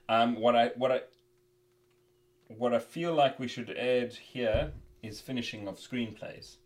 now. 0.10 0.24
Um, 0.24 0.36
what 0.40 0.56
I 0.56 0.68
what 0.76 0.92
I 0.92 1.02
what 2.50 2.74
I 2.74 2.80
feel 2.80 3.14
like 3.14 3.40
we 3.40 3.48
should 3.48 3.70
add 3.78 4.14
here 4.14 4.72
is 5.02 5.20
finishing 5.22 5.68
of 5.68 5.78
screenplays. 5.80 6.58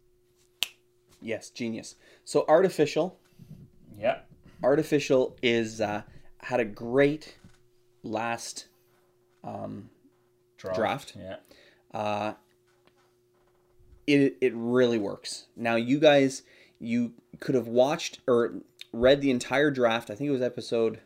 Yes, 1.21 1.49
genius. 1.51 1.95
So 2.25 2.43
artificial, 2.47 3.19
Yeah. 3.97 4.19
artificial 4.63 5.37
is 5.43 5.79
uh, 5.79 6.01
had 6.39 6.59
a 6.59 6.65
great 6.65 7.37
last 8.03 8.67
Draft. 9.43 10.75
Draft. 10.75 11.13
Yeah. 11.17 11.37
Uh, 11.93 12.33
it 14.07 14.37
it 14.41 14.53
really 14.55 14.97
works. 14.97 15.45
Now 15.55 15.75
you 15.75 15.99
guys 15.99 16.43
you 16.79 17.13
could 17.39 17.55
have 17.55 17.67
watched 17.67 18.19
or 18.27 18.55
read 18.93 19.21
the 19.21 19.31
entire 19.31 19.71
draft. 19.71 20.09
I 20.09 20.15
think 20.15 20.27
it 20.29 20.33
was 20.33 20.41
episode 20.41 20.99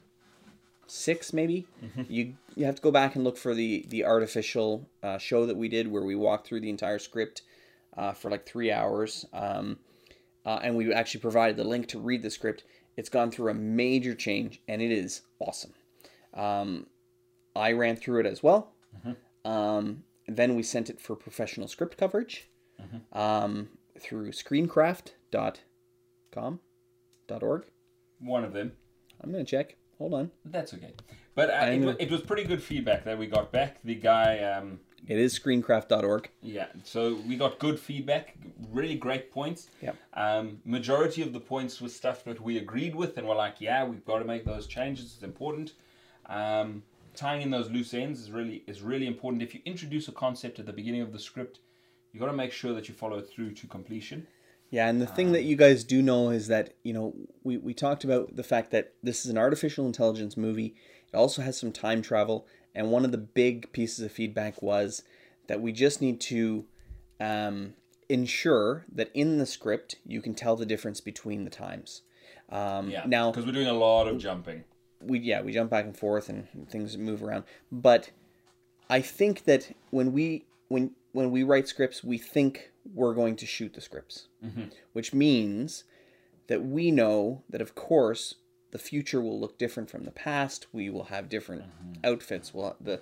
six, 0.88 1.34
maybe. 1.34 1.68
You 2.10 2.36
you 2.56 2.66
have 2.66 2.76
to 2.76 2.82
go 2.82 2.92
back 2.92 3.16
and 3.16 3.24
look 3.24 3.38
for 3.38 3.54
the 3.54 3.86
the 3.90 4.06
artificial 4.06 4.88
uh, 5.04 5.18
show 5.18 5.46
that 5.46 5.58
we 5.58 5.68
did 5.68 5.92
where 5.92 6.04
we 6.04 6.16
walked 6.16 6.48
through 6.48 6.62
the 6.62 6.70
entire 6.70 7.00
script 7.00 7.42
uh, 7.98 8.14
for 8.14 8.30
like 8.32 8.46
three 8.46 8.72
hours, 8.72 9.26
um, 9.34 9.78
uh, 10.46 10.60
and 10.64 10.76
we 10.76 10.94
actually 10.94 11.22
provided 11.22 11.58
the 11.58 11.64
link 11.64 11.88
to 11.88 12.00
read 12.00 12.22
the 12.22 12.30
script. 12.30 12.64
It's 12.98 13.10
gone 13.10 13.30
through 13.32 13.52
a 13.52 13.54
major 13.54 14.16
change, 14.16 14.62
and 14.68 14.82
it 14.82 14.92
is 14.92 15.22
awesome. 15.40 15.74
Um, 16.34 16.88
I 17.56 17.72
ran 17.74 17.96
through 17.98 18.22
it 18.22 18.26
as 18.26 18.42
well. 18.42 18.72
Um, 19.44 20.04
then 20.28 20.56
we 20.56 20.64
sent 20.64 20.90
it 20.90 21.00
for 21.02 21.16
professional 21.16 21.68
script 21.68 21.98
coverage 21.98 22.50
um, 23.14 23.70
through 24.00 24.32
screencraft.com, 24.32 26.60
.org. 27.42 27.66
One 28.20 28.44
of 28.44 28.54
them. 28.54 28.72
I'm 29.22 29.32
going 29.32 29.46
to 29.46 29.50
check. 29.50 29.76
Hold 29.98 30.14
on. 30.14 30.32
That's 30.44 30.74
okay. 30.74 30.94
But 31.36 31.50
uh, 31.50 31.54
it, 31.54 31.84
I'm- 31.84 31.96
it 32.00 32.12
was 32.12 32.22
pretty 32.22 32.44
good 32.44 32.62
feedback 32.62 33.06
that 33.06 33.18
we 33.18 33.28
got 33.28 33.52
back. 33.52 33.78
The 33.84 33.96
guy, 33.96 34.40
um, 34.40 34.80
It 35.08 35.18
is 35.18 35.38
screencraft.org. 35.38 36.30
yeah. 36.42 36.68
So 36.84 37.16
we 37.28 37.38
got 37.38 37.60
good 37.60 37.80
feedback, 37.80 38.36
really 38.72 38.96
great 38.96 39.32
points. 39.32 39.70
Yep. 39.82 39.96
Um, 40.14 40.60
majority 40.66 41.22
of 41.22 41.34
the 41.34 41.40
points 41.40 41.80
was 41.82 41.96
stuff 41.96 42.24
that 42.26 42.42
we 42.42 42.58
agreed 42.58 42.96
with, 42.96 43.18
and 43.18 43.28
we're 43.28 43.36
like, 43.36 43.62
yeah, 43.62 43.86
we've 43.86 44.04
got 44.06 44.20
to 44.20 44.26
make 44.26 44.46
those 44.46 44.68
changes. 44.68 45.14
It's 45.16 45.24
important. 45.24 45.74
Um, 46.28 46.84
tying 47.16 47.42
in 47.42 47.52
those 47.52 47.70
loose 47.70 47.94
ends 47.94 48.22
is 48.22 48.32
really 48.32 48.64
is 48.68 48.82
really 48.82 49.08
important. 49.08 49.44
If 49.44 49.54
you 49.54 49.62
introduce 49.66 50.08
a 50.08 50.12
concept 50.12 50.60
at 50.60 50.66
the 50.66 50.74
beginning 50.74 51.02
of 51.02 51.12
the 51.12 51.20
script, 51.20 51.60
you 52.12 52.20
got 52.20 52.28
to 52.28 52.34
make 52.34 52.52
sure 52.52 52.74
that 52.74 52.88
you 52.88 52.94
follow 52.94 53.18
it 53.18 53.30
through 53.30 53.54
to 53.54 53.68
completion. 53.68 54.28
Yeah, 54.72 54.90
and 54.90 55.02
the 55.02 55.08
thing 55.08 55.32
that 55.34 55.44
you 55.44 55.56
guys 55.56 55.84
do 55.84 56.02
know 56.02 56.32
is 56.32 56.48
that, 56.48 56.74
you 56.84 56.92
know, 56.92 57.14
we, 57.44 57.58
we 57.58 57.74
talked 57.74 58.04
about 58.04 58.36
the 58.36 58.44
fact 58.44 58.72
that 58.72 58.94
this 59.04 59.24
is 59.24 59.32
an 59.32 59.38
artificial 59.38 59.86
intelligence 59.86 60.36
movie. 60.36 60.76
It 61.14 61.16
also 61.16 61.42
has 61.44 61.58
some 61.58 61.72
time 61.72 62.02
travel. 62.02 62.48
And 62.74 62.92
one 62.92 63.06
of 63.06 63.12
the 63.12 63.18
big 63.18 63.72
pieces 63.72 64.04
of 64.04 64.12
feedback 64.12 64.62
was 64.62 65.04
that 65.48 65.62
we 65.62 65.72
just 65.72 66.02
need 66.02 66.20
to 66.22 66.66
um, 67.22 67.76
ensure 68.10 68.86
that 68.92 69.12
in 69.14 69.38
the 69.38 69.46
script 69.46 69.96
you 70.06 70.22
can 70.22 70.34
tell 70.34 70.56
the 70.56 70.66
difference 70.66 71.00
between 71.00 71.46
the 71.46 71.52
times. 71.52 72.02
Um, 72.50 72.90
Yeah. 72.90 73.04
Now, 73.06 73.32
because 73.32 73.46
we're 73.46 73.54
doing 73.54 73.68
a 73.68 73.74
lot 73.74 74.08
of 74.08 74.18
jumping. 74.18 74.64
We 75.06 75.20
yeah 75.20 75.42
we 75.42 75.54
jump 75.54 75.70
back 75.70 75.86
and 75.86 75.98
forth 75.98 76.30
and 76.30 76.48
things 76.70 76.98
move 76.98 77.24
around. 77.24 77.44
But 77.72 78.12
i 78.88 79.02
think 79.02 79.46
that 79.46 79.76
when 79.90 80.14
we 80.14 80.46
when 80.68 80.92
when 81.12 81.32
we 81.32 81.42
write 81.42 81.68
scripts 81.68 82.04
we 82.04 82.20
think 82.20 82.72
we're 82.94 83.16
going 83.16 83.36
to 83.36 83.46
shoot 83.46 83.74
the 83.74 83.82
scripts 83.82 84.28
mm-hmm. 84.46 84.66
which 84.94 85.12
means 85.12 85.86
that 86.48 86.64
we 86.64 86.92
know 86.92 87.42
that 87.50 87.62
of 87.62 87.74
course 87.74 88.36
the 88.76 88.80
future 88.80 89.22
will 89.22 89.40
look 89.40 89.58
different 89.58 89.90
from 89.90 90.04
the 90.04 90.12
past. 90.12 90.68
We 90.74 90.90
will 90.90 91.06
have 91.06 91.30
different 91.30 91.62
mm-hmm. 91.62 91.94
outfits. 92.04 92.54
Will 92.54 92.76
the 92.82 93.00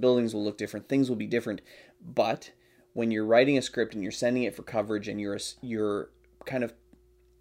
buildings 0.00 0.32
will 0.32 0.42
look 0.42 0.56
different. 0.56 0.88
Things 0.88 1.10
will 1.10 1.16
be 1.16 1.26
different. 1.26 1.60
But 2.02 2.52
when 2.94 3.10
you're 3.10 3.26
writing 3.26 3.58
a 3.58 3.60
script 3.60 3.92
and 3.92 4.02
you're 4.02 4.10
sending 4.10 4.44
it 4.44 4.56
for 4.56 4.62
coverage 4.62 5.06
and 5.06 5.20
you're 5.20 5.38
you're 5.60 6.08
kind 6.46 6.64
of 6.64 6.72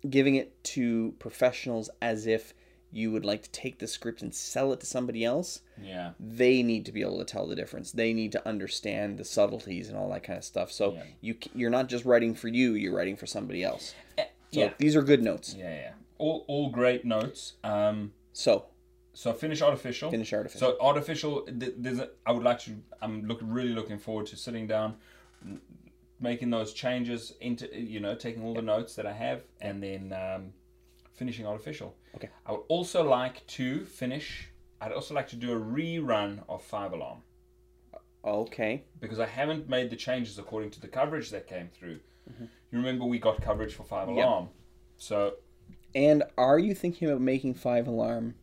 giving 0.09 0.35
it 0.35 0.61
to 0.75 1.15
professionals 1.19 1.89
as 2.01 2.27
if 2.27 2.53
you 2.93 3.11
would 3.11 3.25
like 3.25 3.41
to 3.43 3.49
take 3.49 3.79
the 3.79 3.87
script 3.87 4.21
and 4.21 4.33
sell 4.33 4.71
it 4.71 4.79
to 4.79 4.85
somebody 4.85 5.25
else, 5.25 5.61
Yeah. 5.81 6.11
they 6.19 6.61
need 6.61 6.85
to 6.85 6.91
be 6.91 7.01
able 7.01 7.17
to 7.17 7.25
tell 7.25 7.47
the 7.47 7.55
difference. 7.55 7.91
They 7.91 8.13
need 8.13 8.31
to 8.33 8.47
understand 8.47 9.17
the 9.17 9.25
subtleties 9.25 9.89
and 9.89 9.97
all 9.97 10.09
that 10.11 10.23
kind 10.23 10.37
of 10.37 10.43
stuff. 10.43 10.71
So 10.71 10.93
Yeah. 10.93 11.03
you 11.21 11.37
you're 11.55 11.69
not 11.71 11.89
just 11.89 12.05
writing 12.05 12.35
for 12.35 12.47
you; 12.49 12.73
you're 12.75 12.95
writing 12.95 13.15
for 13.15 13.25
somebody 13.25 13.63
else. 13.63 13.95
Eh, 14.17 14.25
So 14.51 14.59
yeah. 14.59 14.73
these 14.77 14.95
are 14.95 15.01
good 15.01 15.23
notes. 15.23 15.55
Yeah. 15.57 15.73
Yeah. 15.73 15.93
All 16.19 16.45
all 16.47 16.69
great 16.69 17.03
notes. 17.03 17.53
Um, 17.63 18.13
So 18.33 18.65
So 19.13 19.33
finish 19.33 19.61
artificial. 19.61 20.09
Finish 20.11 20.31
artificial. 20.33 20.69
So 20.71 20.77
artificial. 20.79 21.41
th- 21.45 21.73
There's 21.77 21.99
a, 21.99 22.09
I 22.25 22.31
would 22.31 22.43
like 22.43 22.59
to. 22.65 22.71
I'm 23.01 23.25
look 23.27 23.39
really 23.41 23.73
looking 23.73 23.97
forward 23.99 24.25
to 24.27 24.35
sitting 24.35 24.65
down, 24.67 24.97
making 26.19 26.49
those 26.49 26.73
changes 26.73 27.33
into 27.41 27.67
you 27.75 27.99
know 27.99 28.15
taking 28.15 28.43
all 28.43 28.53
the 28.53 28.61
notes 28.61 28.95
that 28.95 29.05
I 29.05 29.13
have 29.13 29.41
and 29.61 29.81
then 29.83 30.13
um, 30.13 30.53
finishing 31.13 31.45
artificial. 31.45 31.95
Okay. 32.15 32.29
I 32.45 32.51
would 32.51 32.63
also 32.67 33.03
like 33.03 33.45
to 33.47 33.85
finish. 33.85 34.49
I'd 34.81 34.91
also 34.91 35.13
like 35.13 35.27
to 35.29 35.35
do 35.35 35.53
a 35.53 35.59
rerun 35.59 36.43
of 36.49 36.63
Five 36.63 36.91
Alarm 36.91 37.19
okay, 38.25 38.83
because 38.99 39.19
I 39.19 39.25
haven't 39.25 39.69
made 39.69 39.89
the 39.89 39.95
changes 39.95 40.37
according 40.39 40.71
to 40.71 40.81
the 40.81 40.87
coverage 40.87 41.29
that 41.31 41.47
came 41.47 41.69
through. 41.69 41.99
Mm-hmm. 42.31 42.45
You 42.71 42.77
remember 42.77 43.05
we 43.05 43.19
got 43.19 43.41
coverage 43.41 43.73
for 43.73 43.83
Five 43.83 44.07
Yep. 44.09 44.17
Alarm, 44.17 44.49
so 44.97 45.33
and 45.95 46.23
are 46.37 46.57
you 46.57 46.73
thinking 46.73 47.09
about 47.09 47.21
making 47.21 47.53
Five 47.55 47.87
Alarm 47.87 48.35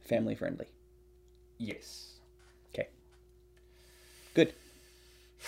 family 0.00 0.34
friendly? 0.34 0.66
yes. 1.58 2.14
Okay, 2.74 2.88
good. 4.34 4.52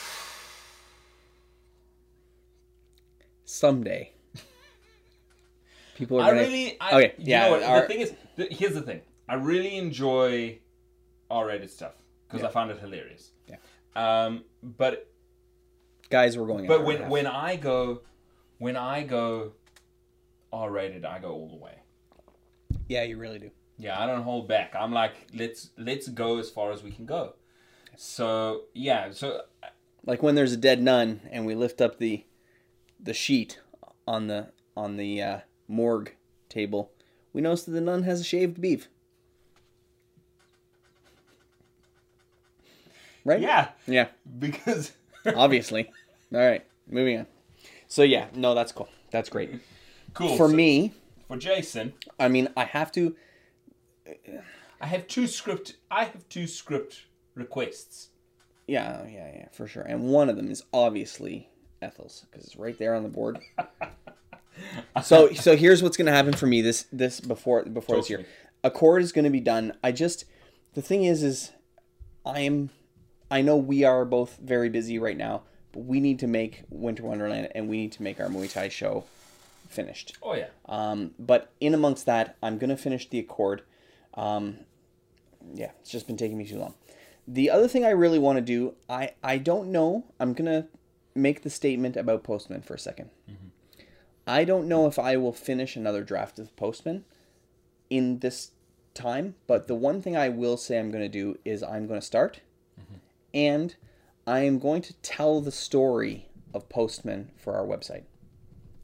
Someday, 3.45 4.13
people 5.97 6.21
are 6.21 6.25
I 6.25 6.31
gonna. 6.31 6.41
really, 6.43 6.77
I, 6.81 6.97
Okay, 6.99 7.15
you 7.19 7.25
yeah, 7.31 7.49
know 7.49 7.63
our- 7.65 7.81
the 7.83 7.87
thing 7.89 8.01
is, 8.01 8.13
th- 8.37 8.53
here's 8.57 8.75
the 8.75 8.83
thing. 8.83 9.01
I 9.29 9.35
really 9.35 9.77
enjoy 9.77 10.59
R-rated 11.31 11.71
stuff 11.71 11.95
because 12.29 12.45
I 12.45 12.51
found 12.51 12.71
it 12.71 12.79
hilarious. 12.79 13.33
Yeah. 13.49 13.57
Um, 13.97 14.45
but 14.63 15.11
guys, 16.11 16.39
we're 16.39 16.47
going. 16.47 16.67
but 16.69 16.81
hour 16.83 16.91
and 16.93 17.01
a 17.01 17.03
when 17.05 17.11
when 17.11 17.27
I 17.27 17.57
go, 17.57 18.03
when 18.59 18.77
I 18.77 19.03
go 19.03 19.53
R-rated, 20.53 21.05
I 21.05 21.19
go 21.19 21.33
all 21.33 21.49
the 21.49 21.57
way. 21.57 21.75
yeah, 22.89 23.03
you 23.03 23.19
really 23.19 23.39
do. 23.39 23.51
Yeah, 23.79 24.01
I 24.03 24.07
don't 24.07 24.23
hold 24.23 24.49
back. 24.49 24.75
I'm 24.79 24.93
like, 24.93 25.15
let's 25.35 25.71
let's 25.77 26.09
go 26.09 26.39
as 26.39 26.49
far 26.51 26.73
as 26.73 26.83
we 26.83 26.91
can 26.91 27.05
go. 27.07 27.35
So 27.97 28.63
yeah, 28.75 29.11
so 29.11 29.43
Like 30.05 30.23
when 30.23 30.35
there's 30.35 30.53
a 30.53 30.57
dead 30.57 30.81
nun 30.83 31.21
and 31.31 31.45
we 31.47 31.55
lift 31.55 31.81
up 31.81 31.99
the 31.99 32.25
the 33.01 33.13
sheet 33.15 33.61
on 34.07 34.29
the 34.29 34.53
on 34.77 34.97
the 34.97 35.21
uh, 35.23 35.39
morgue 35.69 36.13
table, 36.49 36.91
we 37.33 37.41
notice 37.41 37.65
that 37.65 37.73
the 37.73 37.81
nun 37.81 38.03
has 38.05 38.21
a 38.21 38.25
shaved 38.25 38.61
beef. 38.61 38.89
Right? 43.25 43.41
yeah, 43.41 43.69
Yeah. 43.87 44.09
because 44.39 44.93
Obviously. 45.27 45.91
All 46.33 46.41
right. 46.41 46.65
Moving 46.89 47.19
on. 47.21 47.27
So 47.89 48.03
yeah, 48.03 48.27
no, 48.35 48.55
that's 48.55 48.71
cool. 48.73 48.89
That's 49.11 49.29
great. 49.29 49.51
cool 50.15 50.37
For 50.37 50.49
So 50.49 50.55
me, 50.55 50.93
for 51.27 51.37
Jason. 51.37 51.95
I 52.19 52.29
mean, 52.29 52.49
I 52.57 52.65
have 52.65 52.93
to. 52.93 53.17
I 54.81 54.87
have 54.87 55.09
two 55.09 55.27
script. 55.27 55.77
I 55.91 56.05
have 56.05 56.29
two 56.29 56.47
script 56.47 57.07
requests. 57.35 58.11
Yeah, 58.69 59.05
yeah, 59.07 59.31
yeah, 59.35 59.49
for 59.53 59.67
sure. 59.67 59.83
And 59.83 60.05
one 60.09 60.29
of 60.29 60.37
them 60.37 60.51
is 60.51 60.63
obviously 60.73 61.49
Ethel's 61.83 62.25
because 62.31 62.47
it's 62.47 62.57
right 62.57 62.79
there 62.79 62.95
on 62.95 63.03
the 63.03 63.09
board. 63.09 63.39
so, 65.03 65.33
so 65.33 65.57
here's 65.57 65.83
what's 65.83 65.97
gonna 65.97 66.13
happen 66.13 66.33
for 66.33 66.47
me 66.47 66.63
this 66.63 66.87
this 66.93 67.21
before 67.21 67.65
before 67.65 67.97
this 67.97 68.07
to 68.07 68.13
year. 68.13 68.19
me. 68.21 68.27
Accord 68.65 69.03
is 69.03 69.13
gonna 69.13 69.31
be 69.31 69.41
done. 69.41 69.75
I 69.83 69.93
just 69.93 70.25
the 70.75 70.83
thing 70.83 71.05
is 71.05 71.23
is 71.23 71.53
I 72.25 72.41
am 72.41 72.71
I 73.31 73.43
know 73.43 73.57
we 73.57 73.85
are 73.85 74.05
both 74.05 74.39
very 74.39 74.69
busy 74.69 74.99
right 74.99 75.17
now, 75.17 75.43
but 75.73 75.85
we 75.85 76.01
need 76.01 76.19
to 76.21 76.27
make 76.27 76.65
Winter 76.71 77.03
Wonderland 77.05 77.49
and 77.55 77.69
we 77.69 77.79
need 77.79 77.93
to 77.93 78.03
make 78.03 78.21
our 78.21 78.29
Muay 78.29 78.53
Thai 78.53 78.69
show 78.69 79.05
finished. 79.69 80.17
Oh 80.23 80.35
yeah. 80.35 80.49
Um, 80.67 81.13
but 81.19 81.53
in 81.61 81.75
amongst 81.75 82.07
that, 82.07 82.37
I'm 82.43 82.59
gonna 82.59 82.77
finish 82.77 83.09
the 83.09 83.19
Accord. 83.19 83.63
Um, 84.15 84.59
yeah, 85.55 85.71
it's 85.81 85.91
just 85.91 86.07
been 86.07 86.17
taking 86.17 86.39
me 86.39 86.47
too 86.47 86.59
long. 86.59 86.75
The 87.29 87.51
other 87.51 87.67
thing 87.69 87.85
I 87.85 87.91
really 87.91 88.19
want 88.19 88.37
to 88.37 88.43
do, 88.43 88.75
I 88.89 89.11
I 89.23 89.39
don't 89.39 89.71
know. 89.73 90.05
I'm 90.21 90.33
gonna 90.33 90.69
make 91.15 91.43
the 91.43 91.51
statement 91.51 91.97
about 91.97 92.23
Postman 92.23 92.63
for 92.63 92.75
a 92.75 92.79
2nd 92.79 93.09
I 94.27 94.45
don't 94.45 94.67
know 94.69 94.87
if 94.87 94.99
I 94.99 95.17
will 95.17 95.33
finish 95.33 95.77
another 95.77 96.03
draft 96.03 96.39
of 96.39 96.55
Postman 96.57 97.05
in 97.89 98.19
this 98.19 98.51
time, 98.95 99.37
but 99.47 99.69
the 99.69 99.75
one 99.75 100.03
thing 100.03 100.17
I 100.17 100.29
will 100.29 100.57
say 100.57 100.79
I'm 100.79 100.91
gonna 100.91 101.09
do 101.09 101.39
is 101.45 101.63
I'm 101.63 101.87
gonna 101.87 102.03
start, 102.03 102.41
and 103.33 103.77
I 104.27 104.41
am 104.41 104.59
going 104.59 104.83
to 104.83 104.95
tell 104.95 105.41
the 105.41 105.53
story 105.53 106.29
of 106.53 106.69
Postman 106.69 107.31
for 107.37 107.55
our 107.55 107.65
website. 107.65 108.05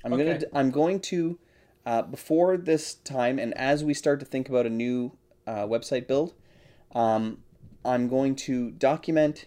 I'm 0.05 0.13
Okay. 0.13 0.25
gonna 0.25 0.41
I'm 0.53 0.71
going 0.71 1.01
to 1.01 1.39
uh, 1.85 2.03
before 2.03 2.57
this 2.57 2.95
time 2.95 3.41
and 3.41 3.53
as 3.55 3.83
we 3.83 3.95
start 3.95 4.21
to 4.21 4.27
think 4.27 4.49
about 4.49 4.67
a 4.67 4.71
new 4.71 5.17
uh, 5.47 5.67
website 5.67 6.07
build, 6.07 6.35
um, 6.95 7.39
I'm 7.85 8.07
going 8.07 8.37
to 8.37 8.71
document 8.71 9.47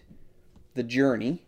the 0.74 0.82
journey, 0.82 1.46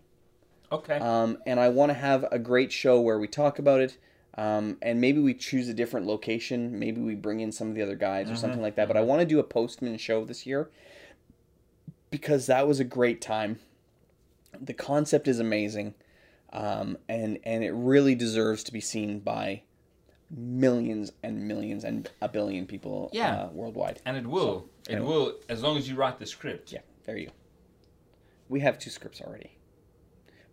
Okay. 0.72 0.96
um, 0.99 1.36
and 1.46 1.61
I 1.61 1.68
want 1.68 1.90
to 1.90 1.94
have 1.94 2.24
a 2.32 2.38
great 2.38 2.72
show 2.72 2.99
where 2.99 3.18
we 3.18 3.28
talk 3.28 3.59
about 3.59 3.80
it. 3.82 3.99
Um, 4.39 4.78
and 4.82 5.01
maybe 5.01 5.18
we 5.20 5.34
choose 5.34 5.68
a 5.68 5.74
different 5.74 6.07
location. 6.07 6.78
Maybe 6.78 7.01
we 7.01 7.16
bring 7.16 7.41
in 7.41 7.51
some 7.51 7.68
of 7.70 7.74
the 7.74 7.82
other 7.82 7.97
guys 7.97 8.30
or 8.30 8.36
something 8.36 8.62
like 8.62 8.76
that. 8.76 8.86
But 8.86 8.97
I 8.97 9.01
want 9.01 9.18
to 9.20 9.26
do 9.26 9.41
a 9.41 9.43
postman 9.43 9.99
show 9.99 10.24
this 10.24 10.47
year 10.47 10.70
because 12.11 12.47
that 12.47 12.68
was 12.68 12.78
a 12.78 12.84
great 12.84 13.20
time. 13.20 13.59
The 14.61 14.74
concept 14.74 15.26
is 15.26 15.41
amazing, 15.41 15.95
um, 16.53 16.97
and 17.09 17.39
and 17.43 17.64
it 17.64 17.72
really 17.72 18.14
deserves 18.14 18.62
to 18.64 18.72
be 18.72 18.80
seen 18.80 19.18
by 19.18 19.62
millions 20.30 21.11
and 21.24 21.49
millions 21.49 21.82
and 21.84 22.09
a 22.20 22.28
billion 22.28 22.64
people 22.66 23.11
Yeah. 23.12 23.43
uh, 23.45 23.49
worldwide. 23.53 24.01
and 24.05 24.16
it 24.16 24.26
will. 24.26 24.68
it 24.89 25.03
will 25.03 25.34
as 25.49 25.62
long 25.64 25.76
as 25.76 25.89
you 25.89 25.97
write 25.97 26.18
the 26.20 26.26
script. 26.26 26.70
Yeah, 26.72 26.80
there 27.05 27.16
you 27.16 27.26
go. 27.26 27.32
We 28.49 28.61
have 28.61 28.78
two 28.78 28.91
scripts 28.91 29.20
already, 29.20 29.59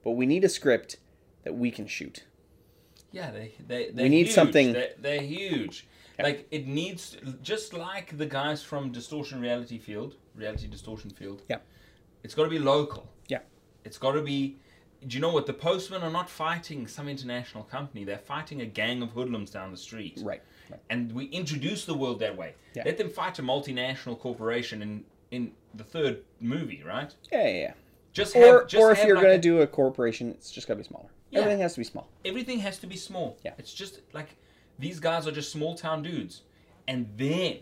but 0.04 0.12
we 0.12 0.26
need 0.26 0.44
a 0.44 0.50
script 0.50 0.98
that 1.44 1.54
we 1.54 1.70
can 1.72 1.86
shoot. 1.88 2.24
Yeah, 3.12 3.32
they 3.32 3.54
they 3.68 3.92
they're 3.92 4.10
need 4.10 4.26
huge. 4.28 4.36
something- 4.36 4.74
They're, 4.74 4.94
they're 5.00 5.22
huge. 5.22 5.88
Like 6.18 6.48
it 6.52 6.66
needs 6.66 7.18
just 7.42 7.74
like 7.74 8.18
the 8.18 8.26
guys 8.26 8.64
from 8.64 8.92
Distortion 8.92 9.42
Reality 9.42 9.78
Field, 9.78 10.16
Reality 10.34 10.68
Distortion 10.68 11.10
Field. 11.10 11.42
Yeah. 11.50 11.58
It's 12.24 12.34
got 12.34 12.44
to 12.46 12.50
be 12.50 12.60
local. 12.60 13.10
Yeah. 13.28 13.40
It's 13.84 13.98
got 13.98 14.14
to 14.14 14.22
be. 14.22 14.58
Do 15.06 15.16
you 15.16 15.22
know 15.22 15.30
what? 15.32 15.46
The 15.46 15.54
postmen 15.54 16.02
are 16.04 16.10
not 16.10 16.30
fighting 16.30 16.88
some 16.88 17.10
international 17.10 17.64
company. 17.66 18.06
They're 18.06 18.18
fighting 18.18 18.62
a 18.62 18.66
gang 18.66 19.02
of 19.04 19.10
hoodlums 19.12 19.52
down 19.52 19.72
the 19.72 19.78
street. 19.78 20.20
Right. 20.24 20.42
right. 20.72 20.80
And 20.90 21.12
we 21.12 21.26
introduce 21.26 21.86
the 21.86 21.94
world 21.94 22.20
that 22.22 22.36
way. 22.36 22.56
Yeah. 22.76 22.84
Let 22.86 22.98
them 22.98 23.10
fight 23.10 23.38
a 23.40 23.44
multinational 23.44 24.18
corporation 24.18 24.82
in 24.82 25.04
in 25.32 25.52
the 25.74 25.84
third 25.84 26.20
movie, 26.40 26.82
right? 26.86 27.14
Yeah, 27.32 27.46
yeah, 27.48 27.54
yeah. 27.60 27.74
Just 28.14 28.36
Or, 28.38 28.60
have, 28.62 28.68
just 28.68 28.82
or 28.82 28.92
if 28.94 29.04
you're 29.04 29.16
like 29.18 29.24
going 29.26 29.34
a- 29.36 29.38
to 29.38 29.42
do 29.42 29.62
a 29.62 29.68
corporation, 29.68 30.30
it's 30.32 30.50
just 30.50 30.66
got 30.68 30.76
to 30.76 30.78
be 30.78 30.84
smaller. 30.86 31.10
Yeah. 31.32 31.40
Everything 31.40 31.62
has 31.62 31.74
to 31.74 31.80
be 31.80 31.84
small. 31.84 32.08
everything 32.24 32.60
has 32.60 32.78
to 32.80 32.88
be 32.88 32.96
small. 32.96 33.38
Yeah. 33.44 33.54
It's 33.58 33.74
just 33.74 34.00
like 34.14 34.38
these 34.80 35.00
guys 35.00 35.28
are 35.28 35.32
just 35.32 35.52
small 35.52 35.76
town 35.76 36.04
dudes. 36.04 36.42
And 36.88 37.10
then 37.18 37.60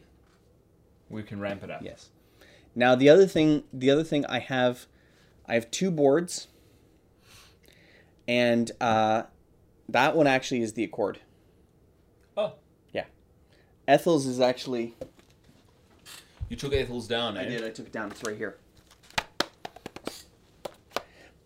we 1.10 1.24
can 1.24 1.40
ramp 1.40 1.64
it 1.64 1.72
up. 1.72 1.82
Yes. 1.82 2.10
Now 2.76 2.96
the 2.96 3.10
other 3.10 3.26
thing, 3.28 3.64
the 3.72 3.90
other 3.90 4.04
thing 4.04 4.26
I 4.26 4.40
have, 4.40 4.88
I 5.48 5.54
have 5.54 5.70
two 5.72 5.92
boards, 5.92 6.48
and 8.28 8.72
uh, 8.82 9.24
that 9.90 10.16
one 10.16 10.28
actually 10.28 10.62
is 10.62 10.74
the 10.74 10.84
Accord. 10.84 11.20
Oh, 12.36 12.54
Yeah. 12.94 13.06
Ethel's 13.88 14.26
is 14.26 14.40
actually. 14.40 14.96
you 16.50 16.56
took 16.56 16.74
Ethel's 16.74 17.08
down, 17.08 17.38
eh? 17.38 17.42
I 17.42 17.46
did. 17.46 17.64
I 17.64 17.70
took 17.70 17.88
it 17.88 17.92
down. 17.92 18.12
It's 18.12 18.24
right 18.24 18.38
here. 18.38 18.58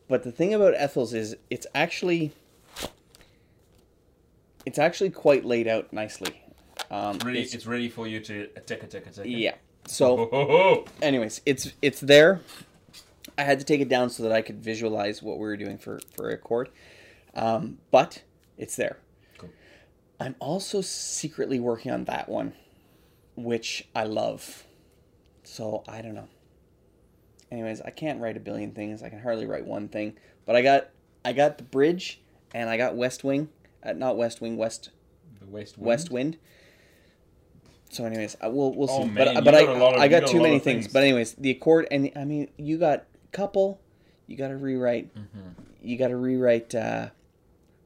But 0.07 0.23
the 0.23 0.31
thing 0.31 0.53
about 0.53 0.73
Ethel's 0.75 1.13
is 1.13 1.35
it's 1.49 1.67
actually 1.75 2.31
it's 4.65 4.79
actually 4.79 5.09
quite 5.09 5.45
laid 5.45 5.67
out 5.67 5.91
nicely. 5.93 6.41
Um, 6.91 7.17
Ready, 7.19 7.39
it's- 7.39 7.53
it's, 7.53 7.65
ready 7.65 7.89
for 7.89 8.07
you 8.07 8.19
to 8.21 8.49
attack, 8.55 8.83
attack, 8.83 9.07
attack. 9.07 9.25
yeah. 9.27 9.55
So 9.87 10.19
Oh, 10.19 10.29
oh, 10.31 10.47
oh. 10.51 10.85
anyways, 11.01 11.41
it's 11.45 11.71
it's 11.81 11.99
there. 12.01 12.41
I 13.37 13.43
had 13.43 13.59
to 13.59 13.65
take 13.65 13.81
it 13.81 13.87
down 13.89 14.09
so 14.09 14.23
that 14.23 14.31
I 14.31 14.41
could 14.41 14.61
visualize 14.63 15.21
what 15.21 15.37
we 15.37 15.43
were 15.45 15.57
doing 15.57 15.77
for 15.77 15.99
for 16.15 16.29
Accord, 16.29 16.69
um, 17.35 17.77
but 17.91 18.23
it's 18.57 18.75
there. 18.75 18.97
Cool. 19.37 19.49
I'm 20.19 20.35
also 20.39 20.81
secretly 20.81 21.59
working 21.59 21.91
on 21.91 22.03
that 22.05 22.27
one, 22.27 22.53
which 23.35 23.87
I 23.95 24.03
love. 24.03 24.65
So 25.43 25.83
I 25.87 26.01
don't 26.01 26.15
know. 26.15 26.27
Anyways, 27.51 27.81
I 27.81 27.89
can't 27.91 28.19
write 28.21 28.35
a 28.37 28.39
billion 28.39 28.71
things. 28.71 29.01
I 29.03 29.09
can 29.09 29.19
hardly 29.21 29.45
write 29.45 29.65
one 29.65 29.87
thing. 29.87 30.17
But 30.45 30.55
I 30.55 30.61
got 30.61 30.89
I 31.23 31.33
got 31.33 31.57
the 31.57 31.63
bridge 31.63 32.21
and 32.53 32.69
I 32.69 32.77
got 32.77 32.95
West 32.95 33.23
Wing, 33.23 33.49
uh, 33.83 33.93
not 33.93 34.17
West 34.17 34.41
Wing, 34.41 34.57
West 34.57 34.89
The 35.39 35.45
West 35.47 35.77
Wind. 35.77 35.87
West 35.87 36.11
Wind. 36.11 36.37
So, 37.89 38.03
anyways, 38.05 38.35
I 38.41 38.47
we'll 38.47 38.73
see. 38.87 38.93
Oh, 38.95 38.99
but 39.05 39.33
man, 39.33 39.43
but 39.43 39.53
you 39.53 39.59
I 39.59 39.71
of- 39.73 39.81
I 40.01 40.07
got 40.07 40.21
got 40.23 40.29
too 40.31 40.41
many 40.41 40.59
things. 40.59 40.83
things. 40.85 40.93
But 40.93 41.03
anyways, 41.03 41.33
the 41.35 41.51
accord 41.51 41.87
and 41.89 42.11
I 42.15 42.25
mean 42.25 42.49
you 42.57 42.77
got 42.77 43.05
couple, 43.31 43.79
you 44.25 44.35
got 44.35 44.49
to 44.49 44.57
rewrite. 44.57 45.13
Mm-hmm. 45.15 45.49
You 45.81 45.97
got 45.97 46.09
to 46.09 46.17
rewrite. 46.17 46.75
uh 46.75 47.09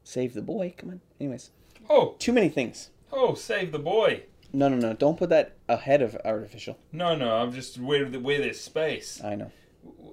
Save 0.04 0.34
the 0.34 0.42
boy. 0.42 0.74
Come 0.76 0.90
on. 0.90 1.00
Anyways, 1.20 1.50
Oh, 1.88 2.16
too 2.18 2.32
many 2.32 2.48
things. 2.48 2.90
oh, 3.12 3.34
save 3.34 3.70
the 3.70 3.78
boy. 3.78 4.22
No, 4.52 4.68
no, 4.68 4.76
no. 4.76 4.92
Don't 4.92 5.16
put 5.16 5.30
that 5.30 5.56
ahead 5.68 6.02
of 6.02 6.16
artificial. 6.24 6.78
No, 6.92 7.14
no, 7.14 7.36
I'm 7.36 7.52
just 7.52 7.78
where 7.78 8.04
the 8.08 8.20
where 8.20 8.38
there's 8.38 8.60
space. 8.60 9.20
I 9.24 9.34
know. 9.34 9.50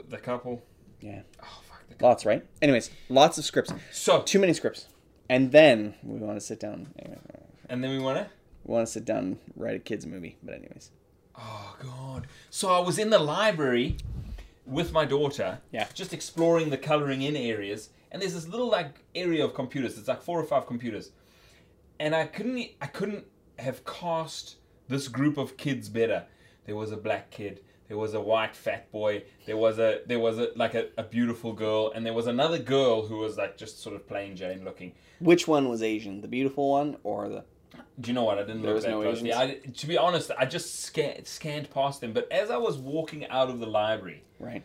The 0.08 0.18
couple. 0.18 0.62
Yeah. 1.02 1.22
Oh 1.42 1.62
fuck 1.70 1.88
the 1.88 1.96
couple. 1.96 2.10
Lots, 2.10 2.26
right? 2.26 2.46
Anyways, 2.62 2.90
lots 3.10 3.38
of 3.38 3.46
scripts. 3.46 3.74
So 3.92 4.22
Too 4.22 4.40
many 4.40 4.54
scripts. 4.54 4.88
And 5.30 5.52
then 5.52 5.94
we 6.04 6.18
want 6.20 6.38
to 6.38 6.42
sit 6.46 6.60
down. 6.60 6.94
Anyway, 6.98 7.20
and 7.70 7.84
then 7.84 7.92
we 7.92 8.00
wanna. 8.00 8.30
we 8.66 8.74
want 8.74 8.88
to 8.88 8.92
sit 8.92 9.06
down 9.06 9.18
and 9.20 9.38
write 9.56 9.76
a 9.76 9.80
kids 9.80 10.06
movie. 10.06 10.38
But 10.42 10.56
anyways, 10.56 10.92
Oh 11.36 11.76
god. 11.82 12.28
So 12.50 12.70
I 12.72 12.80
was 12.80 12.98
in 12.98 13.10
the 13.10 13.20
library 13.20 13.98
with 14.66 14.92
my 14.92 15.06
daughter. 15.06 15.60
Yeah. 15.72 15.88
Just 15.94 16.14
exploring 16.14 16.70
the 16.70 16.78
coloring 16.78 17.22
in 17.22 17.36
areas, 17.36 17.90
and 18.12 18.22
there's 18.22 18.34
this 18.34 18.48
little 18.48 18.70
like 18.70 19.04
area 19.14 19.44
of 19.44 19.54
computers. 19.54 19.98
It's 19.98 20.08
like 20.08 20.22
four 20.22 20.40
or 20.40 20.44
five 20.46 20.66
computers, 20.66 21.12
and 22.00 22.16
I 22.16 22.26
couldn't 22.26 22.70
I 22.82 22.88
couldn't 22.88 23.26
have 23.60 23.86
cast 23.86 24.56
this 24.88 25.08
group 25.08 25.38
of 25.38 25.58
kids 25.58 25.90
better. 25.90 26.26
There 26.66 26.76
was 26.76 26.92
a 26.92 26.98
black 26.98 27.30
kid. 27.32 27.62
There 27.88 27.98
was 27.98 28.14
a 28.14 28.22
white 28.22 28.56
fat 28.56 28.92
boy. 28.92 29.24
There 29.48 29.58
was 29.58 29.80
a 29.80 30.02
there 30.06 30.20
was 30.20 30.38
a 30.38 30.50
like 30.56 30.76
a, 30.76 30.88
a 30.98 31.04
beautiful 31.04 31.54
girl, 31.54 31.92
and 31.96 32.06
there 32.06 32.14
was 32.14 32.28
another 32.28 32.60
girl 32.60 33.06
who 33.08 33.18
was 33.18 33.38
like 33.38 33.58
just 33.58 33.82
sort 33.82 33.96
of 33.96 34.08
plain 34.08 34.36
Jane 34.36 34.64
looking. 34.64 34.94
which 35.20 35.48
one 35.48 35.68
was 35.70 35.82
Asian? 35.82 36.22
The 36.22 36.28
beautiful 36.28 36.70
one 36.70 36.98
or 37.04 37.30
the? 37.30 37.44
Do 38.00 38.10
you 38.10 38.14
know 38.14 38.24
what? 38.24 38.38
I 38.38 38.44
didn't 38.44 38.62
There 38.62 38.74
look 38.74 38.84
that 38.84 38.92
no 38.92 39.02
closely. 39.02 39.34
I, 39.34 39.56
to 39.78 39.88
be 39.88 39.98
honest, 39.98 40.32
I 40.38 40.46
just 40.46 40.82
scanned, 40.82 41.28
scanned 41.28 41.70
past 41.72 42.00
them. 42.02 42.14
But 42.14 42.32
as 42.32 42.50
I 42.50 42.58
was 42.58 42.78
walking 42.78 43.28
out 43.28 43.50
of 43.50 43.60
the 43.60 43.66
library, 43.68 44.24
Right. 44.40 44.64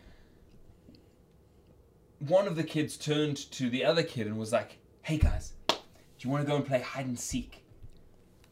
one 2.19 2.47
of 2.47 2.55
the 2.55 2.63
kids 2.63 2.97
turned 2.97 3.37
to 3.51 3.69
the 3.69 3.83
other 3.83 4.03
kid 4.03 4.27
and 4.27 4.37
was 4.37 4.51
like, 4.53 4.77
"Hey 5.01 5.17
guys, 5.17 5.53
do 5.67 5.75
you 6.19 6.29
want 6.29 6.43
to 6.45 6.47
go 6.49 6.55
and 6.55 6.65
play 6.65 6.79
hide 6.81 7.05
and 7.05 7.19
seek 7.19 7.63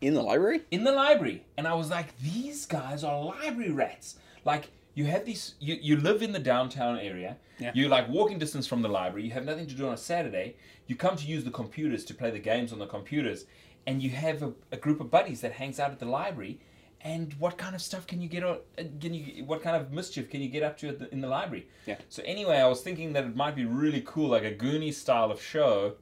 In 0.08 0.14
the 0.14 0.22
library? 0.22 0.62
in 0.72 0.84
the 0.84 0.92
library?" 0.92 1.46
And 1.58 1.68
I 1.68 1.74
was 1.74 1.90
like, 1.90 2.18
"These 2.20 2.66
guys 2.66 3.04
are 3.04 3.24
library 3.24 3.72
rats. 3.72 4.18
Like, 4.46 4.72
you 4.96 5.06
have 5.06 5.26
these 5.26 5.56
you, 5.60 5.76
you 5.82 5.96
live 5.98 6.22
in 6.22 6.32
the 6.34 6.40
downtown 6.54 7.00
area 7.00 7.38
Yeah. 7.60 7.72
you're 7.74 7.90
like 7.90 8.08
walking 8.10 8.38
distance 8.38 8.68
from 8.68 8.82
the 8.84 8.90
library 8.90 9.24
you 9.26 9.32
have 9.32 9.44
nothing 9.52 9.66
to 9.66 9.74
do 9.74 9.88
on 9.88 9.94
a 9.94 9.98
saturday 9.98 10.56
you 10.86 10.96
come 10.96 11.16
to 11.16 11.26
use 11.26 11.44
the 11.44 11.50
computers 11.62 12.04
to 12.06 12.14
play 12.14 12.30
the 12.30 12.44
games 12.52 12.72
on 12.72 12.78
the 12.78 12.86
computers 12.86 13.46
and 13.88 14.04
you 14.04 14.12
have 14.12 14.44
a, 14.44 14.52
a 14.72 14.78
group 14.78 15.00
of 15.02 15.10
buddies 15.10 15.42
that 15.42 15.54
hangs 15.54 15.80
out 15.80 15.90
at 15.90 15.98
the 16.00 16.06
library 16.06 16.60
and 17.02 17.34
what 17.40 17.58
kind 17.58 17.74
of 17.76 17.82
stuff 17.82 18.06
can 18.06 18.22
you 18.22 18.30
get 18.30 18.44
on 18.44 18.58
uh, 18.78 18.84
can 19.02 19.16
you 19.16 19.44
what 19.46 19.64
kind 19.64 19.76
of 19.76 19.92
mischief 19.92 20.30
can 20.30 20.42
you 20.42 20.50
get 20.58 20.62
up 20.62 20.78
to 20.78 20.92
the, 20.92 21.06
in 21.12 21.22
the 21.22 21.28
library 21.38 21.66
Yeah. 21.88 21.98
so 22.16 22.22
anyway 22.24 22.58
i 22.58 22.68
was 22.68 22.82
thinking 22.82 23.14
that 23.14 23.24
it 23.24 23.36
might 23.36 23.56
be 23.56 23.66
really 23.66 24.04
cool 24.06 24.30
like 24.30 24.44
a 24.44 24.52
goonies 24.64 24.98
style 25.06 25.32
of 25.32 25.42
show 25.42 25.96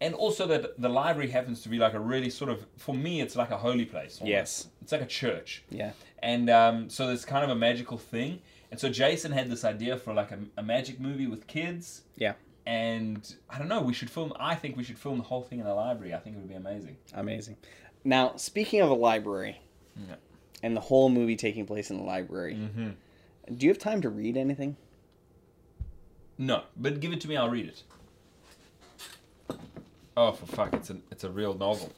and 0.00 0.14
also 0.14 0.46
that 0.46 0.80
the 0.80 0.88
library 0.88 1.28
happens 1.30 1.60
to 1.62 1.68
be 1.68 1.78
like 1.78 1.94
a 1.94 2.00
really 2.00 2.30
sort 2.30 2.50
of 2.50 2.64
for 2.76 2.94
me 2.94 3.20
it's 3.20 3.34
like 3.36 3.50
a 3.50 3.56
holy 3.56 3.84
place 3.84 4.18
almost. 4.20 4.28
Yes. 4.30 4.68
it's 4.82 4.92
like 4.92 5.00
a 5.02 5.06
church 5.06 5.64
Yeah. 5.70 5.92
and 6.22 6.48
um, 6.50 6.88
so 6.90 7.06
there's 7.06 7.24
kind 7.24 7.44
of 7.44 7.50
a 7.50 7.56
magical 7.56 7.98
thing. 7.98 8.40
And 8.70 8.78
so 8.78 8.90
Jason 8.90 9.32
had 9.32 9.48
this 9.50 9.64
idea 9.64 9.96
for 9.96 10.12
like 10.12 10.30
a, 10.30 10.38
a 10.58 10.62
magic 10.62 11.00
movie 11.00 11.26
with 11.26 11.46
kids. 11.46 12.02
Yeah. 12.16 12.34
And 12.66 13.34
I 13.48 13.58
don't 13.58 13.68
know, 13.68 13.80
we 13.80 13.94
should 13.94 14.10
film, 14.10 14.32
I 14.38 14.54
think 14.56 14.76
we 14.76 14.84
should 14.84 14.98
film 14.98 15.16
the 15.16 15.24
whole 15.24 15.40
thing 15.42 15.58
in 15.58 15.64
the 15.64 15.72
library. 15.74 16.12
I 16.12 16.18
think 16.18 16.36
it 16.36 16.38
would 16.40 16.50
be 16.50 16.54
amazing. 16.54 16.98
Amazing. 17.14 17.56
Now, 18.04 18.36
speaking 18.36 18.82
of 18.82 18.90
a 18.90 18.94
library 18.94 19.58
Yeah. 19.96 20.16
and 20.62 20.76
the 20.76 20.82
whole 20.82 21.08
movie 21.08 21.34
taking 21.34 21.64
place 21.64 21.90
in 21.90 21.96
the 21.96 22.02
library, 22.04 22.56
Mm-hmm. 22.56 22.90
do 23.56 23.64
you 23.66 23.70
have 23.72 23.78
time 23.78 24.02
to 24.02 24.10
read 24.10 24.36
anything? 24.36 24.76
No, 26.36 26.62
but 26.76 27.00
give 27.00 27.12
it 27.12 27.20
to 27.22 27.28
me, 27.28 27.36
I'll 27.36 27.48
read 27.50 27.66
it. 27.66 27.82
Oh, 30.20 30.32
for 30.32 30.46
fuck, 30.46 30.74
it's 30.74 30.90
a, 30.90 30.96
it's 31.12 31.22
a 31.22 31.30
real 31.30 31.54
novel. 31.54 31.92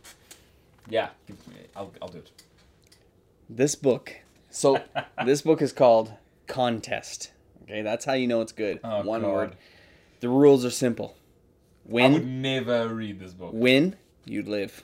Yeah, 0.91 1.09
give 1.27 1.39
me. 1.49 1.55
I'll, 1.75 1.91
I'll 2.03 2.09
do 2.09 2.19
it. 2.19 2.31
This 3.49 3.75
book. 3.75 4.13
So, 4.51 4.83
this 5.25 5.41
book 5.41 5.63
is 5.63 5.73
called 5.73 6.13
Contest. 6.47 7.33
Okay, 7.63 7.81
that's 7.81 8.05
how 8.05 8.13
you 8.13 8.27
know 8.27 8.43
it's 8.43 8.53
good. 8.53 8.79
Oh, 8.85 9.01
One 9.05 9.23
God. 9.23 9.33
word. 9.33 9.57
The 10.21 10.29
rules 10.29 10.67
are 10.67 10.71
simple. 10.71 11.17
Win. 11.87 12.11
I 12.11 12.15
would 12.17 12.27
never 12.27 12.89
read 12.89 13.19
this 13.21 13.33
book. 13.33 13.53
win, 13.55 13.97
you'd 14.27 14.49
live. 14.49 14.83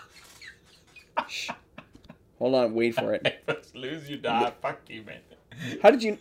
Shh. 1.28 1.50
Hold 2.38 2.54
on, 2.54 2.72
wait 2.72 2.94
for 2.94 3.12
it. 3.12 3.44
Lose, 3.74 4.08
you 4.08 4.16
die. 4.16 4.50
Fuck 4.62 4.80
you, 4.88 5.02
man. 5.02 5.20
How 5.82 5.90
did 5.90 6.02
you 6.02 6.16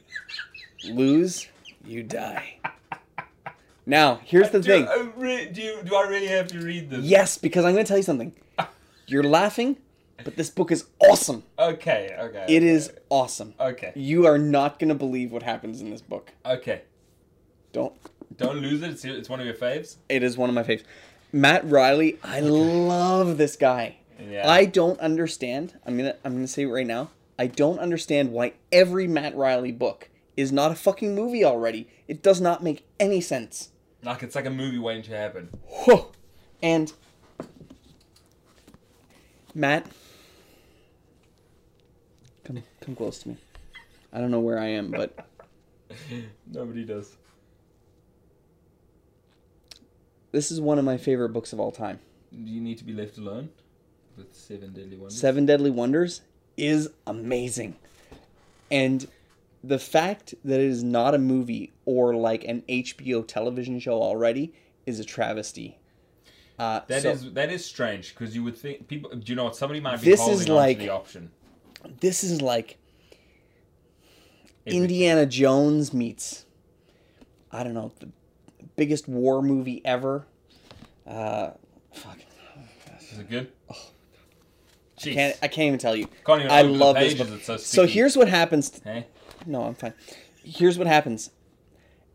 lose? 0.83 1.47
You 1.85 2.03
die. 2.03 2.57
Now, 3.87 4.19
here's 4.25 4.47
uh, 4.47 4.51
the 4.51 4.59
do, 4.59 4.67
thing. 4.69 4.87
I 4.87 4.95
uh, 4.95 5.07
re- 5.15 5.49
do, 5.49 5.61
you, 5.61 5.81
do 5.81 5.95
I 5.95 6.07
really 6.07 6.27
have 6.27 6.47
to 6.49 6.59
read 6.59 6.89
this? 6.89 7.05
Yes, 7.05 7.37
because 7.37 7.63
I'm 7.63 7.71
going 7.71 7.85
to 7.85 7.87
tell 7.87 7.97
you 7.97 8.03
something. 8.03 8.33
You're 9.07 9.23
laughing, 9.23 9.77
but 10.25 10.35
this 10.35 10.49
book 10.49 10.73
is 10.73 10.87
awesome. 10.99 11.45
Okay, 11.57 12.13
okay. 12.19 12.45
It 12.49 12.57
okay, 12.57 12.67
is 12.67 12.91
awesome. 13.09 13.53
Okay. 13.57 13.93
You 13.95 14.25
are 14.25 14.37
not 14.37 14.77
going 14.77 14.89
to 14.89 14.95
believe 14.95 15.31
what 15.31 15.41
happens 15.41 15.79
in 15.79 15.89
this 15.89 16.01
book. 16.01 16.33
Okay. 16.45 16.81
Don't. 17.71 17.93
Don't 18.35 18.57
lose 18.57 18.81
it. 18.83 18.89
It's, 18.91 19.05
it's 19.05 19.29
one 19.29 19.39
of 19.39 19.45
your 19.45 19.55
faves. 19.55 19.95
It 20.09 20.21
is 20.21 20.37
one 20.37 20.49
of 20.49 20.55
my 20.55 20.63
faves. 20.63 20.83
Matt 21.31 21.63
Reilly, 21.63 22.19
I 22.25 22.41
love 22.41 23.37
this 23.37 23.55
guy. 23.55 23.97
Yeah. 24.19 24.49
I 24.49 24.65
don't 24.65 24.99
understand. 24.99 25.79
I'm 25.85 25.95
gonna 25.95 26.15
I'm 26.25 26.33
gonna 26.33 26.47
say 26.47 26.63
it 26.63 26.67
right 26.67 26.85
now. 26.85 27.11
I 27.39 27.47
don't 27.47 27.79
understand 27.79 28.31
why 28.31 28.53
every 28.71 29.07
Matt 29.07 29.35
Reilly 29.35 29.71
book 29.71 30.09
is 30.35 30.51
not 30.51 30.71
a 30.71 30.75
fucking 30.75 31.15
movie 31.15 31.45
already. 31.45 31.87
It 32.07 32.21
does 32.21 32.41
not 32.41 32.63
make 32.63 32.85
any 32.99 33.21
sense. 33.21 33.69
Like 34.07 34.23
it's 34.23 34.35
like 34.35 34.45
a 34.45 34.49
movie 34.49 34.79
waiting 34.79 35.03
to 35.03 35.17
happen. 35.17 35.49
And 36.63 36.93
Matt, 39.53 39.85
come 42.45 42.63
come 42.79 42.95
close 42.95 43.19
to 43.19 43.29
me. 43.29 43.37
I 44.13 44.19
don't 44.19 44.31
know 44.31 44.39
where 44.39 44.57
I 44.59 44.67
am, 44.67 44.91
but 44.91 45.27
Nobody 46.51 46.85
does. 46.85 47.17
this 50.31 50.51
is 50.51 50.61
one 50.61 50.79
of 50.79 50.85
my 50.85 50.95
favorite 50.97 51.29
books 51.29 51.51
of 51.51 51.59
all 51.59 51.71
time. 51.71 51.99
Do 52.31 52.49
you 52.49 52.61
need 52.61 52.77
to 52.77 52.85
be 52.85 52.93
left 52.93 53.17
alone 53.17 53.49
with 54.15 54.33
Seven 54.33 54.71
Deadly 54.71 54.95
Wonders? 54.95 55.19
Seven 55.19 55.45
Deadly 55.45 55.69
Wonders 55.71 56.21
is 56.55 56.89
amazing. 57.05 57.75
And 58.71 59.05
the 59.63 59.79
fact 59.79 60.33
that 60.45 60.61
it 60.61 60.65
is 60.65 60.81
not 60.83 61.13
a 61.13 61.17
movie 61.17 61.73
or 61.87 62.13
like 62.13 62.43
an 62.43 62.63
HBO 62.67 63.25
television 63.25 63.79
show 63.79 63.93
already 64.03 64.53
is 64.85 64.99
a 64.99 65.05
travesty. 65.05 65.79
Uh, 66.59 66.81
That 66.87 67.01
so 67.03 67.11
is 67.11 67.31
that 67.33 67.49
is 67.49 67.63
strange 67.63 68.13
because 68.13 68.35
you 68.35 68.43
would 68.43 68.57
think 68.57 68.87
people. 68.89 69.09
Do 69.11 69.21
you 69.25 69.35
know 69.35 69.45
what 69.45 69.55
somebody 69.55 69.79
might 69.79 70.01
be 70.01 70.05
This 70.11 70.19
holding 70.19 70.39
is 70.39 70.49
like- 70.49 70.77
the 70.79 70.89
option? 70.89 71.31
this 72.01 72.23
is 72.23 72.41
like. 72.41 72.77
Indiana 74.65 75.25
Jones 75.25 75.93
meets 75.93 76.45
I 77.53 77.63
don't 77.63 77.73
know 77.73 77.93
the 78.01 78.09
biggest 78.75 79.07
war 79.07 79.41
movie 79.41 79.81
ever. 79.85 80.27
Uh, 81.07 81.51
fuck, 81.93 82.17
Is 83.13 83.19
it 83.19 83.29
good? 83.29 83.49
Jeez. 84.99 85.13
can't 85.13 85.37
I 85.41 85.47
can't 85.47 85.67
even 85.67 85.79
tell 85.79 85.95
you. 85.95 86.07
Even 86.27 86.51
I 86.51 86.63
love 86.63 86.95
this 86.97 87.13
book. 87.13 87.29
it's 87.29 87.45
so 87.45 87.55
so 87.55 87.87
here's 87.87 88.17
what 88.17 88.27
happens. 88.27 88.81
Hey? 88.83 89.07
No, 89.45 89.61
I'm 89.63 89.75
fine. 89.75 89.93
Here's 90.43 90.77
what 90.77 90.87
happens. 90.87 91.29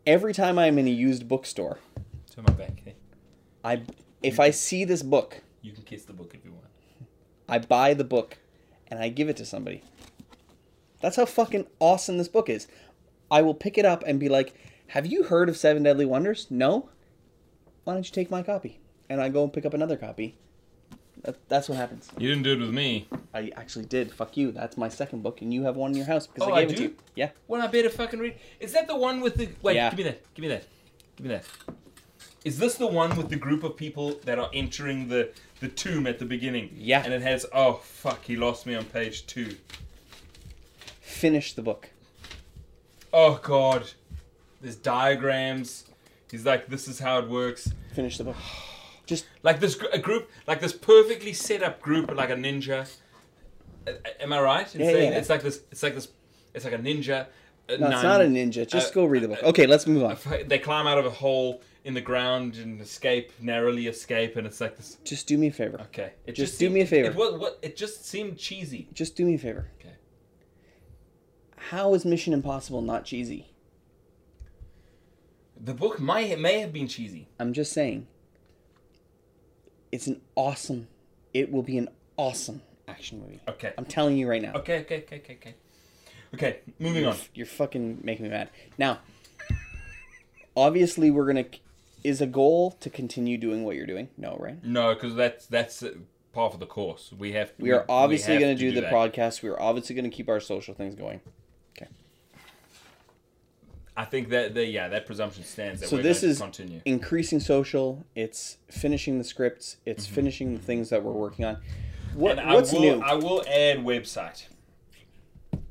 Every 0.05 0.33
time 0.33 0.59
I'm 0.59 0.77
in 0.77 0.87
a 0.87 0.91
used 0.91 1.29
bookstore, 1.29 1.79
Turn 2.33 2.43
my 2.45 2.53
back. 2.53 2.81
Hey? 2.83 2.95
I 3.63 3.83
if 4.21 4.39
I 4.39 4.49
see 4.49 4.83
this 4.83 5.03
book, 5.03 5.41
You 5.61 5.71
can 5.71 5.83
kiss 5.83 6.03
the 6.03 6.13
book 6.13 6.33
if 6.33 6.43
you 6.43 6.51
want. 6.51 6.65
I 7.47 7.59
buy 7.59 7.93
the 7.93 8.03
book 8.03 8.37
and 8.87 8.99
I 8.99 9.09
give 9.09 9.29
it 9.29 9.37
to 9.37 9.45
somebody. 9.45 9.81
That's 10.99 11.15
how 11.15 11.25
fucking 11.25 11.67
awesome 11.79 12.17
this 12.17 12.27
book 12.27 12.49
is. 12.49 12.67
I 13.31 13.41
will 13.41 13.53
pick 13.53 13.77
it 13.77 13.85
up 13.85 14.03
and 14.05 14.19
be 14.19 14.27
like, 14.27 14.53
"Have 14.87 15.05
you 15.05 15.23
heard 15.23 15.47
of 15.47 15.57
Seven 15.57 15.83
Deadly 15.83 16.05
Wonders?" 16.05 16.47
No. 16.49 16.89
Why 17.83 17.93
don't 17.93 18.05
you 18.05 18.13
take 18.13 18.31
my 18.31 18.43
copy? 18.43 18.79
And 19.09 19.21
I 19.21 19.29
go 19.29 19.43
and 19.43 19.53
pick 19.53 19.65
up 19.65 19.73
another 19.73 19.97
copy. 19.97 20.35
That, 21.23 21.37
that's 21.47 21.69
what 21.69 21.77
happens. 21.77 22.09
You 22.17 22.27
didn't 22.29 22.43
do 22.43 22.53
it 22.53 22.59
with 22.59 22.71
me. 22.73 23.07
I 23.33 23.51
actually 23.55 23.85
did. 23.85 24.11
Fuck 24.11 24.35
you. 24.35 24.51
That's 24.51 24.75
my 24.77 24.89
second 24.89 25.23
book, 25.23 25.41
and 25.41 25.53
you 25.53 25.63
have 25.63 25.75
one 25.77 25.91
in 25.91 25.97
your 25.97 26.05
house 26.05 26.27
because 26.27 26.47
Oh, 26.49 26.51
I 26.51 26.57
I 26.57 26.65
gave 26.65 26.71
it 26.71 26.77
to 26.77 26.83
you. 26.83 26.95
Yeah. 27.15 27.29
Well, 27.47 27.61
I 27.61 27.67
better 27.67 27.89
fucking 27.89 28.19
read. 28.19 28.35
Is 28.59 28.73
that 28.73 28.87
the 28.87 28.95
one 28.97 29.21
with 29.21 29.35
the? 29.35 29.49
Wait, 29.61 29.75
Yeah. 29.75 29.89
give 29.89 29.97
me 29.99 30.03
that. 30.03 30.33
Give 30.35 30.41
me 30.43 30.47
that. 30.49 30.63
Give 31.15 31.25
me 31.27 31.33
that. 31.33 31.45
Is 32.43 32.59
this 32.59 32.75
the 32.75 32.87
one 32.87 33.15
with 33.15 33.29
the 33.29 33.37
group 33.37 33.63
of 33.63 33.77
people 33.77 34.15
that 34.25 34.37
are 34.37 34.49
entering 34.53 35.07
the 35.07 35.29
the 35.61 35.69
tomb 35.69 36.07
at 36.07 36.19
the 36.19 36.25
beginning? 36.25 36.71
Yeah. 36.75 37.01
And 37.05 37.13
it 37.13 37.21
has. 37.21 37.45
Oh 37.53 37.75
fuck! 37.75 38.25
He 38.25 38.35
lost 38.35 38.65
me 38.65 38.75
on 38.75 38.83
page 38.83 39.25
two. 39.25 39.55
Finish 40.99 41.53
the 41.53 41.61
book. 41.61 41.89
Oh 43.13 43.39
god. 43.41 43.91
There's 44.61 44.75
diagrams. 44.75 45.85
He's 46.31 46.45
like, 46.45 46.67
this 46.67 46.87
is 46.87 46.99
how 46.99 47.19
it 47.19 47.29
works. 47.29 47.71
Finish 47.93 48.17
the 48.17 48.25
book. 48.25 48.35
Just 49.05 49.25
Like 49.43 49.59
this 49.59 49.75
gr- 49.75 49.87
a 49.91 49.99
group, 49.99 50.29
like 50.47 50.61
this 50.61 50.73
perfectly 50.73 51.33
set 51.33 51.61
up 51.63 51.81
group, 51.81 52.13
like 52.15 52.29
a 52.29 52.35
ninja. 52.35 52.87
Uh, 53.87 53.91
Am 54.21 54.31
I 54.31 54.41
right 54.41 54.75
in 54.75 54.81
Yeah, 54.81 54.87
saying 54.91 55.11
yeah. 55.11 55.17
it's 55.19 55.29
like 55.29 55.41
this? 55.43 55.61
It's 55.71 55.83
like 55.83 55.93
this. 55.95 56.07
It's 56.53 56.63
like 56.65 56.73
a 56.73 56.77
ninja. 56.77 57.27
a 57.67 57.77
no, 57.77 57.89
it's 57.89 58.03
not 58.03 58.21
a 58.21 58.25
ninja. 58.25 58.65
Just 58.67 58.91
uh, 58.91 58.95
go 58.95 59.05
read 59.05 59.23
the 59.23 59.27
book. 59.27 59.39
uh, 59.43 59.47
Okay, 59.47 59.67
let's 59.67 59.85
move 59.87 60.03
on. 60.03 60.17
They 60.47 60.59
climb 60.59 60.87
out 60.87 60.97
of 60.97 61.05
a 61.05 61.09
hole 61.09 61.61
in 61.83 61.93
the 61.93 62.01
ground 62.01 62.55
and 62.55 62.79
escape, 62.79 63.31
narrowly 63.41 63.87
escape, 63.87 64.37
and 64.37 64.47
it's 64.47 64.61
like 64.61 64.77
this. 64.77 64.97
Just 65.03 65.27
do 65.27 65.37
me 65.37 65.47
a 65.47 65.51
favor. 65.51 65.81
Okay, 65.81 66.13
it 66.25 66.31
Just 66.33 66.53
do 66.57 66.65
seemed- 66.67 66.75
me 66.75 66.81
a 66.81 66.85
favor. 66.85 67.09
It, 67.09 67.15
was, 67.15 67.37
what, 67.39 67.59
it 67.61 67.75
just 67.75 68.05
seemed 68.05 68.37
cheesy. 68.37 68.87
Just 68.93 69.17
do 69.17 69.25
me 69.25 69.33
a 69.35 69.37
favor. 69.37 69.67
Okay. 69.81 69.95
How 71.57 71.93
is 71.93 72.05
Mission 72.05 72.31
Impossible 72.33 72.81
not 72.81 73.03
cheesy? 73.03 73.49
The 75.59 75.73
book 75.73 75.99
might 75.99 76.39
may 76.39 76.59
have 76.59 76.71
been 76.71 76.87
cheesy. 76.87 77.27
I'm 77.39 77.51
just 77.53 77.73
saying. 77.73 78.07
It's 79.93 80.07
an 80.07 80.21
awesome. 80.33 80.87
It 81.35 81.51
will 81.51 81.61
be 81.61 81.77
an 81.77 81.87
awesome 82.17 82.63
action 82.87 83.21
movie. 83.21 83.39
Okay. 83.47 83.73
I'm 83.77 83.85
telling 83.85 84.17
you 84.17 84.27
right 84.27 84.41
now. 84.41 84.53
Okay. 84.53 84.79
Okay. 84.79 85.03
Okay. 85.03 85.17
Okay. 85.17 85.33
Okay. 85.39 85.55
Okay. 86.33 86.59
Moving 86.79 87.05
on. 87.05 87.15
You're 87.35 87.45
fucking 87.45 87.99
making 88.03 88.23
me 88.23 88.31
mad. 88.31 88.49
Now, 88.79 89.01
obviously, 90.57 91.11
we're 91.11 91.27
gonna. 91.27 91.45
Is 92.03 92.21
a 92.21 92.25
goal 92.25 92.71
to 92.79 92.89
continue 92.89 93.37
doing 93.37 93.63
what 93.63 93.75
you're 93.75 93.85
doing? 93.85 94.09
No, 94.17 94.35
right? 94.39 94.61
No, 94.63 94.95
because 94.95 95.13
that's 95.13 95.45
that's 95.45 95.83
part 96.33 96.55
of 96.55 96.59
the 96.59 96.65
course. 96.65 97.13
We 97.15 97.33
have. 97.33 97.53
We 97.59 97.71
are 97.71 97.85
obviously 97.87 98.39
going 98.39 98.57
to 98.57 98.59
do, 98.59 98.71
the 98.71 98.81
that. 98.81 98.91
podcast. 98.91 99.43
We 99.43 99.49
are 99.49 99.61
obviously 99.61 99.93
going 99.95 100.09
to 100.09 100.15
keep 100.15 100.27
our 100.27 100.39
social 100.39 100.73
things 100.73 100.95
going. 100.95 101.21
I 103.95 104.05
think 104.05 104.29
that 104.29 104.53
the 104.55 104.65
yeah 104.65 104.87
that 104.87 105.05
presumption 105.05 105.43
stands. 105.43 105.81
That 105.81 105.89
So 105.89 105.97
we're 105.97 106.03
this 106.03 106.21
going 106.21 106.31
is 106.31 106.37
to 106.37 106.43
continue. 106.43 106.81
increasing 106.85 107.39
social. 107.39 108.05
It's 108.15 108.57
finishing 108.69 109.17
the 109.19 109.23
scripts. 109.23 109.77
It's 109.85 110.05
finishing 110.07 110.53
the 110.53 110.59
things 110.59 110.89
that 110.89 111.03
we're 111.03 111.11
working 111.11 111.45
on. 111.45 111.57
What, 112.15 112.37
Mm-hmm. 112.37 112.47
and 112.47 112.53
what's 112.55 112.71
I 112.73 112.77
will, 112.77 112.81
new? 112.81 113.01
I 113.01 113.13
will 113.13 113.41
add 113.47 113.77
website, 113.79 114.45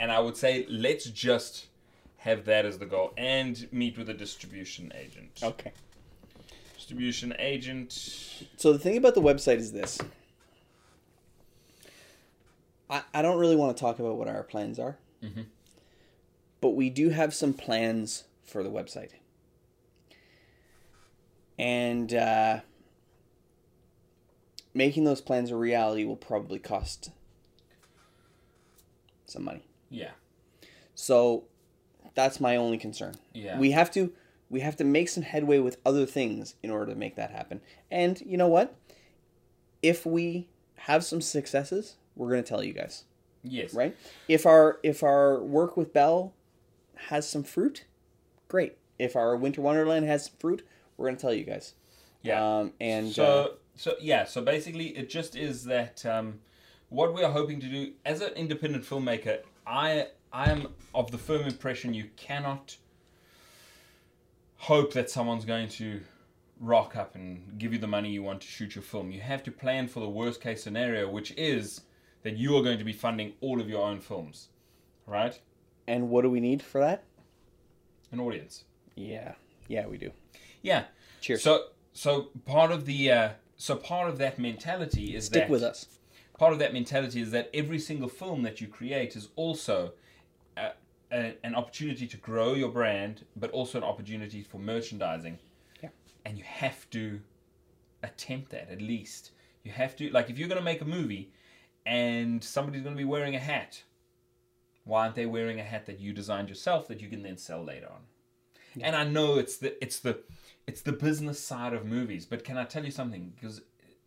and 0.01 0.11
I 0.13 0.19
would 0.21 0.37
say 0.37 0.67
let's 0.69 1.07
just 1.07 1.67
have 2.19 2.45
that 2.45 2.65
as 2.65 2.79
the 2.79 2.87
goal 2.87 3.13
and 3.17 3.67
meet 3.73 3.99
with 3.99 4.09
a 4.09 4.15
distribution 4.15 4.93
agent. 4.97 5.41
okay. 5.43 5.73
Distribution 6.77 7.35
agent. 7.39 7.93
So 8.57 8.73
the 8.73 8.79
thing 8.79 8.97
about 8.97 9.15
the 9.15 9.23
website 9.23 9.59
is 9.59 9.73
this. 9.73 9.99
I, 12.91 13.03
I 13.15 13.23
don't 13.23 13.39
really 13.39 13.57
want 13.57 13.77
to 13.77 13.81
talk 13.81 13.99
about 13.99 14.17
what 14.17 14.29
our 14.29 14.43
plans 14.43 14.79
are. 14.79 14.97
Mm-hmm. 15.25 15.43
But 16.63 16.71
we 16.71 16.89
do 16.89 17.11
have 17.11 17.35
some 17.35 17.53
plans 17.53 18.25
for 18.43 18.63
the 18.63 18.71
website. 18.71 19.11
And 21.59 22.15
uh, 22.15 22.61
making 24.73 25.05
those 25.05 25.21
plans 25.21 25.51
a 25.51 25.57
reality 25.57 26.05
will 26.05 26.17
probably 26.17 26.59
cost 26.59 27.11
some 29.27 29.45
money. 29.45 29.67
Yeah. 29.91 30.13
So 30.95 31.45
that's 32.15 32.41
my 32.41 32.57
only 32.57 32.79
concern. 32.79 33.17
Yeah. 33.35 33.59
We 33.59 33.73
have 33.73 33.91
to 33.93 34.13
we 34.51 34.61
have 34.61 34.77
to 34.77 34.85
make 34.85 35.09
some 35.09 35.23
headway 35.23 35.59
with 35.59 35.79
other 35.85 36.05
things 36.07 36.55
in 36.63 36.71
order 36.71 36.93
to 36.93 36.99
make 36.99 37.17
that 37.17 37.31
happen. 37.31 37.61
And 37.91 38.21
you 38.21 38.37
know 38.37 38.49
what? 38.49 38.75
If 39.83 40.05
we 40.07 40.49
have 40.77 41.05
some 41.05 41.21
successes, 41.21 41.97
we're 42.15 42.31
going 42.31 42.43
to 42.45 42.49
tell 42.49 42.63
you 42.63 42.73
guys, 42.75 43.05
Yes. 43.43 43.73
right? 43.75 43.97
If 44.29 44.47
our 44.47 44.79
if 44.83 45.03
our 45.03 45.41
work 45.43 45.77
with 45.77 45.93
Bell 45.93 46.35
has 47.09 47.29
some 47.29 47.43
fruit, 47.43 47.85
great. 48.49 48.77
If 48.99 49.17
our 49.17 49.37
Winter 49.37 49.61
Wonderland 49.61 50.07
has 50.07 50.27
some 50.27 50.35
fruit, 50.39 50.67
we're 50.97 51.11
to 51.11 51.17
tell 51.17 51.35
you 51.35 51.45
guys. 51.45 51.75
Yeah. 52.23 52.59
Um, 52.59 52.73
and 52.81 53.11
so 53.11 53.25
uh, 53.25 53.49
so 53.77 53.95
yeah 54.01 54.25
so 54.25 54.43
basically 54.43 54.89
it 54.97 55.09
just 55.09 55.37
is 55.37 55.65
that 55.65 56.05
um, 56.07 56.41
what 56.89 57.15
we 57.15 57.23
are 57.23 57.33
hoping 57.33 57.61
to 57.61 57.69
do 57.69 57.93
as 58.05 58.21
an 58.21 58.33
independent 58.35 58.85
filmmaker 58.85 59.39
i 59.67 60.07
i 60.33 60.51
am 60.51 60.69
of 60.95 61.11
the 61.11 61.19
firm 61.19 61.43
impression 61.43 61.95
you 61.95 62.09
cannot 62.17 62.77
hope 64.57 64.93
that 64.93 65.11
someone's 65.11 65.45
going 65.45 65.69
to 65.69 66.01
rock 66.61 66.95
up 66.97 67.15
and 67.15 67.59
give 67.59 67.73
you 67.73 67.79
the 67.79 67.87
money 67.87 68.11
you 68.11 68.23
want 68.23 68.41
to 68.41 68.47
shoot 68.47 68.75
your 68.75 68.83
film 68.83 69.11
you 69.11 69.21
have 69.21 69.43
to 69.43 69.51
plan 69.51 69.89
for 69.89 70.01
the 70.01 70.09
worst 70.09 70.41
case 70.41 70.63
scenario 70.63 71.09
which 71.09 71.33
is 71.37 71.81
that 72.23 72.37
you 72.37 72.57
are 72.57 72.63
going 72.63 72.79
to 72.79 72.85
be 72.85 72.93
funding 72.93 73.33
all 73.41 73.61
of 73.61 73.69
your 73.69 73.83
own 73.83 73.99
films 74.01 74.49
right 75.07 75.41
and 75.87 76.09
what 76.11 76.23
do 76.23 76.31
we 76.31 76.41
need 76.41 76.63
for 76.63 76.81
that? 76.81 77.05
an 78.11 78.21
audience 78.21 78.65
Yeah. 78.95 79.33
Yeah, 79.69 79.87
we 79.87 79.97
do. 79.97 80.11
yeah 80.63 80.85
Cheers. 81.23 81.43
so 81.43 81.67
so 81.95 82.29
part 82.45 82.71
of 82.73 82.85
the 82.85 83.11
uh, 83.11 83.29
so 83.57 83.77
part 83.77 84.09
of 84.11 84.19
that 84.19 84.39
mentality 84.39 85.15
is 85.17 85.27
Stick 85.27 85.45
that 85.45 85.51
with 85.51 85.63
us. 85.63 85.87
part 86.39 86.53
of 86.53 86.59
that 86.59 86.73
mentality 86.73 87.21
is 87.21 87.31
that 87.31 87.49
every 87.55 87.79
single 87.79 88.09
film 88.09 88.43
that 88.43 88.61
you 88.61 88.69
create 88.69 89.17
is 89.17 89.29
also 89.37 89.93
a, 90.57 90.71
a, 91.11 91.35
an 91.45 91.55
opportunity 91.55 92.07
to 92.07 92.17
grow 92.19 92.53
your 92.55 92.71
brand, 92.71 93.25
but 93.37 93.51
also 93.53 93.79
an 93.79 93.85
opportunity 93.85 94.43
for 94.43 94.59
merchandising. 94.59 95.39
Yeah. 95.83 95.91
And 96.27 96.37
you 96.39 96.45
have 96.45 96.89
to 96.91 97.21
attempt 98.03 98.51
that 98.51 98.69
at 98.71 98.81
least. 98.83 99.31
You 99.65 99.73
have 99.73 99.95
to, 99.97 100.11
like, 100.11 100.29
if 100.29 100.39
you're 100.39 100.49
going 100.49 100.59
to 100.59 100.65
make 100.65 100.81
a 100.81 100.85
movie 100.87 101.31
and 101.87 102.43
somebody's 102.43 102.83
going 102.83 102.95
to 102.95 102.99
be 102.99 103.05
wearing 103.05 103.37
a 103.37 103.39
hat, 103.39 103.83
why 104.85 105.03
aren't 105.05 105.15
they 105.15 105.27
wearing 105.27 105.61
a 105.61 105.65
hat 105.65 105.87
that 105.87 106.01
you 106.01 106.13
designed 106.13 106.49
yourself 106.49 106.89
that 106.89 107.01
you 107.01 107.09
can 107.09 107.23
then 107.23 107.37
sell 107.39 107.63
later 107.63 107.87
on? 107.91 108.01
And 108.81 108.97
I 108.97 109.05
know 109.05 109.37
it's 109.39 109.57
the 109.59 109.83
it's 109.85 109.99
the 109.99 110.21
it's 110.67 110.81
the 110.83 110.93
business 110.93 111.39
side 111.39 111.73
of 111.75 111.85
movies, 111.85 112.25
but 112.25 112.43
can 112.45 112.57
I 112.57 112.65
tell 112.65 112.85
you 112.85 112.91
something? 112.91 113.33
Because 113.35 113.61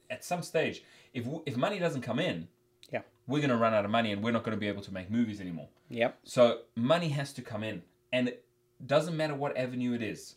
at 0.09 0.23
some 0.23 0.41
stage, 0.41 0.83
if 1.13 1.25
if 1.45 1.55
money 1.55 1.77
doesn't 1.79 2.01
come 2.01 2.19
in, 2.19 2.47
Yeah. 2.91 3.01
we're 3.27 3.39
going 3.39 3.51
to 3.51 3.57
run 3.57 3.73
out 3.73 3.85
of 3.85 3.91
money 3.91 4.11
and 4.11 4.23
we're 4.23 4.31
not 4.31 4.43
going 4.43 4.55
to 4.57 4.59
be 4.59 4.67
able 4.67 4.81
to 4.83 4.93
make 4.93 5.09
movies 5.11 5.39
anymore. 5.39 5.67
Yep. 5.89 6.17
So 6.23 6.61
money 6.75 7.09
has 7.09 7.31
to 7.33 7.41
come 7.43 7.63
in, 7.63 7.83
and 8.11 8.27
it 8.29 8.43
doesn't 8.85 9.15
matter 9.15 9.35
what 9.35 9.55
avenue 9.55 9.93
it 9.93 10.01
is, 10.01 10.35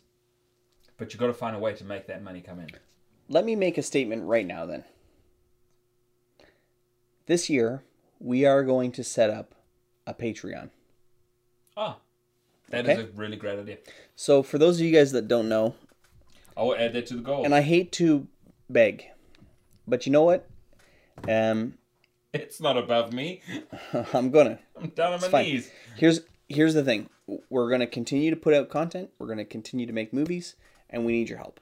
but 0.97 1.11
you've 1.11 1.19
got 1.19 1.27
to 1.27 1.33
find 1.33 1.55
a 1.55 1.59
way 1.59 1.73
to 1.73 1.83
make 1.83 2.05
that 2.07 2.21
money 2.21 2.41
come 2.41 2.59
in. 2.59 2.69
Let 3.29 3.45
me 3.45 3.55
make 3.55 3.77
a 3.79 3.83
statement 3.83 4.23
right 4.23 4.45
now 4.45 4.65
then. 4.67 4.83
This 7.25 7.49
year, 7.49 7.83
we 8.19 8.45
are 8.45 8.63
going 8.63 8.91
to 8.93 9.03
set 9.03 9.29
up 9.29 9.55
a 10.09 10.13
Patreon. 10.13 10.69
Ah, 11.77 11.97
that 12.69 12.85
is 12.87 12.97
Okay. 12.97 13.07
a 13.09 13.11
really 13.15 13.37
great 13.37 13.59
idea. 13.59 13.77
So, 14.15 14.43
for 14.43 14.57
those 14.57 14.79
of 14.79 14.85
you 14.85 14.91
guys 14.91 15.11
that 15.11 15.27
don't 15.27 15.47
know, 15.47 15.75
I 16.57 16.63
will 16.63 16.75
add 16.75 16.93
that 16.93 17.07
to 17.07 17.15
the 17.15 17.21
goal. 17.21 17.45
and 17.45 17.53
I 17.55 17.61
hate 17.61 17.91
to 17.93 18.27
beg, 18.69 19.05
but 19.87 20.05
you 20.05 20.11
know 20.11 20.23
what? 20.23 20.47
Um, 21.27 21.75
it's 22.33 22.59
not 22.59 22.77
above 22.77 23.13
me. 23.13 23.41
I'm 24.13 24.31
gonna. 24.31 24.59
I'm 24.75 24.89
down 24.89 25.13
on 25.13 25.21
my 25.21 25.27
fine. 25.29 25.45
knees. 25.45 25.71
Here's 25.95 26.21
here's 26.47 26.73
the 26.73 26.83
thing. 26.83 27.09
We're 27.49 27.69
gonna 27.69 27.87
continue 27.87 28.29
to 28.29 28.35
put 28.35 28.53
out 28.53 28.69
content. 28.69 29.09
We're 29.19 29.27
gonna 29.27 29.45
continue 29.45 29.85
to 29.85 29.93
make 29.93 30.11
movies, 30.13 30.55
and 30.89 31.05
we 31.05 31.11
need 31.13 31.29
your 31.29 31.37
help. 31.37 31.59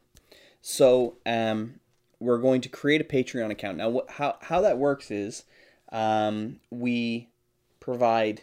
So, 0.61 1.18
um, 1.26 1.80
we're 2.19 2.40
going 2.40 2.61
to 2.61 2.69
create 2.69 2.99
a 2.99 3.03
Patreon 3.03 3.52
account 3.52 3.78
now. 3.78 3.90
What, 3.90 4.10
how 4.11 4.38
how 4.41 4.61
that 4.61 4.78
works 4.78 5.11
is, 5.11 5.44
um, 5.91 6.60
we 6.72 7.30
provide. 7.97 8.41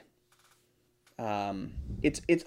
Um, 1.19 1.75
it's 2.03 2.23
it's 2.27 2.45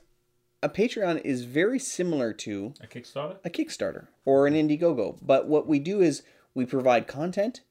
a 0.63 0.67
Patreon 0.69 1.21
is 1.23 1.43
very 1.45 1.77
similar 1.79 2.33
to 2.33 2.73
A 2.81 2.87
Kickstarter. 2.87 3.37
a 3.45 3.49
Kickstarter 3.51 4.07
or 4.25 4.47
an 4.47 4.55
Indiegogo. 4.55 5.17
But 5.21 5.47
what 5.47 5.67
we 5.67 5.77
do 5.77 6.01
is 6.01 6.23
we 6.55 6.65
provide 6.65 7.05
content, 7.07 7.61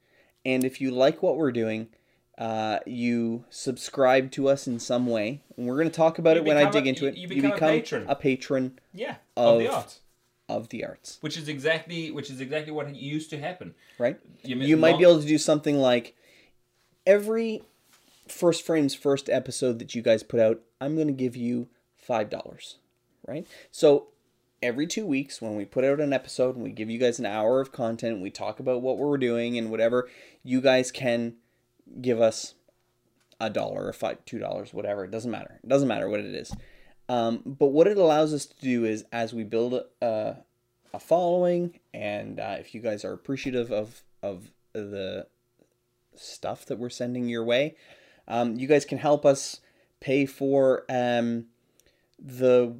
and 0.45 0.63
if 0.63 0.79
you 0.79 0.89
like 0.91 1.21
what 1.21 1.35
we're 1.35 1.51
doing, 1.51 1.89
uh, 2.37 2.79
you 2.85 3.43
subscribe 3.49 4.31
to 4.31 4.47
us 4.47 4.65
in 4.65 4.79
some 4.79 5.05
way. 5.07 5.43
And 5.57 5.67
we're 5.67 5.75
going 5.75 5.89
to 5.89 5.93
talk 5.95 6.17
about 6.19 6.37
You 6.37 6.43
it 6.43 6.47
when 6.47 6.55
I 6.57 6.61
become 6.61 6.69
a- 6.69 6.73
dig 6.79 6.87
into 6.87 7.01
you- 7.03 7.09
it. 7.09 7.17
you 7.17 7.27
become 7.27 7.51
a 7.51 7.57
patron. 7.57 8.05
a 8.07 8.15
patron 8.15 8.79
Yeah, 8.93 9.15
of, 9.35 9.59
the 9.59 9.67
Of- 9.67 9.73
art, 9.75 9.99
of 10.47 10.69
the 10.69 10.85
arts, 10.85 11.17
which 11.19 11.35
is 11.37 11.49
exactly 11.49 12.09
which 12.11 12.29
is 12.31 12.39
exactly 12.39 12.71
what 12.71 12.95
used 12.95 13.29
to 13.31 13.37
happen. 13.37 13.75
right? 13.99 14.17
You, 14.43 14.55
You 14.55 14.77
might 14.77 14.97
be 14.97 15.03
able 15.03 15.19
to 15.21 15.27
do 15.27 15.37
something 15.37 15.77
like 15.77 16.15
every 17.05 17.63
first 18.31 18.65
frames 18.65 18.95
first 18.95 19.29
episode 19.29 19.79
that 19.79 19.95
you 19.95 20.01
guys 20.01 20.23
put 20.23 20.39
out, 20.39 20.61
I'm 20.79 20.95
going 20.95 21.07
to 21.07 21.13
give 21.13 21.35
you 21.35 21.67
five 21.95 22.29
dollars, 22.29 22.77
right? 23.27 23.47
So 23.71 24.07
every 24.61 24.87
two 24.87 25.05
weeks 25.05 25.41
when 25.41 25.55
we 25.55 25.65
put 25.65 25.83
out 25.83 25.99
an 25.99 26.13
episode 26.13 26.55
and 26.55 26.63
we 26.63 26.71
give 26.71 26.89
you 26.89 26.97
guys 26.97 27.19
an 27.19 27.25
hour 27.25 27.61
of 27.61 27.71
content, 27.71 28.13
and 28.13 28.23
we 28.23 28.29
talk 28.29 28.59
about 28.59 28.81
what 28.81 28.97
we're 28.97 29.17
doing 29.17 29.57
and 29.57 29.69
whatever, 29.69 30.09
you 30.43 30.61
guys 30.61 30.91
can 30.91 31.35
give 32.01 32.19
us 32.19 32.55
a 33.39 33.49
dollar 33.49 33.85
or 33.85 33.93
five, 33.93 34.17
two 34.25 34.39
dollars, 34.39 34.73
whatever. 34.73 35.05
It 35.05 35.11
doesn't 35.11 35.31
matter. 35.31 35.59
It 35.63 35.69
doesn't 35.69 35.87
matter 35.87 36.09
what 36.09 36.19
it 36.19 36.33
is. 36.33 36.51
Um, 37.09 37.41
but 37.45 37.67
what 37.67 37.87
it 37.87 37.97
allows 37.97 38.33
us 38.33 38.45
to 38.47 38.59
do 38.61 38.83
is, 38.83 39.05
as 39.11 39.33
we 39.33 39.43
build 39.43 39.81
a, 40.01 40.37
a 40.93 40.99
following, 40.99 41.79
and 41.93 42.39
uh, 42.39 42.55
if 42.59 42.73
you 42.73 42.81
guys 42.81 43.05
are 43.05 43.13
appreciative 43.13 43.71
of 43.71 44.03
of 44.23 44.51
the 44.73 45.27
stuff 46.15 46.65
that 46.65 46.79
we're 46.79 46.89
sending 46.89 47.29
your 47.29 47.43
way, 47.43 47.75
um, 48.27 48.55
you 48.57 48.67
guys 48.67 48.85
can 48.85 48.97
help 48.97 49.25
us 49.25 49.61
pay 49.99 50.25
for 50.25 50.85
um, 50.89 51.45
the 52.19 52.75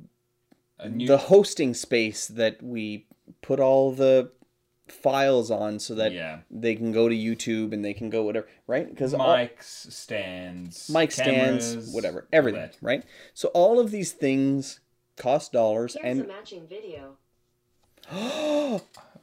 new, 0.88 1.08
the 1.08 1.18
hosting 1.18 1.74
space 1.74 2.28
that 2.28 2.62
we 2.62 3.06
put 3.42 3.60
all 3.60 3.92
the 3.92 4.32
files 4.88 5.52
on, 5.52 5.80
so 5.80 5.96
that 5.96 6.14
yeah, 6.14 6.40
they 6.50 6.76
can 6.76 6.92
go 6.92 7.10
to 7.10 7.16
YouTube 7.16 7.74
and 7.74 7.84
they 7.84 7.94
can 7.94 8.10
go 8.10 8.24
whatever, 8.24 8.48
right? 8.68 8.90
Because 8.90 9.14
mics, 9.14 9.92
stands, 9.92 10.90
mic 10.90 11.12
stands, 11.12 11.94
whatever, 11.94 12.28
everything, 12.32 12.62
that. 12.62 12.78
right? 12.82 13.04
So 13.34 13.50
all 13.50 13.80
of 13.80 13.92
these 13.92 14.12
things 14.12 14.80
cost 15.18 15.52
dollars, 15.52 15.98
Here's 16.02 16.18
a 16.18 16.22
and 16.22 16.28
matching 16.28 16.68
video. 16.68 17.18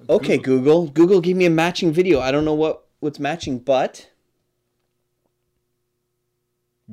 okay, 0.09 0.37
Google, 0.37 0.89
Google, 0.89 1.21
give 1.21 1.37
me 1.37 1.47
a 1.47 1.51
matching 1.51 1.93
video. 1.93 2.21
I 2.21 2.31
don't 2.31 2.45
know 2.45 2.55
what 2.55 2.87
what's 3.01 3.19
matching, 3.19 3.59
but 3.59 4.11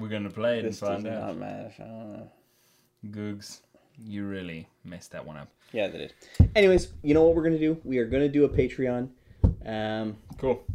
We're 0.01 0.09
gonna 0.09 0.31
play 0.31 0.59
it 0.59 0.63
this 0.63 0.81
and 0.81 1.03
does 1.03 1.03
find 1.03 1.15
out. 1.15 1.27
not 1.27 1.37
match. 1.37 1.73
I 1.79 1.83
don't 1.83 2.13
know. 2.13 2.31
Googs, 3.07 3.59
you 4.03 4.25
really 4.25 4.67
messed 4.83 5.11
that 5.11 5.25
one 5.25 5.37
up. 5.37 5.47
Yeah, 5.71 5.87
that 5.87 5.97
did. 5.97 6.13
Anyways, 6.55 6.89
you 7.03 7.13
know 7.13 7.23
what 7.23 7.35
we're 7.35 7.43
gonna 7.43 7.59
do? 7.59 7.79
We 7.83 7.99
are 7.99 8.05
gonna 8.05 8.27
do 8.27 8.43
a 8.45 8.49
Patreon, 8.49 9.09
um, 9.65 10.17
Cool, 10.37 10.65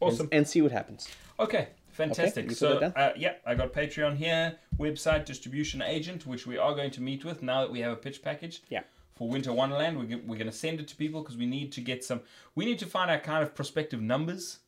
awesome. 0.00 0.28
and, 0.30 0.46
see 0.46 0.62
what 0.62 0.70
happens. 0.70 1.08
Okay, 1.40 1.68
fantastic. 1.90 2.48
put 2.48 2.56
so, 2.56 2.78
uh, 2.78 3.12
yeah, 3.16 3.34
I 3.44 3.54
got 3.56 3.72
Patreon 3.72 4.16
here, 4.16 4.56
website 4.78 5.24
distribution 5.24 5.82
agent, 5.82 6.24
which 6.26 6.46
we 6.46 6.56
are 6.56 6.74
going 6.74 6.92
to 6.92 7.00
meet 7.00 7.24
with 7.24 7.42
now 7.42 7.62
that 7.62 7.70
we 7.72 7.80
have 7.80 7.92
a 7.92 7.96
pitch 7.96 8.22
package. 8.22 8.62
Yeah. 8.68 8.82
For 9.14 9.28
Winter 9.28 9.52
Wonderland, 9.52 9.98
we're, 9.98 10.18
we're 10.26 10.38
going 10.38 10.46
to 10.46 10.56
send 10.56 10.80
it 10.80 10.88
to 10.88 10.96
people 10.96 11.20
because 11.20 11.36
we 11.36 11.44
need 11.46 11.70
to 11.72 11.80
get 11.82 12.02
some. 12.02 12.22
We 12.54 12.64
need 12.64 12.78
to 12.78 12.86
find 12.86 13.10
our 13.10 13.18
kind 13.18 13.42
of 13.42 13.54
prospective 13.54 14.00
numbers. 14.00 14.60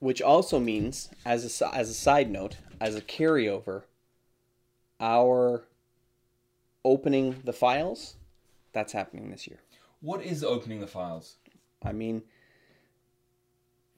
Which 0.00 0.22
also 0.22 0.60
means, 0.60 1.10
as 1.24 1.60
a 1.60 1.74
as 1.74 1.90
a 1.90 1.94
side 1.94 2.30
note, 2.30 2.58
as 2.80 2.94
a 2.94 3.00
carryover, 3.00 3.82
our 5.00 5.64
opening 6.84 7.40
the 7.44 7.52
files, 7.52 8.16
that's 8.72 8.92
happening 8.92 9.30
this 9.30 9.46
year. 9.46 9.60
What 10.00 10.22
is 10.22 10.44
opening 10.44 10.80
the 10.80 10.86
files? 10.86 11.36
I 11.84 11.92
mean, 11.92 12.22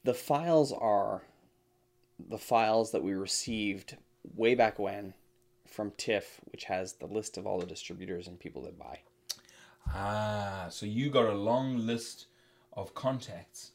the 0.04 0.14
files 0.14 0.72
are 0.72 1.22
the 2.18 2.38
files 2.38 2.92
that 2.92 3.02
we 3.02 3.12
received 3.12 3.96
way 4.34 4.54
back 4.54 4.78
when 4.78 5.14
from 5.66 5.92
TIFF, 5.92 6.40
which 6.46 6.64
has 6.64 6.94
the 6.94 7.06
list 7.06 7.38
of 7.38 7.46
all 7.46 7.58
the 7.58 7.66
distributors 7.66 8.26
and 8.26 8.38
people 8.38 8.62
that 8.62 8.78
buy. 8.78 9.00
Ah, 9.88 10.66
so 10.70 10.86
you 10.86 11.10
got 11.10 11.26
a 11.26 11.34
long 11.34 11.86
list 11.86 12.26
of 12.72 12.94
contacts. 12.94 13.72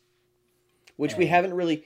Which 0.98 1.16
we 1.16 1.28
haven't 1.28 1.54
really. 1.54 1.84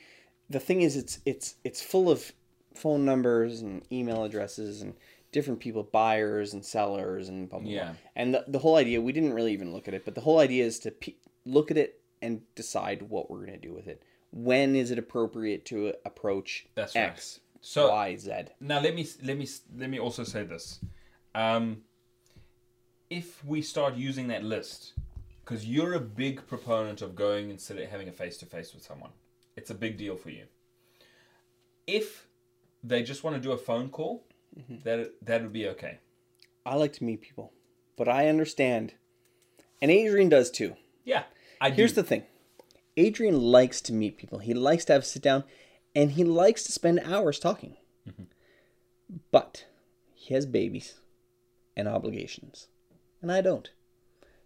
The 0.49 0.59
thing 0.59 0.81
is, 0.81 0.95
it's 0.95 1.19
it's 1.25 1.55
it's 1.63 1.81
full 1.81 2.09
of 2.09 2.31
phone 2.73 3.05
numbers 3.05 3.61
and 3.61 3.83
email 3.91 4.23
addresses 4.23 4.81
and 4.81 4.93
different 5.31 5.59
people, 5.59 5.83
buyers 5.83 6.53
and 6.53 6.65
sellers, 6.65 7.29
and 7.29 7.49
blah 7.49 7.59
blah. 7.59 7.69
Yeah. 7.69 7.83
blah. 7.85 7.93
And 8.15 8.33
the, 8.33 8.45
the 8.47 8.59
whole 8.59 8.75
idea, 8.75 9.01
we 9.01 9.11
didn't 9.11 9.33
really 9.33 9.53
even 9.53 9.73
look 9.73 9.87
at 9.87 9.93
it, 9.93 10.05
but 10.05 10.15
the 10.15 10.21
whole 10.21 10.39
idea 10.39 10.65
is 10.65 10.79
to 10.79 10.91
pe- 10.91 11.15
look 11.45 11.71
at 11.71 11.77
it 11.77 12.01
and 12.21 12.41
decide 12.55 13.03
what 13.03 13.29
we're 13.29 13.45
going 13.45 13.59
to 13.59 13.67
do 13.67 13.73
with 13.73 13.87
it. 13.87 14.03
When 14.31 14.75
is 14.75 14.91
it 14.91 14.99
appropriate 14.99 15.65
to 15.65 15.93
approach 16.05 16.67
That's 16.75 16.95
right. 16.95 17.39
So 17.61 17.89
Y, 17.91 18.15
Z? 18.15 18.31
now 18.59 18.79
let 18.79 18.95
me 18.95 19.05
let 19.23 19.37
me 19.37 19.47
let 19.77 19.89
me 19.89 19.99
also 19.99 20.23
say 20.23 20.43
this. 20.43 20.79
Um, 21.35 21.81
if 23.09 23.43
we 23.43 23.61
start 23.61 23.95
using 23.95 24.27
that 24.27 24.43
list, 24.43 24.93
because 25.43 25.65
you're 25.65 25.93
a 25.93 25.99
big 25.99 26.45
proponent 26.47 27.01
of 27.01 27.15
going 27.15 27.49
and 27.49 27.59
having 27.89 28.07
a 28.07 28.11
face 28.11 28.37
to 28.37 28.45
face 28.45 28.73
with 28.73 28.83
someone, 28.83 29.11
it's 29.59 29.69
a 29.69 29.75
big 29.75 29.97
deal 29.97 30.15
for 30.15 30.29
you. 30.29 30.45
If 31.85 32.27
they 32.81 33.03
just 33.03 33.25
want 33.25 33.35
to 33.35 33.41
do 33.41 33.51
a 33.51 33.57
phone 33.57 33.89
call, 33.89 34.23
mm-hmm. 34.57 34.77
that 34.85 35.13
that 35.21 35.41
would 35.41 35.51
be 35.51 35.67
okay. 35.67 35.99
I 36.65 36.75
like 36.75 36.93
to 36.93 37.03
meet 37.03 37.21
people, 37.21 37.51
but 37.97 38.07
I 38.07 38.29
understand, 38.29 38.93
and 39.81 39.91
Adrian 39.91 40.29
does 40.29 40.49
too. 40.49 40.75
Yeah, 41.03 41.23
I 41.59 41.71
Here's 41.71 41.91
do. 41.91 42.01
the 42.01 42.07
thing 42.07 42.23
Adrian 42.95 43.41
likes 43.41 43.81
to 43.81 43.93
meet 43.93 44.17
people, 44.17 44.39
he 44.39 44.53
likes 44.53 44.85
to 44.85 44.93
have 44.93 45.01
a 45.01 45.05
sit 45.05 45.21
down, 45.21 45.43
and 45.93 46.11
he 46.11 46.23
likes 46.23 46.63
to 46.63 46.71
spend 46.71 47.01
hours 47.03 47.37
talking. 47.37 47.75
Mm-hmm. 48.07 48.23
But 49.31 49.65
he 50.13 50.33
has 50.35 50.45
babies 50.45 51.01
and 51.75 51.87
obligations, 51.87 52.67
and 53.21 53.29
I 53.29 53.41
don't. 53.41 53.69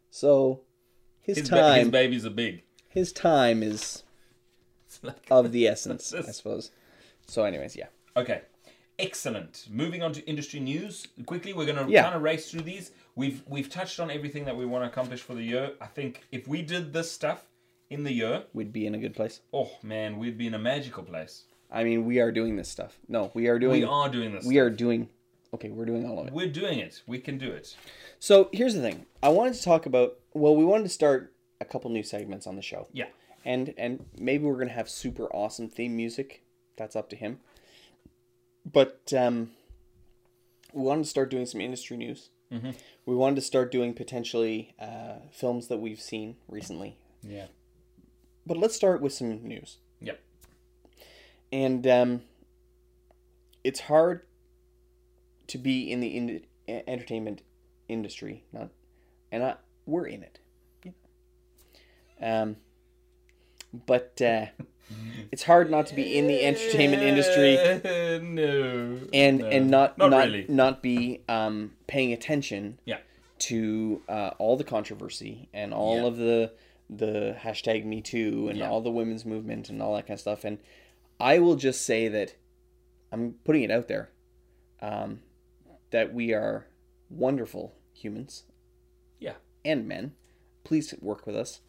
So 0.10 0.62
his, 1.22 1.38
his, 1.38 1.50
ba- 1.50 1.76
his 1.76 1.90
babies 1.90 2.26
are 2.26 2.32
big. 2.32 2.64
his 2.88 3.12
time 3.12 3.62
is 3.62 4.04
like- 5.04 5.28
of 5.30 5.52
the 5.52 5.68
essence, 5.74 6.14
I 6.14 6.22
suppose. 6.32 6.72
So, 7.28 7.44
anyways, 7.44 7.76
yeah. 7.76 7.88
Okay. 8.18 8.42
Excellent. 9.00 9.66
Moving 9.72 10.04
on 10.04 10.14
to 10.14 10.26
industry 10.28 10.60
news. 10.60 11.08
Quickly, 11.26 11.52
we're 11.54 11.66
going 11.66 11.84
to 11.84 11.92
Yeah. 11.92 12.04
kind 12.04 12.16
of 12.16 12.22
race 12.22 12.52
through 12.52 12.62
these. 12.62 12.92
We've 13.16 13.42
we've 13.48 13.70
touched 13.70 14.00
on 14.00 14.12
everything 14.12 14.46
that 14.46 14.56
we 14.56 14.66
want 14.66 14.84
to 14.84 14.88
accomplish 14.90 15.22
for 15.22 15.34
the 15.34 15.42
year. 15.44 15.72
I 15.82 15.88
think 15.88 16.22
if 16.32 16.48
we 16.48 16.62
did 16.62 16.94
this 16.94 17.12
stuff 17.12 17.46
in 17.90 18.04
the 18.04 18.12
year, 18.12 18.44
We'd 18.54 18.72
be 18.74 18.86
in 18.86 18.94
a 18.96 18.98
good 19.00 19.16
place. 19.16 19.42
oh 19.54 19.72
man, 19.84 20.18
we'd 20.20 20.38
be 20.38 20.48
in 20.48 20.54
a 20.54 20.60
magical 20.60 21.04
place. 21.04 21.44
I 21.72 21.84
mean, 21.84 22.06
we 22.06 22.20
are 22.20 22.32
doing 22.32 22.56
this 22.56 22.70
stuff. 22.70 23.00
No, 23.08 23.32
we 23.34 23.48
are 23.48 23.58
doing. 23.58 23.82
We 23.82 23.88
are 23.88 24.10
doing 24.10 24.32
this. 24.34 24.46
We 24.46 24.60
are 24.60 24.70
doing. 24.70 25.10
Okay, 25.56 25.70
we're 25.70 25.86
doing 25.86 26.08
all 26.08 26.20
of 26.20 26.28
it. 26.28 26.34
We're 26.34 26.48
doing 26.52 26.80
it. 26.80 27.02
We 27.08 27.18
can 27.20 27.38
do 27.40 27.52
it. 27.52 27.76
So 28.20 28.50
here's 28.54 28.74
the 28.76 28.82
thing. 28.82 29.06
I 29.24 29.30
wanted 29.30 29.56
to 29.56 29.64
talk 29.64 29.86
about. 29.88 30.20
Well, 30.34 30.56
we 30.56 30.66
wanted 30.66 30.84
to 30.84 30.90
start 30.90 31.34
a 31.62 31.66
couple 31.66 31.90
new 31.90 32.04
segments 32.04 32.46
on 32.48 32.56
the 32.56 32.62
show. 32.62 32.88
Yeah. 32.94 33.06
And 33.46 33.74
and 33.78 34.06
maybe 34.18 34.46
we're 34.46 34.58
gonna 34.58 34.72
have 34.72 34.90
super 34.90 35.26
awesome 35.34 35.70
theme 35.70 35.96
music. 35.96 36.44
That's 36.78 36.96
up 36.96 37.10
to 37.10 37.16
him. 37.16 37.40
But 38.66 39.12
um, 39.16 39.52
we 40.74 40.84
wanted 40.84 41.04
to 41.04 41.10
start 41.10 41.30
doing 41.30 41.46
some 41.46 41.62
industry 41.62 41.98
news. 41.98 42.30
Mm-hmm. 42.52 42.72
We 43.06 43.16
wanted 43.16 43.36
to 43.36 43.42
start 43.42 43.72
doing 43.72 43.94
potentially 43.94 44.74
uh, 44.80 45.20
films 45.32 45.68
that 45.68 45.78
we've 45.78 46.00
seen 46.00 46.36
recently. 46.48 46.98
Yeah. 47.22 47.48
But 48.46 48.58
let's 48.58 48.76
start 48.76 49.02
with 49.02 49.14
some 49.14 49.44
news. 49.44 49.78
Yep. 50.02 50.20
And 51.52 51.88
um, 51.88 52.22
it's 53.64 53.82
hard 53.82 54.22
to 55.48 55.58
be 55.58 55.92
in 55.92 56.00
the 56.00 56.08
in- 56.08 56.44
entertainment 56.68 57.42
industry, 57.88 58.44
not, 58.52 58.70
and 59.32 59.44
I, 59.44 59.56
we're 59.86 60.08
in 60.08 60.24
it. 60.24 60.40
know. 60.86 62.42
Um, 62.42 62.56
but 63.86 64.22
uh, 64.22 64.46
it's 65.32 65.44
hard 65.44 65.70
not 65.72 65.88
to 65.88 65.96
be 65.96 66.18
in 66.18 66.28
the 66.28 66.44
entertainment 66.44 67.02
industry 67.02 67.56
no. 68.22 69.00
and 69.14 69.40
No. 69.40 69.48
and 69.48 69.70
not 69.72 69.98
not, 69.98 70.10
not 70.12 70.26
really. 70.26 70.46
not 70.48 70.82
be 70.84 71.22
um, 71.28 71.72
paying 71.88 72.14
attention 72.14 72.80
Yeah. 72.86 72.98
to 73.40 74.02
uh, 74.08 74.32
all 74.38 74.56
the 74.58 74.64
controversy 74.64 75.50
and 75.54 75.74
all 75.74 75.98
Yeah. 76.02 76.08
of 76.08 76.18
the 76.18 76.52
the 76.90 77.36
hashtag 77.40 77.86
Me 77.86 78.02
Too 78.02 78.48
and 78.50 78.60
Yeah. 78.60 78.70
all 78.70 78.82
the 78.82 78.92
women's 78.92 79.26
movement 79.26 79.70
and 79.70 79.82
all 79.82 79.96
that 79.96 80.04
kind 80.06 80.16
of 80.18 80.20
stuff. 80.22 80.44
And 80.44 80.60
I 81.20 81.40
will 81.40 81.56
just 81.56 81.82
say 81.84 82.08
that 82.10 82.36
I'm 83.12 83.36
putting 83.46 83.64
it 83.64 83.72
out 83.72 83.88
there 83.88 84.12
um, 84.82 85.22
that 85.92 86.14
we 86.14 86.34
are 86.34 86.68
wonderful 87.10 87.74
humans 87.94 88.44
Yeah. 89.20 89.36
and 89.64 89.88
men. 89.88 90.14
Please 90.64 90.94
work 91.02 91.26
with 91.26 91.36
us. 91.36 91.62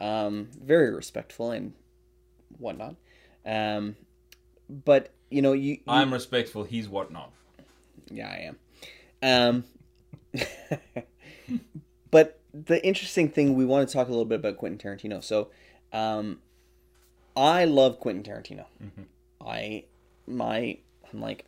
Um, 0.00 0.48
very 0.60 0.90
respectful 0.90 1.50
and 1.50 1.74
whatnot. 2.58 2.96
Um, 3.44 3.96
but 4.68 5.12
you 5.30 5.42
know, 5.42 5.52
you, 5.52 5.72
you 5.72 5.80
I'm 5.86 6.12
respectful. 6.12 6.64
He's 6.64 6.88
whatnot. 6.88 7.32
yeah, 8.10 8.28
I 8.28 8.50
am. 9.22 9.64
Um, 10.34 10.44
but 12.10 12.40
the 12.52 12.84
interesting 12.84 13.28
thing, 13.28 13.54
we 13.54 13.64
want 13.64 13.88
to 13.88 13.92
talk 13.92 14.08
a 14.08 14.10
little 14.10 14.24
bit 14.24 14.36
about 14.36 14.56
Quentin 14.56 14.78
Tarantino. 14.78 15.22
So, 15.22 15.50
um, 15.92 16.40
I 17.36 17.64
love 17.64 18.00
Quentin 18.00 18.22
Tarantino. 18.22 18.64
I, 19.40 19.84
my, 20.26 20.78
I'm 21.12 21.20
like, 21.20 21.44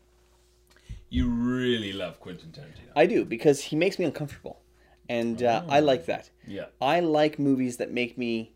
You 1.11 1.29
really 1.29 1.93
love 1.93 2.20
Quentin 2.20 2.51
Tarantino. 2.51 2.93
I 2.97 3.07
do 3.07 3.24
because 3.24 3.61
he 3.61 3.77
makes 3.77 3.99
me 3.99 4.05
uncomfortable, 4.05 4.61
and 5.12 5.43
uh, 5.43 5.62
I 5.68 5.80
like 5.80 6.06
that. 6.06 6.30
yeah. 6.47 6.66
I 6.80 7.01
like 7.01 7.39
movies 7.39 7.76
that 7.78 7.90
make 7.93 8.16
me 8.16 8.52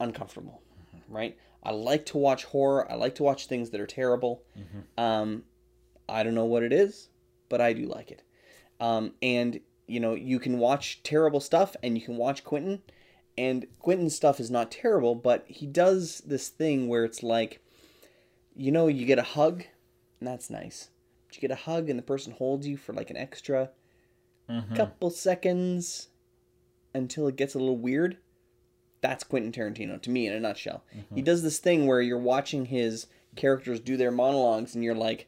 uncomfortable, 0.00 0.62
right? 1.08 1.36
I 1.62 1.70
like 1.70 2.06
to 2.06 2.18
watch 2.18 2.44
horror. 2.44 2.90
I 2.90 2.96
like 2.96 3.14
to 3.16 3.22
watch 3.22 3.46
things 3.46 3.70
that 3.70 3.80
are 3.80 3.86
terrible. 3.86 4.42
Um, 4.98 5.44
I 6.08 6.22
don't 6.22 6.34
know 6.34 6.44
what 6.44 6.62
it 6.64 6.72
is, 6.72 7.08
but 7.48 7.60
I 7.60 7.72
do 7.72 7.86
like 7.86 8.10
it. 8.10 8.22
Um, 8.80 9.14
and 9.22 9.60
you 9.86 10.00
know, 10.00 10.14
you 10.14 10.38
can 10.38 10.58
watch 10.58 11.02
terrible 11.02 11.40
stuff, 11.40 11.76
and 11.82 11.96
you 11.98 12.04
can 12.04 12.16
watch 12.16 12.44
Quentin, 12.44 12.82
and 13.36 13.66
Quentin's 13.78 14.14
stuff 14.16 14.40
is 14.40 14.50
not 14.50 14.70
terrible, 14.70 15.14
but 15.14 15.44
he 15.46 15.66
does 15.66 16.22
this 16.26 16.48
thing 16.48 16.88
where 16.88 17.04
it's 17.04 17.22
like, 17.22 17.60
you 18.56 18.72
know, 18.72 18.86
you 18.88 19.04
get 19.06 19.18
a 19.18 19.22
hug, 19.22 19.64
and 20.18 20.28
that's 20.28 20.50
nice. 20.50 20.90
But 21.26 21.36
you 21.36 21.40
get 21.40 21.50
a 21.50 21.62
hug, 21.70 21.90
and 21.90 21.98
the 21.98 22.02
person 22.04 22.32
holds 22.32 22.66
you 22.66 22.76
for 22.76 22.92
like 22.92 23.10
an 23.10 23.16
extra 23.16 23.70
couple 24.74 25.10
seconds 25.10 26.08
until 26.94 27.26
it 27.28 27.36
gets 27.36 27.54
a 27.54 27.58
little 27.58 27.76
weird. 27.78 28.16
That's 29.00 29.24
Quentin 29.24 29.50
Tarantino 29.52 30.00
to 30.02 30.10
me 30.10 30.26
in 30.26 30.32
a 30.32 30.40
nutshell. 30.40 30.84
He 31.14 31.22
does 31.22 31.42
this 31.42 31.58
thing 31.58 31.86
where 31.86 32.00
you're 32.00 32.18
watching 32.18 32.66
his 32.66 33.06
characters 33.34 33.80
do 33.80 33.96
their 33.96 34.10
monologues 34.10 34.74
and 34.74 34.84
you're 34.84 34.94
like, 34.94 35.26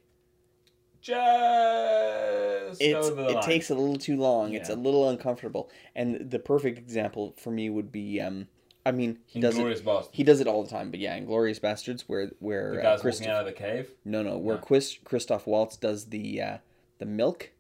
Just 1.01 2.81
it's 2.81 3.09
it 3.09 3.43
takes 3.43 3.71
a 3.71 3.75
little 3.75 3.97
too 3.97 4.17
long. 4.17 4.53
It's 4.55 4.69
a 4.69 4.77
little 4.77 5.09
uncomfortable. 5.09 5.71
And 5.95 6.31
the 6.31 6.39
perfect 6.39 6.79
example 6.79 7.35
for 7.37 7.51
me 7.51 7.71
would 7.71 7.91
be 7.93 8.21
um 8.21 8.49
I 8.87 8.93
mean, 8.93 9.19
he 9.27 9.41
does 9.41 9.57
it 9.57 9.63
Basterds. 9.83 10.09
he 10.13 10.23
does 10.25 10.41
it 10.41 10.47
all 10.47 10.63
the 10.63 10.69
time, 10.69 10.91
but 10.91 11.01
yeah, 11.01 11.19
Inglourious 11.19 11.59
Basterds 11.61 12.03
where 12.03 12.31
where 12.41 12.73
The 12.75 12.81
uh, 12.81 12.83
guys 12.83 13.01
Christ- 13.01 13.21
walking 13.21 13.33
out 13.33 13.41
of 13.41 13.47
the 13.47 13.53
cave. 13.53 13.91
No, 14.05 14.23
no, 14.23 14.37
where 14.37 14.57
No. 14.57 14.63
Chris, 14.63 14.99
Christoph 15.05 15.47
Waltz 15.47 15.77
does 15.79 16.07
the 16.07 16.41
uh, 16.43 16.59
the 16.99 17.07
milk, 17.07 17.51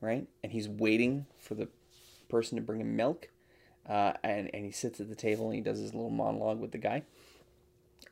right? 0.00 0.26
And 0.42 0.52
he's 0.52 0.68
waiting 0.68 1.26
for 1.38 1.54
the 1.54 1.68
person 2.28 2.56
to 2.56 2.62
bring 2.62 2.80
him 2.80 2.96
milk, 2.96 3.28
uh, 3.88 4.12
and 4.22 4.50
and 4.54 4.64
he 4.64 4.70
sits 4.72 5.00
at 5.00 5.08
the 5.08 5.14
table 5.16 5.46
and 5.46 5.54
he 5.54 5.60
does 5.60 5.78
his 5.78 5.94
little 5.94 6.10
monologue 6.10 6.60
with 6.60 6.72
the 6.72 6.78
guy. 6.78 7.02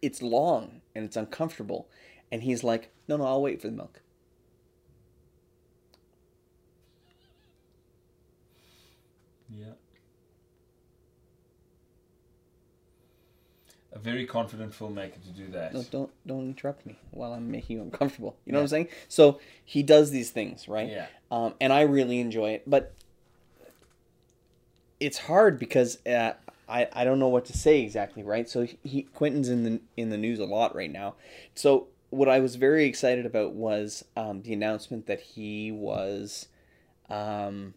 It's 0.00 0.22
long 0.22 0.80
and 0.94 1.04
it's 1.04 1.16
uncomfortable, 1.16 1.88
and 2.32 2.42
he's 2.42 2.64
like, 2.64 2.90
"No, 3.08 3.16
no, 3.18 3.24
I'll 3.24 3.42
wait 3.42 3.60
for 3.60 3.68
the 3.68 3.76
milk." 3.76 4.00
Yeah. 9.48 9.74
A 13.96 13.98
very 13.98 14.26
confident 14.26 14.72
filmmaker 14.72 15.22
to 15.22 15.30
do 15.30 15.46
that. 15.52 15.72
No, 15.72 15.82
don't 15.90 16.10
don't 16.26 16.44
interrupt 16.44 16.84
me 16.84 16.98
while 17.12 17.32
I'm 17.32 17.50
making 17.50 17.78
you 17.78 17.82
uncomfortable. 17.82 18.36
You 18.44 18.52
know 18.52 18.58
what 18.58 18.64
I'm 18.64 18.68
saying? 18.68 18.88
So 19.08 19.40
he 19.64 19.82
does 19.82 20.10
these 20.10 20.30
things, 20.30 20.68
right? 20.68 20.90
Yeah. 20.90 21.06
Um, 21.30 21.54
and 21.62 21.72
I 21.72 21.80
really 21.80 22.20
enjoy 22.20 22.50
it, 22.50 22.64
but 22.66 22.92
it's 25.00 25.16
hard 25.16 25.58
because 25.58 26.04
uh, 26.06 26.34
I 26.68 26.88
I 26.92 27.04
don't 27.04 27.18
know 27.18 27.28
what 27.28 27.46
to 27.46 27.56
say 27.56 27.80
exactly, 27.80 28.22
right? 28.22 28.46
So 28.46 28.66
he 28.82 29.04
Quentin's 29.14 29.48
in 29.48 29.62
the 29.64 29.80
in 29.96 30.10
the 30.10 30.18
news 30.18 30.40
a 30.40 30.44
lot 30.44 30.74
right 30.74 30.92
now. 30.92 31.14
So 31.54 31.88
what 32.10 32.28
I 32.28 32.38
was 32.40 32.56
very 32.56 32.84
excited 32.84 33.24
about 33.24 33.54
was 33.54 34.04
um, 34.14 34.42
the 34.42 34.52
announcement 34.52 35.06
that 35.06 35.20
he 35.20 35.72
was 35.72 36.48
um, 37.08 37.72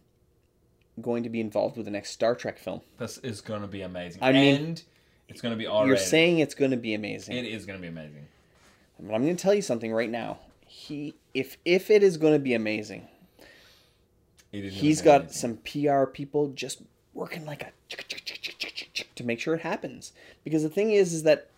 going 1.00 1.22
to 1.22 1.30
be 1.30 1.40
involved 1.40 1.78
with 1.78 1.86
the 1.86 1.90
next 1.90 2.10
Star 2.10 2.34
Trek 2.34 2.58
film. 2.58 2.82
This 2.98 3.16
is 3.18 3.40
going 3.40 3.62
to 3.62 3.68
be 3.68 3.80
amazing. 3.80 4.22
I 4.22 4.32
mean, 4.32 4.54
and 4.54 4.82
it's 5.30 5.40
going 5.40 5.52
to 5.52 5.56
be 5.58 5.66
R 5.66 5.86
You're 5.86 5.96
saying 5.96 6.40
it's 6.40 6.54
going 6.54 6.70
to 6.72 6.76
be 6.76 6.92
amazing. 6.94 7.36
it 7.36 7.46
is 7.46 7.64
going 7.66 7.78
to 7.78 7.82
be 7.82 7.88
amazing. 7.88 8.26
But 8.98 9.14
I'm 9.14 9.22
going 9.22 9.36
to 9.36 9.42
tell 9.42 9.54
you 9.54 9.62
something 9.62 9.92
right 9.92 10.10
now. 10.10 10.38
He 10.66 11.14
if 11.34 11.56
if 11.64 11.90
it 11.90 12.02
is 12.02 12.16
going 12.18 12.32
to 12.34 12.38
be 12.38 12.52
amazing, 12.54 13.08
It 14.52 14.64
is. 14.64 14.72
gonna 14.72 14.80
he's 14.82 15.00
got 15.02 15.20
amazing. 15.22 15.36
some 15.36 15.56
PR 15.92 16.04
people 16.06 16.48
just 16.48 16.82
working 17.14 17.44
like 17.46 17.62
a 17.62 17.72
to 19.16 19.24
make 19.24 19.40
sure 19.40 19.54
it 19.54 19.62
happens. 19.62 20.12
Because 20.44 20.62
the 20.62 20.68
thing 20.68 20.92
is, 20.92 21.12
is 21.12 21.22
that 21.24 21.48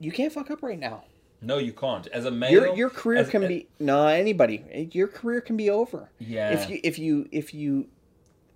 you 0.00 0.12
can't 0.12 0.32
fuck 0.32 0.50
up 0.50 0.62
right 0.62 0.78
now. 0.78 1.04
No, 1.40 1.58
you 1.58 1.72
can't. 1.72 2.06
As 2.08 2.24
a 2.24 2.30
male, 2.30 2.50
Your 2.50 2.74
your 2.74 2.90
career 2.90 3.18
as- 3.20 3.28
can 3.30 3.46
be 3.46 3.66
no 3.78 4.06
anybody. 4.06 4.88
Your 4.92 5.06
career 5.08 5.40
can 5.40 5.56
be 5.56 5.70
over. 5.70 6.08
Yeah. 6.18 6.50
If 6.52 6.68
you 6.70 6.80
if 6.82 6.98
you 6.98 7.28
if 7.30 7.54
you 7.54 7.86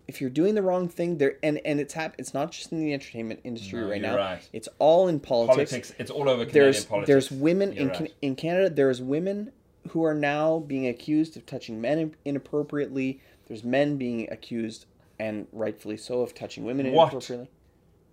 if 0.08 0.20
you're 0.20 0.30
doing 0.30 0.54
the 0.54 0.62
wrong 0.62 0.88
thing 0.88 1.18
there 1.18 1.36
and 1.42 1.60
and 1.64 1.80
it's 1.80 1.94
hap- 1.94 2.16
it's 2.18 2.34
not 2.34 2.50
just 2.52 2.72
in 2.72 2.80
the 2.80 2.92
entertainment 2.92 3.40
industry 3.44 3.80
No, 3.80 3.88
right 3.88 4.02
now. 4.02 4.16
right. 4.16 4.48
It's 4.52 4.68
all 4.78 5.08
in 5.08 5.20
politics. 5.20 5.70
politics. 5.70 5.92
It's 5.98 6.10
all 6.10 6.28
over 6.28 6.44
Canadian 6.44 6.52
There's 6.64 6.84
politics. 6.84 7.06
there's 7.08 7.30
women 7.30 7.72
You're 7.72 7.82
in 7.82 7.88
right. 8.00 8.14
In 8.22 8.34
Canada. 8.36 8.68
There's 8.70 9.00
women 9.00 9.52
who 9.90 10.04
are 10.04 10.14
now 10.14 10.60
being 10.60 10.86
accused 10.86 11.36
of 11.36 11.46
touching 11.46 11.80
men 11.80 12.14
inappropriately. 12.24 13.20
There's 13.46 13.64
men 13.64 13.96
being 13.96 14.28
accused 14.30 14.86
and 15.18 15.46
rightfully 15.52 15.96
so 15.96 16.20
of 16.22 16.34
touching 16.34 16.64
women 16.64 16.92
What? 16.92 17.12
inappropriately. 17.12 17.50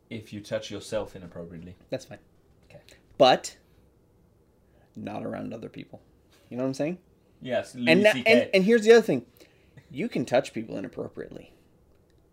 if 0.10 0.32
you 0.34 0.42
touch 0.42 0.70
yourself 0.72 1.16
inappropriately. 1.16 1.76
That's 1.90 2.06
fine. 2.06 2.20
Okay. 2.70 2.82
But 3.18 3.58
not 4.96 5.24
around 5.26 5.54
other 5.54 5.70
people. 5.70 6.02
You 6.50 6.58
know 6.58 6.64
what 6.64 6.70
I'm 6.70 6.74
saying? 6.74 6.98
Yes, 7.42 7.74
Louis 7.76 7.88
and, 7.88 8.06
and 8.28 8.50
and 8.54 8.64
here's 8.64 8.84
the 8.84 8.92
other 8.92 9.02
thing. 9.02 9.26
You 9.92 10.10
can 10.10 10.26
touch 10.26 10.54
people 10.54 10.78
inappropriately. 10.78 11.54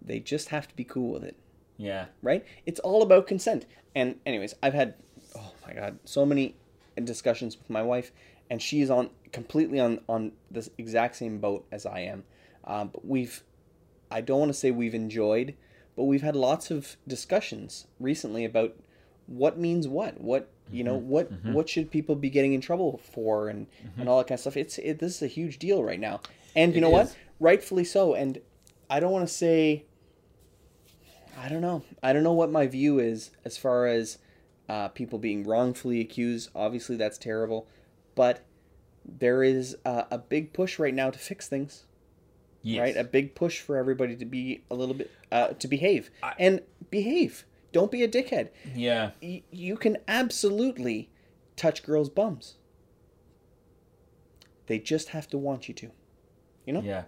They 0.06 0.20
just 0.20 0.48
have 0.50 0.68
to 0.68 0.74
be 0.76 0.84
cool 0.84 1.12
with 1.12 1.24
it, 1.24 1.36
yeah, 1.76 2.06
right? 2.22 2.44
It's 2.64 2.80
all 2.80 3.02
about 3.02 3.26
consent. 3.26 3.66
And 3.94 4.16
anyways, 4.24 4.54
I've 4.62 4.74
had 4.74 4.94
oh 5.36 5.52
my 5.66 5.74
god, 5.74 5.98
so 6.04 6.24
many 6.24 6.54
discussions 7.02 7.58
with 7.58 7.68
my 7.68 7.82
wife 7.82 8.10
and 8.48 8.62
she's 8.62 8.88
on 8.90 9.10
completely 9.32 9.78
on 9.80 10.00
on 10.08 10.32
this 10.50 10.70
exact 10.78 11.16
same 11.16 11.38
boat 11.38 11.66
as 11.72 11.84
I 11.84 12.00
am. 12.00 12.24
Um, 12.64 12.88
but 12.92 13.04
we've 13.04 13.42
I 14.10 14.20
don't 14.20 14.38
want 14.38 14.50
to 14.50 14.54
say 14.58 14.70
we've 14.70 14.94
enjoyed, 14.94 15.54
but 15.96 16.04
we've 16.04 16.22
had 16.22 16.36
lots 16.36 16.70
of 16.70 16.96
discussions 17.08 17.86
recently 17.98 18.44
about 18.44 18.74
what 19.26 19.58
means 19.58 19.88
what 19.88 20.20
what 20.20 20.48
you 20.70 20.84
know 20.84 20.96
Mm-hmm. 20.98 21.08
what 21.08 21.44
what 21.54 21.68
should 21.68 21.90
people 21.90 22.14
be 22.14 22.30
getting 22.30 22.52
in 22.52 22.60
trouble 22.60 23.00
for 23.12 23.48
and 23.48 23.66
and 23.98 24.08
all 24.08 24.18
that 24.18 24.28
kind 24.28 24.36
of 24.36 24.40
stuff 24.40 24.56
it's 24.56 24.78
it, 24.78 24.98
this 25.00 25.16
is 25.16 25.22
a 25.22 25.26
huge 25.26 25.58
deal 25.58 25.82
right 25.82 25.98
now 26.00 26.20
and 26.54 26.72
you 26.72 26.78
It 26.78 26.80
know 26.82 26.90
what? 26.90 27.16
rightfully 27.40 27.84
so 27.84 28.14
and 28.14 28.40
i 28.90 28.98
don't 29.00 29.10
want 29.12 29.26
to 29.26 29.32
say 29.32 29.84
i 31.36 31.48
don't 31.48 31.60
know 31.60 31.82
i 32.02 32.12
don't 32.12 32.22
know 32.22 32.32
what 32.32 32.50
my 32.50 32.66
view 32.66 32.98
is 32.98 33.30
as 33.44 33.56
far 33.58 33.86
as 33.86 34.18
uh, 34.68 34.88
people 34.88 35.18
being 35.18 35.44
wrongfully 35.44 36.00
accused 36.00 36.50
obviously 36.54 36.96
that's 36.96 37.18
terrible 37.18 37.68
but 38.16 38.44
there 39.04 39.44
is 39.44 39.76
a, 39.84 40.06
a 40.10 40.18
big 40.18 40.52
push 40.52 40.78
right 40.78 40.94
now 40.94 41.10
to 41.10 41.18
fix 41.18 41.48
things 41.48 41.84
yes. 42.62 42.80
right? 42.80 42.96
A 42.96 43.04
big 43.04 43.36
push 43.36 43.60
for 43.60 43.76
everybody 43.76 44.16
to 44.16 44.24
be 44.24 44.64
a 44.70 44.74
little 44.74 44.94
bit 44.96 45.10
uh, 45.30 45.48
to 45.48 45.68
behave 45.68 46.10
I- 46.22 46.34
and 46.38 46.62
behave. 46.90 47.44
Don't 47.72 47.92
be 47.92 48.02
a 48.02 48.08
dickhead. 48.08 48.48
yeah, 48.74 49.10
Y- 49.22 49.42
you 49.52 49.76
can 49.76 49.98
absolutely 50.08 51.10
touch 51.54 51.84
girls' 51.84 52.08
bums. 52.08 52.54
They 54.66 54.78
just 54.78 55.10
have 55.10 55.28
to 55.28 55.38
want 55.38 55.68
you 55.68 55.74
to. 55.74 55.90
You 56.64 56.72
know? 56.72 56.80
yeah. 56.80 57.04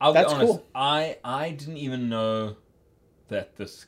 I'll 0.00 0.12
That's 0.12 0.32
be 0.32 0.36
honest. 0.36 0.52
cool. 0.52 0.66
I 0.74 1.18
I 1.24 1.50
didn't 1.50 1.76
even 1.78 2.08
know 2.08 2.56
that 3.28 3.56
this 3.56 3.86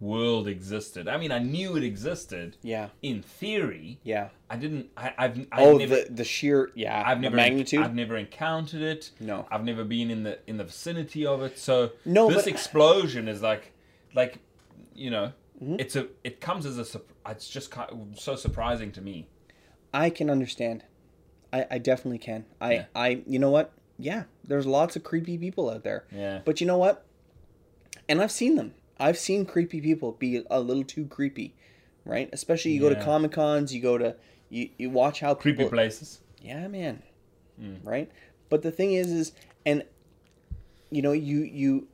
world 0.00 0.48
existed. 0.48 1.08
I 1.08 1.18
mean, 1.18 1.30
I 1.30 1.38
knew 1.38 1.76
it 1.76 1.84
existed 1.84 2.56
Yeah. 2.62 2.88
in 3.02 3.22
theory. 3.22 3.98
Yeah. 4.02 4.28
I 4.48 4.56
didn't. 4.56 4.88
I, 4.96 5.12
I've. 5.18 5.38
I've 5.52 5.60
oh, 5.60 5.76
never, 5.76 5.96
the 5.96 6.08
the 6.10 6.24
sheer 6.24 6.70
yeah, 6.74 7.02
I've 7.06 7.20
never 7.20 7.36
magnitude. 7.36 7.80
I've 7.80 7.94
never 7.94 8.16
encountered 8.16 8.82
it. 8.82 9.10
No. 9.20 9.46
I've 9.50 9.64
never 9.64 9.84
been 9.84 10.10
in 10.10 10.22
the 10.22 10.38
in 10.46 10.56
the 10.56 10.64
vicinity 10.64 11.26
of 11.26 11.42
it. 11.42 11.58
So 11.58 11.92
No, 12.04 12.28
this 12.28 12.44
but- 12.44 12.46
explosion 12.48 13.28
is 13.28 13.42
like, 13.42 13.72
like, 14.14 14.38
you 14.94 15.10
know, 15.10 15.32
Mm-hmm. 15.62 15.76
it's 15.78 15.94
a. 15.94 16.06
It 16.24 16.40
comes 16.40 16.64
as 16.64 16.78
a. 16.78 17.00
It's 17.28 17.46
just 17.50 17.70
so 18.14 18.34
surprising 18.34 18.92
to 18.92 19.02
me. 19.02 19.28
I 19.92 20.08
can 20.08 20.30
understand. 20.30 20.84
I, 21.52 21.66
I 21.72 21.76
definitely 21.78 22.16
can. 22.16 22.46
I, 22.62 22.72
Yeah. 22.72 22.84
I 22.94 23.22
you 23.26 23.38
know 23.38 23.50
what? 23.50 23.72
Yeah, 23.98 24.22
there's 24.42 24.64
lots 24.64 24.96
of 24.96 25.04
creepy 25.04 25.36
people 25.36 25.68
out 25.68 25.84
there. 25.84 26.06
Yeah. 26.10 26.40
But 26.46 26.62
you 26.62 26.66
know 26.66 26.78
what? 26.78 27.04
And 28.10 28.20
I've 28.20 28.32
seen 28.32 28.56
them. 28.56 28.74
I've 28.98 29.16
seen 29.16 29.46
creepy 29.46 29.80
people 29.80 30.12
be 30.12 30.44
a 30.50 30.60
little 30.60 30.82
too 30.82 31.06
creepy, 31.06 31.54
right? 32.04 32.28
Especially 32.32 32.72
you 32.72 32.80
go 32.80 32.88
to 32.88 32.96
comic 32.96 33.30
cons, 33.32 33.72
you 33.72 33.80
go 33.80 33.96
to 33.98 34.16
you, 34.50 34.68
you 34.78 34.90
watch 34.90 35.20
how 35.20 35.34
Creepy 35.34 35.58
people, 35.58 35.70
places. 35.70 36.20
Yeah, 36.42 36.66
man. 36.66 37.02
Right? 37.84 38.10
But 38.48 38.62
the 38.62 38.72
thing 38.72 38.92
is 38.94 39.12
is 39.12 39.32
and 39.64 39.84
you 40.90 41.02
know, 41.02 41.12
you 41.12 41.44
you 41.44 41.86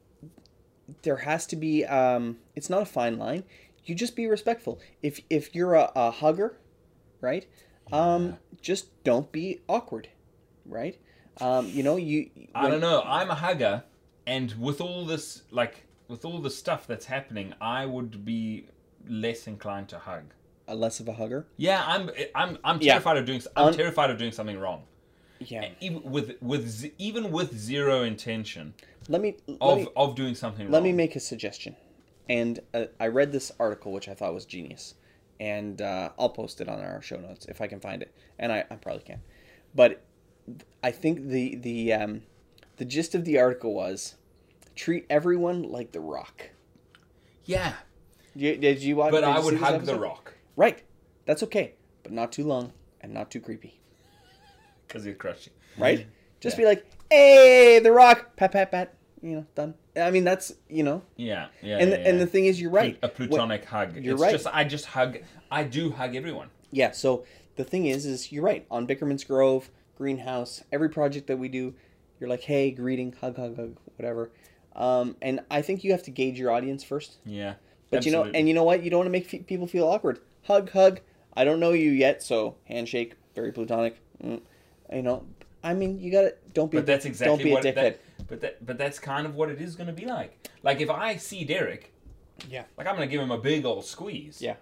there 1.02 1.18
has 1.18 1.47
to 1.48 1.56
be 1.56 1.84
um 1.84 2.38
it's 2.55 2.70
not 2.70 2.80
a 2.80 2.86
fine 2.86 3.18
line. 3.18 3.44
You 3.84 3.94
just 3.94 4.16
be 4.16 4.26
respectful. 4.26 4.80
If 5.02 5.20
if 5.28 5.55
you're 5.55 5.74
a, 5.74 5.93
a 5.94 6.10
hugger, 6.10 6.56
right? 7.20 7.47
Um 7.93 8.38
just 8.62 9.05
don't 9.05 9.30
be 9.30 9.60
awkward, 9.68 10.09
right? 10.64 10.98
Um 11.43 11.66
you 11.68 11.82
know, 11.82 11.97
you 11.97 12.30
I 12.55 12.70
don't 12.70 12.80
know. 12.80 13.02
I'm 13.05 13.30
a 13.30 13.34
hugger, 13.34 13.84
and 14.26 14.52
with 14.55 14.80
all 14.80 15.05
this, 15.05 15.43
like, 15.51 15.85
with 16.08 16.24
all 16.24 16.38
the 16.40 16.50
stuff 16.50 16.86
that's 16.86 17.06
happening, 17.06 17.54
I 17.60 17.86
would 17.86 18.24
be 18.24 18.66
less 19.08 19.46
inclined 19.46 19.88
to 19.90 19.98
hug. 19.98 20.24
a 20.68 20.74
less 20.74 20.98
of 20.98 21.06
a 21.08 21.12
hugger. 21.12 21.46
Yeah, 21.56 21.84
I'm. 21.86 22.10
I'm. 22.34 22.58
I'm 22.64 22.80
Yeah. 22.82 22.94
terrified 22.94 23.16
of 23.18 23.24
doing. 23.26 23.40
I'm 23.56 23.66
Un- 23.68 23.74
terrified 23.74 24.10
of 24.10 24.18
doing 24.18 24.32
something 24.32 24.58
wrong. 24.58 24.82
Yeah. 25.38 25.68
Even 25.80 26.02
with 26.02 26.34
with 26.42 26.68
z- 26.68 26.92
even 26.98 27.30
with 27.30 27.56
zero 27.56 28.02
intention 28.02 28.74
Let 29.08 29.20
me 29.20 29.36
let 29.46 29.58
of 29.60 29.78
me, 29.78 29.86
of 29.94 30.14
doing 30.16 30.34
something 30.34 30.64
wrong. 30.66 30.72
let 30.72 30.82
me 30.82 30.92
make 30.92 31.14
a 31.14 31.20
suggestion. 31.20 31.76
And 32.28 32.58
uh, 32.74 32.86
I 32.98 33.06
read 33.08 33.30
this 33.30 33.52
article, 33.60 33.92
which 33.92 34.08
I 34.08 34.14
thought 34.14 34.34
was 34.34 34.44
genius, 34.44 34.94
and 35.38 35.80
uh, 35.80 36.10
I'll 36.18 36.30
post 36.30 36.60
it 36.60 36.68
on 36.68 36.80
our 36.80 37.00
show 37.00 37.18
notes 37.20 37.46
if 37.46 37.60
I 37.60 37.68
can 37.68 37.78
find 37.78 38.02
it, 38.02 38.12
and 38.38 38.50
I, 38.50 38.64
I 38.68 38.74
probably 38.74 39.02
can. 39.04 39.20
But 39.74 40.02
I 40.82 40.90
think 40.90 41.28
the 41.28 41.54
the 41.54 41.92
um, 41.92 42.22
the 42.78 42.84
gist 42.84 43.14
of 43.14 43.24
the 43.24 43.38
article 43.38 43.72
was 43.74 44.16
treat 44.76 45.06
everyone 45.10 45.62
like 45.64 45.90
the 45.92 46.00
Rock. 46.00 46.50
Yeah, 47.44 47.72
Did, 48.36 48.60
did 48.60 48.82
you 48.82 48.96
watch? 48.96 49.10
but 49.12 49.24
I 49.24 49.38
would 49.38 49.56
hug 49.56 49.82
the 49.84 49.98
rock 49.98 50.34
Right, 50.56 50.82
that's 51.26 51.42
okay, 51.44 51.74
but 52.02 52.12
not 52.12 52.32
too 52.32 52.44
long 52.44 52.72
and 53.00 53.12
not 53.14 53.30
too 53.30 53.40
creepy. 53.40 53.78
because 54.86 55.04
he'd 55.04 55.18
crush 55.18 55.46
you. 55.46 55.52
Right? 55.82 56.06
Just. 56.40 56.56
Yeah. 56.58 56.64
be 56.64 56.66
like, 56.68 56.86
hey, 57.10 57.78
the 57.78 57.90
Rock, 57.92 58.36
pat 58.36 58.52
pat 58.52 58.70
pat. 58.70 58.94
You 59.22 59.36
know, 59.36 59.46
done. 59.54 59.74
I 59.96 60.10
mean, 60.10 60.24
that's 60.24 60.52
you 60.68 60.82
know, 60.82 61.02
Yeah, 61.16 61.46
yeah. 61.62 61.78
and 61.78 61.90
yeah, 61.90 61.96
the, 61.96 62.06
and 62.06 62.20
the 62.20 62.26
thing 62.26 62.44
is, 62.46 62.60
you're 62.60 62.70
right. 62.70 62.98
a 63.02 63.06
What- 63.06 63.16
plutonic 63.16 63.64
hug. 63.64 63.96
you're 63.96 64.14
it's 64.14 64.22
right. 64.22 64.32
just 64.32 64.46
I 64.52 64.64
just 64.64 64.86
hug. 64.86 65.18
I 65.50 65.62
do 65.64 65.90
hug 65.90 66.14
everyone. 66.14 66.50
Yeah, 66.70 66.90
so 66.90 67.24
the 67.56 67.64
thing 67.64 67.86
is, 67.86 68.04
is 68.06 68.30
you're 68.32 68.42
right. 68.44 68.66
On 68.70 68.86
Bickerman's 68.86 69.24
Grove, 69.24 69.70
Greenhouse, 69.96 70.62
every 70.72 70.90
project 70.90 71.26
that 71.28 71.38
we 71.38 71.48
do, 71.48 71.74
you're 72.20 72.28
like, 72.28 72.42
hey, 72.42 72.70
greeting, 72.70 73.14
hug, 73.20 73.36
hug, 73.36 73.56
hug, 73.56 73.76
whatever. 73.96 74.30
Um, 74.76 75.16
and 75.22 75.40
I 75.50 75.62
think 75.62 75.82
you 75.84 75.90
have 75.92 76.02
to 76.04 76.10
gauge 76.10 76.38
your 76.38 76.50
audience 76.52 76.84
first. 76.84 77.16
Yeah, 77.24 77.54
But 77.90 78.04
you 78.06 78.12
know, 78.12 78.24
and 78.24 78.46
you 78.46 78.52
know 78.54 78.62
what? 78.64 78.82
You 78.84 78.90
don't 78.90 78.98
want 78.98 79.06
to 79.06 79.12
make 79.12 79.26
fe- 79.26 79.38
people 79.40 79.66
feel 79.66 79.88
awkward. 79.88 80.20
Hug, 80.44 80.70
hug. 80.70 81.00
I 81.34 81.44
don't 81.44 81.60
know 81.60 81.72
you 81.72 81.90
yet, 81.90 82.22
so 82.22 82.56
handshake, 82.66 83.14
very 83.34 83.52
plutonic. 83.52 83.98
Mm. 84.22 84.40
You 84.92 85.02
know, 85.02 85.24
I 85.64 85.72
mean, 85.74 85.98
you 85.98 86.12
gotta 86.12 86.34
don't 86.52 86.70
be. 86.70 86.76
But 86.78 86.86
that's 86.86 87.04
dick- 87.04 87.10
exactly 87.12 87.36
don't 87.36 87.44
be 87.44 87.52
what 87.52 87.64
a 87.64 87.68
dickhead. 87.72 87.74
that, 87.74 88.00
but 88.28 88.40
that 88.42 88.66
but 88.66 88.78
that's 88.78 88.98
kind 88.98 89.26
of 89.26 89.34
what 89.34 89.48
it 89.50 89.60
is 89.60 89.76
going 89.76 89.86
to 89.88 89.92
be 89.92 90.04
like. 90.06 90.48
Like 90.62 90.80
if 90.80 90.90
I 90.90 91.16
see 91.16 91.44
Derek, 91.44 91.92
Yeah. 92.48 92.64
like 92.76 92.86
I'm 92.86 92.96
going 92.96 93.08
to 93.08 93.12
give 93.12 93.20
him 93.22 93.30
a 93.30 93.38
big 93.38 93.64
old 93.64 93.84
squeeze. 93.86 94.40
Yeah. 94.42 94.56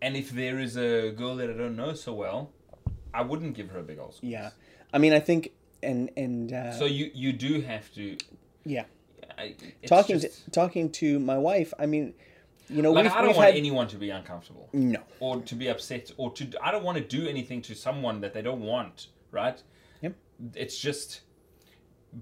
And 0.00 0.16
if 0.16 0.30
there 0.30 0.58
is 0.58 0.76
a 0.76 1.10
girl 1.12 1.36
that 1.36 1.48
I 1.50 1.52
don't 1.52 1.76
know 1.76 1.92
so 1.94 2.12
well, 2.14 2.50
I 3.14 3.22
wouldn't 3.22 3.54
give 3.54 3.68
her 3.70 3.78
a 3.78 3.82
big 3.82 3.98
old 3.98 4.14
squeeze. 4.14 4.32
Yeah. 4.32 4.50
I 4.92 4.98
mean, 4.98 5.12
I 5.12 5.20
think, 5.20 5.52
and 5.82 6.10
and 6.16 6.52
uh, 6.52 6.72
So 6.72 6.86
you 6.86 7.10
you 7.14 7.32
do 7.32 7.60
have 7.60 7.92
to. 7.94 8.16
yeah, 8.64 8.84
I, 9.38 9.54
talking 9.86 10.18
just- 10.20 10.44
to, 10.44 10.50
talking 10.50 10.90
to 10.92 11.18
my 11.18 11.38
wife. 11.38 11.72
I 11.78 11.86
mean, 11.86 12.14
you 12.68 12.82
know, 12.82 12.92
like 12.92 13.06
I 13.06 13.22
don't 13.22 13.36
want 13.36 13.46
had 13.48 13.56
anyone 13.56 13.88
to 13.88 13.96
be 13.96 14.10
uncomfortable 14.10 14.68
no. 14.72 15.00
or 15.20 15.40
to 15.42 15.54
be 15.54 15.68
upset 15.68 16.10
or 16.16 16.32
to. 16.32 16.50
I 16.62 16.70
don't 16.70 16.84
want 16.84 16.98
to 16.98 17.04
do 17.04 17.28
anything 17.28 17.60
to 17.62 17.74
someone 17.74 18.20
that 18.22 18.32
they 18.32 18.42
don't 18.42 18.60
want. 18.62 19.08
Right. 19.30 19.60
Yep. 20.00 20.14
It's 20.54 20.78
just 20.78 21.22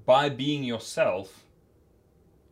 by 0.06 0.28
being 0.28 0.64
yourself. 0.64 1.44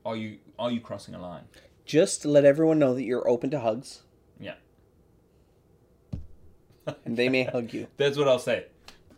Are 0.04 0.16
you 0.16 0.38
are 0.58 0.70
you 0.70 0.80
crossing 0.80 1.14
a 1.14 1.20
line? 1.20 1.44
Just 1.84 2.24
let 2.24 2.44
everyone 2.44 2.78
know 2.78 2.94
that 2.94 3.02
you're 3.02 3.28
open 3.28 3.50
to 3.50 3.60
hugs, 3.60 4.02
Yeah. 4.38 4.54
and 7.04 7.16
they 7.16 7.28
may 7.28 7.44
hug 7.44 7.72
you. 7.72 7.88
That's 7.96 8.16
what 8.16 8.28
I'll 8.28 8.38
say. 8.38 8.66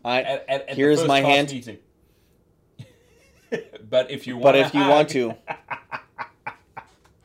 I. 0.03 0.21
At, 0.21 0.49
at, 0.49 0.69
at 0.69 0.75
Here's 0.75 1.05
my 1.05 1.21
hand. 1.21 1.51
Meeting. 1.51 1.77
But 3.89 4.09
if 4.11 4.27
you 4.27 4.35
want, 4.35 4.43
but 4.43 4.55
if 4.55 4.73
you 4.73 4.81
want 4.81 5.09
to, 5.09 5.35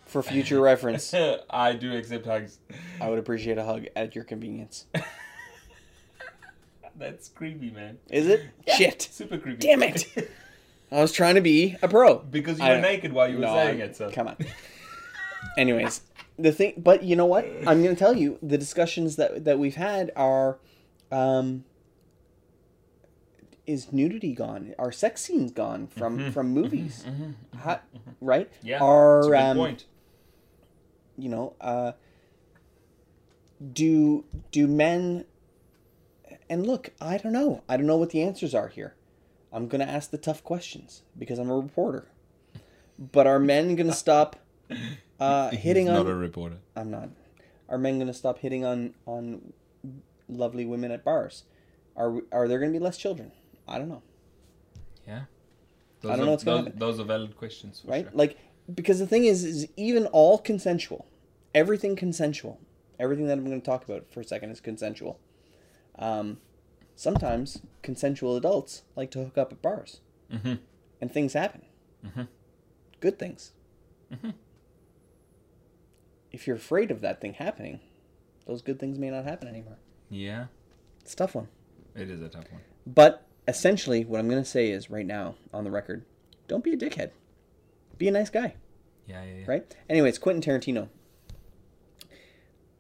for 0.07 0.23
future 0.23 0.61
reference, 0.61 1.13
I 1.51 1.73
do 1.73 1.95
accept 1.97 2.27
hugs. 2.27 2.59
I 3.01 3.09
would 3.11 3.19
appreciate 3.19 3.59
a 3.59 3.65
hug 3.65 3.87
at 3.97 4.15
your 4.15 4.25
convenience. 4.25 4.87
That's 6.99 7.29
creepy, 7.29 7.71
man. 7.71 7.99
Is 8.11 8.27
it? 8.27 8.43
Shit! 8.77 9.03
Super 9.11 9.37
creepy. 9.37 9.59
Damn 9.67 9.83
it! 9.83 10.07
I 10.91 11.01
was 11.03 11.13
trying 11.13 11.35
to 11.35 11.41
be 11.43 11.77
a 11.83 11.89
pro. 11.89 12.19
because 12.19 12.59
you 12.59 12.65
I- 12.65 12.77
were 12.77 12.81
naked 12.81 13.13
while 13.13 13.29
you 13.29 13.35
were 13.37 13.43
No, 13.43 13.55
saying 13.55 13.81
it. 13.81 13.97
So 13.97 14.11
come 14.11 14.29
on. 14.29 14.37
Anyways, 15.59 16.01
the 16.39 16.53
thing, 16.53 16.75
but 16.79 17.03
you 17.03 17.17
know 17.17 17.27
what? 17.27 17.45
I'm 17.67 17.83
going 17.83 17.95
to 17.95 17.99
tell 17.99 18.17
you 18.17 18.39
the 18.43 18.57
discussions 18.57 19.17
that 19.17 19.45
that 19.45 19.59
we've 19.59 19.75
had 19.75 20.11
are 20.17 20.59
Um, 21.13 21.65
is 23.67 23.93
nudity 23.93 24.33
gone? 24.33 24.75
Are 24.79 24.93
sex 24.93 25.23
scenes 25.23 25.51
gone 25.53 25.87
from 25.87 26.31
from 26.33 26.49
movies? 26.51 27.05
How- 27.59 27.81
right? 28.21 28.51
Mm-hmm. 28.53 28.67
Yeah. 28.67 28.79
Are 28.83 29.23
that's 29.23 29.27
a 29.27 29.31
good 29.31 29.51
um, 29.51 29.57
point. 29.57 29.85
you 31.19 31.29
know 31.29 31.55
uh 31.61 31.93
do 33.73 34.25
do 34.53 34.67
men 34.67 35.25
and 36.51 36.67
look 36.67 36.91
i 37.01 37.17
don't 37.17 37.33
know 37.33 37.63
i 37.69 37.77
don't 37.77 37.87
know 37.87 37.97
what 37.97 38.11
the 38.11 38.23
answers 38.23 38.55
are 38.55 38.69
here 38.69 38.95
i'm 39.53 39.67
gonna 39.67 39.85
ask 39.85 40.11
the 40.11 40.19
tough 40.19 40.45
questions 40.45 41.03
because 41.19 41.39
i'm 41.39 41.49
a 41.51 41.57
reporter 41.57 42.07
but 43.13 43.27
are 43.27 43.39
men 43.39 43.75
gonna 43.77 43.95
stop 43.95 44.37
uh 45.21 45.51
hitting 45.51 45.87
He's 45.87 45.91
on 45.97 46.05
not 46.05 46.11
a 46.13 46.15
reporter. 46.15 46.57
i'm 46.77 46.91
not 46.91 47.09
are 47.69 47.79
men 47.79 47.99
gonna 47.99 48.13
stop 48.13 48.39
hitting 48.41 48.65
on 48.65 48.93
on 49.07 49.53
lovely 50.29 50.67
women 50.67 50.91
at 50.91 51.03
bars 51.03 51.45
are 51.97 52.21
are 52.31 52.47
there 52.49 52.59
gonna 52.59 52.73
be 52.73 52.79
less 52.79 52.99
children 52.99 53.33
i 53.69 53.79
don't 53.79 53.89
know 53.89 54.03
Yeah. 55.07 55.25
Those 56.01 56.11
don't 56.11 56.21
are, 56.21 56.25
know 56.25 56.31
what's 56.33 56.45
those, 56.45 56.65
happen. 56.65 56.79
those 56.79 57.01
are 57.01 57.05
valid 57.05 57.37
questions. 57.37 57.83
Right 57.85 58.05
Sure. 58.05 58.13
like 58.15 58.39
because 58.75 58.99
the 58.99 59.07
thing 59.07 59.25
is 59.25 59.45
is 59.45 59.67
even 59.77 60.07
all 60.07 60.39
consensual 60.39 61.07
everything 61.55 61.97
consensual 61.97 62.61
everything 62.99 63.27
that 63.27 63.39
i'm 63.39 63.45
going 63.47 63.61
to 63.61 63.65
talk 63.65 63.85
about 63.85 64.07
for 64.13 64.21
a 64.21 64.25
second 64.25 64.51
is 64.51 64.61
consensual 64.61 65.19
um, 65.99 66.39
sometimes 66.95 67.61
consensual 67.83 68.37
adults 68.37 68.83
like 68.97 69.11
to 69.11 69.19
hook 69.25 69.39
up 69.39 69.53
at 69.53 69.63
bars 69.63 70.01
Mm-hmm. 70.33 70.55
and 71.01 71.13
things 71.13 71.33
happen 71.35 71.63
Mhm. 72.05 72.29
good 73.01 73.19
things 73.19 73.53
Mm-hmm. 74.13 74.31
if 76.33 76.47
you're 76.47 76.57
afraid 76.57 76.91
of 76.91 77.01
that 77.01 77.21
thing 77.21 77.35
happening 77.35 77.81
those 78.47 78.63
good 78.63 78.79
things 78.79 78.99
may 78.99 79.11
not 79.11 79.25
happen 79.25 79.49
anymore 79.49 79.79
Yeah. 80.11 80.47
it's 81.01 81.13
a 81.15 81.17
tough 81.17 81.35
one 81.35 81.49
It 81.95 82.11
is 82.11 82.21
a 82.23 82.29
tough 82.29 82.51
one. 82.53 82.63
but 82.87 83.26
essentially 83.49 84.05
what 84.05 84.19
i'm 84.19 84.29
going 84.29 84.43
to 84.43 84.49
say 84.49 84.71
is 84.71 84.91
right 84.91 85.07
now 85.07 85.35
on 85.53 85.65
the 85.65 85.71
record 85.71 86.05
don't 86.49 86.65
be 86.65 86.73
a 86.73 86.77
dickhead 86.77 87.11
be 87.99 88.09
a 88.09 88.13
nice 88.13 88.31
guy 88.31 88.55
Yeah, 89.07 89.25
yeah, 89.25 89.35
yeah. 89.41 89.45
right? 89.47 89.77
Anyways, 89.89 90.19
Quentin 90.19 90.43
Tarantino. 90.43 90.89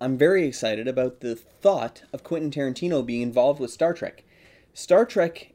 I'm 0.00 0.18
very 0.18 0.44
excited 0.46 0.86
about 0.86 1.20
the 1.20 1.34
thought 1.36 2.02
of 2.12 2.22
Quentin 2.22 2.50
Tarantino 2.50 3.04
being 3.04 3.22
involved 3.22 3.60
with 3.60 3.70
Star 3.70 3.94
Trek. 3.94 4.24
Star 4.74 5.06
Trek, 5.06 5.52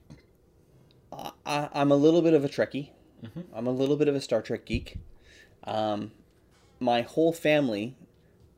I, 1.13 1.31
I, 1.45 1.69
I'm 1.73 1.91
a 1.91 1.95
little 1.95 2.21
bit 2.23 2.33
of 2.33 2.43
a 2.43 2.49
Trekkie. 2.49 2.89
I'm 3.53 3.67
a 3.67 3.71
little 3.71 3.97
bit 3.97 4.07
of 4.07 4.15
a 4.15 4.21
Star 4.21 4.41
Trek 4.41 4.65
geek. 4.65 4.97
Um, 5.63 6.11
my 6.79 7.01
whole 7.03 7.31
family, 7.33 7.95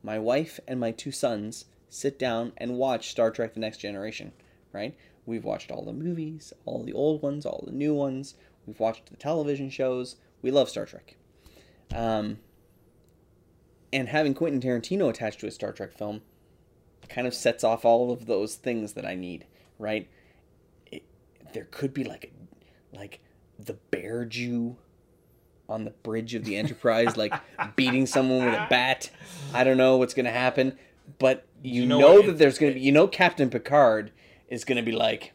my 0.01 0.17
wife 0.19 0.59
and 0.67 0.79
my 0.79 0.91
two 0.91 1.11
sons, 1.11 1.65
sit 1.89 2.17
down 2.17 2.53
and 2.55 2.77
watch 2.77 3.09
Star 3.09 3.29
Trek 3.29 3.55
The 3.55 3.59
Next 3.59 3.79
Generation, 3.79 4.31
right? 4.71 4.95
We've 5.25 5.43
watched 5.43 5.71
all 5.71 5.85
the 5.85 5.93
movies, 5.93 6.53
all 6.65 6.83
the 6.83 6.93
old 6.93 7.21
ones, 7.21 7.45
all 7.45 7.63
the 7.65 7.71
new 7.71 7.93
ones. 7.93 8.35
We've 8.65 8.79
watched 8.79 9.09
the 9.09 9.17
television 9.17 9.69
shows. 9.69 10.17
We 10.41 10.51
love 10.51 10.69
Star 10.69 10.85
Trek. 10.85 11.15
Um, 11.93 12.39
and 13.91 14.09
having 14.09 14.33
Quentin 14.33 14.59
Tarantino 14.59 15.09
attached 15.09 15.39
to 15.41 15.47
a 15.47 15.51
Star 15.51 15.71
Trek 15.71 15.93
film 15.93 16.21
kind 17.09 17.27
of 17.27 17.33
sets 17.33 17.63
off 17.63 17.85
all 17.85 18.11
of 18.11 18.25
those 18.25 18.55
things 18.55 18.93
that 18.93 19.05
I 19.05 19.15
need, 19.15 19.45
right? 19.77 20.09
It, 20.91 21.03
there 21.53 21.67
could 21.69 21.93
be 21.93 22.03
like 22.03 22.31
a, 22.93 22.97
like 22.97 23.19
the 23.59 23.73
bear 23.91 24.25
Jew 24.25 24.77
on 25.69 25.85
the 25.85 25.91
bridge 25.91 26.33
of 26.35 26.43
the 26.43 26.57
Enterprise, 26.57 27.15
like 27.15 27.33
beating 27.75 28.05
someone 28.05 28.45
with 28.45 28.55
a 28.55 28.67
bat. 28.69 29.09
I 29.53 29.63
don't 29.63 29.77
know 29.77 29.97
what's 29.97 30.13
gonna 30.13 30.31
happen, 30.31 30.77
but 31.19 31.45
you, 31.61 31.83
You 31.83 31.87
know, 31.87 31.99
know 31.99 32.21
that 32.23 32.37
there's 32.37 32.57
gonna 32.57 32.73
be. 32.73 32.81
You 32.81 32.91
know, 32.91 33.07
Captain 33.07 33.49
Picard 33.49 34.11
is 34.47 34.63
gonna 34.65 34.83
be 34.83 34.91
like, 34.91 35.33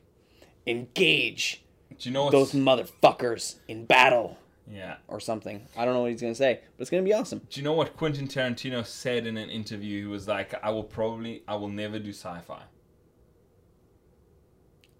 engage 0.66 1.62
Do 1.98 2.08
you 2.08 2.12
know 2.12 2.30
those 2.30 2.52
motherfuckers 2.52 3.56
in 3.68 3.84
battle 3.86 4.38
Yeah. 4.70 4.96
or 5.08 5.18
something. 5.20 5.66
I 5.76 5.84
don't 5.84 5.94
know 5.94 6.02
what 6.02 6.10
he's 6.10 6.20
gonna 6.20 6.34
say, 6.34 6.60
but 6.76 6.82
it's 6.82 6.90
gonna 6.90 7.02
be 7.02 7.14
awesome. 7.14 7.40
Do 7.50 7.58
you 7.60 7.64
know 7.64 7.72
what 7.72 7.96
Quentin 7.96 8.28
Tarantino 8.28 8.84
said 8.84 9.26
in 9.26 9.36
an 9.36 9.48
interview? 9.50 10.00
He 10.02 10.06
was 10.06 10.28
like, 10.28 10.54
I 10.62 10.70
will 10.70 10.84
probably, 10.84 11.42
I 11.48 11.56
will 11.56 11.68
never 11.70 11.98
do 11.98 12.10
sci-fi. 12.10 12.62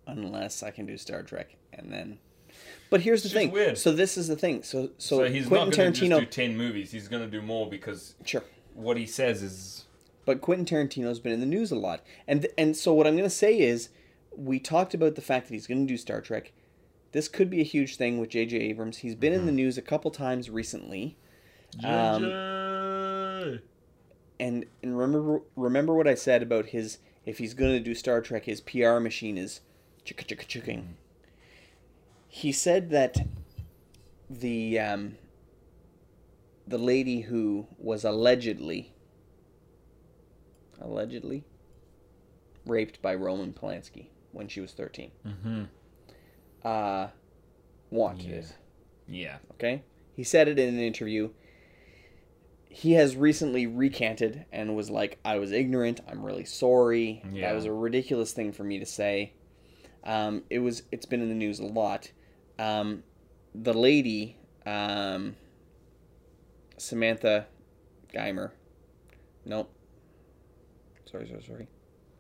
unless 0.07 0.63
I 0.63 0.71
can 0.71 0.87
do 0.87 0.97
Star 0.97 1.23
Trek, 1.23 1.57
and 1.73 1.93
then. 1.93 2.19
But 2.91 3.03
here's 3.03 3.23
the 3.23 3.27
It's 3.27 3.35
thing. 3.35 3.51
weird. 3.51 3.77
So 3.77 3.93
this 3.93 4.17
is 4.17 4.29
the 4.29 4.37
thing. 4.37 4.63
So 4.63 4.91
so, 4.97 5.19
So, 5.19 5.25
he's 5.31 5.47
Quentin 5.47 5.69
not 5.69 5.77
going 5.77 5.93
to 5.93 6.01
Tarantino. 6.07 6.21
do 6.21 6.25
10 6.27 6.57
movies. 6.57 6.91
He's 6.91 7.09
going 7.09 7.23
to 7.23 7.29
do 7.31 7.43
more 7.43 7.69
because 7.69 8.15
Sure. 8.25 8.43
what 8.75 8.97
he 8.97 9.05
says 9.05 9.43
is... 9.43 9.85
But 10.25 10.41
Quentin 10.41 10.65
Tarantino's 10.65 11.21
been 11.21 11.33
in 11.33 11.41
the 11.41 11.47
news 11.47 11.71
a 11.71 11.77
lot, 11.77 12.03
and 12.27 12.47
and 12.59 12.75
so 12.77 12.93
what 12.95 13.07
I'm 13.07 13.15
going 13.17 13.29
to 13.29 13.35
say 13.35 13.59
is, 13.59 13.89
we 14.39 14.61
talked 14.61 14.95
about 14.95 15.17
the 15.17 15.21
fact 15.21 15.49
that 15.49 15.55
he's 15.55 15.67
going 15.67 15.85
to 15.85 15.93
do 15.93 15.97
Star 15.97 16.21
Trek. 16.21 16.53
This 17.11 17.27
could 17.27 17.51
be 17.51 17.61
a 17.61 17.65
huge 17.65 17.97
thing 17.97 18.19
with 18.19 18.29
J.J. 18.31 18.57
Abrams. 18.57 18.99
He's 18.99 19.15
been 19.17 19.33
in 19.33 19.41
Mm-hmm. 19.41 19.47
the 19.47 19.53
news 19.53 19.77
a 19.79 19.83
couple 19.83 20.11
times 20.13 20.49
recently. 20.49 21.17
Um, 21.85 22.23
JJ! 22.23 23.61
and 24.41 24.65
and 24.83 24.97
remember 24.99 25.41
remember 25.57 25.95
what 25.95 26.07
I 26.07 26.15
said 26.15 26.43
about 26.43 26.67
his 26.67 26.99
if 27.27 27.39
he's 27.39 27.53
going 27.55 27.73
to 27.73 27.81
do 27.81 27.95
Star 27.95 28.21
Trek, 28.21 28.45
his 28.45 28.61
PR 28.61 28.99
machine 29.01 29.37
is 29.37 29.61
chicka 30.07 30.25
chicka 30.25 30.47
chicking. 30.47 30.97
He 32.29 32.53
said 32.53 32.91
that 32.91 33.17
the 34.31 34.79
um, 34.79 35.17
the 36.67 36.79
lady 36.79 37.23
who 37.23 37.67
was 37.79 38.05
allegedly 38.05 38.93
allegedly 40.81 41.45
raped 42.65 43.03
by 43.03 43.15
Roman 43.15 43.53
Polanski 43.53 44.07
when 44.33 44.49
she 44.49 44.61
was 44.61 44.73
13 44.73 45.11
Mm-hmm. 45.27 45.63
uh, 46.65 47.09
wanted 47.91 48.25
Yeah. 48.27 48.35
it. 48.37 48.57
Yeah. 49.09 49.37
Okay? 49.55 49.83
He 50.15 50.23
said 50.25 50.49
it 50.49 50.59
in 50.59 50.69
an 50.75 50.81
interview. 50.81 51.31
He 52.69 52.93
has 52.93 53.17
recently 53.17 53.67
recanted 53.67 54.45
and 54.53 54.77
was 54.77 54.91
like, 54.91 55.19
I 55.25 55.39
was 55.39 55.53
ignorant. 55.53 56.01
I'm 56.09 56.23
really 56.25 56.45
sorry. 56.45 57.23
Yeah. 57.33 57.49
That 57.49 57.55
was 57.55 57.65
a 57.65 57.73
ridiculous 57.73 58.33
thing 58.33 58.53
for 58.53 58.63
me 58.65 58.79
to 58.79 58.87
say. 58.87 59.33
Um, 60.05 60.45
it 60.51 60.59
was 60.61 60.83
it's 60.93 61.07
been 61.07 61.23
in 61.23 61.29
the 61.29 61.35
news 61.35 61.59
a 61.61 61.65
lot. 61.67 62.11
Um, 62.59 63.03
the 63.55 63.73
lady, 63.73 64.37
um, 64.67 65.37
Samantha 66.77 67.47
Geimer. 68.13 68.53
Nope. 69.45 69.73
Sorry, 71.11 71.27
sorry, 71.27 71.43
sorry. 71.43 71.69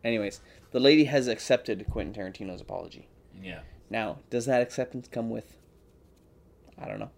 Anyways, 0.04 0.40
the 0.70 0.80
lady 0.80 1.04
has 1.04 1.28
accepted 1.28 1.86
Quentin 1.90 2.14
Tarantino's 2.14 2.60
apology. 2.60 3.08
Yeah. 3.42 3.60
Now, 3.90 4.18
does 4.30 4.46
that 4.46 4.62
acceptance 4.62 5.08
come 5.08 5.30
with? 5.30 5.56
I 6.80 6.86
don't 6.86 6.98
know. 6.98 7.10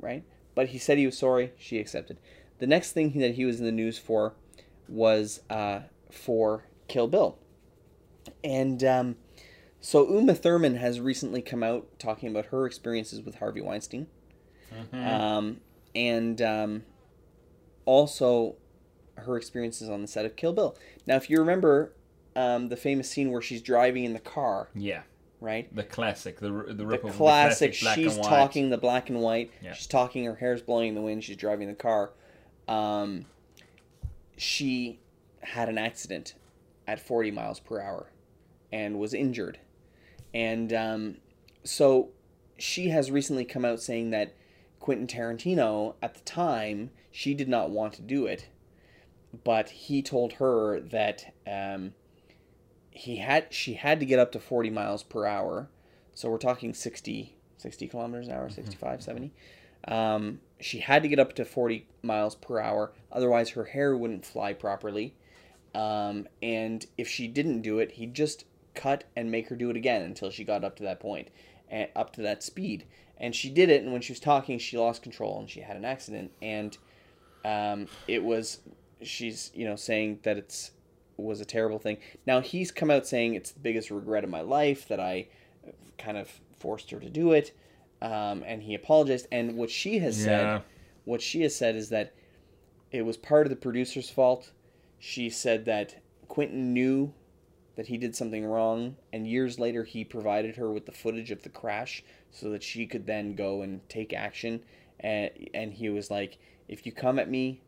Right? 0.00 0.24
But 0.54 0.68
he 0.68 0.78
said 0.78 0.98
he 0.98 1.06
was 1.06 1.18
sorry. 1.18 1.52
She 1.58 1.78
accepted. 1.78 2.18
The 2.58 2.66
next 2.66 2.92
thing 2.92 3.18
that 3.18 3.34
he 3.34 3.44
was 3.44 3.60
in 3.60 3.66
the 3.66 3.72
news 3.72 3.98
for 3.98 4.34
was 4.88 5.40
uh, 5.48 5.80
for 6.10 6.64
Kill 6.88 7.06
Bill. 7.06 7.38
And 8.42 8.82
um, 8.84 9.16
so 9.80 10.08
Uma 10.10 10.34
Thurman 10.34 10.76
has 10.76 11.00
recently 11.00 11.40
come 11.40 11.62
out 11.62 11.86
talking 11.98 12.28
about 12.28 12.46
her 12.46 12.66
experiences 12.66 13.22
with 13.22 13.36
Harvey 13.36 13.60
Weinstein. 13.60 14.08
Um, 14.92 15.60
and 15.94 16.40
um, 16.42 16.82
also 17.84 18.56
her 19.20 19.36
experiences 19.36 19.88
on 19.88 20.02
the 20.02 20.08
set 20.08 20.24
of 20.24 20.36
Kill 20.36 20.52
Bill. 20.52 20.76
Now, 21.06 21.16
if 21.16 21.28
you 21.30 21.38
remember 21.38 21.92
um, 22.36 22.68
the 22.68 22.76
famous 22.76 23.08
scene 23.10 23.30
where 23.30 23.42
she's 23.42 23.62
driving 23.62 24.04
in 24.04 24.12
the 24.12 24.20
car, 24.20 24.68
Yeah. 24.74 25.02
right? 25.40 25.74
The 25.74 25.82
classic, 25.84 26.38
the 26.40 26.50
the 26.50 26.74
the 26.74 26.98
classic, 26.98 27.12
the 27.12 27.12
classic 27.12 27.74
she's 27.74 28.16
talking 28.18 28.70
the 28.70 28.78
black 28.78 29.08
and 29.10 29.20
white 29.20 29.50
Yeah. 29.62 29.72
she's 29.72 29.86
talking 29.86 30.24
her 30.24 30.36
hair's 30.36 30.62
blowing 30.62 30.90
in 30.90 30.94
the 30.94 31.00
wind 31.02 31.24
she's 31.24 31.36
driving 31.36 31.68
the 31.68 31.74
car 31.74 32.12
um, 32.68 33.26
she 34.36 35.00
had 35.42 35.68
an 35.68 35.78
accident 35.78 36.34
at 36.86 37.00
40 37.00 37.30
miles 37.30 37.60
per 37.60 37.80
hour 37.80 38.06
and 38.72 38.98
was 38.98 39.14
injured 39.14 39.58
and 40.32 40.72
um, 40.72 41.16
so 41.64 42.10
she 42.58 42.88
has 42.90 43.10
recently 43.10 43.44
come 43.44 43.64
out 43.64 43.80
saying 43.80 44.10
that 44.10 44.34
quentin 44.78 45.06
tarantino 45.06 45.94
at 46.02 46.14
the 46.14 46.20
time 46.20 46.90
she 47.10 47.34
did 47.34 47.48
not 47.48 47.70
want 47.70 47.92
to 47.94 48.02
do 48.02 48.26
it 48.26 48.48
but 49.44 49.70
he 49.70 50.02
told 50.02 50.34
her 50.34 50.80
that 50.80 51.34
um, 51.46 51.92
he 52.90 53.16
had 53.16 53.46
she 53.50 53.74
had 53.74 54.00
to 54.00 54.06
get 54.06 54.18
up 54.18 54.32
to 54.32 54.40
40 54.40 54.70
miles 54.70 55.02
per 55.02 55.26
hour. 55.26 55.68
So 56.14 56.28
we're 56.28 56.38
talking 56.38 56.74
60 56.74 57.36
60 57.56 57.88
kilometers 57.88 58.28
an 58.28 58.34
hour 58.34 58.48
65 58.48 59.02
70 59.02 59.32
um, 59.88 60.40
she 60.60 60.80
had 60.80 61.02
to 61.02 61.08
get 61.08 61.18
up 61.18 61.34
to 61.34 61.44
40 61.44 61.86
miles 62.02 62.34
per 62.34 62.60
hour. 62.60 62.92
Otherwise 63.12 63.50
her 63.50 63.64
hair 63.64 63.96
wouldn't 63.96 64.26
fly 64.26 64.52
properly. 64.52 65.14
Um, 65.74 66.26
and 66.42 66.84
if 66.98 67.08
she 67.08 67.28
didn't 67.28 67.62
do 67.62 67.78
it 67.78 67.92
he'd 67.92 68.14
just 68.14 68.44
cut 68.74 69.04
and 69.16 69.30
make 69.30 69.48
her 69.48 69.56
do 69.56 69.70
it 69.70 69.76
again 69.76 70.02
until 70.02 70.30
she 70.30 70.44
got 70.44 70.64
up 70.64 70.76
to 70.76 70.82
that 70.82 71.00
point 71.00 71.28
and 71.68 71.88
up 71.94 72.12
to 72.14 72.22
that 72.22 72.42
speed. 72.42 72.84
And 73.16 73.34
she 73.34 73.50
did 73.50 73.68
it 73.70 73.82
and 73.82 73.92
when 73.92 74.02
she 74.02 74.12
was 74.12 74.20
talking 74.20 74.58
she 74.58 74.76
lost 74.76 75.02
control 75.02 75.38
and 75.38 75.48
she 75.48 75.60
had 75.60 75.76
an 75.76 75.84
accident. 75.84 76.32
And 76.42 76.76
um, 77.44 77.86
it 78.08 78.22
was 78.22 78.58
she's 79.02 79.50
you 79.54 79.64
know 79.64 79.76
saying 79.76 80.20
that 80.22 80.36
it's 80.36 80.72
was 81.16 81.40
a 81.40 81.44
terrible 81.44 81.78
thing. 81.78 81.98
Now 82.26 82.40
he's 82.40 82.70
come 82.70 82.90
out 82.90 83.06
saying 83.06 83.34
it's 83.34 83.50
the 83.50 83.60
biggest 83.60 83.90
regret 83.90 84.24
of 84.24 84.30
my 84.30 84.40
life 84.40 84.88
that 84.88 85.00
I 85.00 85.28
kind 85.98 86.16
of 86.16 86.40
forced 86.58 86.90
her 86.90 86.98
to 87.00 87.10
do 87.10 87.32
it, 87.32 87.52
um, 88.00 88.42
and 88.46 88.62
he 88.62 88.74
apologized. 88.74 89.26
And 89.30 89.56
what 89.56 89.70
she 89.70 89.98
has 89.98 90.18
Yeah. 90.18 90.24
said, 90.24 90.62
what 91.04 91.20
she 91.20 91.42
has 91.42 91.54
said 91.54 91.76
is 91.76 91.90
that 91.90 92.14
it 92.90 93.02
was 93.02 93.16
part 93.16 93.46
of 93.46 93.50
the 93.50 93.56
producer's 93.56 94.10
fault. 94.10 94.52
She 94.98 95.30
said 95.30 95.64
that 95.66 95.96
Quentin 96.28 96.72
knew 96.72 97.12
that 97.76 97.86
he 97.86 97.96
did 97.96 98.16
something 98.16 98.44
wrong, 98.44 98.96
and 99.12 99.26
years 99.26 99.58
later 99.58 99.84
he 99.84 100.04
provided 100.04 100.56
her 100.56 100.70
with 100.70 100.86
the 100.86 100.92
footage 100.92 101.30
of 101.30 101.42
the 101.42 101.48
crash 101.48 102.02
so 102.30 102.50
that 102.50 102.62
she 102.62 102.86
could 102.86 103.06
then 103.06 103.34
go 103.34 103.62
and 103.62 103.86
take 103.88 104.12
action. 104.12 104.62
And 104.98 105.30
and 105.54 105.72
he 105.74 105.88
was 105.88 106.10
like, 106.10 106.38
"If 106.68 106.84
you 106.84 106.92
come 106.92 107.18
at 107.18 107.30
me, 107.30 107.62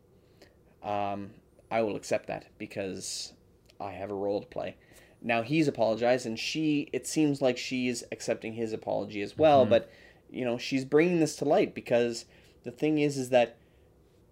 um, 0.82 1.30
I 1.70 1.82
will 1.82 1.96
accept 1.96 2.26
that 2.28 2.46
because 2.58 3.32
I 3.80 3.92
have 3.92 4.10
a 4.10 4.14
role 4.14 4.40
to 4.40 4.46
play." 4.46 4.76
Now 5.20 5.42
he's 5.42 5.68
apologized, 5.68 6.26
and 6.26 6.38
she. 6.38 6.88
It 6.92 7.06
seems 7.06 7.40
like 7.40 7.56
she's 7.58 8.02
accepting 8.12 8.54
his 8.54 8.72
apology 8.72 9.22
as 9.22 9.38
well, 9.38 9.64
but 9.64 9.90
you 10.30 10.44
know 10.44 10.58
she's 10.58 10.84
bringing 10.84 11.20
this 11.20 11.36
to 11.36 11.44
light 11.44 11.74
because 11.74 12.24
the 12.64 12.70
thing 12.70 12.98
is, 12.98 13.16
is 13.16 13.28
that 13.30 13.56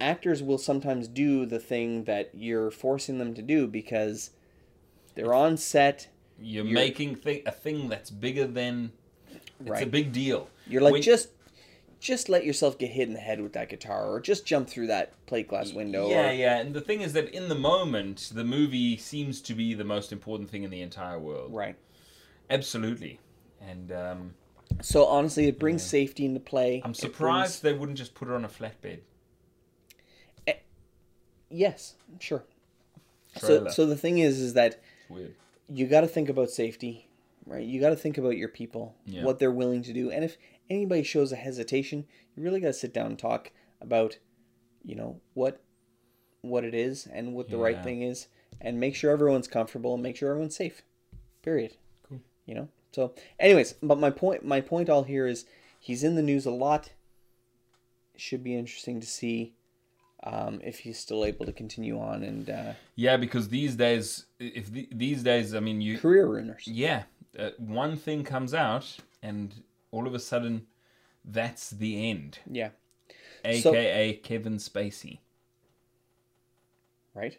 actors 0.01 0.43
will 0.43 0.59
sometimes 0.59 1.07
do 1.09 1.45
the 1.47 1.59
thing 1.59 2.05
that 2.05 2.31
you're 2.35 2.71
forcing 2.71 3.19
them 3.19 3.35
to 3.35 3.43
do 3.43 3.67
because 3.67 4.31
they're 5.15 5.35
on 5.35 5.57
set. 5.57 6.09
You're, 6.41 6.65
You're- 6.65 6.75
making 6.75 7.17
thi- 7.17 7.43
a 7.45 7.53
thing 7.53 7.89
that's 7.89 8.11
bigger 8.11 8.47
than. 8.47 8.93
It's 9.65 9.83
a 9.83 9.87
big 9.87 10.11
deal. 10.13 10.49
You're 10.67 10.81
like 10.81 10.93
When- 10.95 11.03
just, 11.03 11.29
just 12.01 12.29
let 12.31 12.45
yourself 12.45 12.79
get 12.79 12.91
hit 12.91 13.07
in 13.09 13.15
the 13.15 13.21
head 13.21 13.41
with 13.41 13.53
that 13.53 13.69
guitar, 13.69 14.11
or 14.11 14.21
just 14.21 14.47
jump 14.47 14.69
through 14.69 14.87
that 14.89 15.13
plate 15.27 15.47
glass 15.49 15.73
window. 15.73 16.09
Yeah, 16.09 16.31
or, 16.31 16.33
yeah. 16.33 16.59
And 16.59 16.75
the 16.75 16.81
thing 16.81 17.03
is 17.03 17.13
that 17.13 17.29
in 17.29 17.49
the 17.49 17.55
moment, 17.55 18.31
the 18.35 18.43
movie 18.45 18.97
seems 18.97 19.41
to 19.43 19.55
be 19.55 19.75
the 19.75 19.85
most 19.85 20.11
important 20.11 20.51
thing 20.51 20.63
in 20.65 20.71
the 20.71 20.81
entire 20.81 21.19
world. 21.19 21.53
Right. 21.53 21.77
Absolutely. 22.49 23.21
And 23.61 23.93
um, 23.93 24.35
So 24.81 25.05
honestly, 25.05 25.47
it 25.47 25.59
brings 25.59 25.83
safety 25.85 26.25
into 26.25 26.41
play. 26.41 26.81
I'm 26.85 26.95
surprised 26.95 27.63
they 27.63 27.75
wouldn't 27.75 27.99
just 27.99 28.15
put 28.15 28.29
her 28.29 28.35
on 28.35 28.45
a 28.45 28.49
flatbed. 28.49 29.01
brings- 30.47 30.57
yes, 31.51 31.95
sure. 32.19 32.45
So, 33.37 33.47
Trailer. 33.47 33.71
so 33.71 33.87
the 33.87 33.97
thing 33.97 34.19
is, 34.19 34.41
is 34.41 34.55
that 34.55 34.81
weird. 35.09 35.35
you 35.69 35.87
got 35.87 36.01
to 36.01 36.09
think 36.09 36.29
about 36.29 36.51
safety, 36.51 37.09
right? 37.47 37.65
You 37.65 37.81
got 37.81 37.91
to 37.91 37.97
think 37.97 38.19
about 38.19 38.37
your 38.37 38.49
people, 38.49 38.97
Yeah. 39.07 39.23
what 39.25 39.39
they're 39.39 39.53
willing 39.53 39.83
to 39.83 39.93
do, 39.93 40.11
and 40.11 40.25
if 40.25 40.37
anybody 40.71 41.03
shows 41.03 41.33
a 41.33 41.37
hesitation, 41.37 42.07
you 42.35 42.43
really 42.43 42.61
got 42.61 42.69
to 42.69 42.73
sit 42.73 42.95
down 42.95 43.07
and 43.07 43.19
talk 43.19 43.51
about, 43.81 44.19
you 44.85 44.95
know, 44.95 45.21
what, 45.35 45.61
what 46.41 46.65
it 46.65 46.75
is 46.75 47.07
and 47.13 47.35
what 47.35 47.51
the 47.51 47.59
right 47.59 47.83
thing 47.83 48.03
is, 48.03 48.29
and 48.61 48.81
make 48.81 48.95
sure 48.95 49.11
everyone's 49.11 49.49
comfortable 49.49 49.95
and 49.95 50.03
make 50.03 50.17
sure 50.17 50.31
everyone's 50.31 50.57
safe. 50.57 50.83
Period. 51.43 51.77
Cool. 52.09 52.21
You 52.47 52.55
know. 52.55 52.69
So, 52.93 53.15
anyways, 53.39 53.75
but 53.83 53.99
my 53.99 54.11
point, 54.11 54.45
my 54.45 54.61
point 54.61 54.89
all 54.89 55.05
here 55.05 55.27
is, 55.27 55.45
he's 55.79 56.03
in 56.03 56.15
the 56.15 56.23
news 56.23 56.47
a 56.47 56.51
lot. 56.51 56.93
Should 58.17 58.45
be 58.45 58.55
interesting 58.55 59.01
to 59.01 59.07
see. 59.07 59.55
Um, 60.23 60.61
if 60.63 60.81
he's 60.81 60.99
still 60.99 61.25
able 61.25 61.47
to 61.47 61.53
continue 61.53 61.99
on 61.99 62.23
and 62.23 62.51
uh, 62.51 62.73
Yeah, 62.95 63.17
because 63.17 63.49
these 63.49 63.75
days, 63.75 64.27
if 64.39 64.71
the, 64.71 64.87
these 64.93 65.23
days, 65.23 65.55
I 65.55 65.61
mean, 65.61 65.81
you 65.81 65.97
career 65.97 66.27
ruiners. 66.27 66.61
yeah, 66.67 67.05
uh, 67.39 67.53
one 67.57 67.97
thing 67.97 68.23
comes 68.23 68.53
out, 68.53 68.99
and 69.23 69.51
all 69.91 70.07
of 70.07 70.15
a 70.15 70.19
sudden, 70.19 70.67
that's 71.25 71.71
the 71.71 72.09
end. 72.11 72.39
Yeah. 72.51 72.71
AKA 73.45 74.15
Kevin 74.23 74.57
Spacey. 74.59 75.19
Right. 77.15 77.39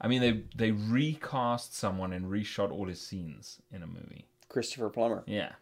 I 0.00 0.06
mean, 0.08 0.20
they 0.20 0.42
they 0.54 0.70
recast 0.70 1.74
someone 1.74 2.12
and 2.12 2.26
reshot 2.30 2.70
all 2.70 2.86
his 2.86 3.00
scenes 3.00 3.60
in 3.72 3.82
a 3.82 3.86
movie. 3.86 4.26
Christopher 4.48 4.90
Plummer. 4.90 5.24
Yeah, 5.26 5.52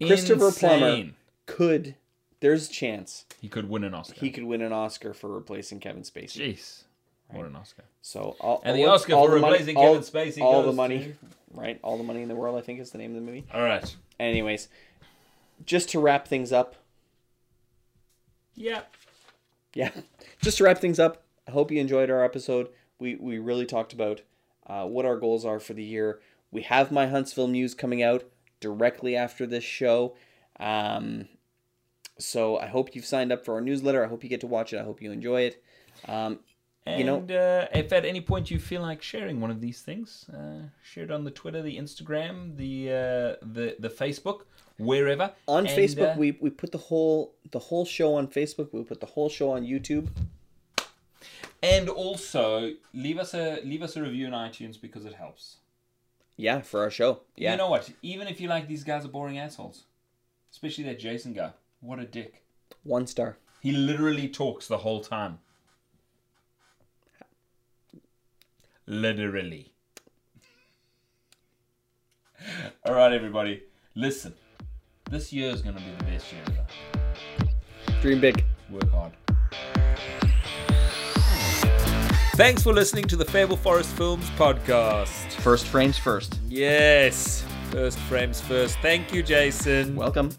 Christopher 0.00 0.50
Plummer 0.52 1.10
could. 1.46 1.94
There's 2.40 2.68
a 2.68 2.72
chance 2.72 3.24
He 3.40 3.48
could 3.48 3.68
win 3.68 3.82
an 3.84 3.94
Oscar. 3.94 4.20
he 4.20 4.30
could 4.30 4.44
win 4.44 4.60
an 4.62 4.72
Oscar 4.72 5.12
for 5.12 5.28
replacing 5.28 5.80
Kevin 5.80 6.02
Spacey. 6.02 6.54
Jeez, 6.54 6.84
what 7.30 7.46
an 7.46 7.56
Oscar! 7.56 7.82
So 8.00 8.36
all, 8.38 8.60
And 8.64 8.76
the 8.78 8.84
all- 8.84 8.94
Oscar 8.94 9.14
all 9.14 9.26
for 9.26 9.34
the 9.34 9.40
money- 9.40 9.52
replacing 9.54 9.76
all- 9.76 9.94
Kevin 9.94 10.02
Spacey 10.02 10.42
all 10.42 10.62
the 10.62 10.72
money, 10.72 10.98
to- 11.04 11.14
right? 11.52 11.80
All 11.82 11.96
the 11.96 12.04
money 12.04 12.22
in 12.22 12.28
the 12.28 12.36
world. 12.36 12.56
I 12.56 12.60
think 12.60 12.78
is 12.80 12.90
the 12.92 12.98
name 12.98 13.10
of 13.10 13.16
the 13.16 13.22
movie. 13.26 13.44
All 13.52 13.62
right. 13.62 13.96
Anyways, 14.18 14.68
just 15.64 15.88
to 15.90 16.00
wrap 16.00 16.26
things 16.26 16.52
up. 16.52 16.76
Yeah. 18.54 18.82
Yeah, 19.74 19.90
just 20.42 20.58
to 20.58 20.64
wrap 20.64 20.78
things 20.78 20.98
up. 20.98 21.22
I 21.46 21.52
hope 21.52 21.70
you 21.70 21.80
enjoyed 21.80 22.10
our 22.10 22.24
episode. 22.24 22.68
We 22.98 23.16
we 23.16 23.38
really 23.38 23.66
talked 23.66 23.92
about 23.92 24.22
uh, 24.66 24.84
what 24.86 25.06
our 25.06 25.16
goals 25.16 25.44
are 25.44 25.60
for 25.60 25.74
the 25.74 25.84
year. 25.84 26.20
We 26.50 26.62
have 26.62 26.90
my 26.90 27.06
Huntsville 27.06 27.48
news 27.48 27.74
coming 27.74 28.02
out 28.02 28.24
directly 28.60 29.14
after 29.16 29.46
this 29.46 29.64
show. 29.64 30.16
Um, 30.58 31.28
so 32.18 32.58
I 32.58 32.66
hope 32.66 32.94
you've 32.94 33.04
signed 33.04 33.32
up 33.32 33.44
for 33.44 33.54
our 33.54 33.60
newsletter. 33.60 34.04
I 34.04 34.08
hope 34.08 34.24
you 34.24 34.30
get 34.30 34.40
to 34.40 34.46
watch 34.46 34.72
it. 34.72 34.78
I 34.78 34.84
hope 34.84 35.00
you 35.00 35.12
enjoy 35.12 35.42
it. 35.42 35.62
Um, 36.06 36.40
And 36.88 36.98
You 37.00 37.04
know- 37.10 37.22
uh, 37.42 37.66
if 37.82 37.92
at 37.92 38.04
any 38.12 38.22
point 38.30 38.44
you 38.52 38.58
feel 38.70 38.82
like 38.90 39.00
sharing 39.02 39.36
one 39.44 39.50
of 39.56 39.60
these 39.66 39.80
things, 39.88 40.08
uh, 40.38 40.62
share 40.90 41.04
it 41.08 41.10
on 41.10 41.22
the 41.28 41.30
Twitter, 41.40 41.60
the 41.70 41.76
Instagram, 41.84 42.34
the 42.62 42.72
uh, 42.88 43.46
the 43.56 43.66
the 43.84 43.90
Facebook, 44.02 44.38
wherever. 44.78 45.26
on 45.46 45.66
And, 45.66 45.76
Facebook, 45.80 46.12
uh, 46.14 46.18
we, 46.22 46.28
we 46.44 46.50
put 46.62 46.70
the 46.72 46.82
whole 46.88 47.18
the 47.56 47.62
whole 47.68 47.84
show 47.84 48.10
on 48.20 48.24
Facebook. 48.38 48.68
We 48.72 48.82
put 48.92 49.00
the 49.00 49.10
whole 49.14 49.28
show 49.38 49.48
on 49.56 49.60
YouTube. 49.72 50.06
and 51.62 51.88
also 51.88 52.72
leave 52.94 53.18
us 53.18 53.34
a 53.34 53.60
leave 53.64 53.82
us 53.82 53.96
a 53.96 54.02
review 54.02 54.26
on 54.30 54.32
iTunes 54.48 54.80
because 54.80 55.04
it 55.04 55.14
helps. 55.14 55.56
Yeah, 56.36 56.60
for 56.60 56.80
our 56.84 56.90
show. 56.90 57.20
Yeah, 57.36 57.50
You 57.52 57.56
know 57.58 57.68
what? 57.68 57.90
Even 58.02 58.28
if 58.28 58.40
you 58.40 58.48
like 58.48 58.68
these 58.68 58.84
guys 58.84 59.04
are 59.04 59.08
boring 59.08 59.38
assholes, 59.38 59.84
especially 60.52 60.84
that 60.84 60.98
Jason 61.00 61.32
guy, 61.32 61.50
what 61.80 61.98
a 61.98 62.04
dick. 62.04 62.32
one 62.84 63.06
star. 63.08 63.36
He 63.60 63.72
literally 63.72 64.28
talks 64.28 64.68
the 64.68 64.78
whole 64.78 65.00
time. 65.02 65.40
Literally. 68.88 69.74
All 72.86 72.94
right, 72.94 73.12
everybody. 73.12 73.62
Listen, 73.94 74.32
this 75.10 75.30
year 75.30 75.50
is 75.50 75.60
going 75.60 75.74
to 75.74 75.82
be 75.82 75.90
the 75.98 76.04
best 76.04 76.32
year 76.32 76.40
ever. 76.46 78.00
Dream 78.00 78.18
big. 78.18 78.42
Work 78.70 78.90
hard. 78.90 79.12
Thanks 82.36 82.62
for 82.62 82.72
listening 82.72 83.04
to 83.08 83.16
the 83.16 83.26
Fable 83.26 83.58
Forest 83.58 83.94
Films 83.94 84.30
podcast. 84.30 85.32
First 85.42 85.66
frames 85.66 85.98
first. 85.98 86.38
Yes, 86.48 87.44
first 87.70 87.98
frames 87.98 88.40
first. 88.40 88.78
Thank 88.80 89.12
you, 89.12 89.22
Jason. 89.22 89.96
Welcome. 89.96 90.30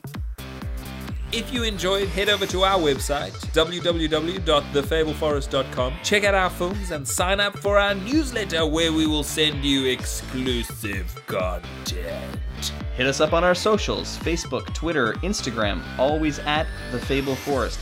If 1.31 1.53
you 1.53 1.61
enjoyed, 1.61 2.07
head 2.07 2.27
over 2.27 2.47
to 2.47 2.63
our 2.63 2.79
website, 2.79 3.33
www.thefableforest.com. 3.53 5.93
Check 6.03 6.23
out 6.23 6.33
our 6.33 6.49
films 6.49 6.89
and 6.89 7.07
sign 7.07 7.39
up 7.39 7.55
for 7.59 7.77
our 7.77 7.93
newsletter 7.93 8.65
where 8.65 8.91
we 8.91 9.05
will 9.05 9.21
send 9.21 9.63
you 9.63 9.85
exclusive 9.85 11.23
content. 11.27 12.73
Hit 12.95 13.05
us 13.05 13.21
up 13.21 13.33
on 13.33 13.43
our 13.43 13.53
socials 13.53 14.17
Facebook, 14.17 14.73
Twitter, 14.73 15.13
Instagram, 15.21 15.83
always 15.99 16.39
at 16.39 16.65
The 16.91 16.99
Fable 16.99 17.35
Forest. 17.35 17.79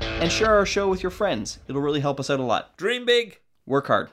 And 0.00 0.30
share 0.30 0.54
our 0.54 0.64
show 0.64 0.88
with 0.88 1.02
your 1.02 1.10
friends. 1.10 1.58
It'll 1.66 1.82
really 1.82 1.98
help 2.00 2.20
us 2.20 2.30
out 2.30 2.38
a 2.38 2.44
lot. 2.44 2.76
Dream 2.76 3.04
big. 3.04 3.40
Work 3.66 3.88
hard. 3.88 4.10